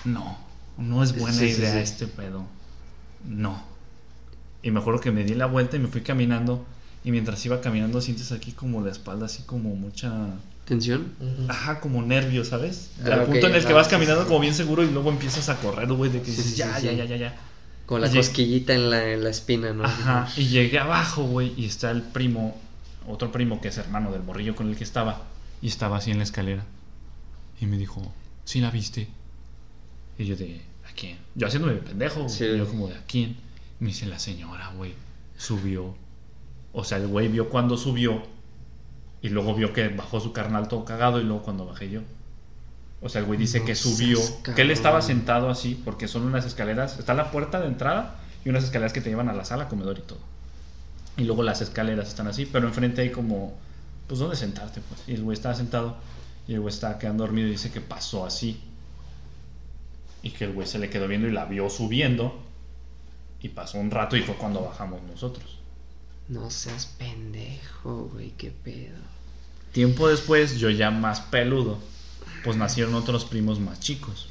No, 0.05 0.39
no 0.79 1.03
es 1.03 1.19
buena 1.19 1.37
Sí, 1.37 1.47
idea 1.47 1.73
sí. 1.73 1.79
este 1.79 2.07
pedo. 2.07 2.45
No. 3.27 3.63
Y 4.63 4.71
me 4.71 4.81
acuerdo 4.81 5.01
que 5.01 5.11
me 5.11 5.25
di 5.25 5.35
la 5.35 5.47
vuelta 5.47 5.77
y 5.77 5.81
me 5.81 5.89
fui 5.89 6.03
caminando. 6.03 6.65
Y 7.03 7.11
mientras 7.11 7.45
iba 7.47 7.61
caminando 7.63 8.01
sientes 8.03 8.33
aquí 8.33 8.53
como 8.53 8.83
la 8.83 8.91
espalda, 8.91 9.27
así 9.27 9.43
como 9.45 9.75
mucha... 9.75 10.13
¿Tensión? 10.67 11.13
Ajá, 11.49 11.81
como 11.81 12.03
nervios, 12.03 12.49
¿sabes? 12.49 12.91
Ah, 13.05 13.15
Al 13.15 13.25
punto 13.25 13.47
en 13.49 13.55
el 13.55 13.65
que 13.65 13.73
vas 13.73 13.89
caminando 13.89 14.23
sí. 14.23 14.29
como 14.29 14.41
bien 14.41 14.55
seguro 14.55 14.85
y 14.85 14.91
luego 14.91 15.11
empiezas 15.11 15.49
a 15.49 15.57
correr, 15.57 15.91
güey, 15.93 16.13
de 16.13 16.21
que 16.21 16.31
dices, 16.31 16.45
sí, 16.45 16.57
ya, 16.57 16.77
sí, 16.79 16.85
ya, 16.85 16.91
sí. 16.93 16.97
ya, 16.99 17.05
ya, 17.07 17.17
ya. 17.17 17.35
Con 17.91 18.01
la 18.03 18.07
Y 18.07 18.15
cosquillita 18.15 18.73
en 18.73 18.89
la, 18.89 19.13
en 19.13 19.25
la 19.25 19.31
espina, 19.31 19.73
¿no? 19.73 19.83
Ajá, 19.85 20.29
y 20.37 20.47
llegué 20.47 20.79
abajo, 20.79 21.25
güey, 21.25 21.53
y 21.57 21.65
está 21.67 21.91
el 21.91 22.03
primo, 22.03 22.57
otro 23.09 23.33
primo 23.33 23.61
que 23.61 23.67
es 23.67 23.79
hermano 23.79 24.13
del 24.13 24.23
morrillo 24.23 24.55
con 24.55 24.69
el 24.69 24.77
que 24.77 24.85
estaba, 24.85 25.25
y 25.61 25.67
estaba 25.67 25.97
así 25.97 26.13
en 26.13 26.19
la 26.19 26.23
escalera. 26.23 26.65
Y 27.61 27.67
me 27.67 27.79
dijo, 27.79 28.01
¿sí 28.45 28.61
la 28.61 28.71
viste? 28.71 29.09
Y 30.19 30.25
yo 30.25 30.37
de, 30.37 30.61
¿a 30.89 30.93
quién? 30.95 31.19
Yo 31.35 31.49
haciéndome 31.49 31.75
pendejo, 31.75 32.29
Sí. 32.29 32.45
y 32.45 32.59
yo 32.59 32.69
como 32.69 32.87
de, 32.87 32.95
¿a 32.95 33.03
quién? 33.09 33.31
Y 33.81 33.85
me 33.85 33.89
dice, 33.89 34.07
la 34.07 34.21
señora, 34.21 34.69
güey, 34.77 34.95
subió. 35.37 35.97
O 36.73 36.85
sea, 36.85 36.99
el 36.99 37.09
güey 37.09 37.27
vio 37.27 37.49
cuando 37.49 37.77
subió, 37.77 38.23
y 39.21 39.31
luego 39.31 39.53
vio 39.57 39.73
que 39.73 39.89
bajó 39.89 40.21
su 40.21 40.33
carnal 40.33 40.69
todo 40.69 40.85
cagado, 40.85 41.21
y 41.21 41.25
luego 41.25 41.43
cuando 41.43 41.67
bajé 41.67 41.91
yo. 41.91 42.03
O 43.03 43.09
sea, 43.09 43.21
el 43.21 43.27
güey 43.27 43.39
dice 43.39 43.61
No 43.61 43.67
que 43.67 43.75
subió, 43.75 44.19
seas 44.19 44.55
que 44.55 44.63
él 44.63 44.71
estaba 44.71 45.01
sentado 45.01 45.49
así, 45.49 45.81
porque 45.85 46.07
son 46.07 46.23
unas 46.23 46.45
escaleras, 46.45 46.99
está 46.99 47.15
la 47.15 47.31
puerta 47.31 47.61
de 47.61 47.67
entrada 47.67 48.21
y 48.45 48.51
unas 48.51 48.65
escaleras 48.65 48.93
que 48.93 49.01
te 49.01 49.09
llevan 49.09 49.29
a 49.29 49.33
la 49.33 49.45
sala, 49.45 49.69
comedor 49.69 49.99
y 49.99 50.03
todo. 50.03 50.19
Y 51.17 51.25
luego 51.25 51.43
las 51.43 51.61
escaleras 51.61 52.09
están 52.09 52.27
así, 52.27 52.47
pero 52.47 52.69
enfrente 52.69 53.03
hay 53.03 53.11
como, 53.11 53.55
pues, 54.07 54.21
¿dónde 54.21 54.37
sentarte? 54.37 54.81
Pues? 54.81 55.03
Y 55.07 55.15
el 55.15 55.23
güey 55.23 55.35
estaba 55.35 55.55
sentado 55.55 55.97
y 56.47 56.55
el 56.55 56.61
güey 56.61 56.73
estaba 56.73 56.99
quedando 56.99 57.25
dormido 57.25 57.49
y 57.49 57.53
dice 57.53 57.71
que 57.71 57.81
pasó 57.81 58.25
así. 58.25 58.61
Y 60.23 60.31
que 60.31 60.45
el 60.45 60.53
güey 60.53 60.67
se 60.67 60.79
le 60.79 60.91
quedó 60.91 61.09
viendo 61.09 61.29
y 61.29 61.33
la 61.33 61.47
vio 61.47 61.71
subiendo. 61.71 62.39
Y 63.41 63.49
pasó 63.49 63.79
un 63.79 63.91
rato 63.91 64.17
y 64.17 64.23
fue 64.23 64.35
cuando 64.35 64.63
bajamos 64.63 65.03
nosotros. 65.03 65.59
No 66.29 66.51
seas 66.51 66.87
pendejo, 66.87 68.11
güey, 68.13 68.31
qué 68.31 68.51
pedo. 68.51 68.99
Tiempo 69.73 70.09
después, 70.09 70.59
yo 70.59 70.71
ya 70.71 70.91
más 70.91 71.21
peludo, 71.21 71.79
pues 72.45 72.57
nacieron 72.57 72.95
otros 72.95 73.25
primos 73.25 73.61
más 73.61 73.81
chicos. 73.81 74.29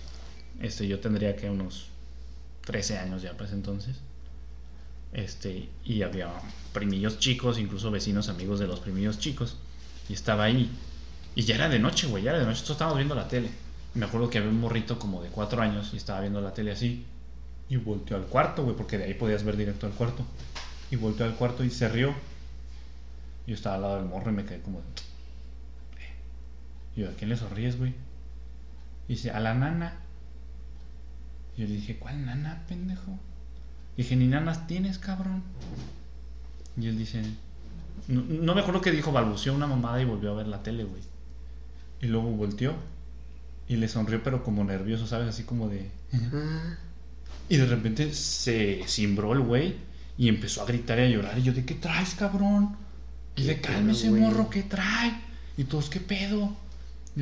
Este, 0.60 0.88
yo 0.88 1.00
tendría 1.00 1.36
que 1.36 1.50
unos 1.50 1.88
13 2.66 2.98
años 2.98 3.22
ya, 3.22 3.36
pues 3.38 3.52
entonces. 3.52 3.98
Este, 5.14 5.70
y 5.84 6.04
había 6.04 6.30
primillos 6.74 7.20
chicos, 7.20 7.58
incluso 7.58 7.90
vecinos 7.92 8.30
amigos 8.30 8.60
de 8.60 8.68
los 8.68 8.80
primillos 8.80 9.20
chicos. 9.20 9.58
Y 10.08 10.14
estaba 10.14 10.44
ahí. 10.44 10.70
Y 11.36 11.44
ya 11.44 11.56
era 11.56 11.70
de 11.70 11.80
noche, 11.80 12.08
güey, 12.08 12.24
ya 12.24 12.32
era 12.32 12.40
de 12.40 12.46
noche. 12.46 12.56
Nosotros 12.60 12.76
estábamos 12.76 12.98
viendo 12.98 13.16
la 13.16 13.28
tele. 13.28 13.50
Me 13.94 14.06
acuerdo 14.06 14.30
que 14.30 14.38
había 14.38 14.50
un 14.50 14.60
morrito 14.60 15.00
como 15.00 15.22
de 15.24 15.30
4 15.30 15.62
años 15.62 15.92
y 15.94 15.98
estaba 15.98 16.22
viendo 16.22 16.42
la 16.42 16.54
tele 16.54 16.72
así. 16.72 17.06
Y 17.70 17.78
volteó 17.78 18.18
al 18.18 18.26
cuarto, 18.26 18.64
güey, 18.64 18.76
porque 18.76 18.98
de 18.98 19.06
ahí 19.06 19.14
podías 19.14 19.44
ver 19.44 19.58
directo 19.58 19.86
al 19.86 19.94
cuarto. 19.94 20.26
Y 20.92 20.96
volteó 20.96 21.26
al 21.26 21.36
cuarto 21.36 21.64
y 21.64 21.70
se 21.70 21.88
rió. 21.88 22.14
Yo 23.48 23.56
estaba 23.56 23.76
al 23.76 23.82
lado 23.82 23.96
del 23.98 24.06
morro 24.06 24.32
y 24.32 24.34
me 24.34 24.46
quedé 24.46 24.62
como... 24.62 24.82
de, 27.00 27.06
y 27.06 27.06
yo, 27.06 27.10
¿a 27.10 27.14
quién 27.14 27.30
le 27.30 27.38
sonríes, 27.38 27.78
güey? 27.78 27.94
Y 29.08 29.14
dice, 29.14 29.32
a 29.32 29.40
la 29.40 29.54
nana. 29.54 29.98
Y 31.56 31.62
yo 31.62 31.68
le 31.68 31.76
dije, 31.76 31.98
¿cuál 31.98 32.26
nana, 32.26 32.64
pendejo? 32.68 33.18
Dije, 33.98 34.16
ni 34.16 34.28
nanas 34.28 34.68
tienes, 34.68 35.00
cabrón. 35.00 35.44
Y 36.80 36.88
él 36.88 36.98
dice, 36.98 37.22
no, 38.08 38.22
no 38.22 38.56
me 38.56 38.62
acuerdo 38.62 38.82
que 38.82 38.92
dijo, 38.92 39.12
balbuceó 39.12 39.54
una 39.54 39.68
mamada 39.68 40.02
y 40.02 40.06
volvió 40.06 40.32
a 40.32 40.36
ver 40.36 40.48
la 40.48 40.64
tele, 40.64 40.84
güey. 40.84 41.02
Y 42.02 42.08
luego 42.08 42.30
volteó 42.32 42.76
y 43.68 43.76
le 43.76 43.88
sonrió, 43.88 44.24
pero 44.24 44.44
como 44.44 44.64
nervioso, 44.64 45.06
¿sabes? 45.06 45.28
Así 45.28 45.44
como 45.44 45.68
de... 45.68 45.92
Y 47.50 47.58
de 47.58 47.66
repente 47.66 48.14
se 48.14 48.84
cimbró 48.88 49.34
el 49.34 49.42
güey 49.42 49.76
y 50.18 50.30
empezó 50.30 50.62
a 50.62 50.66
gritar 50.66 51.00
y 51.00 51.02
a 51.04 51.10
llorar. 51.10 51.38
Y 51.40 51.44
yo, 51.44 51.54
¿de 51.54 51.66
qué 51.66 51.76
traes, 51.76 52.16
cabrón? 52.16 52.78
Y 53.36 53.42
¿Qué 53.42 53.48
le 53.48 53.62
calme 53.62 53.92
pedo, 53.92 53.92
ese 53.92 54.10
güey? 54.10 54.22
morro, 54.22 54.50
¿qué 54.50 54.64
trae? 54.64 55.20
Y 55.58 55.66
todos, 55.66 55.90
¿qué 55.90 56.00
pedo? 56.00 56.56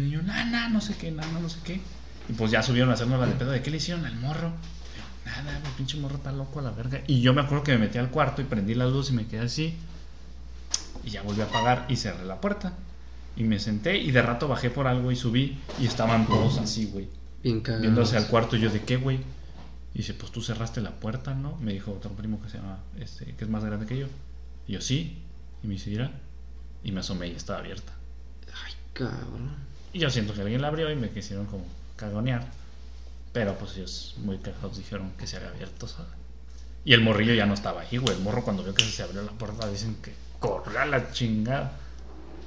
Y 0.01 0.11
yo, 0.11 0.21
nana, 0.21 0.69
no 0.69 0.81
sé 0.81 0.95
qué, 0.95 1.11
nana, 1.11 1.39
no 1.39 1.49
sé 1.49 1.59
qué. 1.63 1.81
Y 2.29 2.33
pues 2.33 2.51
ya 2.51 2.61
subieron 2.61 2.89
a 2.89 2.93
hacernos 2.93 3.19
la 3.19 3.27
de 3.27 3.33
pedo. 3.33 3.51
¿De 3.51 3.61
qué 3.61 3.71
le 3.71 3.77
hicieron 3.77 4.05
al 4.05 4.15
morro? 4.15 4.51
Nada, 5.25 5.57
el 5.57 5.71
pinche 5.73 5.97
morro 5.97 6.15
está 6.17 6.31
loco 6.31 6.59
a 6.59 6.63
la 6.63 6.71
verga. 6.71 7.01
Y 7.07 7.21
yo 7.21 7.33
me 7.33 7.41
acuerdo 7.41 7.63
que 7.63 7.71
me 7.73 7.79
metí 7.79 7.97
al 7.97 8.09
cuarto 8.09 8.41
y 8.41 8.45
prendí 8.45 8.75
la 8.75 8.85
luz 8.85 9.09
y 9.09 9.13
me 9.13 9.27
quedé 9.27 9.41
así. 9.41 9.75
Y 11.03 11.09
ya 11.09 11.21
volví 11.21 11.41
a 11.41 11.45
apagar 11.45 11.85
y 11.89 11.95
cerré 11.95 12.25
la 12.25 12.39
puerta. 12.39 12.73
Y 13.35 13.43
me 13.43 13.59
senté 13.59 13.97
y 13.97 14.11
de 14.11 14.21
rato 14.21 14.47
bajé 14.47 14.69
por 14.69 14.87
algo 14.87 15.11
y 15.11 15.15
subí. 15.15 15.59
Y 15.79 15.85
estaban 15.85 16.27
todos 16.27 16.57
así, 16.57 16.85
güey 16.85 17.07
viéndose 17.79 18.17
al 18.17 18.27
cuarto 18.27 18.57
y 18.57 18.61
yo 18.61 18.69
de 18.69 18.81
qué 18.83 18.97
güey 18.97 19.17
y 19.93 19.99
dice 19.99 20.13
pues 20.13 20.31
tú 20.31 20.41
cerraste 20.41 20.81
la 20.81 20.91
puerta 20.91 21.33
no 21.33 21.55
me 21.57 21.71
dijo 21.73 21.91
otro 21.91 22.11
primo 22.11 22.41
que 22.41 22.49
se 22.49 22.57
llama 22.57 22.79
este 22.97 23.35
que 23.35 23.45
es 23.45 23.49
más 23.49 23.63
grande 23.63 23.85
que 23.85 23.97
yo 23.97 24.07
y 24.67 24.73
yo 24.73 24.81
sí 24.81 25.23
y 25.63 25.67
me 25.67 25.75
dice 25.75 25.89
mira 25.89 26.11
y 26.83 26.91
me 26.91 26.99
asomé 26.99 27.27
y 27.27 27.31
estaba 27.31 27.59
abierta 27.59 27.93
Ay, 28.65 28.73
cabrón. 28.93 29.66
Y 29.93 29.99
yo 29.99 30.09
siento 30.09 30.33
que 30.33 30.41
alguien 30.41 30.61
la 30.61 30.67
abrió 30.67 30.91
y 30.91 30.95
me 30.95 31.09
quisieron 31.09 31.45
como 31.45 31.65
cagonear 31.95 32.45
pero 33.33 33.57
pues 33.57 33.77
ellos 33.77 34.15
muy 34.17 34.37
cagados 34.37 34.77
dijeron 34.77 35.11
que 35.17 35.27
se 35.27 35.37
había 35.37 35.49
abierto 35.49 35.87
¿sabes? 35.87 36.11
y 36.85 36.93
el 36.93 37.01
morrillo 37.01 37.33
ya 37.33 37.45
no 37.45 37.53
estaba 37.53 37.81
ahí 37.81 37.97
güey 37.97 38.15
el 38.15 38.23
morro 38.23 38.43
cuando 38.43 38.63
vio 38.63 38.73
que 38.73 38.83
se 38.83 39.03
abrió 39.03 39.21
la 39.21 39.31
puerta 39.31 39.69
dicen 39.69 39.95
que 40.01 40.13
corre 40.39 40.77
a 40.77 40.85
la 40.85 41.11
chingada 41.11 41.73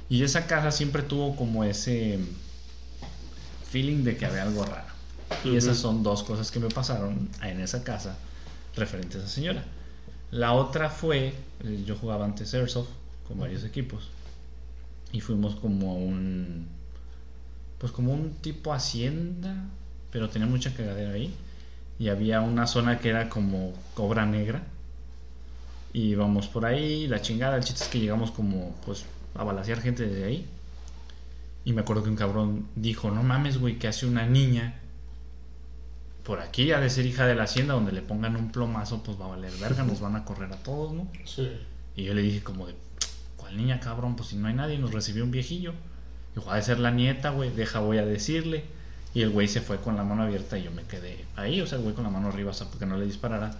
y 0.09 0.23
esa 0.23 0.47
casa 0.47 0.71
siempre 0.71 1.03
tuvo 1.03 1.35
como 1.35 1.63
ese 1.63 2.19
feeling 3.69 4.03
de 4.03 4.17
que 4.17 4.25
había 4.25 4.43
algo 4.43 4.65
raro 4.65 4.91
y 5.45 5.55
esas 5.55 5.77
son 5.77 6.03
dos 6.03 6.23
cosas 6.23 6.51
que 6.51 6.59
me 6.59 6.67
pasaron 6.67 7.29
en 7.41 7.61
esa 7.61 7.83
casa 7.83 8.17
referente 8.75 9.17
a 9.17 9.21
esa 9.21 9.29
señora. 9.29 9.63
La 10.29 10.53
otra 10.53 10.89
fue, 10.89 11.33
eh, 11.63 11.83
yo 11.85 11.95
jugaba 11.95 12.25
antes 12.25 12.53
Airsoft 12.53 12.89
con 13.27 13.39
varios 13.39 13.63
equipos. 13.63 14.09
y 15.13 15.19
fuimos 15.19 15.55
como 15.55 15.91
a 15.91 15.95
un 15.95 16.67
pues 17.81 17.91
como 17.91 18.13
un 18.13 18.35
tipo 18.35 18.73
hacienda 18.73 19.55
pero 20.11 20.29
tenía 20.29 20.47
mucha 20.47 20.71
cagadera 20.73 21.13
ahí 21.13 21.33
y 21.97 22.09
había 22.09 22.41
una 22.41 22.67
zona 22.67 22.99
que 22.99 23.09
era 23.09 23.27
como 23.27 23.73
cobra 23.95 24.23
negra 24.27 24.61
y 25.91 26.09
íbamos 26.09 26.47
por 26.47 26.65
ahí 26.65 27.07
la 27.07 27.21
chingada 27.23 27.57
el 27.57 27.63
chiste 27.63 27.83
es 27.83 27.89
que 27.89 27.99
llegamos 27.99 28.29
como 28.29 28.75
pues 28.85 29.05
a 29.33 29.43
balasear 29.43 29.81
gente 29.81 30.05
desde 30.07 30.25
ahí 30.25 30.45
y 31.65 31.73
me 31.73 31.81
acuerdo 31.81 32.03
que 32.03 32.09
un 32.09 32.15
cabrón 32.15 32.67
dijo 32.75 33.09
no 33.09 33.23
mames 33.23 33.57
güey 33.57 33.79
que 33.79 33.87
hace 33.87 34.05
una 34.05 34.27
niña 34.27 34.75
por 36.23 36.39
aquí 36.39 36.71
ha 36.71 36.79
de 36.79 36.89
ser 36.91 37.07
hija 37.07 37.25
de 37.25 37.33
la 37.33 37.43
hacienda 37.45 37.73
donde 37.73 37.91
le 37.93 38.03
pongan 38.03 38.35
un 38.35 38.51
plomazo 38.51 39.01
pues 39.01 39.19
va 39.19 39.25
a 39.25 39.29
valer 39.29 39.51
verga 39.59 39.83
nos 39.83 39.99
van 40.01 40.15
a 40.15 40.23
correr 40.23 40.53
a 40.53 40.57
todos 40.57 40.93
no 40.93 41.07
Sí. 41.25 41.49
y 41.95 42.03
yo 42.03 42.13
le 42.13 42.21
dije 42.21 42.43
como 42.43 42.67
de, 42.67 42.75
¿cuál 43.37 43.57
niña 43.57 43.79
cabrón? 43.79 44.15
Pues 44.15 44.29
si 44.29 44.35
no 44.35 44.47
hay 44.47 44.53
nadie, 44.53 44.77
nos 44.77 44.91
recibió 44.91 45.23
un 45.23 45.31
viejillo. 45.31 45.73
Dijo, 46.35 46.49
ha 46.51 46.55
de 46.55 46.61
ser 46.63 46.79
la 46.79 46.91
nieta, 46.91 47.29
güey, 47.31 47.51
deja 47.51 47.79
voy 47.79 47.97
a 47.97 48.05
decirle. 48.05 48.63
Y 49.13 49.21
el 49.23 49.29
güey 49.29 49.47
se 49.49 49.59
fue 49.61 49.77
con 49.81 49.97
la 49.97 50.03
mano 50.05 50.23
abierta 50.23 50.57
y 50.57 50.63
yo 50.63 50.71
me 50.71 50.83
quedé 50.83 51.25
ahí, 51.35 51.59
o 51.59 51.67
sea, 51.67 51.77
el 51.77 51.83
güey 51.83 51.93
con 51.93 52.05
la 52.05 52.09
mano 52.09 52.29
arriba, 52.29 52.51
o 52.51 52.53
sea, 52.53 52.67
porque 52.67 52.85
no 52.85 52.97
le 52.97 53.05
disparara. 53.05 53.51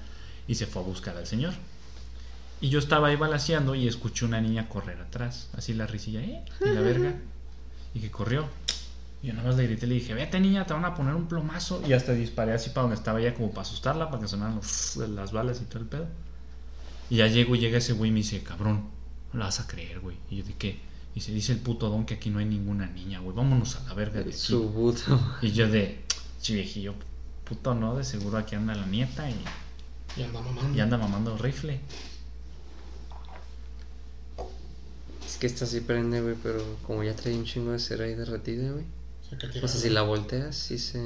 Y 0.48 0.56
se 0.56 0.66
fue 0.66 0.82
a 0.82 0.86
buscar 0.86 1.18
al 1.18 1.28
señor. 1.28 1.54
Y 2.62 2.70
yo 2.70 2.80
estaba 2.80 3.08
ahí 3.10 3.16
balaseando 3.16 3.76
y 3.76 3.88
escuché 3.88 4.24
una 4.26 4.40
niña 4.40 4.70
correr 4.70 5.00
atrás, 5.02 5.50
así 5.58 5.74
la 5.74 5.88
risilla, 5.88 6.22
¿eh? 6.22 6.46
Y 6.62 6.70
la 6.70 6.80
verga. 6.82 7.14
Y 7.94 8.00
que 8.00 8.12
corrió. 8.12 8.46
Y 9.24 9.28
yo 9.28 9.34
nada 9.34 9.48
más 9.48 9.58
le 9.58 9.66
grité, 9.68 9.88
le 9.88 9.96
dije, 9.96 10.14
vete 10.14 10.40
niña, 10.40 10.66
te 10.66 10.74
van 10.74 10.86
a 10.86 10.96
poner 10.96 11.14
un 11.16 11.28
plomazo. 11.28 11.84
Y 11.88 11.94
hasta 11.94 12.14
disparé 12.14 12.54
así 12.54 12.70
para 12.70 12.84
donde 12.84 12.96
estaba 12.96 13.20
ella, 13.20 13.34
como 13.34 13.50
para 13.50 13.62
asustarla, 13.64 14.10
para 14.10 14.22
que 14.22 14.28
sonaran 14.30 14.56
los- 14.56 14.96
las 15.10 15.32
balas 15.32 15.60
y 15.62 15.66
todo 15.66 15.80
el 15.80 15.86
pedo. 15.86 16.08
Y 17.10 17.18
ya 17.18 17.28
llego 17.28 17.56
y 17.56 17.60
llega 17.60 17.78
ese 17.80 17.94
güey 17.94 18.10
y 18.10 18.14
me 18.14 18.20
dice, 18.20 18.42
cabrón, 18.42 18.86
no 19.34 19.40
la 19.40 19.46
vas 19.46 19.60
a 19.60 19.68
creer, 19.68 20.00
güey. 20.00 20.16
Y 20.30 20.38
yo, 20.38 20.44
¿de 20.46 20.54
qué? 20.54 20.80
Y 21.14 21.20
se 21.22 21.32
dice 21.34 21.52
el 21.52 21.60
puto 21.60 21.90
don 21.90 22.06
que 22.06 22.14
aquí 22.16 22.30
no 22.30 22.40
hay 22.40 22.46
ninguna 22.46 22.86
niña, 22.88 23.20
güey. 23.20 23.36
Vámonos 23.36 23.76
a 23.76 23.84
la 23.86 23.94
verga 23.94 24.22
de 24.22 24.30
aquí. 24.30 24.34
Su 24.40 24.72
puto. 24.72 25.20
Y 25.42 25.52
yo 25.52 25.68
de, 25.68 26.04
"Chi, 26.42 26.54
viejillo, 26.56 26.94
puto 27.44 27.74
no, 27.76 27.96
de 27.98 28.04
seguro 28.06 28.38
aquí 28.38 28.56
anda 28.56 28.74
la 28.76 28.86
nieta 28.86 29.30
y, 29.30 29.36
Y 30.18 30.24
anda 30.24 30.42
mamando. 30.42 30.78
y 30.78 30.80
anda 30.80 30.98
mamando 30.98 31.38
rifle. 31.38 31.80
Es 35.26 35.38
que 35.38 35.48
esta 35.48 35.66
sí 35.66 35.82
prende, 35.82 36.22
güey, 36.22 36.36
pero 36.42 36.64
como 36.86 37.04
ya 37.04 37.16
trae 37.16 37.36
un 37.36 37.46
chingo 37.46 37.72
de 37.72 37.80
cera 37.80 38.06
ahí 38.06 38.16
derretida, 38.16 38.72
güey. 38.72 38.84
O 38.86 39.30
sea, 39.30 39.38
que 39.38 39.48
tiene- 39.48 39.66
O 39.66 39.68
sea, 39.68 39.80
si 39.82 39.90
la 39.90 40.02
volteas, 40.04 40.56
sí 40.56 40.78
se 40.78 41.00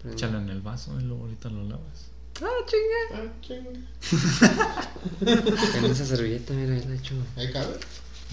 prende. 0.00 0.16
Échalo 0.16 0.38
en 0.38 0.48
el 0.50 0.60
vaso 0.60 0.98
y 0.98 1.04
luego 1.04 1.24
ahorita 1.24 1.48
lo 1.50 1.64
lavas. 1.64 2.06
¡Ah, 2.40 2.46
chinga! 2.66 3.22
Ah, 3.22 3.32
chinga. 3.42 3.70
En 5.78 5.84
esa 5.86 6.06
servilleta, 6.06 6.52
mira, 6.54 6.74
ahí 6.74 6.82
la 6.84 6.94
he 6.94 6.96
hecho. 6.98 7.14
Ahí 7.36 7.50
cabe. 7.52 7.74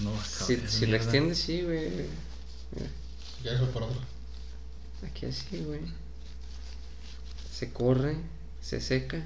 No, 0.00 0.12
Si, 0.22 0.56
cabrón, 0.56 0.70
si 0.70 0.86
la 0.86 0.96
extiendes, 0.96 1.38
sí, 1.38 1.62
güey. 1.62 1.90
Mira, 2.72 2.90
quieres 3.42 3.60
voy 3.60 3.70
por 3.70 3.82
otro. 3.84 4.00
aquí 5.06 5.26
así, 5.26 5.62
güey. 5.64 5.80
Se 7.50 7.72
corre, 7.72 8.16
se 8.60 8.80
seca 8.80 9.16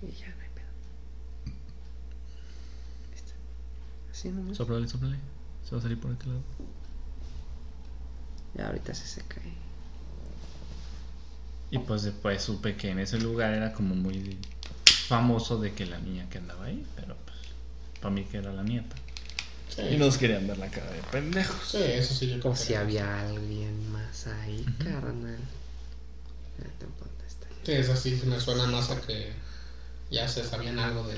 y 0.00 0.12
ya 0.12 0.28
no 0.28 0.42
hay 0.42 0.48
pedo. 0.54 0.66
Ahí 3.10 3.14
está. 3.14 3.34
Así 4.10 4.28
nomás. 4.30 4.56
Soplale, 4.56 4.88
soplale. 4.88 5.18
Se 5.64 5.72
va 5.72 5.78
a 5.78 5.82
salir 5.82 6.00
por 6.00 6.12
este 6.12 6.26
lado. 6.26 6.40
Ya 8.54 8.66
ahorita 8.68 8.94
se 8.94 9.06
seca 9.06 9.40
ahí. 9.42 9.52
Y 11.70 11.78
pues 11.80 12.04
después 12.04 12.40
supe 12.40 12.76
que 12.76 12.90
en 12.90 13.00
ese 13.00 13.18
lugar 13.18 13.52
era 13.52 13.72
como 13.72 13.94
muy 13.94 14.38
famoso 15.08 15.58
de 15.58 15.74
que 15.74 15.84
la 15.84 15.98
niña 15.98 16.28
que 16.30 16.38
andaba 16.38 16.66
ahí, 16.66 16.86
pero 16.94 17.16
pues 17.24 17.36
para 18.00 18.14
mí 18.14 18.24
que 18.24 18.38
era 18.38 18.52
la 18.52 18.62
nieta. 18.62 18.96
Sí. 19.68 19.82
Y 19.92 19.96
nos 19.96 20.18
querían 20.18 20.46
ver 20.46 20.58
la 20.58 20.70
cara 20.70 20.90
de 20.90 21.00
pendejos. 21.10 21.56
Sí, 21.68 21.78
eso 21.82 22.14
sí 22.14 22.28
yo 22.28 22.40
creo 22.40 22.52
O 22.52 22.56
si 22.56 22.74
había 22.74 23.20
alguien 23.20 23.90
más 23.90 24.26
ahí, 24.26 24.64
carnal. 24.78 25.38
Ya 26.58 26.64
te 26.78 26.86
está 27.26 27.46
Sí, 27.64 27.72
eso 27.72 27.96
sí 27.96 28.22
me 28.26 28.38
suena 28.38 28.66
más 28.66 28.90
a 28.90 29.00
que 29.00 29.32
ya 30.10 30.28
se 30.28 30.44
sabían 30.44 30.78
algo 30.78 31.08
de. 31.08 31.16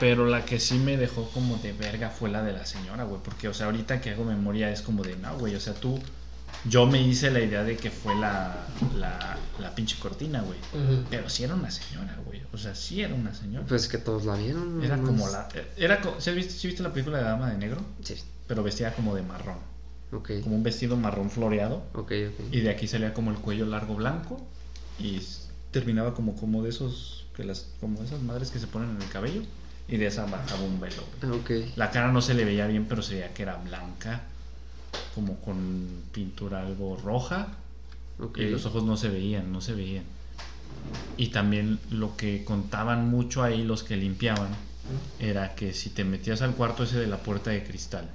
Pero 0.00 0.26
la 0.26 0.44
que 0.44 0.60
sí 0.60 0.78
me 0.78 0.96
dejó 0.96 1.28
como 1.30 1.56
de 1.58 1.72
verga 1.72 2.10
fue 2.10 2.30
la 2.30 2.42
de 2.42 2.52
la 2.52 2.66
señora, 2.66 3.04
güey. 3.04 3.20
Porque, 3.22 3.48
o 3.48 3.54
sea, 3.54 3.66
ahorita 3.66 4.00
que 4.00 4.10
hago 4.10 4.24
memoria 4.24 4.70
es 4.70 4.82
como 4.82 5.02
de, 5.02 5.16
no, 5.16 5.38
güey. 5.38 5.54
O 5.54 5.60
sea, 5.60 5.74
tú. 5.74 6.00
Yo 6.64 6.86
me 6.86 7.00
hice 7.00 7.30
la 7.30 7.40
idea 7.40 7.62
de 7.62 7.76
que 7.76 7.90
fue 7.90 8.14
la, 8.16 8.66
la, 8.96 9.36
la 9.60 9.74
pinche 9.74 9.96
cortina, 9.98 10.42
güey. 10.42 10.58
Pero 11.08 11.28
sí 11.30 11.44
era 11.44 11.54
una 11.54 11.70
señora, 11.70 12.16
güey. 12.26 12.42
O 12.52 12.58
sea, 12.58 12.74
sí 12.74 13.00
era 13.02 13.14
una 13.14 13.32
señora. 13.34 13.64
Pues 13.66 13.88
que 13.88 13.98
todos 13.98 14.24
la 14.24 14.34
vieron. 14.34 14.82
Era 14.82 14.96
nomás. 14.96 15.10
como 15.10 15.28
la. 15.30 15.48
Era, 15.76 16.00
¿sí, 16.18 16.30
has 16.30 16.36
visto, 16.36 16.52
sí 16.54 16.66
viste 16.66 16.82
la 16.82 16.92
película 16.92 17.18
de 17.18 17.24
Dama 17.24 17.50
de 17.50 17.58
Negro? 17.58 17.80
Sí, 18.02 18.16
Pero 18.46 18.62
vestida 18.62 18.92
como 18.92 19.14
de 19.14 19.22
marrón. 19.22 19.58
ok. 20.12 20.30
Como 20.42 20.56
un 20.56 20.62
vestido 20.62 20.96
marrón 20.96 21.30
floreado. 21.30 21.84
Ok, 21.94 22.12
ok. 22.28 22.52
Y 22.52 22.60
de 22.60 22.70
aquí 22.70 22.88
salía 22.88 23.14
como 23.14 23.30
el 23.30 23.36
cuello 23.38 23.64
largo 23.66 23.94
blanco. 23.94 24.44
Y 24.98 25.22
terminaba 25.70 26.12
como, 26.14 26.34
como 26.36 26.62
de 26.62 26.70
esos. 26.70 27.26
Que 27.36 27.44
las, 27.44 27.68
como 27.80 28.02
esas 28.02 28.20
madres 28.20 28.50
que 28.50 28.58
se 28.58 28.66
ponen 28.66 28.90
en 28.96 29.00
el 29.02 29.08
cabello. 29.08 29.42
Y 29.86 29.96
de 29.96 30.06
esa 30.08 30.26
bajaba 30.26 30.60
un 30.64 30.80
velo, 30.80 31.02
güey. 31.22 31.32
Ah, 31.32 31.36
ok. 31.40 31.76
La 31.76 31.90
cara 31.90 32.10
no 32.12 32.20
se 32.20 32.34
le 32.34 32.44
veía 32.44 32.66
bien, 32.66 32.86
pero 32.86 33.00
se 33.00 33.14
veía 33.14 33.32
que 33.32 33.42
era 33.44 33.56
blanca, 33.56 34.22
como 35.14 35.40
con 35.40 36.02
pintura 36.12 36.60
algo 36.60 36.96
roja, 36.96 37.48
Ok. 38.20 38.38
y 38.38 38.50
los 38.50 38.66
ojos 38.66 38.84
no 38.84 38.96
se 38.96 39.08
veían, 39.08 39.52
no 39.52 39.60
se 39.60 39.74
veían. 39.74 40.04
Y 41.16 41.28
también 41.28 41.78
lo 41.90 42.16
que 42.16 42.44
contaban 42.44 43.08
mucho 43.08 43.42
ahí 43.42 43.64
los 43.64 43.82
que 43.82 43.96
limpiaban 43.96 44.48
era 45.18 45.54
que 45.54 45.72
si 45.74 45.90
te 45.90 46.04
metías 46.04 46.42
al 46.42 46.54
cuarto 46.54 46.84
ese 46.84 46.98
de 46.98 47.06
la 47.08 47.18
puerta 47.18 47.50
de 47.50 47.62
cristal 47.64 48.08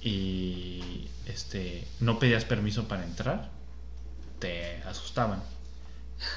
y 0.00 1.08
este 1.26 1.86
no 2.00 2.18
pedías 2.18 2.44
permiso 2.44 2.88
para 2.88 3.04
entrar, 3.04 3.50
te 4.38 4.82
asustaban. 4.84 5.42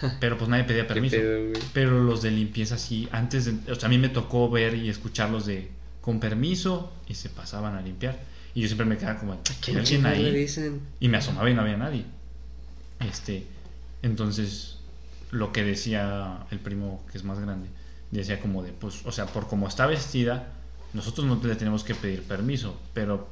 Pero 0.19 0.37
pues 0.37 0.49
nadie 0.49 0.63
pedía 0.65 0.83
¿Qué 0.87 0.93
permiso. 0.93 1.17
pedo? 1.17 1.53
Pero 1.73 2.03
los 2.03 2.21
de 2.21 2.31
limpieza 2.31 2.77
sí, 2.77 3.07
antes 3.11 3.45
de, 3.45 3.71
o 3.71 3.75
sea, 3.75 3.87
a 3.87 3.89
mí 3.89 3.97
me 3.97 4.09
tocó 4.09 4.49
ver 4.49 4.75
y 4.75 4.89
escucharlos 4.89 5.45
de 5.45 5.71
con 6.01 6.19
permiso 6.19 6.91
y 7.07 7.15
se 7.15 7.29
pasaban 7.29 7.75
a 7.75 7.81
limpiar. 7.81 8.19
Y 8.55 8.61
yo 8.61 8.67
siempre 8.67 8.85
me 8.85 8.97
quedaba 8.97 9.19
como, 9.19 9.33
¿hay 9.33 9.39
¿Quién 9.61 9.77
alguien 9.77 10.05
ahí? 10.05 10.33
dicen? 10.33 10.81
Y 10.99 11.09
me 11.09 11.17
asomaba 11.17 11.49
y 11.49 11.53
no 11.53 11.61
había 11.61 11.77
nadie. 11.77 12.05
Este, 13.01 13.45
entonces, 14.01 14.77
lo 15.31 15.51
que 15.51 15.63
decía 15.63 16.47
el 16.49 16.59
primo 16.59 17.03
que 17.11 17.17
es 17.17 17.23
más 17.25 17.39
grande, 17.39 17.67
decía 18.11 18.39
como 18.39 18.63
de, 18.63 18.71
pues, 18.71 19.05
o 19.05 19.11
sea, 19.11 19.25
por 19.25 19.47
como 19.47 19.67
está 19.67 19.85
vestida, 19.85 20.53
nosotros 20.93 21.27
no 21.27 21.39
le 21.43 21.55
tenemos 21.55 21.83
que 21.83 21.93
pedir 21.93 22.23
permiso, 22.23 22.79
pero 22.93 23.27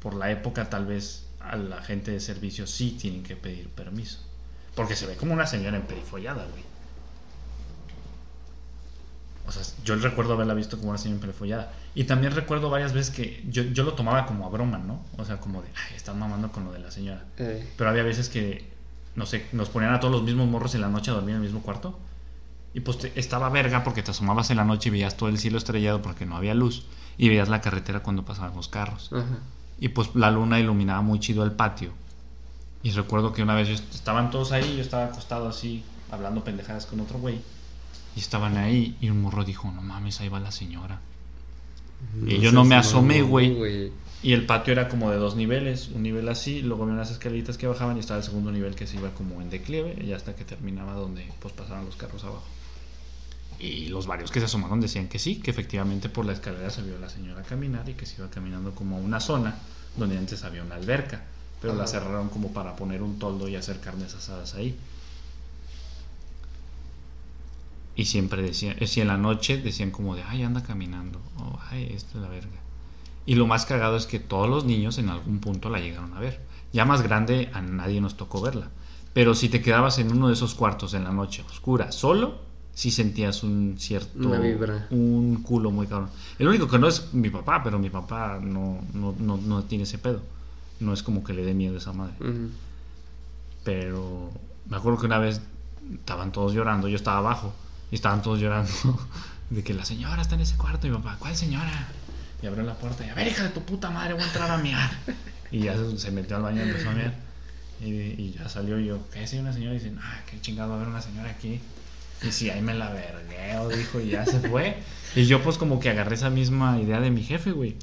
por 0.00 0.14
la 0.14 0.30
época 0.30 0.68
tal 0.68 0.84
vez 0.84 1.24
a 1.40 1.56
la 1.56 1.82
gente 1.82 2.10
de 2.10 2.20
servicio 2.20 2.66
sí 2.66 2.96
tienen 3.00 3.22
que 3.22 3.34
pedir 3.34 3.68
permiso. 3.68 4.20
Porque 4.74 4.94
se 4.94 5.06
ve 5.06 5.16
como 5.16 5.32
una 5.32 5.46
señora 5.46 5.78
emperifollada, 5.78 6.44
güey. 6.44 6.62
O 9.46 9.52
sea, 9.52 9.62
yo 9.84 9.96
recuerdo 9.96 10.34
haberla 10.34 10.52
visto 10.54 10.76
como 10.76 10.90
una 10.90 10.98
señora 10.98 11.16
emperifollada. 11.16 11.72
Y 11.96 12.04
también 12.04 12.32
recuerdo 12.34 12.68
varias 12.70 12.92
veces 12.92 13.12
que 13.14 13.42
yo, 13.48 13.62
yo 13.64 13.82
lo 13.82 13.94
tomaba 13.94 14.26
como 14.26 14.46
a 14.46 14.50
broma, 14.50 14.76
¿no? 14.78 15.00
O 15.16 15.24
sea, 15.24 15.38
como 15.38 15.62
de, 15.62 15.68
ay, 15.88 15.96
están 15.96 16.18
mamando 16.18 16.52
con 16.52 16.64
lo 16.64 16.70
de 16.72 16.78
la 16.78 16.90
señora. 16.90 17.24
Eh, 17.38 17.66
Pero 17.76 17.88
había 17.90 18.02
veces 18.04 18.28
que, 18.28 18.70
no 19.16 19.24
sé, 19.26 19.46
nos 19.52 19.70
ponían 19.70 19.94
a 19.94 19.98
todos 19.98 20.12
los 20.12 20.22
mismos 20.22 20.46
morros 20.46 20.74
en 20.74 20.82
la 20.82 20.88
noche 20.88 21.10
a 21.10 21.14
dormir 21.14 21.30
en 21.30 21.36
el 21.36 21.42
mismo 21.42 21.62
cuarto. 21.62 21.98
Y 22.74 22.80
pues 22.80 22.98
te- 22.98 23.18
estaba 23.18 23.48
verga 23.48 23.82
porque 23.82 24.02
te 24.02 24.10
asomabas 24.10 24.50
en 24.50 24.58
la 24.58 24.64
noche 24.64 24.90
y 24.90 24.92
veías 24.92 25.16
todo 25.16 25.30
el 25.30 25.38
cielo 25.38 25.56
estrellado 25.56 26.02
porque 26.02 26.26
no 26.26 26.36
había 26.36 26.52
luz. 26.54 26.84
Y 27.16 27.30
veías 27.30 27.48
la 27.48 27.62
carretera 27.62 28.00
cuando 28.00 28.26
pasaban 28.26 28.54
los 28.54 28.68
carros. 28.68 29.10
ajá. 29.12 29.38
Y 29.80 29.88
pues 29.88 30.14
la 30.14 30.30
luna 30.30 30.60
iluminaba 30.60 31.00
muy 31.00 31.18
chido 31.18 31.44
el 31.44 31.52
patio. 31.52 31.92
Y 32.82 32.90
recuerdo 32.90 33.32
que 33.32 33.42
una 33.42 33.54
vez 33.54 33.68
yo 33.68 33.74
est- 33.74 33.94
estaban 33.94 34.30
todos 34.30 34.52
ahí, 34.52 34.76
yo 34.76 34.82
estaba 34.82 35.06
acostado 35.06 35.48
así, 35.48 35.82
hablando 36.10 36.44
pendejadas 36.44 36.84
con 36.84 37.00
otro 37.00 37.18
güey. 37.18 37.40
Y 38.14 38.20
estaban 38.20 38.58
ahí 38.58 38.96
y 39.00 39.08
un 39.08 39.22
morro 39.22 39.44
dijo, 39.44 39.70
no 39.72 39.80
mames, 39.80 40.20
ahí 40.20 40.28
va 40.28 40.40
la 40.40 40.52
señora. 40.52 41.00
Y 42.26 42.38
yo 42.38 42.52
no 42.52 42.64
me 42.64 42.74
asomé, 42.74 43.22
güey. 43.22 43.92
Y 44.22 44.32
el 44.32 44.46
patio 44.46 44.72
era 44.72 44.88
como 44.88 45.10
de 45.10 45.18
dos 45.18 45.36
niveles, 45.36 45.88
un 45.94 46.02
nivel 46.02 46.28
así, 46.28 46.60
luego 46.62 46.82
había 46.82 46.94
unas 46.94 47.10
escaleritas 47.10 47.58
que 47.58 47.66
bajaban 47.68 47.96
y 47.96 48.00
estaba 48.00 48.18
el 48.18 48.24
segundo 48.24 48.50
nivel 48.50 48.74
que 48.74 48.86
se 48.86 48.96
iba 48.96 49.10
como 49.10 49.40
en 49.40 49.50
declive 49.50 49.96
y 50.02 50.12
hasta 50.12 50.34
que 50.34 50.44
terminaba 50.44 50.94
donde 50.94 51.28
pues 51.38 51.54
pasaban 51.54 51.84
los 51.84 51.94
carros 51.96 52.24
abajo. 52.24 52.42
Y 53.58 53.86
los 53.86 54.06
varios 54.06 54.30
que 54.30 54.40
se 54.40 54.46
asomaron 54.46 54.80
decían 54.80 55.08
que 55.08 55.18
sí, 55.18 55.36
que 55.36 55.50
efectivamente 55.50 56.08
por 56.08 56.24
la 56.24 56.32
escalera 56.32 56.70
se 56.70 56.82
vio 56.82 56.96
a 56.96 56.98
la 56.98 57.08
señora 57.08 57.42
caminar 57.42 57.88
y 57.88 57.94
que 57.94 58.04
se 58.04 58.16
iba 58.16 58.28
caminando 58.28 58.74
como 58.74 58.96
a 58.96 59.00
una 59.00 59.20
zona 59.20 59.54
donde 59.96 60.18
antes 60.18 60.42
había 60.44 60.62
una 60.62 60.74
alberca, 60.74 61.22
pero 61.60 61.74
la 61.74 61.86
cerraron 61.86 62.28
como 62.28 62.52
para 62.52 62.74
poner 62.74 63.02
un 63.02 63.18
toldo 63.18 63.48
y 63.48 63.56
hacer 63.56 63.80
carnes 63.80 64.14
asadas 64.14 64.54
ahí. 64.54 64.76
Y 67.96 68.04
siempre 68.04 68.42
decían, 68.42 68.76
eh, 68.78 68.86
si 68.86 69.00
en 69.00 69.08
la 69.08 69.16
noche 69.16 69.56
decían 69.56 69.90
como 69.90 70.14
de, 70.14 70.22
ay, 70.22 70.42
anda 70.42 70.62
caminando, 70.62 71.18
o 71.38 71.58
ay, 71.70 71.90
esto 71.94 72.18
es 72.18 72.22
la 72.22 72.28
verga. 72.28 72.60
Y 73.24 73.34
lo 73.34 73.46
más 73.46 73.64
cagado 73.64 73.96
es 73.96 74.06
que 74.06 74.20
todos 74.20 74.48
los 74.48 74.66
niños 74.66 74.98
en 74.98 75.08
algún 75.08 75.40
punto 75.40 75.70
la 75.70 75.80
llegaron 75.80 76.12
a 76.14 76.20
ver. 76.20 76.40
Ya 76.74 76.84
más 76.84 77.02
grande 77.02 77.50
a 77.54 77.62
nadie 77.62 78.02
nos 78.02 78.16
tocó 78.16 78.42
verla. 78.42 78.68
Pero 79.14 79.34
si 79.34 79.48
te 79.48 79.62
quedabas 79.62 79.98
en 79.98 80.12
uno 80.12 80.28
de 80.28 80.34
esos 80.34 80.54
cuartos 80.54 80.92
en 80.92 81.04
la 81.04 81.10
noche 81.10 81.42
oscura, 81.48 81.90
solo, 81.90 82.38
sí 82.74 82.90
sentías 82.90 83.42
un 83.42 83.76
cierto... 83.78 84.28
Una 84.28 84.38
vibra. 84.38 84.86
Un 84.90 85.42
culo 85.42 85.70
muy 85.70 85.86
cabrón. 85.86 86.10
El 86.38 86.48
único 86.48 86.68
que 86.68 86.78
no 86.78 86.86
es 86.88 87.14
mi 87.14 87.30
papá, 87.30 87.62
pero 87.64 87.78
mi 87.78 87.88
papá 87.88 88.38
no, 88.40 88.78
no, 88.92 89.14
no, 89.18 89.38
no 89.38 89.64
tiene 89.64 89.84
ese 89.84 89.96
pedo. 89.96 90.20
No 90.80 90.92
es 90.92 91.02
como 91.02 91.24
que 91.24 91.32
le 91.32 91.46
dé 91.46 91.54
miedo 91.54 91.76
a 91.76 91.78
esa 91.78 91.94
madre. 91.94 92.14
Ujú. 92.20 92.50
Pero 93.64 94.30
me 94.68 94.76
acuerdo 94.76 95.00
que 95.00 95.06
una 95.06 95.18
vez 95.18 95.40
estaban 95.94 96.30
todos 96.30 96.52
llorando, 96.52 96.88
yo 96.88 96.96
estaba 96.96 97.18
abajo 97.18 97.54
y 97.90 97.94
estaban 97.94 98.22
todos 98.22 98.40
llorando 98.40 98.70
de 99.50 99.62
que 99.62 99.74
la 99.74 99.84
señora 99.84 100.22
está 100.22 100.34
en 100.34 100.42
ese 100.42 100.56
cuarto 100.56 100.86
y 100.86 100.90
mi 100.90 100.96
papá, 100.96 101.16
¿cuál 101.18 101.36
señora? 101.36 101.88
Y 102.42 102.46
abrió 102.46 102.64
la 102.64 102.74
puerta 102.74 103.06
y 103.06 103.08
a 103.08 103.14
ver, 103.14 103.28
hija 103.28 103.44
de 103.44 103.50
tu 103.50 103.62
puta 103.62 103.90
madre, 103.90 104.14
voy 104.14 104.22
a 104.22 104.26
entrar 104.26 104.50
a 104.50 104.58
miar. 104.58 104.90
Y 105.52 105.60
ya 105.60 105.76
se, 105.76 105.96
se 105.96 106.10
metió 106.10 106.34
al 106.36 106.42
baño 106.42 106.64
y 106.64 106.68
empezó 106.68 106.90
a 106.90 106.92
miar. 106.92 107.14
Y, 107.80 107.86
y 107.86 108.36
ya 108.36 108.48
salió 108.48 108.80
y 108.80 108.86
yo, 108.86 109.08
¿qué 109.12 109.22
es 109.22 109.32
una 109.34 109.52
señora? 109.52 109.76
Y 109.76 109.78
dice, 109.78 109.94
ah, 110.02 110.20
qué 110.28 110.40
chingado 110.40 110.70
va 110.70 110.74
a 110.74 110.78
haber 110.78 110.88
una 110.88 111.00
señora 111.00 111.30
aquí. 111.30 111.60
Y 112.22 112.32
sí, 112.32 112.50
ahí 112.50 112.62
me 112.62 112.74
la 112.74 112.90
vergueo, 112.90 113.68
dijo, 113.68 114.00
y 114.00 114.10
ya 114.10 114.24
se 114.24 114.40
fue. 114.40 114.82
Y 115.14 115.26
yo 115.26 115.42
pues 115.42 115.56
como 115.56 115.78
que 115.78 115.90
agarré 115.90 116.14
esa 116.14 116.30
misma 116.30 116.80
idea 116.80 117.00
de 117.00 117.10
mi 117.10 117.22
jefe, 117.22 117.52
güey. 117.52 117.76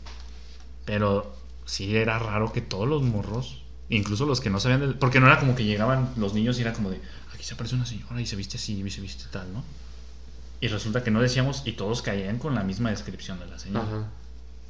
Pero 0.85 1.35
sí 1.65 1.95
era 1.95 2.19
raro 2.19 2.51
que 2.51 2.61
todos 2.61 2.87
los 2.87 3.03
morros, 3.03 3.61
incluso 3.89 4.25
los 4.25 4.41
que 4.41 4.49
no 4.49 4.59
sabían 4.59 4.81
del... 4.81 4.95
Porque 4.95 5.19
no 5.19 5.27
era 5.27 5.39
como 5.39 5.55
que 5.55 5.63
llegaban 5.63 6.11
los 6.17 6.33
niños 6.33 6.57
y 6.57 6.61
era 6.61 6.73
como 6.73 6.89
de, 6.89 6.99
aquí 7.33 7.43
se 7.43 7.53
aparece 7.53 7.75
una 7.75 7.85
señora 7.85 8.19
y 8.19 8.25
se 8.25 8.35
viste 8.35 8.57
así 8.57 8.81
y 8.81 8.89
se 8.89 9.01
viste 9.01 9.25
tal, 9.31 9.53
¿no? 9.53 9.63
Y 10.63 10.69
resulta 10.69 11.03
que 11.03 11.11
no 11.11 11.19
decíamos 11.19 11.63
y 11.65 11.73
todos 11.73 12.01
caían 12.01 12.39
con 12.39 12.55
la 12.55 12.63
misma 12.63 12.89
descripción 12.89 13.37
de 13.37 13.47
la 13.47 13.59
señora. 13.59 13.85
Ajá. 13.85 14.07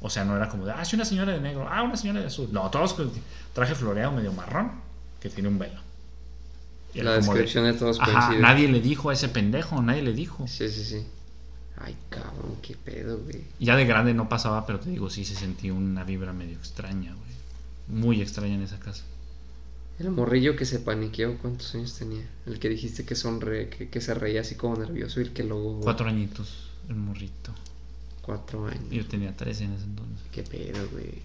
O 0.00 0.10
sea, 0.10 0.24
no 0.24 0.34
era 0.34 0.48
como 0.48 0.66
de, 0.66 0.72
ah, 0.72 0.84
sí, 0.84 0.96
una 0.96 1.04
señora 1.04 1.32
de 1.32 1.40
negro, 1.40 1.68
ah, 1.70 1.84
una 1.84 1.96
señora 1.96 2.18
de 2.18 2.26
azul. 2.26 2.48
No, 2.50 2.68
todos 2.68 2.96
traje 3.52 3.76
floreado 3.76 4.10
medio 4.10 4.32
marrón 4.32 4.72
que 5.20 5.30
tiene 5.30 5.48
un 5.48 5.56
velo. 5.56 5.80
Y 6.94 7.00
La 7.02 7.12
de, 7.12 7.18
descripción 7.18 7.64
de 7.66 7.74
todos 7.74 8.00
Ajá, 8.00 8.10
coincide. 8.10 8.42
nadie 8.42 8.68
le 8.68 8.80
dijo 8.80 9.10
a 9.10 9.12
ese 9.12 9.28
pendejo, 9.28 9.80
nadie 9.82 10.02
le 10.02 10.12
dijo. 10.12 10.48
Sí, 10.48 10.68
sí, 10.68 10.84
sí. 10.84 11.06
Ay, 11.76 11.96
cabrón, 12.10 12.56
qué 12.60 12.74
pedo, 12.74 13.18
güey. 13.18 13.44
Ya 13.60 13.76
de 13.76 13.84
grande 13.84 14.14
no 14.14 14.28
pasaba, 14.28 14.66
pero 14.66 14.80
te 14.80 14.90
digo, 14.90 15.10
sí 15.10 15.24
se 15.24 15.36
sentía 15.36 15.72
una 15.74 16.02
vibra 16.02 16.32
medio 16.32 16.56
extraña, 16.56 17.14
güey. 17.14 18.00
Muy 18.00 18.20
extraña 18.20 18.56
en 18.56 18.62
esa 18.62 18.80
casa. 18.80 19.04
El 19.98 20.10
morrillo 20.10 20.56
que 20.56 20.64
se 20.64 20.80
paniqueó, 20.80 21.38
¿cuántos 21.38 21.74
años 21.74 21.94
tenía? 21.96 22.24
El 22.46 22.58
que 22.58 22.68
dijiste 22.68 23.04
que 23.04 23.14
sonre, 23.14 23.68
que, 23.68 23.88
que 23.88 24.00
se 24.00 24.12
reía 24.14 24.40
así 24.40 24.56
como 24.56 24.76
nervioso 24.76 25.20
y 25.20 25.24
el 25.24 25.32
que 25.32 25.44
luego... 25.44 25.80
Cuatro 25.80 26.08
añitos, 26.08 26.68
el 26.88 26.96
morrito. 26.96 27.52
Cuatro 28.22 28.66
años. 28.66 28.90
Yo 28.90 29.06
tenía 29.06 29.36
tres 29.36 29.60
en 29.60 29.72
ese 29.74 29.84
entonces. 29.84 30.18
Qué 30.32 30.42
pedo, 30.42 30.88
güey. 30.90 31.22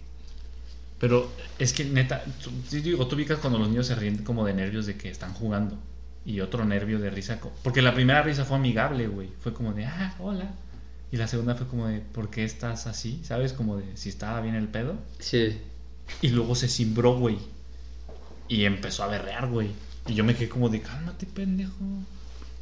Pero 1.00 1.32
es 1.58 1.74
que 1.74 1.86
neta, 1.86 2.24
tú- 2.44 2.52
digo, 2.78 3.08
tú 3.08 3.16
ubicas 3.16 3.40
cuando 3.40 3.58
los 3.58 3.70
niños 3.70 3.88
se 3.88 3.96
ríen 3.96 4.18
como 4.24 4.46
de 4.46 4.54
nervios 4.54 4.86
de 4.86 4.96
que 4.98 5.10
están 5.10 5.34
jugando. 5.34 5.76
Y 6.26 6.42
otro 6.42 6.66
nervio 6.66 7.00
de 7.00 7.10
risa. 7.10 7.40
Porque 7.64 7.82
la 7.82 7.96
primera 7.96 8.22
risa 8.22 8.44
fue 8.46 8.58
amigable, 8.58 9.08
güey. 9.08 9.30
Fue 9.40 9.54
como 9.54 9.74
de, 9.74 9.86
ah, 9.86 10.14
hola. 10.20 10.54
Y 11.12 11.18
la 11.18 11.28
segunda 11.28 11.56
fue 11.56 11.68
como 11.68 11.88
de, 11.88 12.02
¿por 12.02 12.30
qué 12.30 12.44
estás 12.44 12.86
así? 12.86 13.22
¿Sabes? 13.24 13.54
Como 13.54 13.78
de, 13.78 13.98
si 13.98 14.10
estaba 14.10 14.42
bien 14.42 14.54
el 14.56 14.68
pedo. 14.68 14.96
Sí. 15.20 15.58
Y 16.22 16.28
luego 16.28 16.54
se 16.54 16.68
cimbró, 16.68 17.18
güey. 17.18 17.38
Y 18.50 18.66
empezó 18.66 19.04
a 19.04 19.08
berrear, 19.08 19.47
güey. 19.47 19.70
Y 20.08 20.16
yo 20.16 20.24
me 20.24 20.36
quedé 20.36 20.50
como 20.50 20.70
de, 20.70 20.82
cálmate, 20.82 21.26
pendejo. 21.28 21.76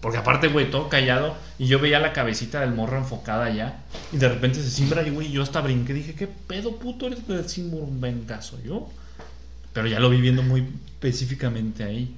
Porque 0.02 0.18
aparte, 0.18 0.50
güey, 0.50 0.70
todo 0.70 0.90
callado. 0.90 1.36
Y 1.58 1.68
yo 1.68 1.80
veía 1.80 2.00
la 2.00 2.14
cabecita 2.14 2.62
del 2.62 2.74
morro 2.74 2.98
enfocada 2.98 3.46
allá. 3.46 3.80
Y 4.12 4.18
de 4.18 4.30
repente 4.30 4.62
se 4.62 4.70
cimbra 4.70 5.06
y, 5.08 5.10
güey, 5.10 5.32
yo 5.32 5.42
hasta 5.42 5.62
brinqué. 5.62 5.94
Dije, 5.94 6.14
¿qué 6.14 6.28
pedo, 6.28 6.78
puto? 6.78 7.08
Eres 7.08 7.26
del 7.28 7.46
vengazo 8.00 8.60
yo. 8.64 8.90
Pero 9.74 9.88
ya 9.88 10.00
lo 10.00 10.10
vi 10.10 10.22
viendo 10.22 10.44
muy 10.44 10.68
específicamente 10.86 11.84
ahí. 11.84 12.16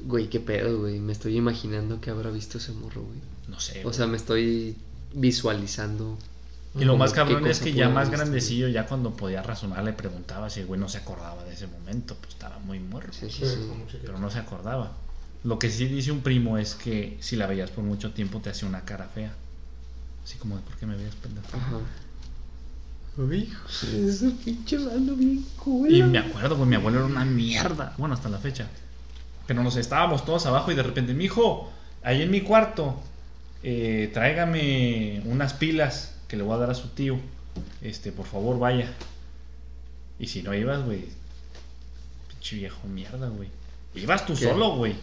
Güey, 0.00 0.28
qué 0.28 0.40
pedo, 0.40 0.80
güey. 0.80 0.98
Me 0.98 1.12
estoy 1.12 1.36
imaginando 1.36 2.00
que 2.00 2.10
habrá 2.10 2.30
visto 2.30 2.58
ese 2.58 2.72
morro, 2.72 3.02
güey. 3.02 3.18
No 3.48 3.60
sé. 3.60 3.80
O 3.80 3.82
güey. 3.84 3.94
sea, 3.94 4.06
me 4.06 4.16
estoy 4.16 4.76
visualizando. 5.14 6.18
Y 6.78 6.84
lo 6.84 6.96
más 6.96 7.12
¿qué 7.12 7.16
cabrón 7.16 7.46
es 7.46 7.60
que 7.60 7.72
ya 7.72 7.88
más 7.88 8.08
visto, 8.08 8.22
grandecillo, 8.24 8.68
ya 8.68 8.86
cuando 8.86 9.10
podía 9.14 9.42
razonar, 9.42 9.84
le 9.84 9.92
preguntaba 9.92 10.48
si 10.48 10.60
el 10.60 10.66
güey 10.66 10.80
no 10.80 10.88
se 10.88 10.98
acordaba 10.98 11.44
de 11.44 11.52
ese 11.52 11.66
momento. 11.66 12.16
Pues 12.16 12.32
estaba 12.32 12.58
muy 12.60 12.78
muerto. 12.80 13.12
Sí, 13.12 13.28
sí, 13.30 13.44
Sí, 13.44 13.46
sí. 13.46 13.66
como 13.68 13.84
chiquito. 13.86 14.04
pero 14.06 14.18
no 14.18 14.30
se 14.30 14.38
acordaba. 14.38 14.92
Lo 15.44 15.58
que 15.58 15.70
sí 15.70 15.86
dice 15.86 16.12
un 16.12 16.20
primo 16.20 16.56
es 16.56 16.74
que 16.74 17.18
si 17.20 17.36
la 17.36 17.46
veías 17.46 17.70
por 17.70 17.84
mucho 17.84 18.12
tiempo 18.12 18.40
te 18.40 18.50
hacía 18.50 18.68
una 18.68 18.82
cara 18.84 19.08
fea. 19.14 19.32
Así 20.24 20.38
como 20.38 20.56
de, 20.56 20.62
¿por 20.62 20.76
qué 20.76 20.86
me 20.86 20.96
veías 20.96 21.14
pendejo? 21.16 21.48
Ajá. 21.52 21.78
Uy, 23.18 23.38
hijo 23.40 23.86
de 23.88 24.08
ese 24.08 24.30
pinche 24.30 24.78
mano 24.78 25.14
bien 25.14 25.44
cool. 25.58 25.92
Y 25.92 26.02
me 26.02 26.18
acuerdo, 26.18 26.56
pues 26.56 26.68
mi 26.68 26.76
abuelo 26.76 26.98
era 27.00 27.06
una 27.06 27.24
mierda. 27.24 27.92
Bueno, 27.98 28.14
hasta 28.14 28.28
la 28.30 28.38
fecha. 28.38 28.66
Pero 29.46 29.62
nos 29.62 29.76
estábamos 29.76 30.24
todos 30.24 30.46
abajo 30.46 30.72
y 30.72 30.74
de 30.74 30.82
repente, 30.82 31.12
mi 31.12 31.24
hijo, 31.24 31.70
ahí 32.02 32.22
en 32.22 32.30
mi 32.30 32.40
cuarto, 32.40 32.98
eh, 33.62 34.10
tráigame 34.14 35.20
unas 35.26 35.52
pilas 35.54 36.11
que 36.32 36.38
le 36.38 36.44
voy 36.44 36.54
a 36.54 36.60
dar 36.60 36.70
a 36.70 36.74
su 36.74 36.88
tío. 36.88 37.18
Este, 37.82 38.10
por 38.10 38.24
favor, 38.24 38.58
vaya. 38.58 38.90
Y 40.18 40.28
si 40.28 40.42
no 40.42 40.54
ibas, 40.54 40.82
güey, 40.82 41.04
pinche 42.30 42.56
viejo 42.56 42.88
mierda, 42.88 43.28
güey. 43.28 43.50
Ibas 43.94 44.24
tú 44.24 44.32
¿Qué? 44.32 44.48
solo, 44.48 44.76
güey. 44.76 44.96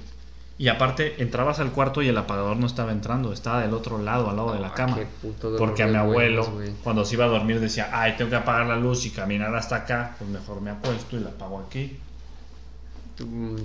Y 0.57 0.69
aparte, 0.69 1.21
entrabas 1.21 1.59
al 1.59 1.71
cuarto 1.71 2.01
y 2.01 2.07
el 2.07 2.17
apagador 2.17 2.57
no 2.57 2.65
estaba 2.65 2.91
entrando, 2.93 3.31
estaba 3.31 3.61
del 3.61 3.75
otro 3.75 3.99
lado, 3.99 4.27
al 4.27 4.37
lado 4.37 4.53
de 4.53 4.59
la 4.59 4.73
cama. 4.73 4.97
Porque 5.59 5.83
a 5.83 5.87
mi 5.87 5.97
abuelo, 5.97 6.51
cuando 6.83 7.05
se 7.05 7.13
iba 7.13 7.25
a 7.25 7.27
dormir, 7.27 7.59
decía, 7.59 7.91
ay, 7.93 8.15
tengo 8.17 8.31
que 8.31 8.37
apagar 8.37 8.65
la 8.65 8.75
luz 8.75 9.05
y 9.05 9.11
caminar 9.11 9.55
hasta 9.55 9.75
acá, 9.75 10.15
pues 10.17 10.31
mejor 10.31 10.61
me 10.61 10.71
acuesto 10.71 11.15
y 11.15 11.19
la 11.19 11.29
apago 11.29 11.59
aquí. 11.59 11.95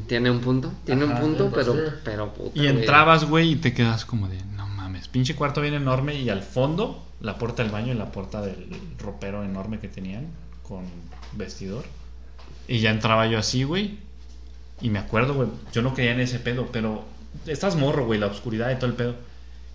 Tiene 0.06 0.30
un 0.30 0.40
punto, 0.40 0.70
tiene 0.84 1.06
Ajá, 1.06 1.14
un 1.14 1.20
punto, 1.20 1.50
pero, 1.50 1.74
pero 2.04 2.34
puta, 2.34 2.60
Y 2.60 2.66
entrabas, 2.66 3.24
güey, 3.24 3.52
y 3.52 3.56
te 3.56 3.72
quedas 3.72 4.04
como 4.04 4.28
de, 4.28 4.44
no 4.54 4.66
mames, 4.66 5.08
pinche 5.08 5.34
cuarto 5.34 5.62
bien 5.62 5.72
enorme 5.72 6.14
y 6.16 6.28
al 6.28 6.42
fondo 6.42 7.03
la 7.20 7.38
puerta 7.38 7.62
del 7.62 7.72
baño 7.72 7.92
y 7.92 7.96
la 7.96 8.12
puerta 8.12 8.42
del 8.42 8.68
ropero 8.98 9.44
enorme 9.44 9.78
que 9.78 9.88
tenían 9.88 10.26
con 10.62 10.84
vestidor. 11.32 11.84
Y 12.68 12.80
ya 12.80 12.90
entraba 12.90 13.26
yo 13.26 13.38
así, 13.38 13.64
güey. 13.64 13.98
Y 14.80 14.90
me 14.90 14.98
acuerdo, 14.98 15.34
güey, 15.34 15.48
yo 15.72 15.82
no 15.82 15.94
creía 15.94 16.12
en 16.12 16.20
ese 16.20 16.38
pedo, 16.38 16.68
pero 16.72 17.04
estás 17.46 17.76
morro, 17.76 18.06
güey, 18.06 18.18
la 18.18 18.26
oscuridad 18.26 18.70
y 18.70 18.76
todo 18.76 18.86
el 18.86 18.94
pedo. 18.94 19.14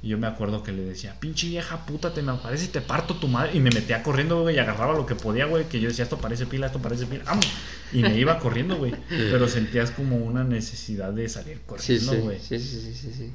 Y 0.01 0.09
yo 0.09 0.17
me 0.17 0.27
acuerdo 0.27 0.63
que 0.63 0.71
le 0.71 0.83
decía, 0.83 1.19
pinche 1.19 1.47
vieja 1.47 1.85
puta, 1.85 2.13
te 2.13 2.21
me 2.21 2.31
aparece 2.31 2.65
y 2.65 2.67
te 2.69 2.79
parto 2.79 3.15
tu 3.15 3.27
madre. 3.27 3.51
Y 3.53 3.59
me 3.59 3.69
metía 3.69 4.01
corriendo, 4.01 4.41
güey, 4.41 4.55
y 4.55 4.59
agarraba 4.59 4.93
lo 4.93 5.05
que 5.05 5.15
podía, 5.15 5.45
güey, 5.45 5.67
que 5.67 5.79
yo 5.79 5.89
decía, 5.89 6.03
esto 6.03 6.17
parece 6.17 6.45
pila, 6.45 6.67
esto 6.67 6.79
parece 6.79 7.05
pila, 7.05 7.23
¡vamos! 7.25 7.47
Y 7.91 8.01
me 8.01 8.17
iba 8.17 8.39
corriendo, 8.39 8.77
güey. 8.77 8.93
Pero 9.09 9.47
sentías 9.47 9.91
como 9.91 10.17
una 10.17 10.43
necesidad 10.43 11.11
de 11.11 11.27
salir 11.27 11.61
corriendo, 11.65 12.13
sí, 12.13 12.17
güey. 12.19 12.39
sí, 12.39 12.59
sí, 12.59 12.81
sí, 12.81 12.93
sí, 12.93 13.13
sí. 13.13 13.31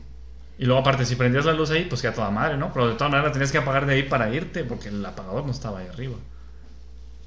Y 0.58 0.66
luego 0.66 0.80
aparte, 0.80 1.04
si 1.04 1.16
prendías 1.16 1.44
la 1.44 1.52
luz 1.52 1.70
ahí, 1.70 1.84
pues 1.86 2.00
que 2.00 2.08
a 2.08 2.14
toda 2.14 2.30
madre, 2.30 2.56
¿no? 2.56 2.72
Pero 2.72 2.88
de 2.88 2.94
todas 2.94 3.10
maneras 3.10 3.32
tenías 3.32 3.50
que 3.50 3.58
apagar 3.58 3.86
de 3.86 3.94
ahí 3.94 4.02
para 4.04 4.32
irte, 4.32 4.64
porque 4.64 4.88
el 4.88 5.04
apagador 5.04 5.44
no 5.44 5.50
estaba 5.50 5.80
ahí 5.80 5.88
arriba. 5.88 6.14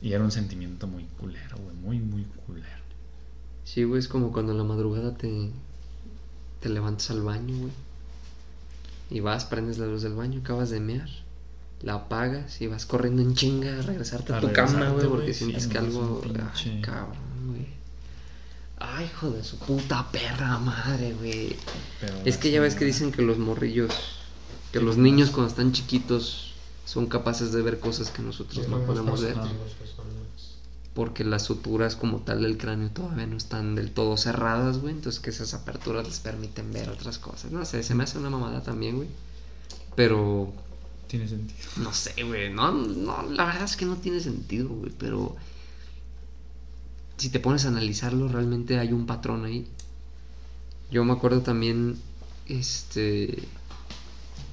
Y 0.02 0.14
era 0.14 0.24
un 0.24 0.32
sentimiento 0.32 0.88
muy 0.88 1.04
culero, 1.20 1.58
güey, 1.58 1.76
muy, 1.76 2.00
muy 2.00 2.24
culero. 2.46 2.68
Sí, 3.66 3.84
güey, 3.84 4.00
es 4.00 4.08
como 4.08 4.32
cuando 4.32 4.54
en 4.54 4.60
la 4.60 4.64
madrugada 4.64 5.14
te, 5.16 5.50
te 6.62 6.70
levantas 6.70 7.10
al 7.12 7.22
baño, 7.22 7.58
güey. 7.58 7.72
Y 9.10 9.20
vas, 9.20 9.44
prendes 9.46 9.78
la 9.78 9.88
luz 9.88 10.04
del 10.04 10.14
baño, 10.14 10.40
acabas 10.40 10.70
de 10.70 10.80
mear, 10.80 11.10
la 11.82 11.96
apagas 11.96 12.62
y 12.62 12.68
vas 12.68 12.86
corriendo 12.86 13.22
en 13.22 13.36
chinga 13.36 13.80
a 13.80 13.82
regresarte 13.82 14.34
a, 14.34 14.38
A 14.38 14.42
tu 14.42 14.52
cama, 14.54 14.68
regresarte, 14.68 14.94
güey, 14.94 15.08
güey, 15.08 15.10
porque 15.18 15.34
sientes 15.34 15.68
que 15.68 15.78
algo... 15.78 16.22
pinche- 16.22 16.72
Ay, 16.76 16.82
cabrón. 16.82 17.27
Ay, 18.80 19.06
hijo 19.06 19.32
de 19.32 19.44
su 19.44 19.58
puta 19.58 20.12
perra 20.12 20.58
madre, 20.60 21.14
güey. 21.14 21.56
Es 22.26 22.38
que 22.38 22.52
ya 22.52 22.62
ves 22.62 22.76
que 22.76 22.86
dicen 22.86 23.12
que 23.12 23.22
los 23.22 23.38
morrillos, 23.38 23.92
que 24.72 24.80
los 24.80 24.98
niños 24.98 25.32
cuando 25.32 25.50
están 25.50 25.72
chiquitos 25.72 26.54
son 26.86 27.08
capaces 27.08 27.52
de 27.52 27.62
ver 27.62 27.80
cosas 27.80 28.12
que 28.12 28.22
nosotros 28.22 28.68
no 28.68 28.80
podemos 28.86 29.22
ver. 29.22 29.36
Porque 30.94 31.24
las 31.24 31.44
suturas 31.44 31.96
como 31.96 32.20
tal 32.20 32.42
del 32.42 32.58
cráneo 32.58 32.90
todavía 32.90 33.28
no 33.28 33.38
están 33.38 33.76
del 33.76 33.92
todo 33.92 34.18
cerradas, 34.18 34.80
güey. 34.80 34.94
Entonces 34.96 35.22
que 35.22 35.30
esas 35.30 35.54
aperturas 35.54 36.08
les 36.08 36.20
permiten 36.20 36.72
ver 36.72 36.90
otras 36.90 37.18
cosas. 37.20 37.52
No 37.52 37.66
sé, 37.66 37.84
se 37.84 37.94
me 37.94 38.04
hace 38.04 38.18
una 38.18 38.30
mamada 38.30 38.64
también, 38.64 38.96
güey. 38.98 39.08
Pero, 39.96 40.52
Tiene 41.08 41.28
sentido. 41.28 41.68
no 41.78 41.94
sé, 41.94 42.24
güey. 42.24 42.52
No, 42.52 42.72
no, 42.72 43.24
la 43.24 43.46
verdad 43.46 43.64
es 43.64 43.76
que 43.76 43.86
no 43.86 43.96
tiene 43.98 44.20
sentido, 44.22 44.70
güey. 44.70 44.92
Pero 44.98 45.36
si 47.18 47.30
te 47.30 47.40
pones 47.40 47.66
a 47.66 47.70
analizarlo, 47.70 48.28
realmente 48.28 48.80
hay 48.80 48.94
un 48.94 49.06
patrón 49.06 49.46
ahí. 49.46 49.68
Yo 50.92 51.04
me 51.04 51.14
acuerdo 51.14 51.42
también, 51.42 51.98
este... 52.48 53.44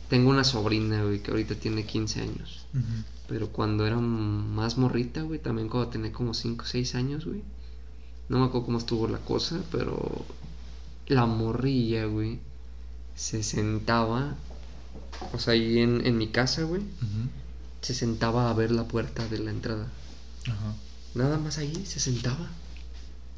Tengo 0.09 0.31
una 0.31 0.45
sobrina, 0.45 1.03
güey, 1.03 1.23
que 1.23 1.31
ahorita 1.31 1.55
tiene 1.55 1.85
15 1.85 2.21
años. 2.21 2.67
Pero 3.27 3.49
cuando 3.49 3.87
era 3.87 3.99
más 3.99 4.77
morrita, 4.77 5.23
güey, 5.23 5.39
también 5.39 5.69
cuando 5.69 5.91
tenía 5.91 6.13
como 6.13 6.35
5 6.35 6.63
o 6.63 6.67
6 6.67 6.95
años, 6.95 7.25
güey. 7.25 7.43
No 8.29 8.39
me 8.39 8.47
acuerdo 8.47 8.67
cómo 8.67 8.79
estuvo 8.79 9.09
la 9.09 9.19
cosa, 9.19 9.61
pero 9.71 10.25
la 11.07 11.27
morrilla, 11.27 12.07
güey, 12.07 12.39
se 13.15 13.43
sentaba, 13.43 14.35
o 15.33 15.39
sea, 15.39 15.55
ahí 15.55 15.79
en, 15.79 16.07
en 16.07 16.17
mi 16.17 16.29
casa, 16.29 16.63
güey, 16.63 16.83
se 17.83 17.95
sentaba 17.95 18.51
a 18.51 18.55
ver 18.55 18.71
la 18.71 18.89
puerta 18.89 19.27
de 19.29 19.39
la 19.39 19.51
entrada. 19.51 19.89
Ajá. 20.47 20.75
Nada 21.15 21.39
más 21.39 21.59
ahí 21.59 21.85
se 21.87 22.01
sentaba 22.01 22.49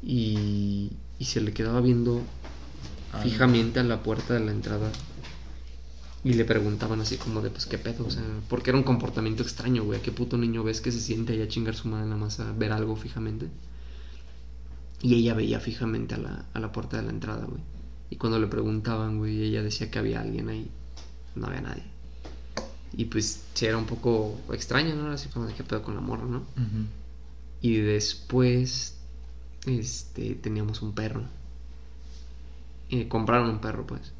y, 0.03 0.91
y 1.19 1.25
se 1.25 1.41
le 1.41 1.53
quedaba 1.53 1.81
viendo 1.81 2.21
Ah, 3.13 3.21
fijamente 3.21 3.79
a 3.79 3.83
la 3.83 4.03
puerta 4.03 4.33
de 4.33 4.41
la 4.41 4.51
entrada. 4.51 4.91
Y 6.23 6.33
le 6.33 6.43
preguntaban 6.43 6.99
así 6.99 7.15
como 7.15 7.41
de, 7.41 7.49
pues, 7.49 7.65
¿qué 7.65 7.77
pedo? 7.77 8.05
O 8.05 8.11
sea, 8.11 8.23
porque 8.49 8.71
era 8.71 8.77
un 8.77 8.83
comportamiento 8.83 9.43
extraño, 9.43 9.83
güey. 9.85 9.99
¿A 9.99 10.01
qué 10.01 10.11
puto 10.11 10.37
niño 10.37 10.63
ves 10.63 10.81
que 10.81 10.91
se 10.91 10.99
siente 10.99 11.33
ahí 11.33 11.41
a 11.41 11.47
chingar 11.47 11.73
su 11.75 11.87
madre 11.87 12.05
nada 12.05 12.17
más 12.17 12.39
a 12.41 12.51
ver 12.51 12.73
algo 12.73 12.95
fijamente? 12.97 13.47
Y 15.01 15.15
ella 15.15 15.35
veía 15.35 15.59
fijamente 15.59 16.15
a 16.15 16.17
la, 16.17 16.45
a 16.53 16.59
la 16.59 16.71
puerta 16.71 16.97
de 16.97 17.03
la 17.03 17.11
entrada, 17.11 17.45
güey. 17.45 17.61
Y 18.09 18.17
cuando 18.17 18.39
le 18.39 18.47
preguntaban, 18.47 19.19
güey, 19.19 19.41
ella 19.43 19.61
decía 19.63 19.89
que 19.89 19.99
había 19.99 20.19
alguien 20.21 20.49
ahí. 20.49 20.69
No 21.35 21.47
había 21.47 21.61
nadie. 21.61 21.83
Y 22.93 23.05
pues 23.05 23.41
sí, 23.53 23.65
era 23.67 23.77
un 23.77 23.85
poco 23.85 24.37
extraño, 24.51 24.95
¿no? 24.95 25.11
Así 25.11 25.29
como 25.29 25.45
de 25.45 25.53
qué 25.53 25.63
pedo 25.63 25.81
con 25.83 25.95
la 25.95 26.01
morra, 26.01 26.25
¿no? 26.25 26.43
Y 27.61 27.77
después, 27.77 28.97
este, 29.65 30.35
teníamos 30.35 30.81
un 30.81 30.93
perro. 30.93 31.23
Eh, 32.89 33.07
compraron 33.07 33.49
un 33.49 33.59
perro, 33.59 33.85
pues. 33.85 34.13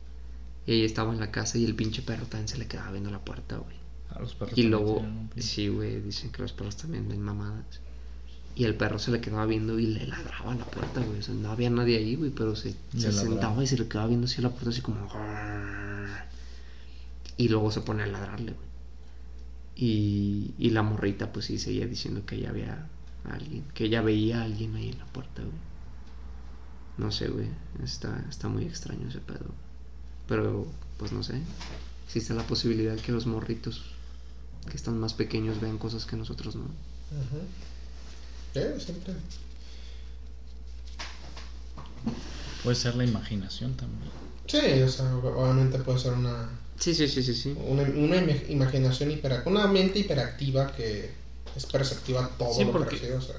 Y 0.66 0.74
ella 0.74 0.86
estaba 0.86 1.14
en 1.14 1.20
la 1.20 1.32
casa 1.32 1.58
y 1.58 1.66
el 1.66 1.76
pinche 1.76 2.02
perro 2.02 2.26
también 2.26 2.48
se 2.48 2.58
le 2.58 2.68
quedaba 2.68 2.92
viendo 2.92 3.10
la 3.10 3.24
puerta, 3.24 3.58
güey. 3.58 3.78
A 4.10 4.20
los 4.20 4.36
perros 4.36 4.58
Y 4.58 4.64
luego, 4.64 5.06
sí, 5.38 5.70
güey, 5.70 6.02
dicen 6.02 6.32
que 6.32 6.42
los 6.42 6.52
perros 6.52 6.76
también 6.76 7.08
ven 7.08 7.22
mamadas. 7.22 7.80
Y 8.56 8.64
el 8.64 8.76
perro 8.76 8.98
se 8.98 9.12
le 9.12 9.22
quedaba 9.22 9.46
viendo 9.46 9.78
y 9.78 9.86
le 9.86 10.08
ladraba 10.08 10.54
a 10.54 10.56
la 10.56 10.66
puerta, 10.66 11.02
güey. 11.02 11.20
O 11.20 11.22
sea, 11.22 11.36
no 11.36 11.52
había 11.52 11.70
nadie 11.70 11.98
ahí, 11.98 12.16
güey, 12.16 12.32
pero 12.32 12.56
se, 12.56 12.76
se 12.98 13.12
sentaba 13.12 13.64
y 13.64 13.68
se 13.68 13.78
le 13.78 13.88
quedaba 13.88 14.08
viendo 14.08 14.26
así 14.26 14.40
a 14.40 14.44
la 14.46 14.50
puerta, 14.50 14.72
así 14.72 14.82
como. 14.82 15.08
Y 17.38 17.50
luego 17.50 17.72
se 17.72 17.82
pone 17.82 18.04
a 18.04 18.08
ladrarle, 18.08 18.54
güey. 18.54 18.68
Y, 19.76 20.56
y 20.58 20.72
la 20.72 20.82
morrita, 20.82 21.32
pues 21.32 21.46
sí, 21.46 21.60
seguía 21.60 21.86
diciendo 21.86 22.26
que 22.26 22.36
ella 22.36 22.50
había 22.50 22.90
a 23.30 23.36
alguien, 23.36 23.64
que 23.74 23.86
ella 23.86 24.02
veía 24.02 24.42
a 24.42 24.44
alguien 24.44 24.76
ahí 24.76 24.90
en 24.90 25.00
la 25.00 25.06
puerta, 25.06 25.42
güey. 25.42 25.54
No 26.98 27.12
sé, 27.12 27.28
güey. 27.28 27.48
Está, 27.84 28.24
está 28.30 28.48
muy 28.48 28.64
extraño 28.66 29.08
ese 29.08 29.20
pedo. 29.20 29.54
Pero, 30.28 30.66
pues 30.98 31.12
no 31.12 31.24
sé. 31.24 31.40
Existe 32.06 32.34
la 32.34 32.44
posibilidad 32.44 32.96
que 32.96 33.12
los 33.12 33.26
morritos 33.28 33.84
que 34.70 34.76
están 34.78 35.00
más 35.00 35.14
pequeños 35.14 35.62
vean 35.62 35.78
cosas 35.78 36.06
que 36.06 36.16
nosotros 36.16 36.56
no. 36.56 36.64
Ujú. 36.64 37.42
Sí, 38.54 38.84
siempre. 38.86 39.14
Puede 42.64 42.76
ser 42.76 42.96
la 42.96 43.06
imaginación 43.06 43.76
también. 43.76 44.12
Sí, 44.48 44.82
o 44.82 44.90
sea, 44.90 45.16
obviamente 45.16 45.78
puede 45.80 46.00
ser 46.00 46.14
una, 46.14 46.50
Sí, 46.80 46.94
sí, 46.94 47.08
sí, 47.08 47.22
sí, 47.24 47.34
sí. 47.34 47.56
una, 47.68 47.84
una 47.84 48.18
im- 48.18 48.50
imaginación 48.50 49.12
hiperactiva, 49.12 49.52
una 49.52 49.68
mente 49.68 50.00
hiperactiva 50.00 50.72
que 50.72 51.12
es 51.58 51.66
perceptiva 51.66 52.30
todo 52.38 52.54
Sí, 52.54 52.64
lo 52.64 52.72
porque- 52.72 52.90
que 52.98 53.02
recibe, 53.02 53.18
o 53.18 53.22
sea. 53.22 53.36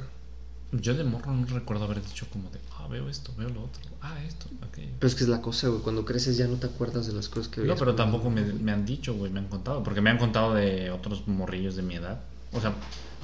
Yo 0.73 0.93
de 0.95 1.03
morro 1.05 1.33
no 1.33 1.47
recuerdo 1.47 1.85
haber 1.87 2.05
dicho 2.05 2.27
como 2.31 2.51
de, 2.51 2.59
ah, 2.77 2.87
veo 2.91 3.09
esto, 3.09 3.33
veo 3.39 3.49
lo 3.49 3.65
otro, 3.65 3.81
ah, 4.03 4.15
esto, 4.27 4.47
aquello. 4.61 4.91
Pero 4.99 5.09
es 5.09 5.15
que 5.15 5.25
es 5.25 5.31
la 5.31 5.41
cosa, 5.41 5.69
güey. 5.69 5.81
Cuando 5.81 6.05
creces 6.05 6.37
ya 6.37 6.47
no 6.47 6.57
te 6.57 6.67
acuerdas 6.67 7.07
de 7.07 7.15
las 7.15 7.31
cosas 7.31 7.49
que 7.49 7.63
No, 7.63 7.75
pero 7.75 7.95
tampoco 7.95 8.29
me, 8.29 8.43
me 8.43 8.73
han 8.73 8.85
dicho, 8.85 9.15
güey, 9.15 9.33
me 9.33 9.39
han 9.41 9.49
contado. 9.49 9.83
Porque 9.83 10.03
me 10.03 10.11
han 10.11 10.19
contado 10.19 10.53
de 10.53 10.91
otros 10.91 11.27
morrillos 11.27 11.75
de 11.77 11.83
mi 11.83 11.95
edad. 11.95 12.21
O 12.53 12.61
sea, 12.61 12.75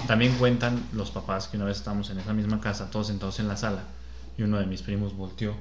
también 0.07 0.33
cuentan 0.39 0.87
los 0.91 1.11
papás 1.11 1.47
que 1.47 1.57
una 1.57 1.67
vez 1.67 1.77
estábamos 1.77 2.09
en 2.09 2.17
esa 2.17 2.33
misma 2.33 2.59
casa, 2.61 2.89
todos 2.89 3.07
sentados 3.07 3.39
en 3.39 3.47
la 3.47 3.57
sala, 3.57 3.83
y 4.39 4.41
uno 4.43 4.57
de 4.59 4.65
mis 4.65 4.81
primos 4.81 5.15
volteó. 5.15 5.53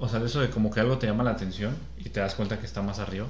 O 0.00 0.08
sea, 0.08 0.18
de 0.18 0.26
eso 0.26 0.40
de 0.40 0.50
como 0.50 0.72
que 0.72 0.80
algo 0.80 0.98
te 0.98 1.06
llama 1.06 1.22
la 1.22 1.30
atención 1.30 1.76
y 1.96 2.08
te 2.08 2.18
das 2.18 2.34
cuenta 2.34 2.58
que 2.58 2.66
está 2.66 2.82
más 2.82 2.98
arriba. 2.98 3.26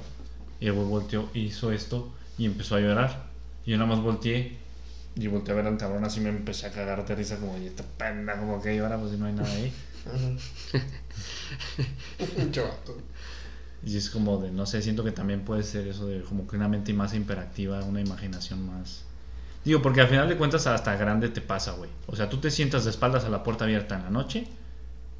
Y 0.59 0.65
el 0.67 0.73
güey 0.73 0.87
volteó 0.87 1.29
hizo 1.35 1.71
esto 1.71 2.11
y 2.35 2.45
empezó 2.45 2.75
a 2.77 2.79
llorar. 2.79 3.25
Y 3.63 3.71
yo 3.71 3.77
nada 3.77 3.89
más 3.89 4.03
volteé 4.03 4.57
y 5.15 5.27
volteé 5.27 5.53
a 5.53 5.57
ver 5.57 5.67
al 5.67 5.77
cabrón 5.77 6.03
así 6.05 6.19
me 6.19 6.29
empecé 6.29 6.67
a 6.67 6.71
cagar 6.71 7.05
de 7.05 7.15
risa 7.15 7.37
como, 7.37 7.57
y 7.57 7.67
esta 7.67 7.83
penda, 7.83 8.37
como 8.39 8.61
que 8.61 8.75
llora, 8.75 8.97
pues 8.97 9.11
si 9.11 9.17
no 9.17 9.25
hay 9.25 9.33
nada 9.33 9.49
ahí. 9.51 9.73
Y 13.85 13.97
es 13.97 14.09
como 14.09 14.37
de, 14.37 14.49
no 14.51 14.65
sé, 14.65 14.81
siento 14.81 15.03
que 15.03 15.11
también 15.11 15.41
puede 15.41 15.63
ser 15.63 15.87
eso 15.87 16.07
de 16.07 16.21
como 16.21 16.47
que 16.47 16.55
una 16.55 16.69
mente 16.69 16.93
más 16.93 17.13
hiperactiva, 17.13 17.83
una 17.83 17.99
imaginación 17.99 18.65
más... 18.65 19.03
Digo, 19.65 19.81
porque 19.81 20.01
al 20.01 20.07
final 20.07 20.27
de 20.29 20.37
cuentas 20.37 20.67
hasta 20.67 20.95
grande 20.95 21.29
te 21.29 21.41
pasa, 21.41 21.71
güey. 21.73 21.89
O 22.07 22.15
sea, 22.15 22.29
tú 22.29 22.37
te 22.37 22.49
sientas 22.51 22.85
de 22.85 22.91
espaldas 22.91 23.23
a 23.25 23.29
la 23.29 23.43
puerta 23.43 23.65
abierta 23.65 23.95
en 23.95 24.03
la 24.03 24.09
noche 24.09 24.47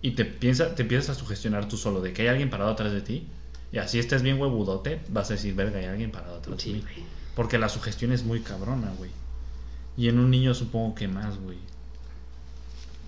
y 0.02 0.12
te, 0.12 0.26
piensa, 0.26 0.76
te 0.76 0.84
empiezas 0.84 1.10
a 1.10 1.16
sugestionar 1.20 1.68
tú 1.68 1.78
solo 1.78 2.02
de 2.02 2.14
que 2.14 2.24
hay 2.24 2.28
alguien 2.30 2.50
parado 2.50 2.72
atrás 2.72 2.92
de 2.94 3.02
ti. 3.02 3.28
Y 3.72 3.78
así 3.80 4.00
estés 4.00 4.22
bien 4.22 4.40
huevudote, 4.40 5.02
vas 5.10 5.30
a 5.30 5.34
decir, 5.34 5.56
verga, 5.56 5.80
hay 5.80 5.86
alguien 5.86 6.12
parado 6.12 6.38
atrás 6.38 6.58
de 6.58 6.64
Sí, 6.64 6.74
mí. 6.74 6.82
güey. 6.82 7.04
Porque 7.36 7.58
la 7.58 7.70
sugestión 7.70 8.12
es 8.12 8.24
muy 8.24 8.42
cabrona, 8.42 8.92
güey. 8.98 9.12
Y 9.96 10.08
en 10.08 10.20
un 10.20 10.32
niño 10.32 10.54
supongo 10.54 10.96
que 10.96 11.08
más, 11.08 11.38
güey. 11.40 11.58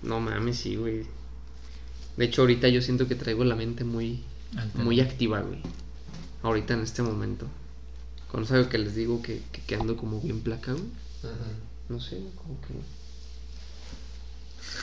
No 0.02 0.20
mames, 0.20 0.58
sí, 0.58 0.76
güey. 0.76 1.04
De 2.16 2.24
hecho, 2.24 2.42
ahorita 2.42 2.68
yo 2.68 2.80
siento 2.80 3.08
que 3.08 3.14
traigo 3.14 3.44
la 3.44 3.56
mente 3.56 3.84
muy, 3.84 4.22
muy 4.74 5.00
activa, 5.00 5.40
güey. 5.40 5.60
Ahorita 6.42 6.74
en 6.74 6.80
este 6.80 7.02
momento. 7.02 7.46
Cuando 8.30 8.48
sabe 8.48 8.68
que 8.68 8.78
les 8.78 8.94
digo 8.94 9.20
que, 9.20 9.42
que, 9.52 9.60
que 9.62 9.74
ando 9.74 9.96
como 9.96 10.20
bien 10.20 10.40
placa, 10.40 10.72
güey. 10.72 10.84
Ujú. 10.84 11.32
No 11.88 12.00
sé, 12.00 12.20
como 12.36 12.60
que. 12.62 12.74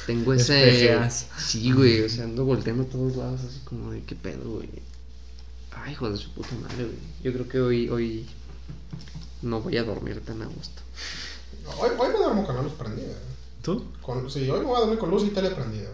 Tengo 0.05 0.33
ese. 0.35 0.69
Espejeas. 0.69 1.27
Sí, 1.37 1.71
güey. 1.71 2.01
O 2.01 2.09
sea, 2.09 2.25
ando 2.25 2.45
volteando 2.45 2.83
a 2.83 2.87
todos 2.87 3.15
lados, 3.15 3.41
así 3.41 3.59
como 3.63 3.91
de 3.91 4.03
qué 4.03 4.15
pedo, 4.15 4.51
güey. 4.55 4.69
Ay, 5.71 5.93
hijo 5.93 6.09
de 6.09 6.17
su 6.17 6.31
puta 6.31 6.55
madre, 6.61 6.83
güey. 6.83 6.97
Yo 7.23 7.33
creo 7.33 7.47
que 7.47 7.59
hoy, 7.61 7.89
hoy. 7.89 8.25
No 9.41 9.61
voy 9.61 9.77
a 9.77 9.83
dormir 9.83 10.21
tan 10.21 10.41
a 10.41 10.45
gusto. 10.45 10.82
Hoy, 11.65 11.89
hoy 11.97 12.07
me 12.09 12.17
duermo 12.17 12.45
con 12.45 12.55
la 12.55 12.61
luz 12.61 12.73
prendida. 12.73 13.13
¿Tú? 13.61 13.85
Con, 14.01 14.29
sí, 14.29 14.49
hoy 14.49 14.59
me 14.59 14.65
voy 14.65 14.77
a 14.77 14.79
dormir 14.81 14.99
con 14.99 15.09
luz 15.09 15.23
y 15.23 15.29
tele 15.29 15.51
prendida. 15.51 15.89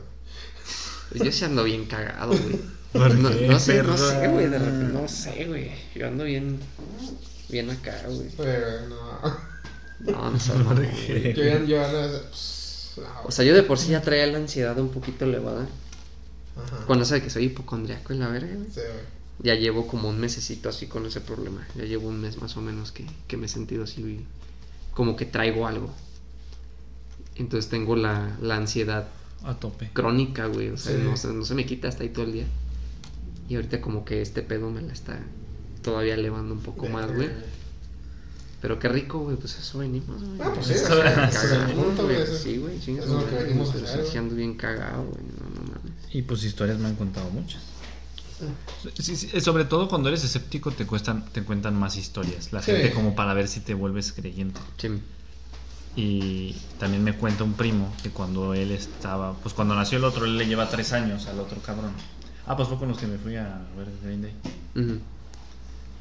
Yo 1.14 1.32
sí 1.32 1.46
ando 1.46 1.64
bien 1.64 1.86
cagado, 1.86 2.32
güey. 2.32 2.60
¿Por 2.94 3.14
No, 3.16 3.30
qué, 3.30 3.48
no 3.48 3.60
sé, 3.60 3.84
no 3.84 3.98
sé, 3.98 4.28
güey. 4.28 4.50
De 4.50 4.58
repente, 4.58 4.94
no 4.94 5.08
sé, 5.08 5.46
güey. 5.46 5.72
Yo 5.96 6.08
ando 6.08 6.24
bien. 6.24 6.60
Bien 7.50 7.70
acá, 7.70 8.02
güey. 8.08 8.30
Pero 8.36 8.88
no. 8.88 9.50
No, 10.00 10.32
no 10.32 10.40
sé, 10.40 10.54
no. 10.58 10.74
Yo 10.74 11.44
ya, 11.44 11.64
yo 11.66 11.78
pues, 12.30 12.94
no. 12.98 13.04
O 13.26 13.32
sea, 13.32 13.46
yo 13.46 13.54
de 13.54 13.64
por 13.64 13.78
sí 13.78 13.90
ya 13.92 14.02
traía 14.02 14.26
la 14.28 14.38
ansiedad 14.38 14.78
un 14.80 14.90
poquito 14.90 15.26
elevada. 15.26 15.68
Ajá. 16.58 16.86
Cuando 16.88 17.06
sabe 17.06 17.22
que 17.22 17.30
soy 17.30 17.46
hipocondriaco 17.46 18.14
en 18.14 18.20
la 18.20 18.30
verga, 18.30 18.54
güey. 18.56 18.68
Sí, 18.72 18.80
güey. 18.80 19.20
Ya 19.42 19.56
llevo 19.56 19.88
como 19.88 20.10
un 20.10 20.20
mesecito 20.20 20.68
así 20.70 20.88
con 20.88 21.06
ese 21.06 21.22
problema. 21.22 21.68
Ya 21.76 21.86
llevo 21.86 22.10
un 22.10 22.20
mes 22.20 22.42
más 22.42 22.58
o 22.58 22.62
menos 22.62 22.92
que, 22.92 23.06
que 23.28 23.38
me 23.38 23.46
he 23.46 23.50
sentido 23.50 23.84
así 23.84 24.26
como 24.94 25.16
que 25.16 25.26
traigo 25.26 25.68
algo. 25.68 25.90
Entonces 27.36 27.70
tengo 27.70 27.96
la, 27.96 28.38
la 28.42 28.58
ansiedad 28.58 29.08
A 29.44 29.54
tope. 29.56 29.90
crónica, 29.94 30.48
güey. 30.48 30.70
O 30.70 30.78
sea, 30.78 30.96
Sí. 30.96 31.02
no, 31.04 31.16
se- 31.18 31.34
no 31.34 31.46
se 31.46 31.56
me 31.56 31.66
quita 31.66 31.88
hasta 31.88 32.04
ahí 32.04 32.10
todo 32.10 32.26
el 32.26 32.34
día. 32.34 32.46
Y 33.48 33.56
ahorita 33.56 33.82
como 33.82 34.04
que 34.06 34.22
este 34.22 34.42
pedo 34.42 34.70
me 34.70 34.82
la 34.82 34.94
está 34.94 35.20
todavía 35.82 36.14
elevando 36.16 36.54
un 36.54 36.62
poco 36.62 36.88
más, 36.88 37.12
güey. 37.14 37.30
Pero 38.62 38.78
qué 38.78 38.90
rico, 38.90 39.20
güey. 39.20 39.38
Pues 39.38 39.58
eso 39.58 39.80
venimos, 39.80 40.22
güey. 40.22 40.42
Ah, 40.42 40.52
pues 40.54 40.68
sí, 40.68 40.74
Eso 40.74 40.88
sí, 40.88 40.92
güey. 40.92 41.96
güey, 41.96 42.22
eso- 42.22 42.38
Sí, 42.38 42.58
güey. 42.58 42.80
chinga 42.82 43.04
eso 43.04 43.08
es 43.08 43.14
su 43.14 43.20
lo 43.22 43.26
que 43.26 43.32
madre, 43.36 43.44
venimos 43.48 43.70
a 43.70 43.72
güey. 43.72 43.84
hacer, 43.86 44.02
Sí, 44.02 44.06
güey. 44.08 44.18
ando 44.18 44.36
bien 44.36 44.54
cagado, 44.56 45.04
güey. 45.06 45.24
No, 45.24 45.50
no 45.62 45.62
mames. 45.68 45.94
Y 46.12 46.22
pues 46.24 46.44
historias 46.44 46.78
me 46.78 46.88
han 46.88 46.96
contado 46.96 47.30
muchas. 47.30 47.62
Eh, 48.42 49.42
sobre 49.42 49.66
todo 49.66 49.88
cuando 49.88 50.10
eres 50.10 50.24
escéptico 50.24 50.72
te 50.72 50.86
cuestan, 50.86 51.26
te 51.26 51.44
cuentan 51.44 51.76
más 51.76 51.98
historias. 51.98 52.54
La 52.54 52.62
gente 52.62 52.92
como 52.92 53.16
para 53.16 53.34
ver 53.34 53.48
si 53.48 53.60
te 53.60 53.74
vuelves 53.74 54.14
creyente. 54.14 54.60
Y 55.96 56.56
también 56.78 57.04
me 57.04 57.14
cuenta 57.14 57.44
un 57.44 57.54
primo 57.54 57.92
que 58.02 58.10
cuando 58.12 58.54
él 58.54 58.72
estaba, 58.72 59.34
pues 59.34 59.54
cuando 59.54 59.76
nació 59.76 59.98
el 59.98 60.06
otro, 60.06 60.26
él 60.26 60.38
le 60.38 60.48
lleva 60.48 60.70
tres 60.70 60.94
años 60.94 61.28
al 61.28 61.40
otro 61.40 61.62
cabrón. 61.62 61.92
Ah, 62.46 62.56
pues 62.56 62.70
fue 62.70 62.78
con 62.78 62.88
los 62.88 62.98
que 62.98 63.08
me 63.08 63.18
fui 63.18 63.36
a 63.36 63.60
ver 63.76 63.88
Green 64.04 64.22
Day. 64.22 64.34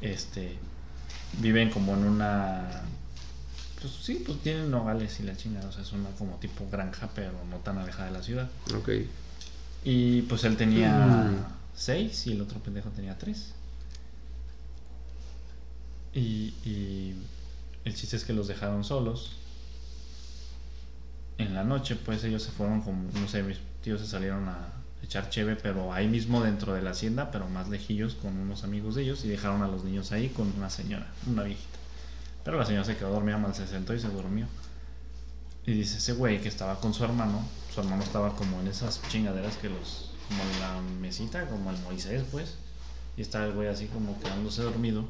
Este, 0.01 0.57
viven 1.39 1.69
como 1.69 1.93
en 1.95 2.05
una, 2.05 2.83
pues 3.81 3.93
sí, 4.01 4.23
pues 4.25 4.39
tienen 4.41 4.71
nogales 4.71 5.19
y 5.19 5.23
la 5.23 5.35
chingada, 5.35 5.67
o 5.67 5.71
sea, 5.71 5.81
es 5.81 5.91
una 5.91 6.09
como 6.11 6.35
tipo 6.35 6.65
granja, 6.71 7.09
pero 7.13 7.33
no 7.49 7.57
tan 7.57 7.77
alejada 7.77 8.05
de 8.05 8.11
la 8.13 8.23
ciudad. 8.23 8.49
Ok. 8.77 8.89
Y 9.83 10.21
pues 10.23 10.43
él 10.45 10.55
tenía... 10.55 10.93
Mm. 10.93 11.58
6 11.79 12.27
y 12.27 12.31
el 12.33 12.41
otro 12.41 12.59
pendejo 12.59 12.89
tenía 12.89 13.17
3. 13.17 13.53
Y, 16.13 16.53
y, 16.65 17.15
el 17.85 17.95
chiste 17.95 18.17
es 18.17 18.25
que 18.25 18.33
los 18.33 18.49
dejaron 18.49 18.83
solos. 18.83 19.37
En 21.37 21.53
la 21.53 21.63
noche, 21.63 21.95
pues 21.95 22.21
ellos 22.25 22.43
se 22.43 22.51
fueron 22.51 22.81
como, 22.81 23.09
no 23.13 23.27
sé, 23.29 23.43
mis 23.43 23.59
tíos 23.81 24.01
se 24.01 24.07
salieron 24.07 24.49
a 24.49 24.73
echar 25.01 25.29
cheve, 25.29 25.55
pero 25.55 25.93
ahí 25.93 26.09
mismo 26.09 26.43
dentro 26.43 26.73
de 26.73 26.81
la 26.81 26.89
hacienda, 26.89 27.31
pero 27.31 27.47
más 27.47 27.69
lejillos 27.69 28.15
con 28.15 28.37
unos 28.37 28.65
amigos 28.65 28.95
de 28.95 29.03
ellos 29.03 29.23
y 29.23 29.29
dejaron 29.29 29.63
a 29.63 29.69
los 29.69 29.85
niños 29.85 30.11
ahí 30.11 30.27
con 30.27 30.53
una 30.57 30.69
señora, 30.69 31.07
una 31.27 31.43
viejita. 31.43 31.77
Pero 32.43 32.59
la 32.59 32.65
señora 32.65 32.83
se 32.83 32.97
quedó 32.97 33.11
dormida, 33.11 33.37
mal 33.37 33.55
se 33.55 33.65
sentó 33.65 33.93
y 33.93 34.01
se 34.01 34.09
durmió. 34.09 34.47
Y 35.65 35.71
dice 35.71 35.99
ese 35.99 36.11
güey 36.11 36.41
que 36.41 36.49
estaba 36.49 36.81
con 36.81 36.93
su 36.93 37.05
hermano, 37.05 37.41
su 37.73 37.79
hermano 37.79 38.03
estaba 38.03 38.35
como 38.35 38.59
en 38.59 38.67
esas 38.67 39.01
chingaderas 39.07 39.55
que 39.55 39.69
los 39.69 40.08
como 40.29 40.43
en 40.43 40.59
la 40.61 40.81
mesita, 41.01 41.47
como 41.47 41.71
el 41.71 41.77
Moisés, 41.79 42.23
pues. 42.31 42.55
Y 43.17 43.21
estaba 43.21 43.45
el 43.45 43.53
güey 43.53 43.67
así 43.67 43.87
como 43.87 44.17
quedándose 44.21 44.61
dormido. 44.61 45.03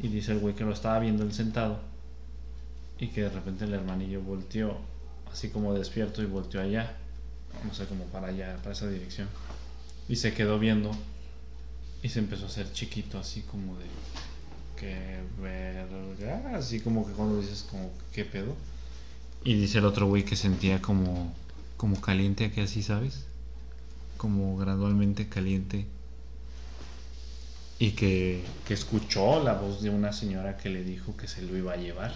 Y 0.00 0.08
dice 0.08 0.32
el 0.32 0.38
güey 0.38 0.54
que 0.54 0.64
lo 0.64 0.72
estaba 0.72 0.98
viendo 1.00 1.24
él 1.24 1.34
sentado. 1.34 1.80
Y 2.98 3.08
que 3.08 3.22
de 3.22 3.30
repente 3.30 3.64
el 3.64 3.74
hermanillo 3.74 4.22
volteó, 4.22 4.78
así 5.30 5.50
como 5.50 5.74
despierto 5.74 6.22
y 6.22 6.26
volteó 6.26 6.60
allá. 6.60 6.96
No 7.64 7.74
sé, 7.74 7.86
como 7.86 8.04
para 8.04 8.28
allá, 8.28 8.56
para 8.58 8.72
esa 8.72 8.88
dirección. 8.88 9.28
Y 10.08 10.16
se 10.16 10.32
quedó 10.32 10.58
viendo. 10.58 10.92
Y 12.02 12.08
se 12.08 12.20
empezó 12.20 12.44
a 12.44 12.48
hacer 12.48 12.72
chiquito, 12.72 13.18
así 13.18 13.42
como 13.42 13.76
de 13.76 13.86
qué 14.76 15.20
verga. 15.42 16.56
Así 16.56 16.80
como 16.80 17.06
que 17.06 17.12
cuando 17.12 17.40
dices, 17.40 17.66
como, 17.68 17.90
¿qué 18.12 18.24
pedo? 18.24 18.54
Y 19.44 19.54
dice 19.54 19.78
el 19.78 19.84
otro 19.84 20.06
güey 20.06 20.24
que 20.24 20.36
sentía 20.36 20.80
como, 20.80 21.32
como 21.76 22.00
caliente 22.00 22.44
aquí 22.44 22.60
así, 22.60 22.82
¿sabes? 22.82 23.27
Como 24.18 24.58
gradualmente 24.58 25.30
caliente. 25.30 25.86
Y 27.78 27.92
que, 27.92 28.44
que 28.66 28.74
escuchó 28.74 29.42
la 29.42 29.54
voz 29.54 29.80
de 29.80 29.88
una 29.88 30.12
señora 30.12 30.58
que 30.58 30.68
le 30.68 30.84
dijo 30.84 31.16
que 31.16 31.28
se 31.28 31.40
lo 31.40 31.56
iba 31.56 31.72
a 31.72 31.76
llevar. 31.76 32.12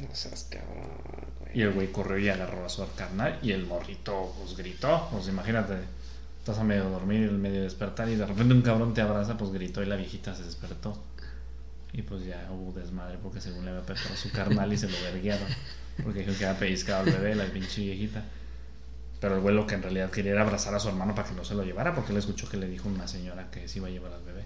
No 0.00 0.14
seas 0.14 0.46
cabrón, 0.50 0.90
güey. 1.40 1.58
Y 1.58 1.62
el 1.62 1.72
güey 1.72 1.90
corrió 1.90 2.18
y 2.18 2.28
agarró 2.28 2.64
a 2.64 2.68
su 2.68 2.86
carnal 2.94 3.38
y 3.42 3.52
el 3.52 3.66
morrito 3.66 4.32
pues 4.38 4.56
gritó. 4.56 5.08
Pues 5.10 5.26
imagínate, 5.28 5.74
estás 6.38 6.58
a 6.58 6.64
medio 6.64 6.90
dormir 6.90 7.30
y 7.30 7.34
medio 7.34 7.62
despertar 7.62 8.08
y 8.10 8.16
de 8.16 8.26
repente 8.26 8.52
un 8.52 8.62
cabrón 8.62 8.92
te 8.92 9.00
abraza, 9.00 9.38
pues 9.38 9.50
gritó 9.50 9.82
y 9.82 9.86
la 9.86 9.96
viejita 9.96 10.34
se 10.34 10.44
despertó. 10.44 11.02
Y 11.94 12.02
pues 12.02 12.26
ya 12.26 12.48
hubo 12.50 12.72
desmadre 12.72 13.18
porque 13.22 13.40
según 13.40 13.64
le 13.64 13.70
había 13.70 13.82
a 13.82 14.16
su 14.16 14.30
carnal 14.30 14.72
y 14.72 14.76
se 14.76 14.88
lo 14.88 15.00
verguearon. 15.00 15.48
Porque 16.02 16.20
dijo 16.20 16.36
que 16.36 16.44
había 16.44 16.58
pellizcado 16.58 17.04
al 17.04 17.12
bebé, 17.12 17.36
la 17.36 17.46
pinche 17.46 17.82
viejita. 17.82 18.24
Pero 19.20 19.36
el 19.36 19.40
güey 19.40 19.54
lo 19.54 19.66
que 19.66 19.74
en 19.74 19.82
realidad 19.82 20.10
quería 20.10 20.32
era 20.32 20.42
abrazar 20.42 20.74
a 20.74 20.80
su 20.80 20.88
hermano 20.88 21.14
para 21.14 21.28
que 21.28 21.34
no 21.34 21.44
se 21.44 21.54
lo 21.54 21.62
llevara 21.64 21.94
porque 21.94 22.12
él 22.12 22.18
escuchó 22.18 22.48
que 22.48 22.56
le 22.58 22.68
dijo 22.68 22.88
una 22.88 23.08
señora 23.08 23.50
que 23.50 23.68
se 23.68 23.78
iba 23.78 23.88
a 23.88 23.90
llevar 23.90 24.12
al 24.12 24.22
bebé. 24.22 24.44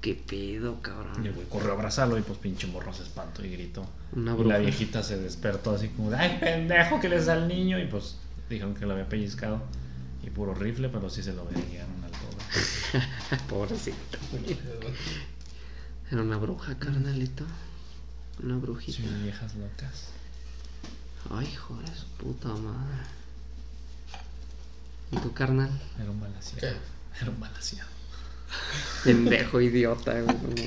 ¿Qué 0.00 0.14
pedo, 0.16 0.78
Y 0.80 0.82
cabrón? 0.82 1.24
el 1.24 1.32
güey 1.32 1.46
corrió 1.48 1.70
a 1.70 1.74
abrazarlo 1.74 2.18
y 2.18 2.22
pues 2.22 2.38
pinche 2.38 2.66
morro 2.66 2.92
se 2.92 3.04
espantó 3.04 3.44
y 3.44 3.50
gritó. 3.50 3.86
Una 4.16 4.32
Y 4.32 4.34
bruja. 4.34 4.48
la 4.54 4.58
viejita 4.58 5.02
se 5.04 5.16
despertó 5.18 5.72
así 5.74 5.88
como 5.90 6.10
de, 6.10 6.16
ay 6.16 6.38
pendejo 6.40 6.98
que 6.98 7.08
les 7.08 7.26
da 7.26 7.34
al 7.34 7.46
niño 7.46 7.78
y 7.78 7.86
pues 7.86 8.16
dijeron 8.50 8.74
que 8.74 8.84
lo 8.84 8.94
había 8.94 9.08
pellizcado 9.08 9.62
y 10.24 10.30
puro 10.30 10.54
rifle 10.54 10.88
pero 10.88 11.08
sí 11.08 11.22
se 11.22 11.32
lo 11.32 11.44
verguiaron 11.44 12.02
al 12.02 12.10
pobre. 12.10 13.06
Pobrecito. 13.48 14.18
Era 16.10 16.22
una 16.22 16.36
bruja, 16.36 16.76
carnalito. 16.78 17.44
Una 18.42 18.56
brujita. 18.56 18.98
Sí, 18.98 19.08
viejas 19.22 19.54
locas. 19.54 20.08
Ay, 21.30 21.46
hijo 21.46 21.76
de 21.76 21.94
su 21.94 22.06
puta 22.18 22.48
madre. 22.48 23.04
¿Y 25.12 25.16
tu 25.18 25.32
carnal? 25.32 25.70
Era 26.00 26.10
un 26.10 26.20
balaseado. 26.20 26.60
¿Qué? 26.60 27.20
Era 27.20 27.30
un 27.30 27.38
balaseado. 27.38 27.90
Pendejo 29.04 29.60
idiota, 29.60 30.20
güey. 30.20 30.66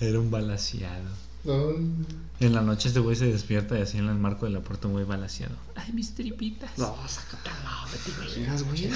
Era 0.00 0.18
un 0.18 0.30
balaseado. 0.30 1.08
No, 1.44 1.72
En 2.40 2.54
la 2.54 2.62
noche 2.62 2.86
este 2.86 3.00
güey 3.00 3.16
se 3.16 3.26
despierta 3.26 3.76
y 3.76 3.82
así 3.82 3.98
en 3.98 4.08
el 4.08 4.14
marco 4.14 4.46
de 4.46 4.52
la 4.52 4.60
puerta 4.60 4.86
un 4.86 4.92
güey 4.92 5.04
balaseado. 5.04 5.56
Ay, 5.74 5.92
mis 5.92 6.14
tripitas. 6.14 6.70
No, 6.78 6.96
sácate 7.08 7.50
al 7.50 7.64
lado, 7.64 7.88
¿te 8.04 8.10
imaginas, 8.12 8.62
güey? 8.62 8.88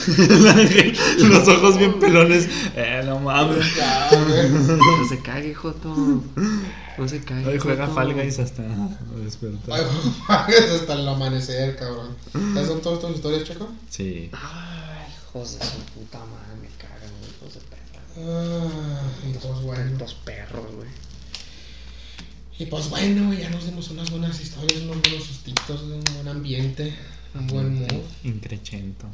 Los 1.28 1.48
ojos 1.48 1.76
bien 1.76 1.98
pelones. 1.98 2.48
Eh, 2.76 3.02
no 3.04 3.18
mames. 3.18 3.66
No 3.66 5.08
se 5.08 5.18
cague, 5.22 5.52
Joto. 5.54 5.92
No 6.98 7.08
se 7.08 7.20
cague. 7.24 7.48
Hoy 7.48 7.58
juega 7.58 7.86
Joto. 7.86 7.96
Fall 7.96 8.14
Guys 8.14 8.38
hasta 8.38 8.62
despertar. 9.24 9.80
Ay, 9.80 9.86
pagues 10.28 10.70
hasta 10.70 10.92
el 10.92 11.08
amanecer, 11.08 11.74
cabrón. 11.76 12.14
¿Esas 12.52 12.68
son 12.68 12.80
todas 12.80 13.00
tus 13.00 13.10
historias, 13.10 13.42
Checo? 13.42 13.68
Sí. 13.90 14.30
Ay, 14.34 15.12
hijos 15.16 15.58
de 15.58 15.64
su 15.66 15.78
puta 15.94 16.18
madre, 16.18 16.60
me 16.60 16.68
cagan, 16.78 17.10
güey, 17.18 17.30
hijos 17.32 17.54
de 17.54 17.60
perra. 17.60 17.82
Ah, 18.18 19.02
y 19.28 19.98
pues 19.98 20.14
perros, 20.14 20.66
güey. 20.76 21.11
Y 22.62 22.66
pues 22.66 22.88
bueno, 22.90 23.32
ya 23.34 23.50
nos 23.50 23.64
dimos 23.64 23.90
unas 23.90 24.08
buenas 24.10 24.40
historias, 24.40 24.82
unos 24.82 25.00
buenos 25.02 25.24
sustitos, 25.24 25.82
un 25.82 26.00
buen 26.14 26.28
ambiente, 26.28 26.94
un 27.34 27.46
buen 27.48 27.74
mood. 27.80 28.02
Increchento. 28.22 29.06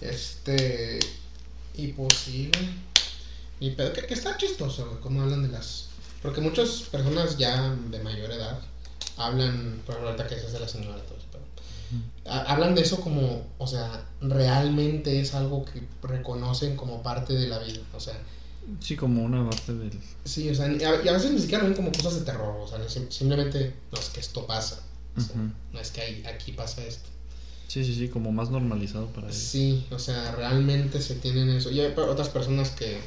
Este. 0.00 0.98
Y 1.74 1.88
pues 1.88 2.14
sí. 2.24 2.50
Y 3.60 3.70
pero 3.70 3.92
que, 3.92 4.06
que 4.06 4.14
está 4.14 4.36
chistoso, 4.36 4.86
güey, 4.86 5.00
cómo 5.00 5.22
hablan 5.22 5.42
de 5.42 5.48
las. 5.50 5.86
Porque 6.22 6.40
muchas 6.40 6.82
personas 6.90 7.38
ya 7.38 7.70
de 7.90 7.98
mayor 8.00 8.30
edad 8.32 8.58
hablan, 9.16 9.80
por 9.86 9.94
ejemplo, 9.94 10.10
ahorita 10.10 10.26
que 10.26 10.34
dices 10.36 10.52
de 10.52 10.60
la 10.60 10.68
señora, 10.68 11.00
todo 11.04 11.18
eso, 11.18 11.26
pero. 11.30 11.44
ha- 12.34 12.52
Hablan 12.52 12.74
de 12.74 12.82
eso 12.82 13.00
como, 13.00 13.46
o 13.58 13.66
sea, 13.66 14.04
realmente 14.20 15.20
es 15.20 15.34
algo 15.34 15.64
que 15.64 15.82
reconocen 16.02 16.76
como 16.76 17.02
parte 17.02 17.34
de 17.34 17.46
la 17.46 17.58
vida. 17.60 17.80
O 17.94 18.00
sea, 18.00 18.18
Sí, 18.80 18.96
como 18.96 19.22
una 19.24 19.48
parte 19.48 19.74
del. 19.74 19.90
sí, 20.24 20.48
o 20.50 20.54
sea, 20.54 20.70
y 20.72 20.82
a, 20.84 21.12
veces 21.12 21.30
ni 21.32 21.40
siquiera 21.40 21.64
ven 21.64 21.74
como 21.74 21.90
cosas 21.92 22.14
de 22.16 22.20
terror. 22.22 22.56
O 22.60 22.68
sea, 22.68 22.78
sim- 22.88 23.10
simplemente, 23.10 23.74
no 23.92 23.98
es 23.98 24.08
que 24.10 24.20
esto 24.20 24.46
pasa. 24.46 24.80
o 25.16 25.20
sea. 25.20 25.36
No 25.72 25.80
es 25.80 25.90
que 25.90 26.00
ahí- 26.00 26.24
aquí 26.26 26.52
pasa 26.52 26.84
esto. 26.84 27.08
Sí, 27.68 27.84
sí, 27.84 27.94
sí, 27.94 28.08
como 28.08 28.30
más 28.32 28.50
normalizado 28.50 29.06
para 29.06 29.28
ellos. 29.28 29.38
Sí, 29.38 29.86
o 29.90 29.98
sea, 29.98 30.32
realmente 30.32 31.00
se 31.00 31.14
tienen 31.16 31.48
eso. 31.50 31.70
Y 31.70 31.80
hay 31.80 31.92
otras 31.96 32.28
personas 32.28 32.70
que. 32.70 32.98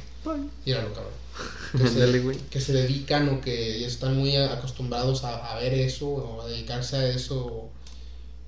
Míralo, 0.64 0.92
cabrón. 0.92 1.12
Que 1.78 1.88
se, 1.88 2.18
güey. 2.20 2.38
que 2.50 2.60
se 2.60 2.72
dedican 2.72 3.28
o 3.28 3.40
que 3.40 3.84
están 3.84 4.16
muy 4.16 4.34
acostumbrados 4.36 5.22
a, 5.24 5.52
a 5.52 5.58
ver 5.60 5.74
eso 5.74 6.08
o 6.08 6.42
a 6.42 6.48
dedicarse 6.48 6.96
a 6.96 7.08
eso 7.08 7.70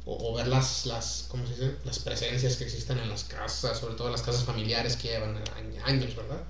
o, 0.06 0.30
o 0.30 0.34
ver 0.34 0.48
las, 0.48 0.86
las, 0.86 1.26
¿cómo 1.28 1.46
se 1.46 1.52
dice? 1.52 1.74
Las 1.84 1.98
presencias 1.98 2.56
que 2.56 2.64
existen 2.64 2.98
en 2.98 3.08
las 3.10 3.24
casas, 3.24 3.78
sobre 3.78 3.94
todo 3.94 4.10
las 4.10 4.22
casas 4.22 4.44
familiares 4.44 4.96
que 4.96 5.08
llevan 5.08 5.36
añ- 5.36 5.82
años, 5.84 6.16
¿verdad? 6.16 6.42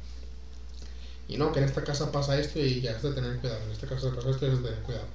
Y 1.29 1.37
no, 1.37 1.53
que 1.53 1.61
en 1.61 1.67
esta 1.67 1.85
casa 1.85 2.11
pasa 2.11 2.39
esto 2.39 2.59
y 2.59 2.81
ya 2.81 2.97
has 2.97 3.03
de 3.03 3.13
tener 3.13 3.37
cuidado. 3.37 3.61
En 3.65 3.71
esta 3.71 3.87
casa 3.87 4.11
pasa 4.15 4.31
esto 4.31 4.47
y 4.47 4.51
has 4.51 4.63
de 4.63 4.69
tener 4.69 4.83
cuidado. 4.83 5.07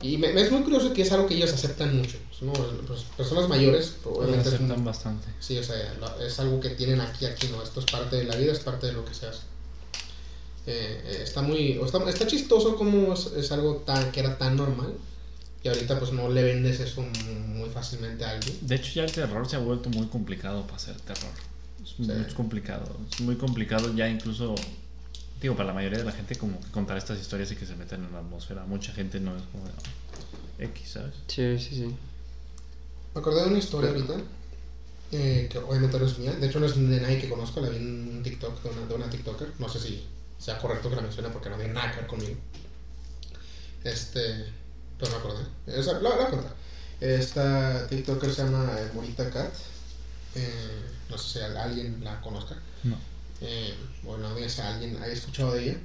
Y 0.00 0.16
me, 0.16 0.32
me 0.32 0.42
es 0.42 0.50
muy 0.50 0.62
curioso 0.62 0.92
que 0.92 1.02
es 1.02 1.12
algo 1.12 1.26
que 1.26 1.34
ellos 1.34 1.52
aceptan 1.52 1.96
mucho. 1.96 2.18
¿no? 2.40 2.52
Pues, 2.52 3.02
personas 3.16 3.48
mayores, 3.48 3.96
Lo 4.04 4.12
obviamente 4.12 4.48
es 4.48 4.54
aceptan 4.54 4.84
bastante. 4.84 5.28
Sí, 5.40 5.58
o 5.58 5.62
sea, 5.62 5.76
es 6.24 6.38
algo 6.40 6.60
que 6.60 6.70
tienen 6.70 7.00
aquí, 7.00 7.26
aquí, 7.26 7.48
¿no? 7.48 7.62
Esto 7.62 7.80
es 7.80 7.86
parte 7.86 8.16
de 8.16 8.24
la 8.24 8.36
vida, 8.36 8.52
es 8.52 8.60
parte 8.60 8.88
de 8.88 8.92
lo 8.92 9.04
que 9.04 9.14
se 9.14 9.26
hace. 9.26 9.42
Eh, 10.66 11.02
eh, 11.04 11.20
está 11.22 11.42
muy... 11.42 11.80
Está, 11.84 12.08
está 12.08 12.26
chistoso 12.26 12.76
como 12.76 13.12
es, 13.12 13.26
es 13.36 13.52
algo 13.52 13.76
tan, 13.86 14.12
que 14.12 14.20
era 14.20 14.38
tan 14.38 14.56
normal 14.56 14.94
y 15.64 15.68
ahorita 15.68 15.98
pues 15.98 16.12
no 16.12 16.28
le 16.28 16.42
vendes 16.42 16.80
eso 16.80 17.02
muy 17.02 17.70
fácilmente 17.70 18.24
a 18.24 18.30
alguien. 18.30 18.56
De 18.62 18.74
hecho, 18.74 18.92
ya 18.94 19.04
el 19.04 19.12
terror 19.12 19.48
se 19.48 19.56
ha 19.56 19.60
vuelto 19.60 19.90
muy 19.90 20.06
complicado 20.08 20.62
para 20.62 20.76
hacer 20.76 21.00
terror. 21.00 21.30
Es 21.82 21.98
muy 21.98 22.24
complicado. 22.34 22.96
Es 23.12 23.20
muy 23.20 23.36
complicado 23.36 23.94
ya 23.94 24.08
incluso, 24.08 24.54
digo, 25.42 25.56
para 25.56 25.68
la 25.68 25.74
mayoría 25.74 25.98
de 25.98 26.04
la 26.04 26.12
gente 26.12 26.36
como 26.36 26.60
que 26.60 26.70
contar 26.70 26.96
estas 26.96 27.18
historias 27.20 27.50
y 27.52 27.56
que 27.56 27.66
se 27.66 27.74
meten 27.76 28.04
en 28.04 28.12
la 28.12 28.18
atmósfera. 28.20 28.64
Mucha 28.64 28.92
gente 28.92 29.20
no 29.20 29.36
es 29.36 29.42
como 29.52 29.64
de, 29.64 29.70
"Ah, 29.76 30.62
X, 30.64 30.90
¿sabes? 30.90 31.14
Sí, 31.26 31.58
sí, 31.58 31.74
sí. 31.76 31.96
Me 33.14 33.20
acordé 33.20 33.42
de 33.42 33.48
una 33.48 33.58
historia 33.58 33.90
ahorita, 33.90 34.14
eh, 35.12 35.48
que 35.50 35.58
obviamente 35.58 35.98
no 35.98 36.06
es 36.06 36.18
mía, 36.18 36.32
de 36.32 36.46
hecho 36.46 36.60
no 36.60 36.66
es 36.66 36.76
de 36.76 37.00
nadie 37.00 37.20
que 37.20 37.28
conozco, 37.28 37.60
la 37.60 37.68
vi 37.68 37.76
en 37.76 38.08
un 38.16 38.22
TikTok 38.22 38.62
de 38.62 38.70
una, 38.70 38.86
de 38.86 38.94
una 38.94 39.10
TikToker, 39.10 39.52
no 39.58 39.68
sé 39.68 39.80
si 39.80 40.06
sea 40.38 40.58
correcto 40.58 40.88
que 40.88 40.96
la 40.96 41.02
mencione 41.02 41.28
porque 41.28 41.50
no 41.50 41.56
tiene 41.56 41.72
nada 41.74 41.90
que 41.92 41.98
ver 41.98 42.06
conmigo. 42.06 42.36
Este, 43.84 44.46
pero 44.98 45.10
me 45.12 45.16
acordé, 45.18 45.44
Esa, 45.66 45.94
la, 45.94 46.00
la 46.00 46.14
voy 46.16 46.24
a 46.24 46.30
contar. 46.30 46.54
Esta 47.00 47.86
TikToker 47.88 48.32
se 48.32 48.44
llama 48.44 48.70
eh, 48.78 48.90
Morita 48.94 49.28
Cat, 49.28 49.52
eh, 50.36 50.82
no 51.10 51.18
sé 51.18 51.38
si 51.40 51.44
alguien 51.44 52.02
la 52.04 52.20
conozca. 52.20 52.56
No. 52.84 52.96
Eh, 53.42 53.74
bueno, 54.02 54.28
audiencia, 54.28 54.72
alguien 54.72 54.96
haya 55.02 55.12
escuchado 55.12 55.52
de 55.54 55.64
ella. 55.64 55.76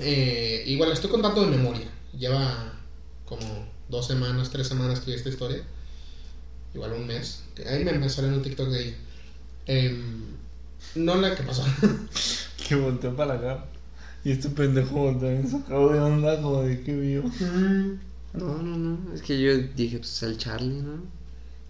Eh, 0.00 0.64
igual 0.66 0.90
la 0.90 0.94
estoy 0.94 1.10
contando 1.10 1.40
de 1.44 1.56
memoria. 1.56 1.88
Lleva 2.16 2.72
como 3.24 3.66
dos 3.88 4.06
semanas, 4.06 4.50
tres 4.50 4.68
semanas 4.68 5.00
que 5.00 5.10
vi 5.10 5.16
esta 5.16 5.28
historia. 5.30 5.62
Igual 6.74 6.92
un 6.92 7.06
mes. 7.06 7.42
Que 7.54 7.66
ahí 7.68 7.84
me, 7.84 7.92
me 7.94 8.08
salió 8.08 8.28
en 8.30 8.36
un 8.36 8.42
TikTok 8.42 8.68
de 8.68 8.82
ella. 8.88 8.96
Em, 9.66 10.24
no 10.94 11.16
la 11.16 11.34
que 11.34 11.42
pasó. 11.42 11.64
Que 12.68 12.74
volteó 12.74 13.16
para 13.16 13.34
acá. 13.34 13.64
Y 14.24 14.32
este 14.32 14.50
pendejo 14.50 15.06
también 15.12 15.48
sacado 15.50 15.90
de 15.90 16.00
onda 16.00 16.42
como 16.42 16.62
de 16.62 16.82
que 16.82 16.94
vio. 16.94 17.22
No, 18.34 18.58
no, 18.62 18.76
no. 18.76 19.14
Es 19.14 19.22
que 19.22 19.40
yo 19.40 19.56
dije, 19.74 19.98
pues 19.98 20.22
el 20.22 20.36
Charlie, 20.36 20.82
¿no? 20.82 20.94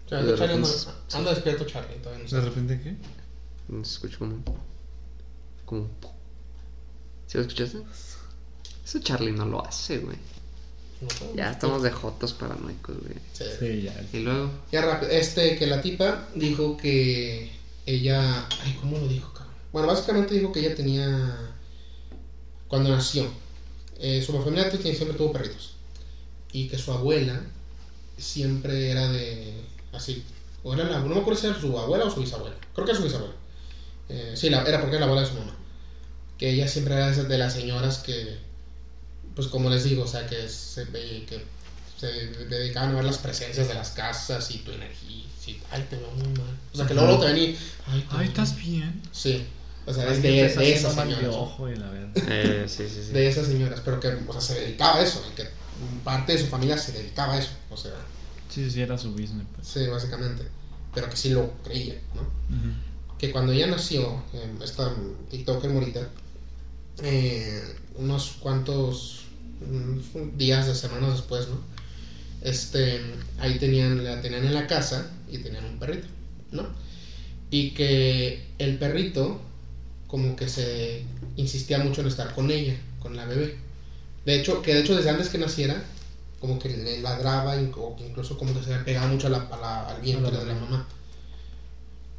O 0.05 0.09
sea, 0.09 0.21
De 0.21 0.35
Charlie 0.35 0.55
anda, 0.55 0.67
repente- 0.67 1.15
anda 1.17 1.29
despierto 1.33 1.63
Charlie. 1.65 1.95
Todavía 2.03 2.23
no 2.23 2.29
sé. 2.29 2.35
¿De 2.35 2.41
repente 2.41 2.81
qué? 2.83 2.95
No 3.69 3.85
se 3.85 3.93
escucha 3.93 4.17
como. 4.17 4.43
Como. 5.69 5.87
¿Sí 7.27 7.37
lo 7.37 7.41
escuchaste? 7.43 7.77
Eso 8.83 8.99
Charlie 9.01 9.31
no 9.31 9.45
lo 9.45 9.63
hace, 9.63 9.99
güey. 9.99 10.17
No. 11.01 11.35
Ya 11.35 11.51
estamos 11.51 11.83
de 11.83 11.91
jotos 11.91 12.33
paranoicos, 12.33 12.97
güey. 12.99 13.13
Sí. 13.33 13.43
Sí, 13.59 13.81
ya. 13.83 14.03
Y 14.11 14.23
luego. 14.23 14.49
Ya 14.71 14.81
rápido, 14.81 15.11
este, 15.11 15.57
que 15.57 15.67
la 15.67 15.79
tipa 15.81 16.27
dijo 16.33 16.75
que 16.75 17.51
ella, 17.85 18.47
ay, 18.63 18.77
¿cómo 18.81 18.97
lo 18.97 19.07
dijo, 19.07 19.31
cabrón? 19.33 19.53
Bueno, 19.71 19.87
básicamente 19.87 20.33
dijo 20.33 20.51
que 20.51 20.59
ella 20.61 20.75
tenía, 20.75 21.51
cuando 22.67 22.89
nació, 22.89 23.27
eh, 23.99 24.21
su 24.25 24.33
familia 24.33 24.69
siempre 24.71 25.13
tuvo 25.17 25.31
perritos, 25.31 25.75
y 26.51 26.67
que 26.67 26.77
su 26.79 26.91
abuela 26.91 27.41
siempre 28.17 28.89
era 28.91 29.09
de, 29.11 29.53
así, 29.93 30.23
o 30.63 30.73
era 30.73 30.83
la, 30.85 30.99
no 30.99 31.07
me 31.15 31.21
acuerdo 31.21 31.39
si 31.39 31.47
era 31.47 31.59
su 31.59 31.77
abuela 31.77 32.05
o 32.05 32.09
su 32.11 32.19
bisabuela, 32.21 32.55
creo 32.73 32.85
que 32.85 32.91
era 32.91 32.99
su 32.99 33.05
bisabuela, 33.05 33.33
Eh, 34.09 34.33
sí, 34.35 34.49
la- 34.49 34.63
era 34.63 34.81
porque 34.81 34.95
era 34.95 35.05
la 35.05 35.11
abuela 35.11 35.21
de 35.27 35.33
su 35.33 35.39
mamá, 35.39 35.55
que 36.39 36.49
ella 36.51 36.67
siempre 36.67 36.95
era 36.95 37.07
de 37.07 37.11
esas- 37.13 37.27
de 37.29 37.37
las 37.37 37.53
señoras 37.53 37.99
que, 37.99 38.37
pues 39.35 39.47
como 39.47 39.69
les 39.69 39.83
digo, 39.83 40.03
o 40.03 40.07
sea, 40.07 40.25
que 40.25 40.47
se, 40.49 40.85
ve- 40.85 41.25
que 41.27 41.43
se 41.99 42.07
dedicaban 42.45 42.91
a 42.91 42.95
ver 42.95 43.03
las 43.05 43.17
presencias 43.19 43.67
de 43.67 43.73
las 43.75 43.91
casas 43.91 44.49
y 44.51 44.59
tu 44.59 44.71
energía. 44.71 45.25
Ay, 45.71 45.85
te 45.89 45.95
veo 45.97 46.11
muy 46.11 46.27
mal. 46.27 46.57
O 46.73 46.77
sea, 46.77 46.85
que 46.85 46.93
luego 46.93 47.19
te 47.19 47.25
ven 47.25 47.37
y. 47.37 47.41
Ay, 47.87 48.01
te 48.01 48.07
Ay, 48.11 48.19
veo- 48.19 48.21
¿estás 48.27 48.55
bien? 48.57 49.01
Sí. 49.11 49.45
O 49.87 49.93
sea, 49.93 50.07
es 50.11 50.21
de, 50.21 50.45
esas 50.45 50.57
de 50.95 51.01
señoras. 51.01 51.35
ojo 51.35 51.67
y 51.69 51.75
la 51.75 51.89
verdad. 51.89 52.09
Eh, 52.27 52.65
sí, 52.67 52.87
sí, 52.87 53.01
sí. 53.07 53.11
De 53.13 53.27
esas 53.27 53.47
señoras, 53.47 53.81
pero 53.83 53.99
que 53.99 54.09
o 54.27 54.31
sea, 54.33 54.41
se 54.41 54.59
dedicaba 54.61 54.99
a 54.99 55.03
eso, 55.03 55.23
que 55.35 55.47
parte 56.03 56.33
de 56.33 56.37
su 56.39 56.45
familia 56.47 56.77
se 56.77 56.91
dedicaba 56.91 57.33
a 57.33 57.39
eso. 57.39 57.49
O 57.71 57.77
sea, 57.77 57.93
Sí, 58.49 58.69
sí, 58.69 58.81
era 58.81 58.97
su 58.97 59.11
business, 59.11 59.45
pues. 59.55 59.67
sí, 59.67 59.87
básicamente. 59.87 60.43
Pero 60.93 61.09
que 61.09 61.15
sí 61.17 61.29
lo 61.29 61.51
creía, 61.63 61.95
¿no? 62.15 62.21
que 63.17 63.31
cuando 63.31 63.51
ella 63.51 63.67
nació, 63.67 64.23
eh, 64.33 64.49
esta 64.63 64.93
TikToker 65.29 65.69
Morita, 65.71 66.07
eh, 67.03 67.61
unos 67.95 68.31
cuantos 68.39 69.25
mm, 69.61 70.37
días 70.37 70.67
de 70.67 70.75
semanas 70.75 71.13
después, 71.13 71.47
¿no? 71.47 71.59
Este, 72.41 73.01
ahí 73.39 73.59
tenían, 73.59 74.03
la 74.03 74.21
tenían 74.21 74.45
en 74.45 74.53
la 74.53 74.67
casa 74.67 75.11
y 75.29 75.39
tenían 75.39 75.65
un 75.65 75.79
perrito, 75.79 76.07
¿no? 76.51 76.67
Y 77.51 77.71
que 77.71 78.45
el 78.59 78.77
perrito 78.77 79.39
como 80.07 80.35
que 80.35 80.49
se 80.49 81.03
insistía 81.37 81.79
mucho 81.79 82.01
en 82.01 82.07
estar 82.07 82.33
con 82.33 82.51
ella, 82.51 82.75
con 82.99 83.15
la 83.15 83.25
bebé. 83.25 83.55
De 84.25 84.35
hecho, 84.35 84.61
que 84.61 84.73
de 84.75 84.81
hecho 84.81 84.95
desde 84.95 85.09
antes 85.11 85.29
que 85.29 85.37
naciera, 85.37 85.83
como 86.39 86.59
que 86.59 86.69
le 86.69 86.99
ladraba, 87.01 87.55
o 87.77 87.95
incluso 87.99 88.37
como 88.37 88.53
que 88.53 88.63
se 88.63 88.71
le 88.71 88.79
pegaba 88.83 89.07
mucho 89.07 89.27
a 89.27 89.31
la- 89.31 89.47
a 89.51 89.57
la- 89.57 89.89
al 89.89 90.01
vientre 90.01 90.37
de 90.37 90.45
la 90.45 90.55
mamá. 90.55 90.87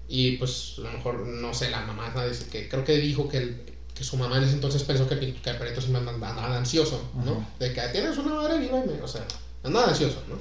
Y 0.08 0.32
pues 0.32 0.74
a 0.78 0.82
lo 0.82 0.90
mejor, 0.92 1.26
no 1.26 1.54
sé, 1.54 1.70
la 1.70 1.82
mamá 1.82 2.12
dice 2.26 2.46
que 2.46 2.68
creo 2.68 2.84
que 2.84 2.98
dijo 2.98 3.28
que, 3.28 3.38
el- 3.38 3.56
que 4.00 4.04
su 4.06 4.16
mamá 4.16 4.38
en 4.38 4.44
ese 4.44 4.54
entonces 4.54 4.82
pensó 4.84 5.06
que, 5.06 5.12
el- 5.16 5.34
que 5.42 5.50
el 5.50 5.58
perrito 5.58 5.82
siempre 5.82 6.00
andaba, 6.08 6.56
ansioso, 6.56 7.10
¿no? 7.14 7.46
De 7.58 7.74
que 7.74 7.82
tienes 7.92 8.16
una 8.16 8.34
madre 8.34 8.58
viva 8.58 8.78
y 8.82 8.88
me, 8.88 9.02
o 9.02 9.06
sea, 9.06 9.26
andaba 9.62 9.88
ansioso, 9.88 10.22
¿no? 10.26 10.36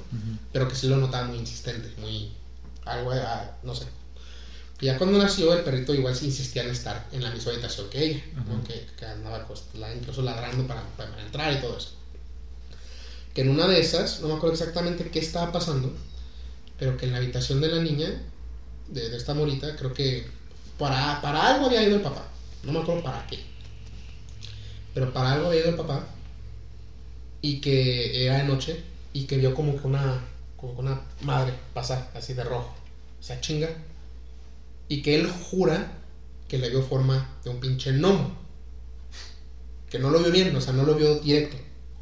Pero 0.50 0.66
que 0.66 0.74
sí 0.74 0.88
lo 0.88 0.96
notaba 0.96 1.26
muy 1.26 1.36
insistente, 1.36 1.92
muy, 2.00 2.32
algo, 2.86 3.10
ah, 3.12 3.50
no 3.62 3.74
sé. 3.74 3.84
Y 4.80 4.86
ya 4.86 4.96
cuando 4.96 5.18
nació, 5.18 5.52
el 5.52 5.62
perrito 5.62 5.92
igual 5.92 6.16
se 6.16 6.24
insistía 6.24 6.62
en 6.64 6.70
estar 6.70 7.06
en 7.12 7.22
la 7.22 7.30
misma 7.30 7.52
habitación 7.52 7.90
que 7.90 8.02
ella, 8.02 8.22
¿no? 8.48 8.64
Que, 8.64 8.86
que 8.96 9.04
andaba 9.04 9.46
pues, 9.46 9.64
la- 9.74 9.94
incluso 9.94 10.22
ladrando 10.22 10.66
para, 10.66 10.82
para 10.96 11.20
entrar 11.20 11.52
y 11.52 11.60
todo 11.60 11.76
eso. 11.76 11.90
Que 13.34 13.42
en 13.42 13.50
una 13.50 13.66
de 13.68 13.78
esas, 13.78 14.20
no 14.20 14.28
me 14.28 14.34
acuerdo 14.36 14.54
exactamente 14.54 15.10
qué 15.10 15.18
estaba 15.18 15.52
pasando, 15.52 15.92
pero 16.78 16.96
que 16.96 17.04
en 17.04 17.12
la 17.12 17.18
habitación 17.18 17.60
de 17.60 17.68
la 17.68 17.82
niña, 17.82 18.08
de, 18.88 19.10
de 19.10 19.16
esta 19.18 19.34
morita, 19.34 19.76
creo 19.76 19.92
que 19.92 20.26
para, 20.78 21.20
para 21.20 21.46
algo 21.54 21.66
había 21.66 21.82
ido 21.82 21.96
el 21.96 22.02
papá. 22.02 22.26
No 22.62 22.72
me 22.72 22.78
acuerdo 22.80 23.02
para 23.02 23.26
qué. 23.26 23.49
Pero 25.00 25.12
para 25.14 25.32
algo 25.32 25.46
había 25.48 25.60
ido 25.60 25.70
el 25.70 25.76
papá. 25.76 26.04
Y 27.42 27.60
que 27.60 28.24
era 28.24 28.36
de 28.36 28.44
noche. 28.44 28.84
Y 29.12 29.24
que 29.24 29.36
vio 29.38 29.54
como 29.54 29.74
que 29.80 29.86
una, 29.86 30.22
como 30.56 30.74
que 30.74 30.80
una 30.82 31.00
madre 31.22 31.54
pasar 31.74 32.10
así 32.14 32.32
de 32.34 32.44
rojo. 32.44 32.70
O 33.20 33.22
sea, 33.22 33.40
chinga. 33.40 33.74
Y 34.88 35.00
que 35.02 35.14
él 35.14 35.26
jura 35.26 35.90
que 36.48 36.58
le 36.58 36.68
vio 36.68 36.82
forma 36.82 37.26
de 37.44 37.50
un 37.50 37.60
pinche 37.60 37.92
gnomo. 37.92 38.30
Que 39.90 39.98
no 39.98 40.10
lo 40.10 40.20
vio 40.20 40.30
bien, 40.30 40.54
o 40.56 40.60
sea, 40.60 40.72
no 40.72 40.84
lo 40.84 40.94
vio 40.94 41.16
directo. 41.16 41.58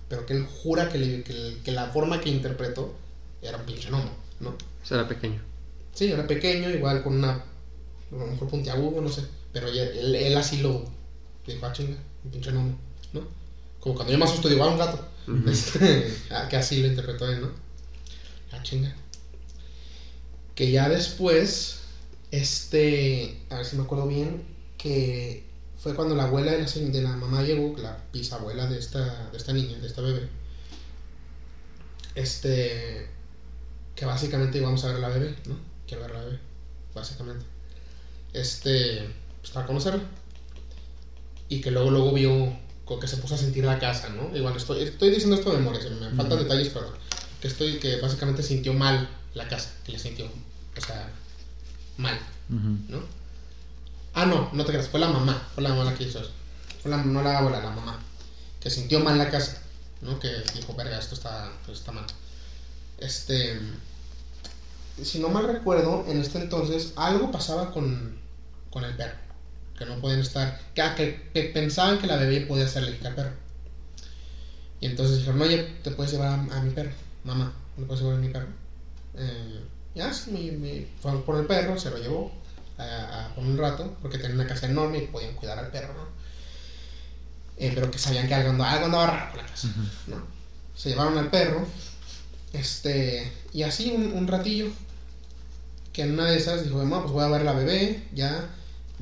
Pero 0.08 0.24
que 0.26 0.32
él 0.34 0.42
jura 0.42 0.88
que, 0.88 0.98
le- 0.98 1.22
que 1.22 1.56
que 1.64 1.72
la 1.72 1.86
forma 1.88 2.20
que 2.20 2.28
interpretó 2.28 2.94
era 3.42 3.56
un 3.58 3.64
pinche 3.64 3.88
gnomo, 3.88 4.12
¿no? 4.40 4.54
O 4.82 4.84
sea, 4.86 4.96
era 4.96 5.06
pequeño. 5.06 5.40
Sí, 5.94 6.10
era 6.10 6.26
pequeño, 6.26 6.70
igual 6.70 7.02
con 7.02 7.14
una. 7.16 7.30
A 7.30 8.16
lo 8.16 8.26
mejor 8.26 8.48
puntiagudo, 8.48 9.00
no 9.02 9.10
sé. 9.10 9.24
Pero 9.52 9.68
él, 9.68 10.14
él 10.16 10.36
así 10.36 10.58
lo. 10.58 10.84
Dijo, 11.46 11.66
ah, 11.66 11.72
chinga, 11.72 11.98
un 12.24 12.30
pinche 12.30 12.52
gnomo, 12.52 12.74
¿no? 13.12 13.22
Como 13.80 13.94
cuando 13.94 14.12
yo 14.12 14.18
me 14.18 14.24
asusto, 14.24 14.48
digo, 14.48 14.64
ah, 14.64 14.68
un 14.68 14.78
gato. 14.78 15.08
Este, 15.46 16.16
ah, 16.30 16.48
que 16.48 16.56
así 16.56 16.80
lo 16.80 16.88
interpretó 16.88 17.30
él, 17.30 17.42
¿no? 17.42 17.50
Ah, 18.50 18.62
chinga. 18.62 18.94
Que 20.54 20.70
ya 20.70 20.88
después, 20.88 21.80
este. 22.30 23.42
A 23.50 23.56
ver 23.56 23.66
si 23.66 23.76
me 23.76 23.82
acuerdo 23.82 24.06
bien, 24.06 24.42
que 24.78 25.44
fue 25.78 25.94
cuando 25.94 26.14
la 26.14 26.24
abuela 26.24 26.52
de 26.52 26.58
la, 26.58 26.66
de 26.66 27.02
la 27.02 27.16
mamá 27.16 27.42
llegó, 27.42 27.76
la 27.78 28.02
bisabuela 28.12 28.66
de 28.66 28.78
esta, 28.78 29.30
de 29.30 29.36
esta 29.36 29.52
niña, 29.52 29.78
de 29.78 29.86
esta 29.86 30.00
bebé. 30.00 30.28
Este. 32.14 33.08
Que 33.94 34.06
básicamente 34.06 34.58
íbamos 34.58 34.82
a 34.84 34.88
ver 34.88 34.96
a 34.96 35.00
la 35.00 35.08
bebé, 35.08 35.36
¿no? 35.46 35.56
Quiero 35.86 36.04
ver 36.04 36.12
a 36.12 36.18
la 36.18 36.24
bebé, 36.24 36.38
básicamente. 36.94 37.44
Este. 38.32 39.08
Pues 39.40 39.52
para 39.52 39.66
conocerla. 39.66 40.02
Y 41.50 41.60
que 41.60 41.70
luego, 41.70 41.90
luego 41.90 42.12
vio 42.12 42.67
que 42.88 43.06
se 43.06 43.18
puso 43.18 43.34
a 43.34 43.38
sentir 43.38 43.64
la 43.64 43.78
casa, 43.78 44.08
¿no? 44.08 44.34
Igual 44.34 44.56
estoy, 44.56 44.82
estoy 44.82 45.10
diciendo 45.10 45.36
esto 45.36 45.50
de 45.50 45.58
memoria, 45.58 45.80
me 45.90 46.10
faltan 46.16 46.38
detalles, 46.38 46.70
pero 46.70 46.92
que 47.40 47.48
estoy, 47.48 47.78
que 47.78 48.00
básicamente 48.00 48.42
sintió 48.42 48.72
mal 48.72 49.08
la 49.34 49.46
casa, 49.46 49.70
que 49.84 49.92
le 49.92 49.98
sintió, 49.98 50.24
o 50.24 50.80
sea, 50.80 51.10
mal, 51.98 52.18
¿no? 52.48 53.02
Ah, 54.14 54.26
no, 54.26 54.50
no 54.52 54.64
te 54.64 54.72
creas, 54.72 54.88
fue 54.88 55.00
la 55.00 55.08
mamá, 55.08 55.46
fue 55.54 55.62
la 55.62 55.70
mamá 55.70 55.84
la 55.84 55.94
que 55.94 56.04
hizo 56.04 56.20
eso. 56.20 56.30
Fue 56.82 56.90
la, 56.90 56.96
no 56.96 57.22
la 57.22 57.38
abuela, 57.38 57.60
la 57.60 57.70
mamá, 57.70 57.98
que 58.60 58.70
sintió 58.70 59.00
mal 59.00 59.18
la 59.18 59.30
casa, 59.30 59.62
¿no? 60.00 60.18
Que 60.18 60.28
dijo, 60.54 60.74
verga, 60.74 60.98
esto 60.98 61.14
está, 61.14 61.52
esto 61.60 61.72
está 61.72 61.92
mal. 61.92 62.06
Este, 62.98 63.60
si 65.02 65.18
no 65.18 65.28
mal 65.28 65.46
recuerdo, 65.46 66.04
en 66.08 66.20
este 66.20 66.38
entonces 66.38 66.92
algo 66.96 67.30
pasaba 67.30 67.72
con, 67.72 68.18
con 68.70 68.84
el 68.84 68.96
perro, 68.96 69.16
que 69.78 69.86
no 69.86 70.00
podían 70.00 70.20
estar, 70.20 70.58
que, 70.74 70.82
ah, 70.82 70.94
que, 70.96 71.30
que 71.32 71.44
pensaban 71.44 71.98
que 71.98 72.06
la 72.06 72.16
bebé 72.16 72.40
podía 72.42 72.66
ser 72.68 72.82
alérgica 72.82 73.08
al 73.08 73.14
perro. 73.14 73.32
Y 74.80 74.86
entonces 74.86 75.18
dijeron, 75.18 75.40
oye, 75.42 75.66
te 75.82 75.90
puedes 75.90 76.12
llevar 76.12 76.28
a, 76.28 76.34
a 76.58 76.62
mi 76.62 76.70
perro, 76.70 76.92
mamá, 77.24 77.52
¿me 77.76 77.84
puedes 77.86 78.00
llevar 78.02 78.16
a 78.16 78.20
mi 78.20 78.28
perro? 78.28 78.48
Eh, 79.16 79.60
ya, 79.94 80.12
sí, 80.12 80.30
me, 80.30 80.52
me 80.52 80.86
fueron 81.00 81.22
por 81.22 81.36
el 81.36 81.46
perro, 81.46 81.78
se 81.78 81.90
lo 81.90 81.98
llevó 81.98 82.30
a, 82.78 83.26
a- 83.26 83.34
por 83.34 83.44
un 83.44 83.58
rato, 83.58 83.92
porque 84.02 84.18
tenían 84.18 84.38
una 84.40 84.46
casa 84.48 84.66
enorme 84.66 84.98
y 84.98 85.02
podían 85.02 85.34
cuidar 85.34 85.58
al 85.58 85.70
perro, 85.70 85.94
¿no? 85.94 86.08
Eh, 87.56 87.72
pero 87.74 87.90
que 87.90 87.98
sabían 87.98 88.28
que 88.28 88.34
algo 88.34 88.50
andaba, 88.50 88.72
algo 88.72 88.84
andaba 88.86 89.06
raro 89.06 89.28
con 89.30 89.38
la 89.38 89.46
casa, 89.46 89.68
¿no? 90.06 90.22
Se 90.76 90.90
llevaron 90.90 91.18
al 91.18 91.28
perro, 91.30 91.66
este, 92.52 93.30
y 93.52 93.62
así 93.62 93.90
un, 93.90 94.12
un 94.12 94.28
ratillo, 94.28 94.68
que 95.92 96.02
en 96.02 96.12
una 96.12 96.26
de 96.26 96.36
esas 96.36 96.62
dijo, 96.62 96.76
mamá, 96.78 97.00
pues 97.02 97.12
voy 97.12 97.24
a 97.24 97.28
ver 97.28 97.40
a 97.42 97.44
la 97.44 97.52
bebé, 97.52 98.04
ya, 98.12 98.48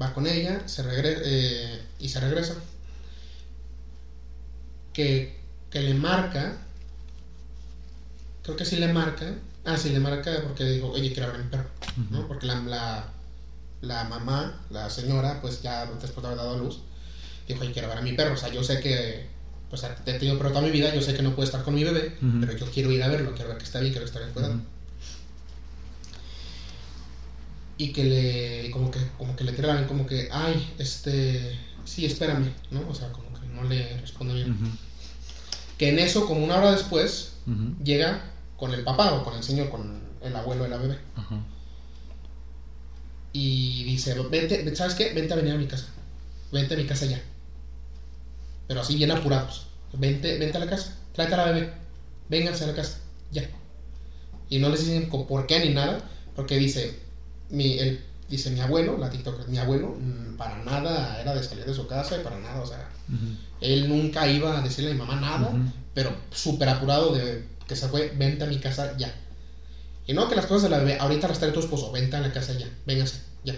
va 0.01 0.09
con 0.09 0.27
ella, 0.27 0.61
se 0.67 0.83
regresa, 0.83 1.21
y 1.99 2.09
se 2.09 2.21
regresa. 2.21 2.57
Que, 4.93 5.23
que 5.71 5.81
le 5.83 5.93
marca, 5.95 6.53
creo 8.43 8.57
que 8.57 8.65
sí 8.65 8.77
le 8.77 8.89
marca, 8.89 9.35
ah, 9.65 9.77
sí 9.77 9.91
le 9.91 9.99
marca 10.01 10.41
porque 10.41 10.65
dijo, 10.65 10.89
oye, 10.89 11.11
quiero 11.11 11.27
ver 11.27 11.35
a 11.35 11.39
mi 11.39 11.45
perro, 11.47 11.65
¿no? 12.11 12.25
Porque 12.27 12.47
la, 12.47 12.55
la, 12.55 13.05
la 13.83 14.05
mamá, 14.05 14.53
la 14.71 14.89
señora, 14.89 15.35
pues 15.41 15.61
ya 15.61 15.85
después 15.87 16.23
de 16.23 16.27
haber 16.29 16.39
dado 16.39 16.53
a 16.53 16.57
luz, 16.57 16.79
dijo, 17.47 17.61
oye, 17.63 17.71
quiero 17.71 17.89
ver 17.89 17.99
a 17.99 18.01
mi 18.03 18.13
perro, 18.13 18.33
o 18.35 18.37
sea, 18.37 18.49
yo 18.49 18.63
sé 18.63 18.79
que, 18.79 19.23
pues 19.69 19.83
he 19.83 20.15
tenido 20.15 20.37
perro 20.37 20.51
toda 20.51 20.63
mi 20.63 20.71
vida, 20.71 20.89
yo 20.91 21.03
sé 21.03 21.13
que 21.13 21.23
no 21.23 21.33
puede 21.35 21.45
estar 21.45 21.63
con 21.63 21.75
mi 21.75 21.83
bebé, 21.83 22.09
pero 22.41 22.53
yo 22.53 22.67
quiero 22.67 22.91
ir 22.91 23.03
a 23.03 23.09
verlo, 23.09 23.35
quiero 23.35 23.49
ver 23.49 23.59
que 23.59 23.65
está 23.65 23.79
bien, 23.81 23.93
quiero 23.93 24.05
está 24.05 24.19
bien 24.19 24.31
cuidado. 24.33 24.53
Ujú. 24.55 24.61
Y 27.79 27.93
que 27.93 28.05
le 28.05 28.71
como 28.71 28.91
que 28.91 29.01
como 29.19 29.37
que 29.37 29.45
le 29.45 29.53
tiraban 29.53 29.87
como 29.87 30.07
que 30.07 30.29
ay 30.33 30.75
este 30.79 31.59
sí 31.85 32.07
espérame 32.07 32.51
no 32.71 32.89
o 32.89 32.95
sea 32.95 33.13
como 33.13 33.33
que 33.39 33.47
no 33.47 33.65
le 33.65 33.99
responde 34.01 34.35
bien. 34.35 34.57
Que 35.79 35.91
en 35.91 35.99
eso 35.99 36.27
como 36.27 36.45
una 36.45 36.57
hora 36.57 36.73
después 36.73 37.35
llega 37.85 38.33
con 38.57 38.73
el 38.73 38.83
papá 38.83 39.13
o 39.15 39.25
con 39.25 39.37
el 39.37 39.43
señor 39.43 39.69
con 39.69 40.01
el 40.23 40.35
abuelo 40.35 40.65
de 40.65 40.71
la 40.71 40.79
bebé. 40.79 40.99
Y 43.33 43.85
dice 43.85 44.15
vente 44.31 44.75
sabes 44.75 44.95
qué 44.95 45.13
vente 45.13 45.35
a 45.35 45.37
venir 45.37 45.53
a 45.53 45.59
mi 45.59 45.67
casa. 45.67 45.89
Vente 46.53 46.75
a 46.75 46.77
mi 46.77 46.87
casa 46.87 47.07
ya 47.07 47.23
pero 48.67 48.81
así 48.81 48.97
bien 48.97 49.11
apurados. 49.11 49.67
Vente 49.93 50.39
vente 50.39 50.57
a 50.57 50.61
la 50.61 50.69
casa. 50.69 50.97
Tráete 51.13 51.35
a 51.35 51.37
la 51.39 51.53
bebé. 51.53 51.73
Vénganse 52.29 52.65
a 52.65 52.69
la 52.69 52.75
casa. 52.75 52.99
Ya 53.31 53.49
y 54.49 54.59
no 54.59 54.69
les 54.69 54.87
dicen 54.87 55.09
por 55.09 55.47
qué 55.47 55.61
ni 55.61 55.75
nada 55.75 56.09
porque 56.35 56.57
dice 56.57 57.06
mi, 57.51 57.79
él 57.79 58.01
dice 58.29 58.51
mi 58.51 58.61
abuelo, 58.61 58.97
la 58.99 59.11
TikTok, 59.11 59.47
mi 59.49 59.59
abuelo 59.59 59.97
mm, 59.99 60.37
para 60.37 60.57
nada 60.65 61.21
era 61.21 61.35
de 61.35 61.43
salir 61.43 61.65
de 61.65 61.75
su 61.75 61.87
casa 61.87 62.17
y 62.17 62.25
para 62.25 62.39
nada, 62.39 62.61
o 62.61 62.67
sea, 62.67 62.89
él 63.61 63.89
nunca 63.89 64.27
iba 64.29 64.59
a 64.59 64.63
decirle 64.63 64.91
a 64.91 64.93
mi 64.95 64.99
mamá 64.99 65.17
nada, 65.17 65.53
pero 65.95 66.15
súper 66.33 66.69
apurado 66.69 67.13
de 67.13 67.43
que 67.67 67.77
se 67.77 67.89
fue, 67.89 68.13
vente 68.17 68.45
a 68.45 68.47
mi 68.47 68.59
casa 68.59 68.97
ya. 68.97 69.15
Y 70.07 70.13
no 70.13 70.29
que 70.29 70.37
las 70.37 70.47
cosas 70.47 70.65
de 70.65 70.69
la 70.71 70.79
bebé, 70.79 70.97
ahorita 71.01 71.27
las 71.29 71.39
trae 71.39 71.51
tu 71.53 71.61
esposo, 71.61 71.91
vente 71.91 72.17
a 72.17 72.21
la 72.21 72.33
casa 72.33 72.53
ya, 72.53 72.69
véngase, 72.85 73.19
ya. 73.45 73.57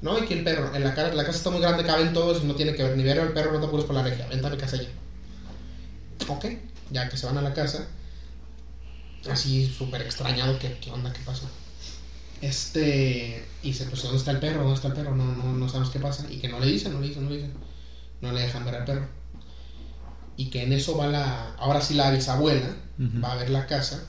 No, 0.00 0.18
y 0.18 0.22
que 0.26 0.32
el 0.34 0.44
perro, 0.44 0.74
en 0.74 0.82
la, 0.82 0.94
cara, 0.94 1.12
la 1.12 1.24
casa 1.24 1.36
está 1.36 1.50
muy 1.50 1.60
grande, 1.60 1.84
caben 1.84 2.12
todos 2.14 2.42
y 2.42 2.46
no 2.46 2.54
tiene 2.54 2.74
que 2.74 2.82
ver 2.82 2.96
ni 2.96 3.02
ver 3.02 3.20
al 3.20 3.32
perro, 3.32 3.52
no 3.52 3.60
te 3.60 3.66
apures 3.66 3.84
por 3.84 3.94
la 3.94 4.02
regia, 4.02 4.26
vente 4.26 4.46
a 4.46 4.50
mi 4.50 4.56
casa 4.56 4.76
ya. 4.78 4.88
Ok, 6.28 6.46
ya 6.90 7.08
que 7.08 7.16
se 7.16 7.26
van 7.26 7.36
a 7.36 7.42
la 7.42 7.52
casa, 7.52 7.86
así 9.30 9.66
súper 9.66 10.02
extrañado, 10.02 10.58
¿qué, 10.58 10.72
qué 10.80 10.90
onda, 10.90 11.12
qué 11.12 11.20
pasó? 11.24 11.46
Este, 12.40 13.46
y 13.62 13.68
dice, 13.68 13.84
pues, 13.86 14.02
¿dónde 14.02 14.18
está 14.18 14.30
el 14.30 14.38
perro? 14.40 14.60
¿Dónde 14.62 14.74
está 14.76 14.88
el 14.88 14.94
perro? 14.94 15.14
No, 15.14 15.24
no, 15.24 15.52
no 15.52 15.68
sabemos 15.68 15.90
qué 15.90 15.98
pasa. 16.00 16.26
Y 16.30 16.38
que 16.38 16.48
no 16.48 16.58
le 16.60 16.66
dicen, 16.66 16.92
no 16.92 17.00
le 17.00 17.08
dicen, 17.08 17.24
no 17.24 17.30
le 17.30 17.36
dicen. 17.36 17.52
No 18.20 18.32
le 18.32 18.40
dejan 18.42 18.64
ver 18.64 18.74
al 18.76 18.84
perro. 18.84 19.06
Y 20.36 20.48
que 20.50 20.62
en 20.62 20.72
eso 20.72 20.96
va 20.96 21.06
la, 21.06 21.54
ahora 21.56 21.80
sí 21.82 21.94
la 21.94 22.10
bisabuela, 22.10 22.74
va 23.22 23.32
a 23.32 23.36
ver 23.36 23.50
la 23.50 23.66
casa 23.66 24.02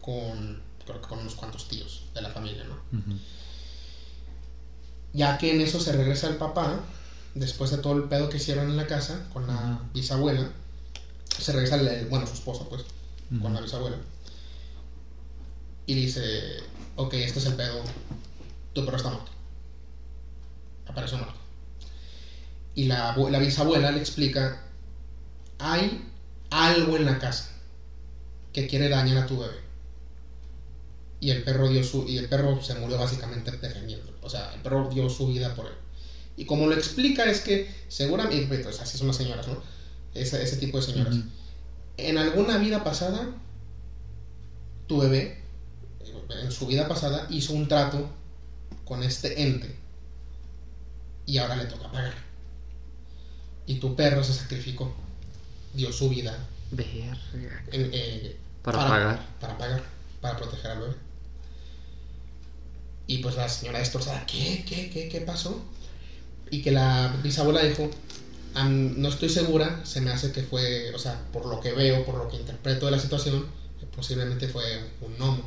con, 0.00 0.60
creo 0.84 1.00
que 1.00 1.08
con 1.08 1.18
unos 1.20 1.34
cuantos 1.34 1.68
tíos 1.68 2.04
de 2.14 2.22
la 2.22 2.30
familia, 2.30 2.64
¿no? 2.64 2.76
Ya 5.12 5.38
que 5.38 5.52
en 5.54 5.60
eso 5.60 5.78
se 5.80 5.92
regresa 5.92 6.28
el 6.28 6.36
papá, 6.36 6.80
después 7.34 7.70
de 7.70 7.78
todo 7.78 7.94
el 7.94 8.04
pedo 8.04 8.28
que 8.28 8.36
hicieron 8.36 8.68
en 8.70 8.76
la 8.76 8.86
casa 8.86 9.28
con 9.32 9.46
la 9.46 9.80
bisabuela, 9.92 10.50
se 11.38 11.52
regresa, 11.52 11.76
el- 11.76 11.86
el- 11.88 12.06
bueno, 12.06 12.26
su 12.26 12.34
esposa, 12.34 12.64
pues, 12.68 12.82
con 13.42 13.54
la 13.54 13.60
bisabuela. 13.60 13.96
Y 15.86 15.94
dice, 15.94 16.22
ok, 16.96 17.14
este 17.14 17.38
es 17.38 17.46
el 17.46 17.54
pedo, 17.54 17.82
tu 18.72 18.84
perro 18.84 18.96
está 18.96 19.10
muerto. 19.10 19.30
Apareció 20.86 21.18
muerto. 21.18 21.34
Y 22.74 22.84
la, 22.84 23.14
abue- 23.14 23.30
la 23.30 23.38
bisabuela 23.38 23.90
le 23.90 23.98
explica, 24.00 24.62
hay 25.58 26.04
algo 26.50 26.96
en 26.96 27.04
la 27.04 27.18
casa 27.18 27.50
que 28.52 28.66
quiere 28.66 28.88
dañar 28.88 29.18
a 29.18 29.26
tu 29.26 29.38
bebé. 29.38 29.62
Y 31.20 31.30
el 31.30 31.42
perro 31.42 31.68
dio 31.68 31.82
su, 31.82 32.06
y 32.08 32.18
el 32.18 32.28
perro 32.28 32.60
se 32.62 32.74
murió 32.74 32.98
básicamente 32.98 33.50
defendiendo. 33.52 34.12
O 34.22 34.28
sea, 34.28 34.52
el 34.54 34.60
perro 34.60 34.88
dio 34.92 35.08
su 35.08 35.28
vida 35.28 35.54
por 35.54 35.66
él. 35.66 35.72
Y 36.36 36.44
como 36.46 36.66
lo 36.66 36.74
explica 36.74 37.24
es 37.24 37.40
que 37.40 37.72
seguramente, 37.88 38.58
pues 38.62 38.80
así 38.80 38.98
son 38.98 39.06
las 39.06 39.16
señoras, 39.16 39.46
¿no? 39.48 39.56
Ese, 40.14 40.42
ese 40.42 40.56
tipo 40.56 40.78
de 40.78 40.84
señoras. 40.86 41.14
Ujú. 41.14 41.24
En 41.96 42.18
alguna 42.18 42.58
vida 42.58 42.82
pasada, 42.84 43.28
tu 44.88 44.98
bebé, 44.98 45.40
en 46.30 46.50
su 46.52 46.66
vida 46.66 46.88
pasada, 46.88 47.26
hizo 47.30 47.52
un 47.52 47.68
trato 47.68 48.08
con 48.84 49.02
este 49.02 49.42
ente. 49.42 49.74
Y 51.26 51.38
ahora 51.38 51.56
le 51.56 51.64
toca 51.66 51.90
pagar. 51.90 52.14
Y 53.66 53.76
tu 53.76 53.96
perro 53.96 54.22
se 54.22 54.34
sacrificó. 54.34 54.94
Dio 55.72 55.90
su 55.92 56.08
vida 56.08 56.36
Verga. 56.70 57.18
en- 57.72 57.90
eh, 57.92 58.36
Para 58.62 58.78
pagar. 58.88 59.26
Para 59.40 59.58
pagar, 59.58 59.82
para 60.20 60.36
proteger 60.36 60.70
al 60.72 60.80
bebé. 60.80 60.94
Y 63.06 63.18
pues 63.18 63.36
la 63.36 63.48
señora 63.48 63.78
destrozada, 63.80 64.24
¿qué? 64.26 64.64
¿Qué? 64.66 64.90
¿Qué? 64.90 65.08
¿Qué 65.08 65.20
pasó? 65.20 65.62
Y 66.50 66.62
que 66.62 66.70
la 66.72 67.14
bisabuela 67.22 67.62
dijo, 67.62 67.90
"Am, 68.54 69.00
no 69.00 69.08
estoy 69.08 69.28
segura, 69.28 69.84
se 69.84 70.00
me 70.00 70.10
hace 70.10 70.32
que 70.32 70.42
fue, 70.42 70.94
o 70.94 70.98
sea, 70.98 71.20
por 71.32 71.46
lo 71.46 71.60
que 71.60 71.72
veo, 71.72 72.04
por 72.06 72.16
lo 72.16 72.28
que 72.28 72.36
interpreto 72.36 72.86
de 72.86 72.92
la 72.92 72.98
situación, 72.98 73.46
posiblemente 73.94 74.48
fue 74.48 74.64
un 75.00 75.16
gnomo. 75.18 75.42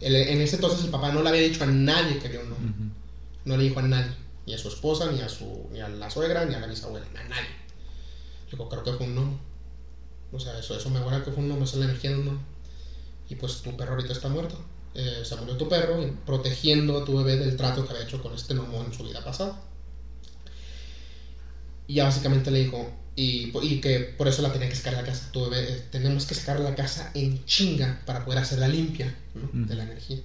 El- 0.00 0.16
en 0.16 0.40
ese 0.40 0.56
entonces 0.56 0.84
el 0.84 0.90
papá 0.90 1.12
no 1.12 1.22
le 1.22 1.28
había 1.28 1.42
dicho 1.42 1.62
a 1.64 1.66
nadie 1.66 2.18
que 2.18 2.28
vio 2.28 2.40
un 2.40 2.48
gnomo. 2.48 2.66
Ujú. 2.68 2.90
No 3.44 3.56
le 3.56 3.64
dijo 3.64 3.80
a 3.80 3.82
nadie, 3.82 4.16
ni 4.46 4.54
a 4.54 4.58
su 4.58 4.68
esposa, 4.68 5.10
ni 5.12 5.20
a 5.20 5.28
su, 5.28 5.68
ni 5.72 5.80
a 5.80 5.88
la 5.88 6.10
suegra, 6.10 6.44
ni 6.44 6.54
a 6.54 6.60
la 6.60 6.66
bisabuela, 6.66 7.06
a 7.18 7.24
nadie. 7.24 7.50
Dijo, 8.50 8.68
creo 8.68 8.82
que 8.82 8.92
fue 8.92 9.06
un 9.06 9.14
gnomo. 9.14 9.38
O 10.32 10.38
sea, 10.40 10.58
eso, 10.58 10.74
eso 10.76 10.90
me 10.90 11.00
huele 11.00 11.18
a 11.18 11.22
que 11.22 11.32
fue 11.32 11.42
un 11.42 11.50
esa 11.62 11.64
es 11.64 11.74
la 11.76 11.84
energía 11.86 12.10
de 12.10 12.16
un 12.16 12.24
gnomo. 12.24 12.40
Y 13.28 13.34
pues 13.36 13.62
tu 13.62 13.76
perro 13.76 13.92
ahorita 13.92 14.12
está 14.12 14.28
muerto. 14.28 14.56
Eh, 14.94 15.22
se 15.24 15.36
murió 15.36 15.56
tu 15.56 15.68
perro 15.68 16.10
protegiendo 16.26 16.96
a 16.96 17.04
tu 17.04 17.16
bebé 17.16 17.36
del 17.36 17.54
trato 17.56 17.84
que 17.84 17.92
había 17.92 18.02
hecho 18.02 18.20
con 18.20 18.34
este 18.34 18.54
gnomo 18.54 18.82
en 18.82 18.92
su 18.92 19.04
vida 19.04 19.22
pasada. 19.22 19.54
Y 21.86 21.94
ya 21.94 22.04
básicamente 22.04 22.50
le 22.50 22.60
dijo, 22.60 22.88
y, 23.20 23.52
y 23.62 23.80
que 23.82 24.00
por 24.00 24.28
eso 24.28 24.40
la 24.40 24.50
tenía 24.50 24.70
que 24.70 24.76
sacar 24.76 24.96
de 24.96 25.02
la 25.02 25.06
casa. 25.06 25.30
Tu 25.30 25.42
bebé, 25.42 25.70
eh, 25.70 25.84
tenemos 25.90 26.24
que 26.24 26.34
sacar 26.34 26.58
la 26.58 26.74
casa 26.74 27.10
en 27.12 27.44
chinga 27.44 28.00
para 28.06 28.24
poder 28.24 28.38
hacerla 28.38 28.66
limpia 28.66 29.14
¿no? 29.34 29.44
Ujú. 29.44 29.68
de 29.68 29.74
la 29.74 29.82
energía. 29.82 30.20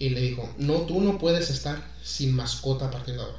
Y 0.00 0.08
le 0.08 0.22
dijo, 0.22 0.52
no, 0.58 0.80
tú 0.82 1.00
no 1.00 1.18
puedes 1.18 1.48
estar 1.50 1.94
sin 2.02 2.34
mascota 2.34 2.86
a 2.86 2.90
partir 2.90 3.14
de 3.14 3.20
ahora. 3.20 3.38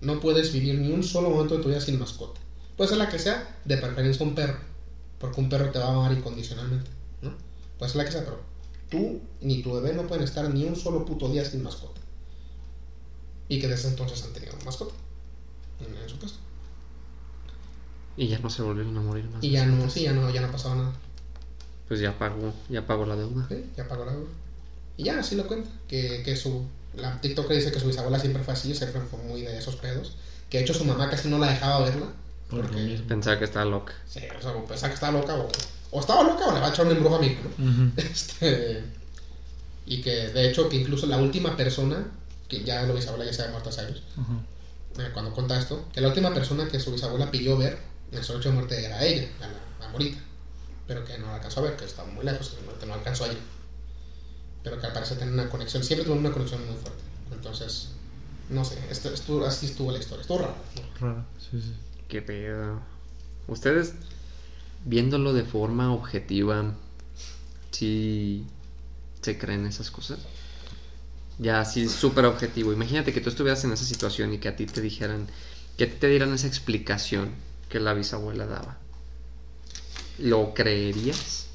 No 0.00 0.20
puedes 0.20 0.54
vivir 0.54 0.76
ni 0.78 0.90
un 0.90 1.02
solo 1.02 1.28
momento 1.28 1.58
de 1.58 1.62
tu 1.62 1.68
vida 1.68 1.82
sin 1.82 1.98
mascota. 1.98 2.40
Puede 2.78 2.88
ser 2.88 2.96
la 2.96 3.10
que 3.10 3.18
sea, 3.18 3.60
de 3.66 3.76
preferencia 3.76 4.24
un 4.24 4.34
perro. 4.34 4.58
Porque 5.18 5.38
un 5.38 5.50
perro 5.50 5.70
te 5.70 5.78
va 5.78 5.88
a 5.88 5.94
amar 5.96 6.12
incondicionalmente. 6.14 6.90
¿no? 7.20 7.34
Puede 7.78 7.92
ser 7.92 7.98
la 7.98 8.04
que 8.06 8.12
sea, 8.12 8.24
pero 8.24 8.40
tú 8.88 9.20
ni 9.42 9.60
tu 9.60 9.74
bebé 9.74 9.92
no 9.92 10.06
pueden 10.06 10.24
estar 10.24 10.48
ni 10.48 10.64
un 10.64 10.76
solo 10.76 11.04
puto 11.04 11.28
día 11.28 11.44
sin 11.44 11.62
mascota. 11.62 12.00
Y 13.50 13.60
que 13.60 13.68
desde 13.68 13.88
entonces 13.88 14.24
han 14.24 14.32
tenido 14.32 14.54
mascota 14.64 14.94
en, 15.80 15.94
en 15.94 16.08
su 16.08 16.18
casa. 16.18 16.36
Y 18.16 18.28
ya 18.28 18.38
no 18.38 18.48
se 18.50 18.62
volvieron 18.62 18.96
a 18.96 19.00
morir 19.00 19.24
más. 19.24 19.42
Y 19.42 19.50
ya 19.50 19.66
no, 19.66 19.90
sí, 19.90 20.02
ya 20.02 20.12
no, 20.12 20.30
ya 20.30 20.40
no 20.40 20.50
pasaba 20.52 20.76
nada. 20.76 20.92
Pues 21.88 22.00
ya 22.00 22.16
pagó, 22.16 22.52
ya 22.68 22.86
pagó 22.86 23.04
la 23.06 23.16
deuda. 23.16 23.46
Sí, 23.48 23.64
ya 23.76 23.86
pagó 23.88 24.04
la 24.04 24.12
deuda. 24.12 24.30
Y 24.96 25.04
ya, 25.04 25.18
así 25.18 25.34
lo 25.34 25.46
cuenta. 25.46 25.68
Que, 25.88 26.22
que 26.24 26.36
su. 26.36 26.64
La 26.96 27.20
TikToker 27.20 27.56
dice 27.56 27.72
que 27.72 27.80
su 27.80 27.88
bisabuela 27.88 28.18
siempre 28.18 28.42
fue 28.44 28.54
así, 28.54 28.74
siempre 28.74 29.00
fue 29.00 29.18
muy 29.24 29.42
de 29.42 29.58
esos 29.58 29.76
pedos. 29.76 30.16
Que 30.48 30.58
de 30.58 30.64
hecho 30.64 30.74
su 30.74 30.84
mamá 30.84 31.10
casi 31.10 31.28
no 31.28 31.38
la 31.38 31.50
dejaba 31.50 31.84
verla. 31.84 32.06
Porque. 32.48 33.02
Pensaba 33.08 33.38
que 33.38 33.44
estaba 33.44 33.64
loca. 33.64 33.94
sí, 34.06 34.20
o 34.38 34.42
sea, 34.42 34.52
pensaba 34.64 34.88
que 34.88 34.94
estaba 34.94 35.18
loca 35.18 35.34
o, 35.34 35.48
o 35.90 36.00
estaba 36.00 36.22
loca 36.22 36.46
o 36.46 36.54
le 36.54 36.60
va 36.60 36.68
a 36.68 36.70
echar 36.70 36.86
un 36.86 36.92
embrujo 36.92 37.16
a 37.16 37.20
mí, 37.20 37.36
¿no? 37.58 37.92
Este, 37.96 38.84
y 39.86 40.00
que 40.00 40.28
de 40.28 40.48
hecho 40.48 40.68
que 40.68 40.76
incluso 40.76 41.06
la 41.06 41.18
última 41.18 41.56
persona, 41.56 42.06
que 42.48 42.62
ya 42.62 42.84
lo 42.84 42.94
bisabuela 42.94 43.24
ya 43.24 43.32
se 43.32 43.42
había 43.42 43.52
muerto 43.52 43.70
hace 43.70 43.80
años, 43.82 44.02
eh, 44.98 45.10
cuando 45.12 45.32
cuenta 45.32 45.58
esto, 45.58 45.84
que 45.92 46.00
la 46.00 46.08
última 46.08 46.32
persona 46.32 46.68
que 46.68 46.78
su 46.78 46.92
bisabuela 46.92 47.30
pidió 47.30 47.58
ver 47.58 47.78
en 48.16 48.24
su 48.24 48.32
noche 48.34 48.48
de 48.48 48.54
muerte 48.54 48.84
era 48.84 49.04
ella, 49.04 49.28
a 49.40 49.48
la, 49.48 49.86
a 49.86 49.90
Morita, 49.90 50.18
pero 50.86 51.04
que 51.04 51.18
no 51.18 51.26
la 51.26 51.36
alcanzó 51.36 51.60
a 51.60 51.64
ver, 51.64 51.76
que 51.76 51.84
estaba 51.84 52.08
muy 52.10 52.24
lejos, 52.24 52.56
que 52.80 52.86
no, 52.86 52.94
alcanzó 52.94 53.24
a 53.24 53.28
ir. 53.28 53.38
Pero 54.62 54.80
que 54.80 54.86
al 54.86 54.92
parecer 54.92 55.18
tenía 55.18 55.34
una 55.34 55.50
conexión, 55.50 55.82
siempre 55.84 56.04
tuvo 56.06 56.16
una 56.16 56.32
conexión 56.32 56.64
muy 56.66 56.76
fuerte. 56.76 57.02
Entonces, 57.32 57.88
no 58.48 58.64
sé, 58.64 58.78
esto, 58.90 59.12
esto- 59.12 59.44
así 59.44 59.66
estuvo 59.66 59.92
la 59.92 59.98
historia, 59.98 60.22
estuvo 60.22 60.38
raro. 60.38 60.54
Raro, 61.00 61.24
sí, 61.38 61.60
sí. 61.60 61.74
Qué 62.08 62.22
pedo. 62.22 62.80
Ustedes, 63.46 63.94
viéndolo 64.84 65.32
de 65.32 65.44
forma 65.44 65.92
objetiva, 65.92 66.72
sí 67.70 68.44
se 69.22 69.38
creen 69.38 69.66
esas 69.66 69.90
cosas. 69.90 70.18
Ya 71.38 71.60
así 71.60 71.88
súper 71.88 72.26
objetivo. 72.26 72.72
Imagínate 72.72 73.12
que 73.12 73.20
tú 73.20 73.28
estuvieras 73.28 73.64
en 73.64 73.72
esa 73.72 73.84
situación 73.84 74.32
y 74.32 74.38
que 74.38 74.48
a 74.48 74.56
ti 74.56 74.66
te 74.66 74.80
dijeran, 74.80 75.26
que 75.76 75.84
a 75.84 75.90
ti 75.90 75.96
te 75.98 76.08
dieran 76.08 76.32
esa 76.32 76.46
explicación 76.46 77.32
que 77.74 77.80
la 77.80 77.92
bisabuela 77.92 78.46
daba. 78.46 78.78
¿Lo 80.18 80.54
creerías? 80.54 81.46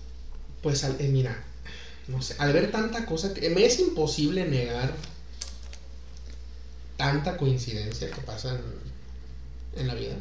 Pues 0.61 0.83
eh, 0.83 1.09
mira, 1.09 1.41
no 2.09 2.21
sé, 2.21 2.35
al 2.39 2.51
ver 2.51 2.71
tanta 2.71 3.05
cosa, 3.05 3.33
que 3.33 3.49
me 3.49 3.65
es 3.65 3.79
imposible 3.79 4.45
negar 4.45 4.93
tanta 6.97 7.37
coincidencia 7.37 8.11
que 8.11 8.19
pasa 8.19 8.49
en, 8.53 9.79
en 9.79 9.87
la 9.87 9.93
vida. 9.93 10.17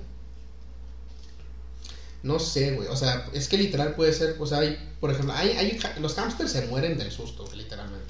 No 2.23 2.39
sé, 2.39 2.77
güey, 2.77 2.87
o 2.87 2.95
sea, 2.95 3.29
es 3.33 3.49
que 3.49 3.59
literal 3.59 3.97
puede 3.97 4.12
ser, 4.12 4.37
o 4.39 4.47
sea, 4.47 4.59
hay, 4.59 4.79
por 5.01 5.11
ejemplo, 5.11 5.35
hay, 5.35 5.51
hay, 5.51 5.81
los 5.99 6.15
hamsters 6.15 6.53
se 6.53 6.66
mueren 6.66 6.97
del 6.97 7.11
susto, 7.11 7.45
literalmente. 7.57 8.07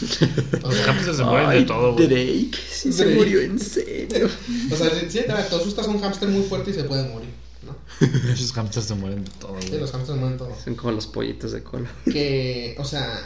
Los 0.62 0.74
hamsters 0.86 1.16
se 1.16 1.24
mueren 1.24 1.50
de 1.50 1.62
todo, 1.64 1.92
güey. 1.94 2.06
Drake, 2.06 2.58
sí 2.70 2.92
se 2.92 3.06
murió 3.14 3.40
en 3.40 3.58
serio. 3.58 4.28
o 4.70 4.76
sea, 4.76 4.90
si, 4.90 5.10
si 5.10 5.18
te 5.18 5.24
te 5.24 5.32
asustas 5.32 5.86
a 5.86 5.90
un 5.90 6.00
hamster 6.00 6.28
muy 6.28 6.42
fuerte 6.44 6.70
y 6.70 6.74
se 6.74 6.84
puede 6.84 7.08
morir, 7.08 7.30
¿no? 7.64 7.76
Esos 8.32 8.52
hamsters 8.52 8.86
se 8.86 8.94
mueren 8.94 9.24
de 9.24 9.30
todo, 9.40 9.56
Sí, 9.60 9.68
güey. 9.68 9.80
los 9.80 9.92
hamsters 9.92 10.18
mueren 10.18 10.38
todos. 10.38 10.58
Son 10.64 10.74
como 10.74 10.92
los 10.92 11.06
pollitos 11.06 11.52
de 11.52 11.62
cola. 11.62 11.90
que, 12.04 12.74
o 12.78 12.84
sea, 12.84 13.20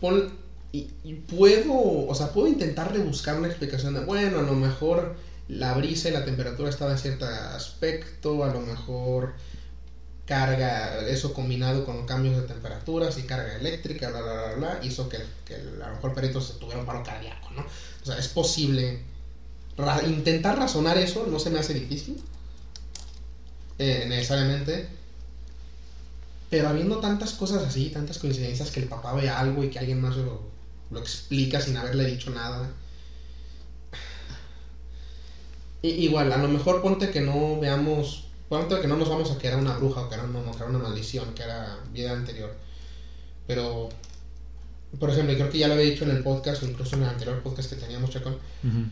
pon, 0.00 0.32
y, 0.72 0.88
y 1.04 1.14
puedo, 1.14 1.74
o 2.06 2.14
sea, 2.14 2.32
puedo 2.32 2.48
intentar 2.48 2.92
rebuscar 2.92 3.36
una 3.38 3.48
explicación 3.48 3.94
de, 3.94 4.00
bueno, 4.00 4.38
a 4.38 4.42
lo 4.42 4.54
mejor 4.54 5.14
la 5.48 5.74
brisa 5.74 6.08
y 6.08 6.12
la 6.12 6.24
temperatura 6.24 6.70
estaba 6.70 6.92
en 6.92 6.98
cierto 6.98 7.26
aspecto, 7.26 8.44
a 8.44 8.52
lo 8.52 8.60
mejor 8.60 9.34
carga, 10.32 11.06
eso 11.08 11.34
combinado 11.34 11.84
con 11.84 12.06
cambios 12.06 12.40
de 12.40 12.48
temperaturas 12.48 13.18
y 13.18 13.24
carga 13.24 13.54
eléctrica, 13.56 14.08
bla, 14.08 14.22
bla, 14.22 14.32
bla, 14.32 14.54
bla, 14.54 14.80
hizo 14.82 15.06
que, 15.06 15.18
a 15.18 15.88
lo 15.88 15.94
mejor 15.94 16.14
peritos 16.14 16.46
se 16.46 16.54
tuviera 16.54 16.80
un 16.80 16.86
paro 16.86 17.02
cardíaco, 17.02 17.50
¿no? 17.50 17.60
O 17.60 18.06
sea, 18.06 18.16
es 18.16 18.28
posible. 18.28 19.02
Intentar 20.06 20.56
razonar 20.56 20.96
eso 20.96 21.26
no 21.26 21.38
se 21.38 21.50
me 21.50 21.58
hace 21.58 21.74
difícil, 21.74 22.22
eh, 23.78 24.06
necesariamente, 24.08 24.88
pero 26.48 26.70
habiendo 26.70 26.96
tantas 26.98 27.34
cosas 27.34 27.62
así, 27.64 27.90
tantas 27.90 28.18
coincidencias 28.18 28.70
que 28.70 28.80
el 28.80 28.88
papá 28.88 29.12
ve 29.12 29.28
algo 29.28 29.62
y 29.64 29.68
que 29.68 29.80
alguien 29.80 30.00
más 30.00 30.16
lo, 30.16 30.40
explica 30.98 31.60
sin 31.60 31.76
haberle 31.76 32.06
dicho 32.06 32.30
nada. 32.30 32.70
Igual, 35.82 36.32
a 36.32 36.38
lo 36.38 36.48
mejor 36.48 36.80
ponte 36.80 37.10
que 37.10 37.20
no 37.20 37.60
veamos, 37.60 38.28
ponte 38.52 38.78
que 38.82 38.86
no 38.86 38.98
nos 38.98 39.08
vamos 39.08 39.30
a 39.30 39.38
que 39.38 39.46
era 39.46 39.56
una 39.56 39.78
bruja 39.78 40.02
o 40.02 40.08
que 40.10 40.14
era, 40.14 40.24
mono, 40.26 40.50
que 40.52 40.58
era 40.58 40.66
una 40.66 40.78
maldición, 40.78 41.32
que 41.32 41.42
era 41.42 41.78
vida 41.90 42.12
anterior. 42.12 42.54
Pero, 43.46 43.88
por 45.00 45.08
ejemplo, 45.08 45.32
y 45.32 45.36
creo 45.36 45.48
que 45.50 45.56
ya 45.56 45.68
lo 45.68 45.74
había 45.74 45.86
dicho 45.86 46.04
en 46.04 46.10
el 46.10 46.22
podcast 46.22 46.62
o 46.62 46.66
incluso 46.66 46.96
en 46.96 47.04
el 47.04 47.08
anterior 47.08 47.40
podcast 47.42 47.70
que 47.70 47.76
teníamos, 47.76 48.10
Chacón, 48.10 48.34
Ujú. 48.34 48.82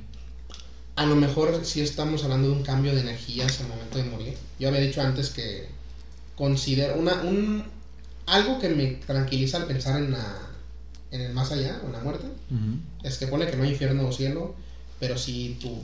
a 0.96 1.04
lo 1.04 1.14
mejor 1.14 1.60
sí 1.62 1.82
estamos 1.82 2.24
hablando 2.24 2.48
de 2.48 2.54
un 2.54 2.62
cambio 2.62 2.94
de 2.94 3.02
energías 3.02 3.60
al 3.60 3.68
momento 3.68 3.98
de 3.98 4.04
morir. 4.04 4.34
Yo 4.58 4.68
había 4.68 4.80
dicho 4.80 5.02
antes 5.02 5.28
que 5.28 5.68
considero 6.36 6.94
una, 6.96 7.20
un, 7.20 7.62
algo 8.24 8.58
que 8.58 8.70
me 8.70 8.86
tranquiliza 9.06 9.58
al 9.58 9.66
pensar 9.66 10.00
en, 10.00 10.12
la, 10.12 10.38
en 11.10 11.20
el 11.20 11.34
más 11.34 11.52
allá, 11.52 11.80
o 11.82 11.86
en 11.88 11.92
la 11.92 12.00
muerte, 12.00 12.28
Ujú. 12.50 12.78
es 13.02 13.18
que 13.18 13.26
pone 13.26 13.46
que 13.46 13.58
no 13.58 13.64
hay 13.64 13.72
infierno 13.72 14.08
o 14.08 14.12
cielo, 14.12 14.54
pero 14.98 15.18
sí 15.18 15.58
tu 15.60 15.82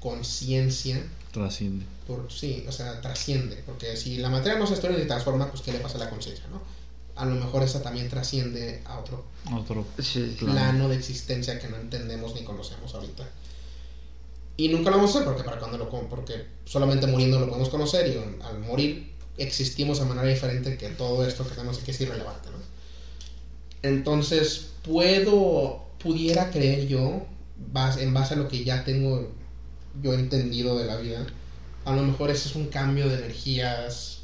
conciencia, 0.00 1.04
Trasciende. 1.32 1.84
por, 2.06 2.30
sí, 2.30 2.64
o 2.68 2.72
sea, 2.72 3.00
trasciende. 3.00 3.62
Porque 3.64 3.96
si 3.96 4.18
la 4.18 4.28
materia 4.28 4.58
no 4.58 4.66
se 4.66 4.74
estudia 4.74 4.96
ni 4.98 5.06
transforma, 5.06 5.48
pues 5.50 5.62
¿qué 5.62 5.72
le 5.72 5.78
pasa 5.80 5.96
a 5.96 6.00
la 6.00 6.10
conciencia, 6.10 6.44
no? 6.50 6.60
a 7.14 7.26
lo 7.26 7.34
mejor 7.34 7.62
esa 7.62 7.82
también 7.82 8.08
trasciende 8.08 8.80
a 8.86 8.98
otro 8.98 9.22
Otro. 9.54 9.84
Sí, 9.98 10.34
Claro. 10.38 10.54
plano 10.54 10.88
de 10.88 10.96
existencia 10.96 11.58
que 11.58 11.68
no 11.68 11.76
entendemos 11.76 12.34
ni 12.34 12.42
conocemos 12.42 12.94
ahorita. 12.94 13.28
Y 14.56 14.68
nunca 14.68 14.88
lo 14.90 14.96
vamos 14.96 15.10
a 15.14 15.18
hacer 15.18 15.24
porque 15.28 15.44
para 15.44 15.58
cuando 15.58 15.76
lo 15.76 15.90
con- 15.90 16.08
porque 16.08 16.46
solamente 16.64 17.06
muriendo 17.06 17.38
lo 17.38 17.48
podemos 17.48 17.68
conocer 17.68 18.06
y 18.08 18.42
al 18.44 18.58
morir 18.60 19.12
existimos 19.36 19.98
de 19.98 20.06
manera 20.06 20.26
diferente 20.28 20.76
que 20.78 20.88
todo 20.88 21.26
esto 21.26 21.44
que 21.44 21.50
tenemos 21.54 21.78
aquí 21.80 21.90
es 21.90 22.00
irrelevante, 22.00 22.48
¿no? 22.50 22.56
Entonces, 23.82 24.68
puedo 24.82 25.82
pudiera 25.98 26.50
creer 26.50 26.86
yo 26.88 27.26
bas- 27.72 27.98
en 27.98 28.12
base 28.14 28.34
a 28.34 28.36
lo 28.36 28.48
que 28.48 28.64
ya 28.64 28.84
tengo 28.84 29.30
yo 30.00 30.14
entendido 30.14 30.78
de 30.78 30.86
la 30.86 30.96
vida, 30.96 31.26
a 31.84 31.92
lo 31.92 32.02
mejor 32.02 32.30
ese 32.30 32.48
es 32.48 32.54
un 32.54 32.68
cambio 32.68 33.08
de 33.08 33.16
energías 33.16 34.20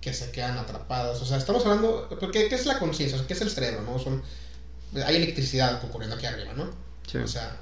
que 0.00 0.12
se 0.12 0.30
quedan 0.30 0.58
atrapadas. 0.58 1.20
O 1.20 1.24
sea, 1.24 1.36
estamos 1.36 1.64
hablando, 1.64 2.08
porque 2.20 2.48
¿qué 2.48 2.54
es 2.54 2.66
la 2.66 2.78
conciencia? 2.78 3.18
¿Qué 3.26 3.34
es 3.34 3.40
el 3.40 3.50
cerebro? 3.50 3.82
¿no? 3.82 3.98
Son, 3.98 4.22
hay 5.04 5.16
electricidad 5.16 5.82
ocurriendo 5.84 6.16
aquí 6.16 6.26
arriba, 6.26 6.52
¿no? 6.54 6.70
Sí. 7.10 7.18
O 7.18 7.28
sea, 7.28 7.60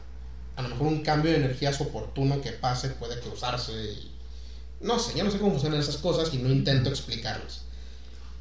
a 0.57 0.63
lo 0.63 0.69
mejor 0.69 0.87
un 0.87 1.03
cambio 1.03 1.33
de 1.33 1.39
energías 1.39 1.81
oportuno 1.81 2.41
que 2.41 2.53
pase 2.53 2.91
puede 2.91 3.21
cruzarse 3.21 3.73
y... 3.73 4.13
No 4.81 4.99
sé, 4.99 5.17
yo 5.17 5.25
no 5.25 5.31
sé 5.31 5.39
cómo 5.39 5.53
funcionan 5.53 5.81
esas 5.81 5.97
cosas 5.97 6.33
y 6.35 6.39
no 6.39 6.51
intento 6.51 6.91
explicarlas. 6.91 7.63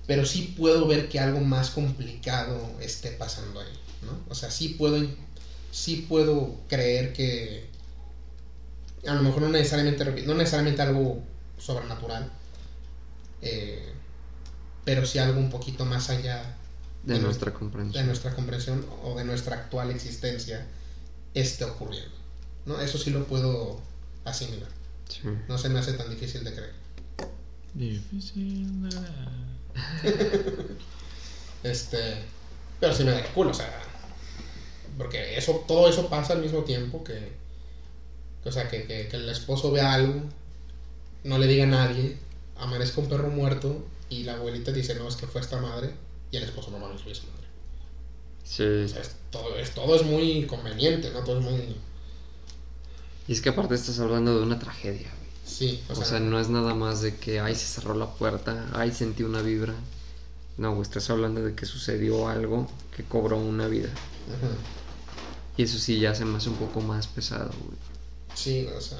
Pero 0.05 0.25
sí 0.25 0.53
puedo 0.57 0.85
ver 0.85 1.07
que 1.07 1.19
algo 1.19 1.39
más 1.39 1.71
complicado 1.71 2.71
esté 2.81 3.11
pasando 3.11 3.61
ahí, 3.61 3.73
¿no? 4.01 4.19
O 4.29 4.35
sea, 4.35 4.51
sí 4.51 4.69
puedo, 4.69 5.03
sí 5.71 6.05
puedo 6.07 6.55
creer 6.67 7.13
que... 7.13 7.69
A 9.07 9.13
lo 9.13 9.21
mejor 9.21 9.43
no 9.43 9.49
necesariamente, 9.49 10.23
no 10.25 10.33
necesariamente 10.35 10.81
algo 10.81 11.23
sobrenatural, 11.57 12.31
eh, 13.41 13.93
pero 14.83 15.05
sí 15.05 15.19
algo 15.19 15.39
un 15.39 15.49
poquito 15.49 15.85
más 15.85 16.09
allá 16.09 16.55
de 17.03 17.13
de 17.15 17.19
nuestra 17.19 17.51
de 17.51 17.57
comprensión. 17.57 18.05
nuestra 18.07 18.33
comprensión 18.35 18.85
o 19.03 19.15
de 19.15 19.23
nuestra 19.25 19.55
actual 19.55 19.91
existencia 19.91 20.65
esté 21.33 21.65
ocurriendo. 21.65 22.15
¿no? 22.65 22.79
Eso 22.81 22.97
sí 22.97 23.11
lo 23.11 23.25
puedo 23.25 23.79
asimilar. 24.23 24.69
Sí. 25.09 25.21
No 25.47 25.57
se 25.57 25.69
me 25.69 25.79
hace 25.79 25.93
tan 25.93 26.09
difícil 26.09 26.43
de 26.43 26.53
creer. 26.53 26.73
Difícil 27.73 28.89
de 28.89 28.89
Este, 31.63 32.23
pero 32.79 32.93
sí 32.93 33.03
me 33.03 33.11
da 33.11 33.19
el 33.19 33.27
culo, 33.27 33.51
o 33.51 33.53
sea, 33.53 33.81
porque 34.97 35.37
eso, 35.37 35.63
todo 35.67 35.89
eso 35.89 36.09
pasa 36.09 36.33
al 36.33 36.41
mismo 36.41 36.63
tiempo 36.63 37.03
que, 37.03 37.33
o 38.45 38.51
sea, 38.51 38.69
que, 38.69 38.85
que, 38.87 39.07
que 39.09 39.17
el 39.17 39.29
esposo 39.29 39.71
vea 39.71 39.93
algo, 39.93 40.21
no 41.23 41.37
le 41.37 41.47
diga 41.47 41.63
a 41.65 41.67
nadie, 41.67 42.17
amanezca 42.57 43.01
un 43.01 43.09
perro 43.09 43.29
muerto 43.29 43.85
y 44.09 44.23
la 44.23 44.35
abuelita 44.35 44.71
dice, 44.71 44.95
no, 44.95 45.07
es 45.07 45.15
que 45.17 45.27
fue 45.27 45.41
esta 45.41 45.59
madre, 45.59 45.93
y 46.31 46.37
el 46.37 46.43
esposo 46.43 46.71
no 46.71 46.79
fue 46.97 47.15
su 47.15 47.27
madre. 47.27 47.47
Sí. 48.43 48.63
O 48.63 48.87
sea, 48.87 49.01
es- 49.01 49.15
todo, 49.31 49.55
es, 49.57 49.71
todo 49.73 49.95
es 49.95 50.03
muy 50.03 50.45
conveniente, 50.47 51.09
¿no? 51.11 51.23
Todo 51.23 51.39
es 51.39 51.45
muy... 51.45 51.75
Y 53.27 53.33
es 53.33 53.41
que 53.41 53.49
aparte 53.49 53.75
estás 53.75 53.99
hablando 53.99 54.37
de 54.37 54.43
una 54.43 54.59
tragedia, 54.59 55.09
güey. 55.09 55.31
Sí, 55.43 55.83
o 55.89 55.93
O 55.93 56.03
sea, 56.03 56.05
sea, 56.05 56.19
no 56.19 56.39
es 56.39 56.49
nada 56.49 56.73
más 56.73 57.01
de 57.01 57.17
que, 57.17 57.39
ay, 57.39 57.55
se 57.55 57.65
cerró 57.65 57.93
la 57.95 58.13
puerta, 58.15 58.69
ay, 58.73 58.91
sentí 58.91 59.23
una 59.23 59.41
vibra. 59.41 59.73
No, 60.57 60.71
güey, 60.71 60.83
estás 60.83 61.09
hablando 61.09 61.41
de 61.43 61.55
que 61.55 61.65
sucedió 61.65 62.27
algo 62.29 62.69
que 62.95 63.05
cobró 63.05 63.37
una 63.39 63.67
vida. 63.67 63.89
ujú. 64.27 64.65
Y 65.57 65.63
eso 65.63 65.77
sí 65.79 65.99
ya 65.99 66.15
se 66.15 66.23
me 66.25 66.37
hace 66.37 66.49
un 66.49 66.57
poco 66.57 66.81
más 66.81 67.07
pesado, 67.07 67.51
güey. 67.65 67.77
Sí, 68.35 68.67
o 68.67 68.81
sea. 68.81 68.99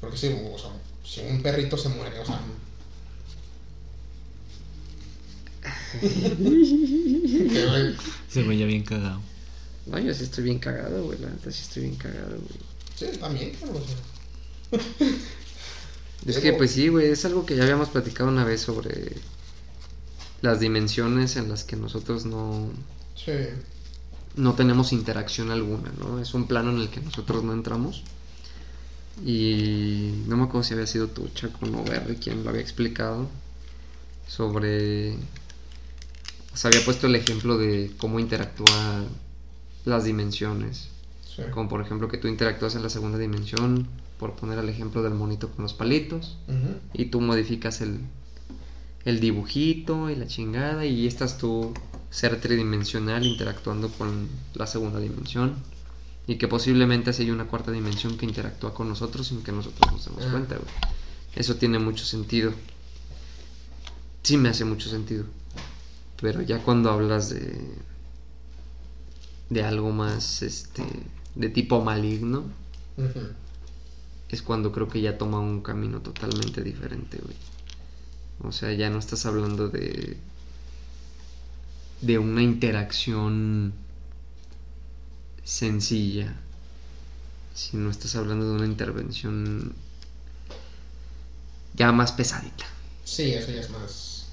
Porque 0.00 0.16
si, 0.16 0.28
o 0.28 0.58
sea, 0.58 0.70
si 1.04 1.20
un 1.20 1.42
perrito 1.42 1.76
se 1.76 1.88
muere, 1.88 2.18
o 2.20 2.26
sea. 2.26 2.40
Se 8.28 8.42
veía 8.42 8.66
bien 8.66 8.84
cagado. 8.84 9.20
No, 9.86 9.98
yo 9.98 10.12
sí 10.12 10.24
estoy 10.24 10.44
bien 10.44 10.58
cagado, 10.58 11.04
güey. 11.04 11.18
La 11.20 11.30
neta 11.30 11.50
sí 11.50 11.62
estoy 11.62 11.84
bien 11.84 11.96
cagado, 11.96 12.36
güey. 12.36 12.58
sí, 12.96 13.06
también, 13.18 13.56
pero, 13.60 13.72
o 13.74 13.86
sea, 13.86 13.96
Es 16.26 16.38
que, 16.38 16.52
pues 16.54 16.72
sí, 16.72 16.88
güey, 16.88 17.10
es 17.10 17.24
algo 17.24 17.44
que 17.44 17.54
ya 17.54 17.64
habíamos 17.64 17.90
platicado 17.90 18.30
una 18.30 18.44
vez 18.44 18.62
sobre 18.62 19.12
las 20.40 20.60
dimensiones 20.60 21.36
en 21.36 21.48
las 21.48 21.64
que 21.64 21.76
nosotros 21.76 22.24
no, 22.24 22.70
sí, 23.14 23.32
no 24.36 24.54
tenemos 24.54 24.92
interacción 24.92 25.50
alguna, 25.50 25.92
¿no? 25.98 26.20
Es 26.20 26.34
un 26.34 26.46
plano 26.46 26.70
en 26.70 26.78
el 26.78 26.88
que 26.88 27.00
nosotros 27.00 27.44
no 27.44 27.52
entramos. 27.52 28.02
Y 29.24 30.22
no 30.26 30.36
me 30.36 30.44
acuerdo 30.44 30.64
si 30.64 30.74
había 30.74 30.86
sido 30.86 31.08
tú, 31.08 31.28
Chaco, 31.34 31.66
o 31.66 31.84
Berry, 31.84 32.16
quien 32.16 32.42
lo 32.42 32.50
había 32.50 32.62
explicado 32.62 33.28
sobre... 34.26 35.14
O 36.52 36.56
sea, 36.56 36.70
había 36.70 36.84
puesto 36.84 37.06
el 37.06 37.14
ejemplo 37.14 37.58
de 37.58 37.92
cómo 37.96 38.18
interactúan 38.18 39.08
las 39.84 40.04
dimensiones. 40.04 40.88
sí. 41.28 41.42
Como 41.52 41.68
por 41.68 41.80
ejemplo 41.80 42.08
que 42.08 42.18
tú 42.18 42.28
interactúas 42.28 42.74
en 42.74 42.82
la 42.82 42.90
segunda 42.90 43.18
dimensión, 43.18 43.88
por 44.18 44.34
poner 44.34 44.58
el 44.58 44.68
ejemplo 44.68 45.02
del 45.02 45.14
monito 45.14 45.50
con 45.50 45.62
los 45.64 45.74
palitos, 45.74 46.36
y 46.92 47.06
tú 47.06 47.20
modificas 47.20 47.80
el, 47.80 48.00
el 49.04 49.20
dibujito 49.20 50.10
y 50.10 50.16
la 50.16 50.26
chingada, 50.26 50.86
y 50.86 51.06
estás 51.06 51.38
tú, 51.38 51.74
ser 52.14 52.40
tridimensional, 52.40 53.26
interactuando 53.26 53.88
con 53.88 54.28
la 54.54 54.68
segunda 54.68 55.00
dimensión, 55.00 55.56
y 56.28 56.36
que 56.36 56.46
posiblemente 56.46 57.10
así 57.10 57.24
hay 57.24 57.30
una 57.32 57.46
cuarta 57.48 57.72
dimensión 57.72 58.16
que 58.16 58.24
interactúa 58.24 58.72
con 58.72 58.88
nosotros 58.88 59.26
sin 59.26 59.42
que 59.42 59.50
nosotros 59.50 59.90
nos 59.92 60.04
demos 60.04 60.24
Ah. 60.24 60.30
cuenta, 60.30 60.54
güey. 60.56 60.68
Eso 61.34 61.56
tiene 61.56 61.80
mucho 61.80 62.04
sentido. 62.04 62.52
Sí 64.22 64.36
me 64.36 64.48
hace 64.48 64.64
mucho 64.64 64.88
sentido. 64.88 65.24
Pero 66.20 66.40
ya 66.42 66.62
cuando 66.62 66.90
hablas 66.90 67.30
de 67.30 67.60
de 69.50 69.62
algo 69.62 69.90
más 69.92 70.40
este 70.42 70.82
de 71.34 71.48
tipo 71.50 71.82
maligno 71.84 72.44
es 74.30 74.40
cuando 74.42 74.72
creo 74.72 74.88
que 74.88 75.00
ya 75.00 75.18
toma 75.18 75.38
un 75.40 75.60
camino 75.60 76.00
totalmente 76.00 76.62
diferente, 76.62 77.18
güey. 77.22 77.36
O 78.42 78.52
sea, 78.52 78.72
ya 78.72 78.88
no 78.88 78.98
estás 78.98 79.26
hablando 79.26 79.68
de 79.68 80.16
de 82.06 82.18
una 82.18 82.42
interacción 82.42 83.72
sencilla, 85.42 86.34
sino 87.54 87.90
estás 87.90 88.16
hablando 88.16 88.48
de 88.48 88.56
una 88.56 88.66
intervención 88.66 89.74
ya 91.74 91.92
más 91.92 92.12
pesadita. 92.12 92.66
Sí, 93.04 93.32
eso 93.32 93.50
ya 93.50 93.60
es 93.60 93.70
más. 93.70 94.26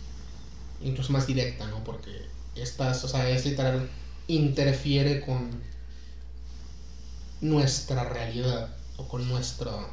Incluso 0.81 1.11
más 1.11 1.27
directa, 1.27 1.67
¿no? 1.67 1.83
Porque 1.83 2.25
estás, 2.55 3.03
o 3.03 3.07
sea, 3.07 3.29
es 3.29 3.45
literal. 3.45 3.89
Interfiere 4.27 5.21
con 5.21 5.49
nuestra 7.41 8.03
realidad 8.03 8.75
o 8.97 9.07
con 9.07 9.27
nuestro, 9.27 9.89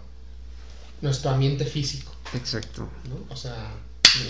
nuestro 1.00 1.30
ambiente 1.30 1.64
físico, 1.64 2.14
Exacto. 2.34 2.88
¿no? 3.08 3.32
O 3.32 3.36
sea, 3.36 3.72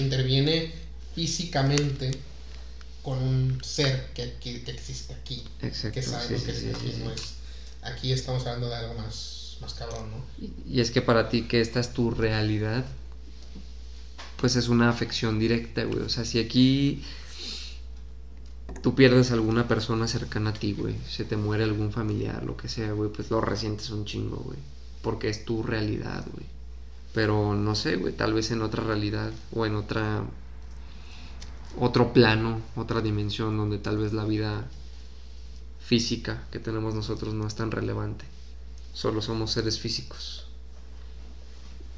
interviene 0.00 0.72
físicamente 1.14 2.12
con 3.02 3.18
un 3.18 3.62
ser 3.64 4.10
que, 4.14 4.34
que, 4.40 4.62
que 4.62 4.70
existe 4.70 5.14
aquí, 5.14 5.44
Exacto. 5.62 5.94
que 5.94 6.02
sabemos 6.02 6.40
sí, 6.40 6.46
que 6.46 6.54
sí, 6.54 6.68
aquí, 6.74 6.92
sí. 6.92 7.02
no 7.04 7.10
es. 7.12 7.34
Aquí 7.82 8.12
estamos 8.12 8.44
hablando 8.46 8.68
de 8.68 8.74
algo 8.76 8.94
más, 8.94 9.56
más 9.60 9.74
cabrón, 9.74 10.10
¿no? 10.10 10.44
Y- 10.44 10.76
Y 10.78 10.80
es 10.80 10.90
que 10.90 11.00
para 11.00 11.28
ti 11.28 11.42
que 11.42 11.60
esta 11.60 11.80
es 11.80 11.92
tu 11.92 12.10
realidad, 12.10 12.84
pues 14.36 14.56
es 14.56 14.68
una 14.68 14.88
afección 14.90 15.38
directa, 15.38 15.84
güey. 15.84 16.00
O 16.00 16.08
sea, 16.08 16.24
si 16.24 16.38
aquí 16.38 17.02
tú 18.82 18.94
pierdes 18.94 19.30
a 19.30 19.34
alguna 19.34 19.66
persona 19.66 20.06
cercana 20.06 20.50
a 20.50 20.52
ti, 20.52 20.74
güey, 20.74 20.94
se 21.08 21.24
te 21.24 21.36
muere 21.36 21.64
algún 21.64 21.92
familiar, 21.92 22.44
lo 22.44 22.56
que 22.56 22.68
sea, 22.68 22.92
güey, 22.92 23.10
pues 23.10 23.30
lo 23.30 23.40
resientes 23.40 23.90
un 23.90 24.04
chingo, 24.04 24.36
güey. 24.36 24.58
Porque 25.02 25.28
es 25.28 25.44
tu 25.44 25.62
realidad, 25.62 26.24
güey. 26.32 26.46
Pero 27.14 27.54
no 27.54 27.74
sé, 27.74 27.96
güey, 27.96 28.12
tal 28.12 28.34
vez 28.34 28.50
en 28.50 28.62
otra 28.62 28.84
realidad 28.84 29.32
o 29.52 29.64
en 29.66 29.74
otra 29.76 30.22
otro 31.76 32.12
plano, 32.12 32.60
otra 32.76 33.00
dimensión 33.00 33.56
donde 33.56 33.78
tal 33.78 33.98
vez 33.98 34.12
la 34.12 34.24
vida 34.24 34.68
física 35.80 36.46
que 36.50 36.58
tenemos 36.58 36.94
nosotros 36.94 37.34
no 37.34 37.46
es 37.46 37.54
tan 37.54 37.70
relevante. 37.70 38.24
Solo 38.92 39.22
somos 39.22 39.52
seres 39.52 39.78
físicos. 39.78 40.46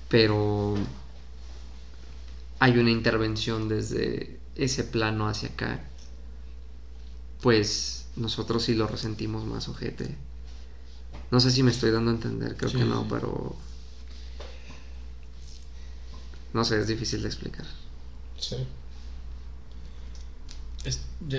Pero 0.08 0.74
hay 2.58 2.78
una 2.78 2.90
intervención 2.90 3.68
desde 3.68 4.38
ese 4.54 4.84
plano 4.84 5.28
hacia 5.28 5.48
acá. 5.50 5.80
Pues 7.40 8.06
nosotros 8.16 8.62
sí 8.64 8.74
lo 8.74 8.86
resentimos 8.86 9.44
más, 9.44 9.68
ojete. 9.68 10.16
No 11.30 11.40
sé 11.40 11.50
si 11.50 11.62
me 11.62 11.70
estoy 11.70 11.90
dando 11.90 12.10
a 12.10 12.14
entender, 12.14 12.56
creo 12.56 12.70
Sí, 12.70 12.78
que 12.78 12.84
no, 12.84 13.06
pero... 13.08 13.56
No 16.52 16.64
sé, 16.64 16.80
es 16.80 16.86
difícil 16.86 17.22
de 17.22 17.28
explicar. 17.28 17.66
Sí. 18.38 18.56
Yo, 21.28 21.38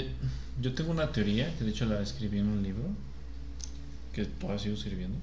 yo 0.61 0.73
tengo 0.73 0.91
una 0.91 1.11
teoría, 1.11 1.55
que 1.57 1.63
de 1.63 1.71
hecho 1.71 1.85
la 1.85 2.01
escribí 2.01 2.39
en 2.39 2.47
un 2.47 2.63
libro, 2.63 2.83
que 4.13 4.25
todavía 4.25 4.61
sigo 4.61 4.75
escribiendo. 4.75 5.17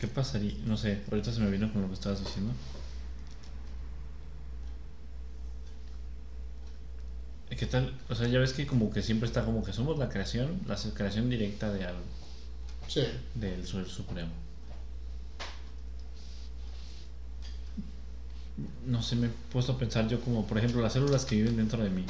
¿Qué 0.00 0.06
pasaría? 0.06 0.54
No 0.64 0.76
sé, 0.76 1.02
ahorita 1.10 1.32
se 1.32 1.40
me 1.40 1.50
vino 1.50 1.72
con 1.72 1.82
lo 1.82 1.88
que 1.88 1.94
estabas 1.94 2.20
diciendo. 2.20 2.52
qué 7.58 7.66
tal? 7.66 7.92
O 8.08 8.14
sea, 8.14 8.28
ya 8.28 8.38
ves 8.38 8.52
que 8.52 8.66
como 8.66 8.90
que 8.90 9.02
siempre 9.02 9.26
está 9.26 9.44
como 9.44 9.64
que 9.64 9.72
somos 9.72 9.98
la 9.98 10.08
creación, 10.08 10.60
la 10.66 10.76
creación 10.94 11.28
directa 11.28 11.72
de 11.72 11.84
algo, 11.84 12.00
Sí. 12.86 13.02
del 13.34 13.66
Ser 13.66 13.86
Supremo. 13.86 14.30
No 18.86 19.02
sé, 19.02 19.16
me 19.16 19.26
he 19.26 19.30
puesto 19.52 19.72
a 19.72 19.78
pensar 19.78 20.08
yo 20.08 20.20
como, 20.20 20.46
por 20.46 20.56
ejemplo, 20.58 20.80
las 20.80 20.92
células 20.92 21.24
que 21.24 21.36
viven 21.36 21.56
dentro 21.56 21.82
de 21.82 21.90
mí. 21.90 22.04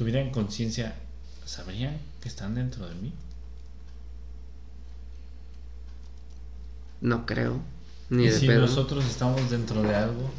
Si 0.00 0.04
tuvieran 0.06 0.30
conciencia, 0.30 0.94
¿sabrían 1.44 1.98
que 2.22 2.30
están 2.30 2.54
dentro 2.54 2.88
de 2.88 2.94
mí? 2.94 3.12
No 7.02 7.26
creo. 7.26 7.58
Ni 8.08 8.22
y 8.22 8.28
de 8.28 8.32
si 8.38 8.46
pedo. 8.46 8.62
nosotros 8.62 9.04
estamos 9.04 9.50
dentro 9.50 9.82
de 9.82 9.94
algo, 9.94 10.30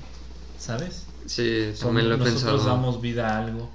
¿sabes? 0.58 1.06
Sí, 1.28 1.74
Somos- 1.76 1.80
también 1.80 2.10
lo 2.10 2.16
he 2.16 2.18
nosotros 2.18 2.42
pensado. 2.44 2.66
damos 2.76 3.02
vida 3.02 3.36
a 3.36 3.38
algo 3.46 3.70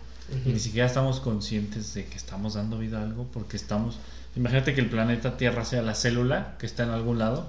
y 0.45 0.49
ni 0.49 0.59
siquiera 0.59 0.89
estamos 0.89 1.21
conscientes 1.21 1.95
de 1.95 2.05
que 2.07 2.17
estamos 2.17 2.55
dando 2.55 2.79
vida 2.81 2.99
a 2.99 3.03
algo 3.05 3.29
porque 3.33 3.57
estamos 3.57 3.99
imagínate 4.35 4.75
que 4.75 4.81
el 4.81 4.91
planeta 4.91 5.37
Tierra 5.37 5.65
sea 5.65 5.83
la 5.83 5.95
célula 5.95 6.57
que 6.59 6.67
está 6.67 6.83
en 6.83 6.91
algún 6.91 7.21
lado 7.21 7.47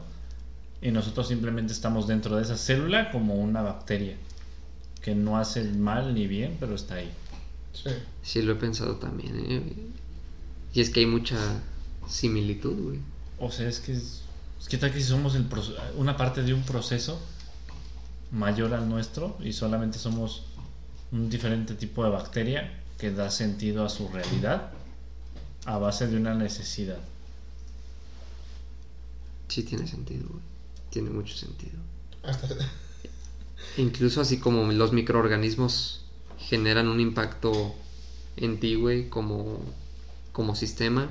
y 0.80 0.92
nosotros 0.92 1.28
simplemente 1.28 1.74
estamos 1.74 2.06
dentro 2.08 2.36
de 2.36 2.44
esa 2.44 2.56
célula 2.56 3.10
como 3.10 3.34
una 3.34 3.64
bacteria 3.64 4.16
que 5.02 5.16
no 5.16 5.40
hace 5.40 5.64
mal 5.64 6.14
ni 6.14 6.28
bien 6.28 6.56
pero 6.60 6.76
está 6.76 6.94
ahí 6.96 7.12
Sí. 7.84 7.90
Sí, 8.24 8.42
lo 8.42 8.54
he 8.54 8.56
pensado 8.56 8.96
también. 8.96 9.36
¿eh? 9.36 9.74
Y 10.74 10.82
es 10.82 10.90
que 10.90 11.02
hay 11.02 11.06
mucha 11.06 11.38
similitud, 12.08 12.74
güey. 12.74 13.00
o 13.40 13.52
sea 13.52 13.68
es 13.68 13.80
que 13.80 13.92
es, 13.94 14.22
es 14.60 14.68
que 14.70 14.78
tal 14.78 14.94
que 14.94 15.00
si 15.00 15.08
somos 15.08 15.36
el 15.36 15.46
una 15.98 16.16
parte 16.16 16.42
de 16.42 16.54
un 16.54 16.64
proceso 16.64 17.20
mayor 18.32 18.74
al 18.74 18.88
nuestro 18.88 19.38
y 19.42 19.54
solamente 19.54 20.00
somos 20.00 20.44
un 21.12 21.30
diferente 21.30 21.74
tipo 21.74 22.04
de 22.04 22.12
bacteria 22.12 22.82
que 22.98 23.12
da 23.12 23.30
sentido 23.30 23.86
a 23.86 23.90
su 23.90 24.08
realidad 24.08 24.72
a 25.66 25.78
base 25.78 26.08
de 26.08 26.18
una 26.18 26.34
necesidad 26.34 27.00
Sí 29.48 29.64
tiene 29.64 29.88
sentido, 29.88 30.28
güey. 30.30 30.42
Tiene 30.90 31.10
mucho 31.10 31.36
sentido. 31.36 31.78
Incluso 33.78 34.22
así 34.22 34.40
como 34.40 34.72
los 34.72 34.94
microorganismos 34.94 36.02
generan 36.40 36.88
un 36.88 37.00
impacto 37.00 37.76
en 38.36 38.60
ti, 38.60 38.76
güey, 38.76 39.10
como, 39.10 39.60
como 40.32 40.56
sistema, 40.56 41.10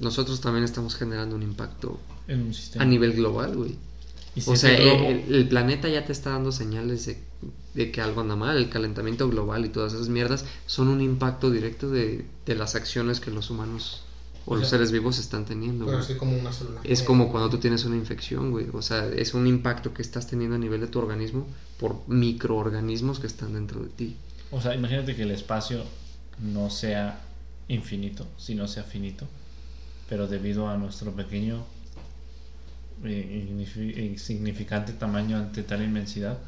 nosotros 0.00 0.40
también 0.40 0.64
estamos 0.64 0.96
generando 0.96 1.36
un 1.36 1.42
impacto 1.42 2.00
en 2.26 2.42
un 2.42 2.54
sistema 2.54 2.84
a 2.84 2.88
nivel 2.88 3.12
global, 3.12 3.56
güey. 3.56 3.76
Si 4.36 4.48
O 4.48 4.56
sea, 4.56 4.70
el 4.70 5.48
planeta 5.48 5.88
ya 5.88 6.04
te 6.04 6.12
está 6.12 6.30
dando 6.30 6.52
señales 6.52 7.04
de, 7.04 7.18
de 7.74 7.90
que 7.90 8.00
algo 8.00 8.20
anda 8.20 8.36
mal, 8.36 8.56
el 8.56 8.70
calentamiento 8.70 9.28
global 9.28 9.64
y 9.64 9.68
todas 9.68 9.92
esas 9.92 10.08
mierdas 10.08 10.44
son 10.66 10.88
un 10.88 11.00
impacto 11.00 11.50
directo 11.50 11.90
de, 11.90 12.24
de 12.46 12.54
las 12.54 12.74
acciones 12.74 13.20
que 13.20 13.30
los 13.30 13.50
humanos 13.50 14.02
o 14.46 14.54
O 14.54 14.56
los 14.56 14.68
seres 14.68 14.90
vivos 14.92 15.18
están 15.18 15.44
teniendo. 15.44 15.86
Pero 15.86 15.98
así 15.98 16.14
como 16.14 16.36
una 16.36 16.52
célula. 16.52 16.80
Es 16.84 17.02
como 17.02 17.30
cuando 17.30 17.50
tú 17.50 17.58
tienes 17.58 17.84
una 17.84 17.96
infección, 17.96 18.50
güey. 18.50 18.66
O 18.72 18.82
sea, 18.82 19.06
es 19.06 19.34
un 19.34 19.46
impacto 19.46 19.92
que 19.94 20.02
estás 20.02 20.26
teniendo 20.26 20.56
a 20.56 20.58
nivel 20.58 20.80
de 20.80 20.86
tu 20.88 20.98
organismo 20.98 21.46
por 21.78 22.02
microorganismos 22.08 23.20
que 23.20 23.26
están 23.26 23.54
dentro 23.54 23.80
de 23.80 23.88
ti. 23.88 24.16
O 24.50 24.60
sea, 24.60 24.74
imagínate 24.74 25.14
que 25.14 25.22
el 25.22 25.30
espacio 25.30 25.84
no 26.38 26.70
sea 26.70 27.20
infinito, 27.68 28.26
sino 28.36 28.66
sea 28.66 28.82
finito, 28.82 29.26
pero 30.08 30.26
debido 30.26 30.68
a 30.68 30.76
nuestro 30.76 31.12
pequeño 31.12 31.62
eh, 33.04 33.46
insignifi- 33.48 33.96
insignificante 34.10 34.92
tamaño 34.92 35.36
ante 35.36 35.62
tal 35.62 35.82
inmensidad, 35.82 36.38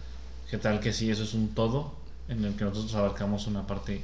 ¿qué 0.50 0.58
tal 0.58 0.80
que 0.80 0.92
si 0.92 1.10
eso 1.10 1.22
es 1.22 1.34
un 1.34 1.54
todo 1.54 1.94
en 2.28 2.44
el 2.44 2.54
que 2.54 2.64
nosotros 2.64 2.94
abarcamos 2.94 3.46
una 3.46 3.66
parte 3.66 4.02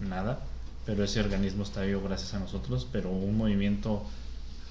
nada, 0.00 0.40
pero 0.88 1.04
ese 1.04 1.20
organismo 1.20 1.64
está 1.64 1.82
vivo 1.82 2.00
gracias 2.02 2.32
a 2.32 2.38
nosotros, 2.38 2.86
pero 2.90 3.10
un 3.10 3.36
movimiento 3.36 4.02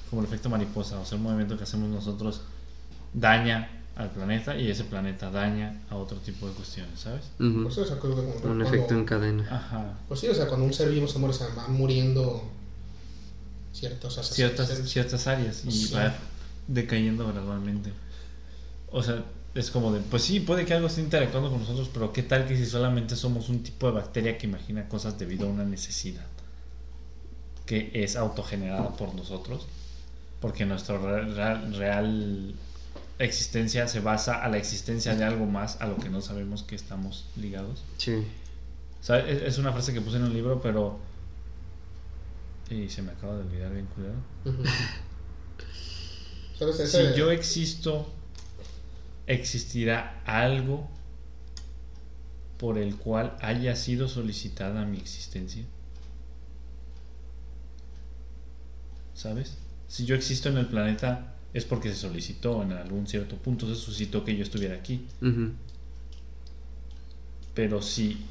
como 0.10 0.24
el 0.24 0.28
efecto 0.28 0.50
mariposa, 0.50 1.00
o 1.00 1.06
sea, 1.06 1.16
un 1.20 1.24
movimiento 1.26 1.56
que 1.58 1.64
hacemos 1.64 1.90
nosotros 1.90 2.42
daña 3.14 3.70
al 3.96 4.10
planeta 4.10 4.58
y 4.58 4.68
ese 4.72 4.84
planeta 4.84 5.30
daña 5.30 5.80
a 5.92 5.96
otro 5.96 6.18
tipo 6.18 6.48
de 6.48 6.54
cuestiones, 6.54 7.00
¿sabes? 7.02 7.26
Pues, 7.38 7.78
o 7.78 7.86
sea, 7.86 7.98
Un 7.98 8.02
cuando- 8.42 8.66
efecto 8.66 8.96
en 8.96 9.06
cadena. 9.06 9.48
Ajá. 9.52 9.94
Pues 10.08 10.20
sí, 10.22 10.28
o 10.28 10.34
sea, 10.34 10.48
cuando 10.48 10.66
un 10.66 10.74
ser 10.74 10.90
vivo 10.90 11.08
se 11.08 11.20
muere, 11.20 11.36
se 11.36 11.46
va 11.56 11.68
muriendo 11.68 12.42
o 14.04 14.10
sea, 14.10 14.24
ciertas, 14.24 14.70
ciertas 14.90 15.28
áreas 15.28 15.64
y 15.66 15.72
Sí. 15.72 15.94
va 15.94 16.16
decayendo 16.68 17.28
gradualmente. 17.28 17.92
O 18.92 19.04
sea, 19.04 19.24
es 19.56 19.72
como 19.72 19.92
de, 19.92 20.02
pues 20.02 20.24
sí, 20.24 20.40
puede 20.40 20.66
que 20.66 20.74
algo 20.74 20.88
esté 20.88 21.02
interactuando 21.02 21.50
con 21.50 21.60
nosotros, 21.60 21.90
pero 21.94 22.14
¿qué 22.14 22.22
tal 22.24 22.46
que 22.48 22.56
si 22.56 22.66
solamente 22.66 23.16
somos 23.16 23.50
un 23.50 23.64
tipo 23.64 23.88
de 23.88 23.94
bacteria 23.94 24.38
que 24.38 24.46
imagina 24.48 24.88
cosas 24.88 25.18
debido 25.18 25.48
a 25.48 25.50
una 25.50 25.64
necesidad 25.66 26.26
que 27.66 27.92
es 27.94 28.16
autogenerada 28.16 28.96
por 28.96 29.14
nosotros? 29.16 29.66
Porque 30.40 30.66
nuestra 30.66 30.98
re- 31.00 31.26
real, 31.34 31.74
real 31.76 32.54
existencia 33.20 33.88
se 33.88 34.00
basa 34.00 34.44
a 34.44 34.48
la 34.50 34.58
existencia 34.58 35.16
de 35.16 35.24
algo 35.24 35.48
más 35.48 35.82
a 35.82 35.88
lo 35.88 35.98
que 35.98 36.10
no 36.10 36.22
sabemos 36.22 36.62
que 36.62 36.76
estamos 36.76 37.26
ligados. 37.36 37.84
Sí. 37.98 38.14
O 39.02 39.04
sea, 39.04 39.20
es, 39.28 39.42
es 39.42 39.58
una 39.58 39.72
frase 39.72 39.92
que 39.94 40.02
puse 40.02 40.18
en 40.18 40.24
un 40.24 40.34
libro, 40.34 40.62
pero... 40.62 41.00
Y 42.70 42.90
se 42.90 43.02
me 43.02 43.12
acaba 43.14 43.34
de 43.36 43.42
olvidar 43.42 43.74
bien 43.74 43.88
culero. 43.88 44.14
Ujú. 44.46 44.64
¿Sabes? 46.60 46.92
Si 46.92 46.98
yo 47.18 47.32
existo, 47.32 48.08
existirá 49.28 50.22
algo 50.26 50.90
por 52.58 52.78
el 52.78 52.96
cual 52.96 53.38
haya 53.42 53.76
sido 53.76 54.08
solicitada 54.08 54.86
mi 54.86 54.98
existencia. 54.98 55.64
¿Sabes? 59.14 59.58
Si 59.88 60.06
yo 60.06 60.16
existo 60.16 60.50
en 60.50 60.58
el 60.58 60.68
planeta 60.68 61.36
es 61.54 61.66
porque 61.66 61.90
se 61.90 61.96
solicitó 61.96 62.62
en 62.64 62.72
algún 62.72 63.08
cierto 63.08 63.36
punto, 63.36 63.68
se 63.68 63.76
suscitó 63.76 64.24
que 64.24 64.36
yo 64.36 64.44
estuviera 64.44 64.76
aquí. 64.76 65.06
Pero 67.54 67.82
si 67.82 68.26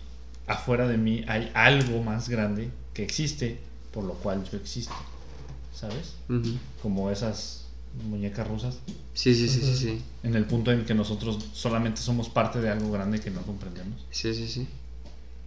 afuera 0.46 0.86
de 0.86 0.96
mí 0.96 1.24
hay 1.28 1.50
algo 1.54 2.02
más 2.02 2.28
grande 2.28 2.70
que 2.94 3.02
existe, 3.02 3.58
por 3.92 4.04
lo 4.04 4.14
cual 4.14 4.44
yo 4.50 4.58
existo. 4.58 4.94
¿Sabes? 5.74 6.14
Como 6.82 7.10
esas 7.10 7.65
muñecas 8.04 8.46
rusas. 8.46 8.78
Sí, 9.14 9.34
sí, 9.34 9.48
sí, 9.48 9.60
sí, 9.62 9.74
sí. 9.76 10.02
En 10.22 10.34
el 10.34 10.44
punto 10.44 10.70
en 10.72 10.84
que 10.84 10.94
nosotros 10.94 11.38
solamente 11.52 12.00
somos 12.00 12.28
parte 12.28 12.60
de 12.60 12.68
algo 12.68 12.90
grande 12.90 13.20
que 13.20 13.30
no 13.30 13.42
comprendemos. 13.42 14.04
Sí, 14.10 14.34
sí, 14.34 14.48
sí. 14.48 14.66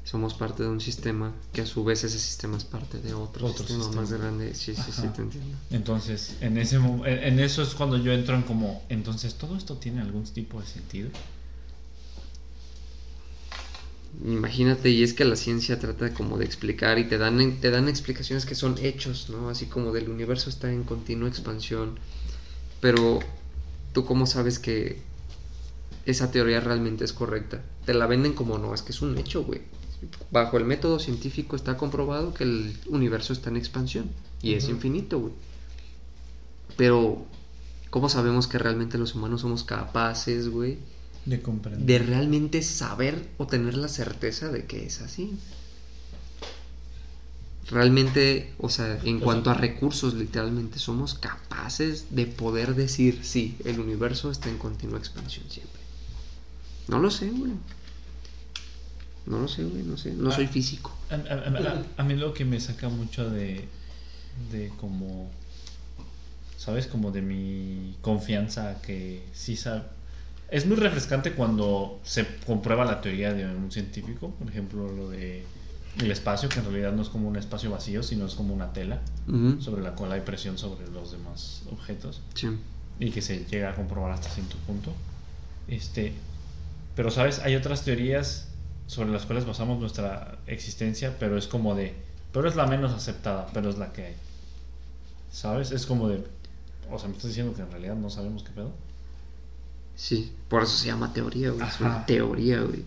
Somos 0.04 0.34
parte 0.34 0.64
de 0.64 0.70
un 0.70 0.82
sistema 0.82 1.34
que 1.54 1.62
a 1.62 1.66
su 1.68 1.84
vez 1.84 2.04
ese 2.04 2.18
sistema 2.18 2.58
es 2.58 2.64
parte 2.64 2.98
de 3.00 3.14
otro, 3.14 3.46
Otro 3.46 3.60
sistema, 3.60 3.84
sistema. 3.84 4.02
más 4.02 4.12
grande. 4.12 4.56
Sí, 4.56 4.74
sí, 4.74 4.92
sí, 4.92 5.08
te 5.16 5.22
entiendo. 5.22 5.56
Entonces, 5.70 6.36
en 6.42 6.58
ese 6.58 6.78
en 6.78 7.40
eso 7.40 7.62
es 7.62 7.76
cuando 7.76 7.98
yo 7.98 8.12
entro 8.12 8.34
en 8.36 8.42
como, 8.42 8.82
entonces 8.90 9.36
todo 9.36 9.56
esto 9.56 9.76
tiene 9.78 10.02
algún 10.02 10.24
tipo 10.24 10.60
de 10.60 10.66
sentido. 10.66 11.10
Imagínate, 14.26 14.90
y 14.90 15.04
es 15.04 15.14
que 15.14 15.24
la 15.24 15.36
ciencia 15.36 15.80
trata 15.80 16.14
como 16.14 16.38
de 16.38 16.46
explicar 16.46 16.98
y 16.98 17.08
te 17.08 17.18
dan, 17.18 17.58
te 17.62 17.70
dan 17.70 17.88
explicaciones 17.88 18.46
que 18.46 18.56
son 18.56 18.78
hechos, 18.82 19.30
¿no? 19.30 19.50
Así 19.50 19.68
como 19.68 19.94
del 19.94 20.10
universo 20.10 20.50
está 20.50 20.72
en 20.72 20.84
continua 20.84 21.30
expansión. 21.30 22.00
Pero, 22.82 23.20
¿tú 23.94 24.06
cómo 24.06 24.26
sabes 24.26 24.60
que 24.60 25.02
esa 26.06 26.32
teoría 26.32 26.60
realmente 26.60 27.04
es 27.04 27.14
correcta? 27.14 27.62
Te 27.86 27.94
la 27.94 28.08
venden 28.08 28.34
como 28.34 28.58
no, 28.58 28.74
es 28.74 28.82
que 28.82 28.92
es 28.92 29.02
un 29.02 29.18
hecho, 29.18 29.44
güey. 29.44 29.62
Bajo 30.32 30.58
el 30.58 30.64
método 30.64 31.00
científico 31.00 31.56
está 31.56 31.76
comprobado 31.76 32.34
que 32.34 32.46
el 32.46 32.78
universo 32.88 33.34
está 33.34 33.50
en 33.50 33.58
expansión 33.58 34.10
y 34.42 34.54
es 34.54 34.70
infinito, 34.70 35.20
güey. 35.20 35.34
Pero, 36.78 37.26
¿cómo 37.90 38.08
sabemos 38.08 38.48
que 38.48 38.58
realmente 38.58 38.98
los 38.98 39.16
humanos 39.16 39.42
somos 39.42 39.64
capaces, 39.66 40.48
güey? 40.48 40.78
De 41.26 41.42
comprender. 41.42 41.86
de 41.86 42.00
realmente 42.00 42.62
saber 42.62 43.28
o 43.38 43.46
tener 43.46 43.76
la 43.76 43.90
certeza 43.90 44.50
de 44.50 44.66
que 44.66 44.86
es 44.86 45.02
así. 45.02 45.38
Realmente, 47.72 48.50
o 48.58 48.70
sea, 48.70 49.00
en 49.04 49.18
O 49.18 49.20
cuanto 49.22 49.52
a 49.52 49.54
recursos, 49.54 50.16
literalmente 50.16 50.80
somos 50.80 51.14
capaces 51.14 52.08
de 52.10 52.26
poder 52.26 52.74
decir, 52.76 53.20
sí, 53.24 53.56
el 53.64 53.80
universo 53.80 54.32
está 54.32 54.50
en 54.50 54.58
continua 54.58 54.98
expansión 54.98 55.46
siempre. 55.50 55.80
No 56.88 57.00
lo 57.00 57.12
sé, 57.12 57.30
güey. 57.30 57.52
No 59.28 59.40
lo 59.40 59.48
sé, 59.48 59.64
güey, 59.64 59.84
no 59.84 59.98
sé. 59.98 60.14
No 60.14 60.32
Ah. 60.32 60.36
soy 60.36 60.48
físico. 60.48 60.96
A, 61.12 61.14
a- 61.16 61.18
a- 61.18 61.84
a 61.98 62.04
mí 62.04 62.16
lo 62.16 62.34
que 62.34 62.46
me 62.46 62.60
saca 62.60 62.90
mucho 62.90 63.30
de, 63.30 63.68
de 64.52 64.70
como, 64.80 65.30
¿sabes? 66.58 66.88
Como 66.88 67.12
de 67.12 67.22
mi 67.22 67.96
confianza 68.02 68.82
que 68.82 69.24
sí 69.34 69.56
sabe. 69.56 69.84
Es 70.50 70.66
muy 70.66 70.78
refrescante 70.78 71.34
cuando 71.34 72.00
se 72.04 72.26
comprueba 72.48 72.84
la 72.84 73.02
teoría 73.02 73.32
de 73.32 73.46
un 73.46 73.72
científico, 73.72 74.32
por 74.32 74.50
ejemplo, 74.50 74.92
lo 74.92 75.10
de 75.12 75.44
el 75.98 76.12
espacio, 76.12 76.48
que 76.50 76.60
en 76.60 76.66
realidad 76.66 76.92
no 76.94 77.02
es 77.02 77.10
como 77.10 77.28
un 77.28 77.36
espacio 77.36 77.72
vacío, 77.72 78.04
sino 78.04 78.26
es 78.26 78.36
como 78.36 78.54
una 78.54 78.72
tela 78.74 79.02
sobre 79.60 79.82
la 79.82 79.92
cual 79.96 80.12
hay 80.12 80.22
presión 80.22 80.58
sobre 80.58 80.88
los 80.92 81.12
demás 81.12 81.64
objetos 81.72 82.22
Sí. 82.36 82.48
y 83.00 83.12
que 83.12 83.22
se 83.22 83.46
llega 83.46 83.72
a 83.72 83.76
comprobar 83.76 84.12
hasta 84.12 84.30
cierto 84.30 84.56
punto. 84.68 84.94
Este, 85.68 86.14
pero 86.96 87.12
sabes, 87.12 87.40
hay 87.40 87.56
otras 87.56 87.84
teorías 87.84 88.48
sobre 88.88 89.10
las 89.10 89.26
cuales 89.26 89.46
basamos 89.46 89.80
nuestra 89.80 90.38
existencia, 90.48 91.16
pero 91.20 91.38
es 91.38 91.48
como 91.48 91.76
de, 91.76 91.96
pero 92.32 92.48
es 92.48 92.56
la 92.56 92.66
menos 92.66 92.92
aceptada, 92.94 93.48
pero 93.54 93.70
es 93.70 93.78
la 93.78 93.92
que 93.94 94.06
hay. 94.06 94.16
¿Sabes? 95.32 95.72
Es 95.72 95.86
como 95.86 96.08
de, 96.08 96.24
o 96.90 96.98
sea, 96.98 97.08
me 97.08 97.16
estás 97.16 97.30
diciendo 97.30 97.54
que 97.54 97.62
en 97.62 97.70
realidad 97.72 97.96
no 97.96 98.10
sabemos 98.10 98.44
qué 98.44 98.50
pedo. 98.52 98.72
Sí, 99.96 100.32
por 100.48 100.64
eso 100.64 100.76
se 100.78 100.88
llama 100.88 101.14
teoría, 101.14 101.52
güey. 101.52 101.68
Es 101.68 101.80
una 101.82 102.06
teoría, 102.06 102.62
güey. 102.62 102.84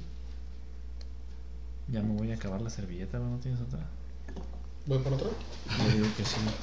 Ya 1.88 2.00
me 2.02 2.14
voy 2.14 2.30
a 2.30 2.34
acabar 2.34 2.60
la 2.60 2.70
servilleta, 2.70 3.18
¿no 3.18 3.36
tienes 3.38 3.60
otra? 3.60 3.80
¿Voy 4.86 4.98
por 4.98 5.12
otro? 5.14 5.36
Yo 5.78 5.90
digo 5.90 6.14
que 6.16 6.24
sí. 6.24 6.54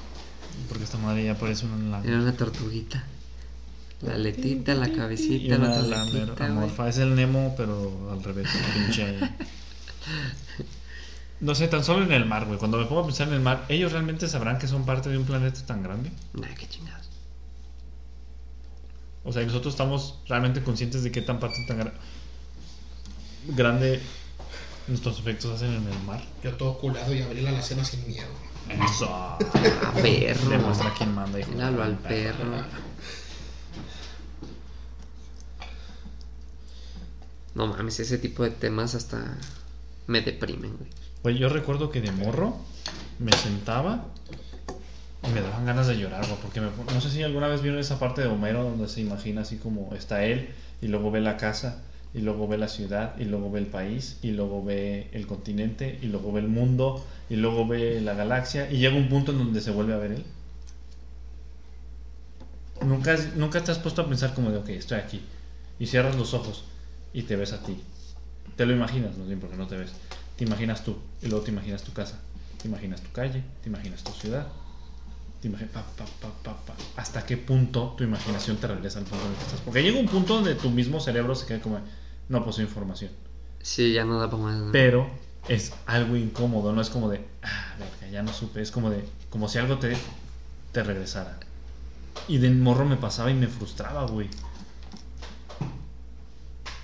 Porque 0.67 0.83
esta 0.83 0.97
madre 0.97 1.25
ya 1.25 1.37
parece 1.37 1.65
una 1.65 2.03
Era 2.03 2.17
una 2.17 2.35
tortuguita. 2.35 3.03
La 4.01 4.15
aletita, 4.15 4.73
la 4.75 4.87
Y 4.87 4.93
cabecita, 4.93 5.57
una 5.57 5.67
la 5.81 6.01
güey. 6.03 6.25
amorfa. 6.39 6.87
Es 6.89 6.97
el 6.99 7.15
Nemo, 7.15 7.53
pero 7.57 8.11
al 8.11 8.23
revés, 8.23 8.47
pinche. 8.73 9.19
No 11.41 11.55
sé, 11.55 11.67
tan 11.67 11.83
solo 11.83 12.03
en 12.03 12.11
el 12.11 12.25
mar, 12.25 12.45
güey. 12.45 12.57
Cuando 12.59 12.77
me 12.77 12.85
pongo 12.85 13.01
a 13.01 13.05
pensar 13.05 13.27
en 13.27 13.35
el 13.35 13.39
mar, 13.41 13.65
¿ellos 13.69 13.91
realmente 13.91 14.27
sabrán 14.27 14.57
que 14.57 14.67
son 14.67 14.85
parte 14.85 15.09
de 15.09 15.17
un 15.17 15.25
planeta 15.25 15.65
tan 15.65 15.83
grande? 15.83 16.11
Nah, 16.33 16.47
qué 16.57 16.67
chingados. 16.67 17.09
O 19.23 19.31
sea, 19.33 19.43
nosotros 19.43 19.73
estamos 19.73 20.19
realmente 20.27 20.63
conscientes 20.63 21.03
de 21.03 21.11
qué 21.11 21.21
tan 21.21 21.39
parte 21.39 21.57
tan 21.67 21.79
gra- 21.79 21.93
grande 23.49 24.01
nuestros 24.90 25.20
efectos 25.20 25.56
hacen 25.56 25.74
en 25.74 25.88
el 25.88 25.99
mar. 26.03 26.22
Yo 26.44 26.53
todo 26.56 26.78
culado 26.78 27.14
y 27.14 27.22
abrí 27.22 27.41
la 27.41 27.49
alacena 27.49 27.86
sin 27.86 28.06
miedo. 28.07 28.28
Eso. 28.70 29.07
Ah, 29.10 29.38
perro. 30.02 30.49
Demuestra 30.49 30.94
quién 30.98 31.14
manda, 31.16 31.40
hijo. 31.40 31.49
de 31.49 31.56
Míralo 31.56 31.78
la 31.80 31.86
al 31.86 31.98
perro. 31.98 32.45
No 37.56 37.68
mames, 37.68 37.99
ese 37.99 38.18
tipo 38.18 38.44
de 38.44 38.52
temas 38.52 38.95
hasta 38.95 39.38
me 40.07 40.22
deprimen, 40.22 40.76
güey. 40.78 40.90
Güey, 41.24 41.38
yo 41.38 41.49
recuerdo 41.49 41.90
que 41.90 41.99
de 42.02 42.11
morro 42.11 42.57
me 43.18 43.32
sentaba 43.34 44.06
y 45.28 45.30
me 45.32 45.41
daban 45.41 45.66
ganas 45.66 45.88
de 45.88 45.98
llorar, 45.98 46.26
güey, 46.26 46.38
porque 46.41 46.61
me- 46.61 46.70
no 46.94 47.02
sé 47.02 47.10
si 47.10 47.24
alguna 47.24 47.48
vez 47.48 47.61
vieron 47.61 47.80
esa 47.80 47.99
parte 47.99 48.22
de 48.22 48.28
Homero 48.28 48.64
donde 48.64 48.88
se 48.88 49.02
imagina 49.02 49.41
así 49.41 49.57
como 49.57 49.94
está 49.95 50.24
él 50.24 50.49
y 50.82 50.88
luego 50.88 51.11
ve 51.11 51.20
la 51.22 51.36
casa 51.38 51.82
y 52.14 52.22
luego 52.22 52.48
ve 52.48 52.57
la 52.57 52.68
ciudad 52.68 53.18
y 53.19 53.26
luego 53.26 53.52
ve 53.52 53.60
el 53.60 53.68
país 53.68 54.18
y 54.22 54.31
luego 54.31 54.64
ve 54.64 55.10
el 55.14 55.27
continente 55.27 55.99
y 56.02 56.07
luego 56.07 56.31
ve 56.31 56.41
el 56.41 56.48
mundo 56.48 57.06
y 57.30 57.36
luego 57.36 57.68
ve 57.68 58.02
la 58.02 58.14
galaxia 58.14 58.72
y 58.72 58.77
llega 58.77 58.95
un 58.95 59.10
punto 59.10 59.31
en 59.31 59.38
donde 59.38 59.61
se 59.61 59.72
vuelve 59.72 59.94
a 59.94 59.98
ver 59.98 60.11
él. 60.14 60.26
Nunca, 62.81 63.15
nunca 63.36 63.64
te 63.64 63.72
has 63.72 63.80
puesto 63.80 64.02
a 64.02 64.07
pensar 64.07 64.34
como 64.34 64.52
de, 64.52 64.57
ok, 64.57 64.69
estoy 64.69 64.99
aquí 64.99 65.22
y 65.80 65.86
cierras 65.86 66.15
los 66.15 66.34
ojos 66.34 66.64
y 67.14 67.23
te 67.23 67.36
ves 67.36 67.53
a 67.53 67.64
ti. 67.64 67.84
Te 68.56 68.65
lo 68.65 68.73
imaginas, 68.73 69.18
no 69.18 69.26
bien 69.26 69.40
porque 69.40 69.57
no 69.57 69.68
te 69.68 69.77
ves. 69.77 69.91
Te 70.38 70.45
imaginas 70.45 70.84
tú 70.84 70.98
y 71.22 71.27
luego 71.27 71.44
te 71.44 71.52
imaginas 71.52 71.84
tu 71.84 71.94
casa, 71.94 72.19
te 72.61 72.68
imaginas 72.68 73.02
tu 73.02 73.11
calle, 73.11 73.44
te 73.61 73.69
imaginas 73.69 74.03
tu 74.03 74.14
ciudad. 74.14 74.48
Te 75.41 75.49
pa, 75.49 75.82
pa, 75.82 76.66
pa. 76.66 76.74
¿Hasta 76.98 77.26
qué 77.26 77.38
punto 77.38 77.94
tu 77.98 78.03
imaginación 78.03 78.57
te 78.57 78.68
regresa 78.68 78.99
al 78.99 79.06
punto 79.06 79.26
en 79.26 79.32
el 79.32 79.38
que 79.38 79.44
estás? 79.45 79.61
Porque 79.61 79.82
llega 79.82 79.98
un 79.98 80.07
punto 80.07 80.34
donde 80.36 80.56
tu 80.56 80.70
mismo 80.70 80.99
cerebro 80.99 81.34
se 81.34 81.45
queda 81.45 81.61
como, 81.61 81.80
no 82.28 82.44
poseo 82.44 82.66
información. 82.66 83.11
Sí, 83.61 83.94
ya 83.94 84.03
no 84.03 84.20
da 84.20 84.30
para 84.30 84.44
más. 84.44 84.57
¿no? 84.57 84.72
Pero 84.74 85.10
es 85.48 85.72
algo 85.86 86.18
incómodo, 86.18 86.74
no 86.74 86.82
es 86.82 86.90
como 86.90 87.10
de, 87.10 87.26
ah, 87.44 87.76
verga, 87.80 88.11
ya 88.11 88.22
no 88.22 88.34
supe. 88.34 88.61
Es 88.61 88.72
como 88.72 88.90
de, 88.90 89.06
como 89.30 89.48
si 89.48 89.60
algo 89.60 89.78
te, 89.78 89.95
te 90.74 90.84
regresara. 90.84 91.40
Y 92.28 92.40
de 92.40 92.49
morro 92.49 92.84
me 92.84 92.98
pasaba 92.98 93.32
y 93.32 93.34
me 93.34 93.48
frustraba, 93.48 94.06
güey. 94.07 94.30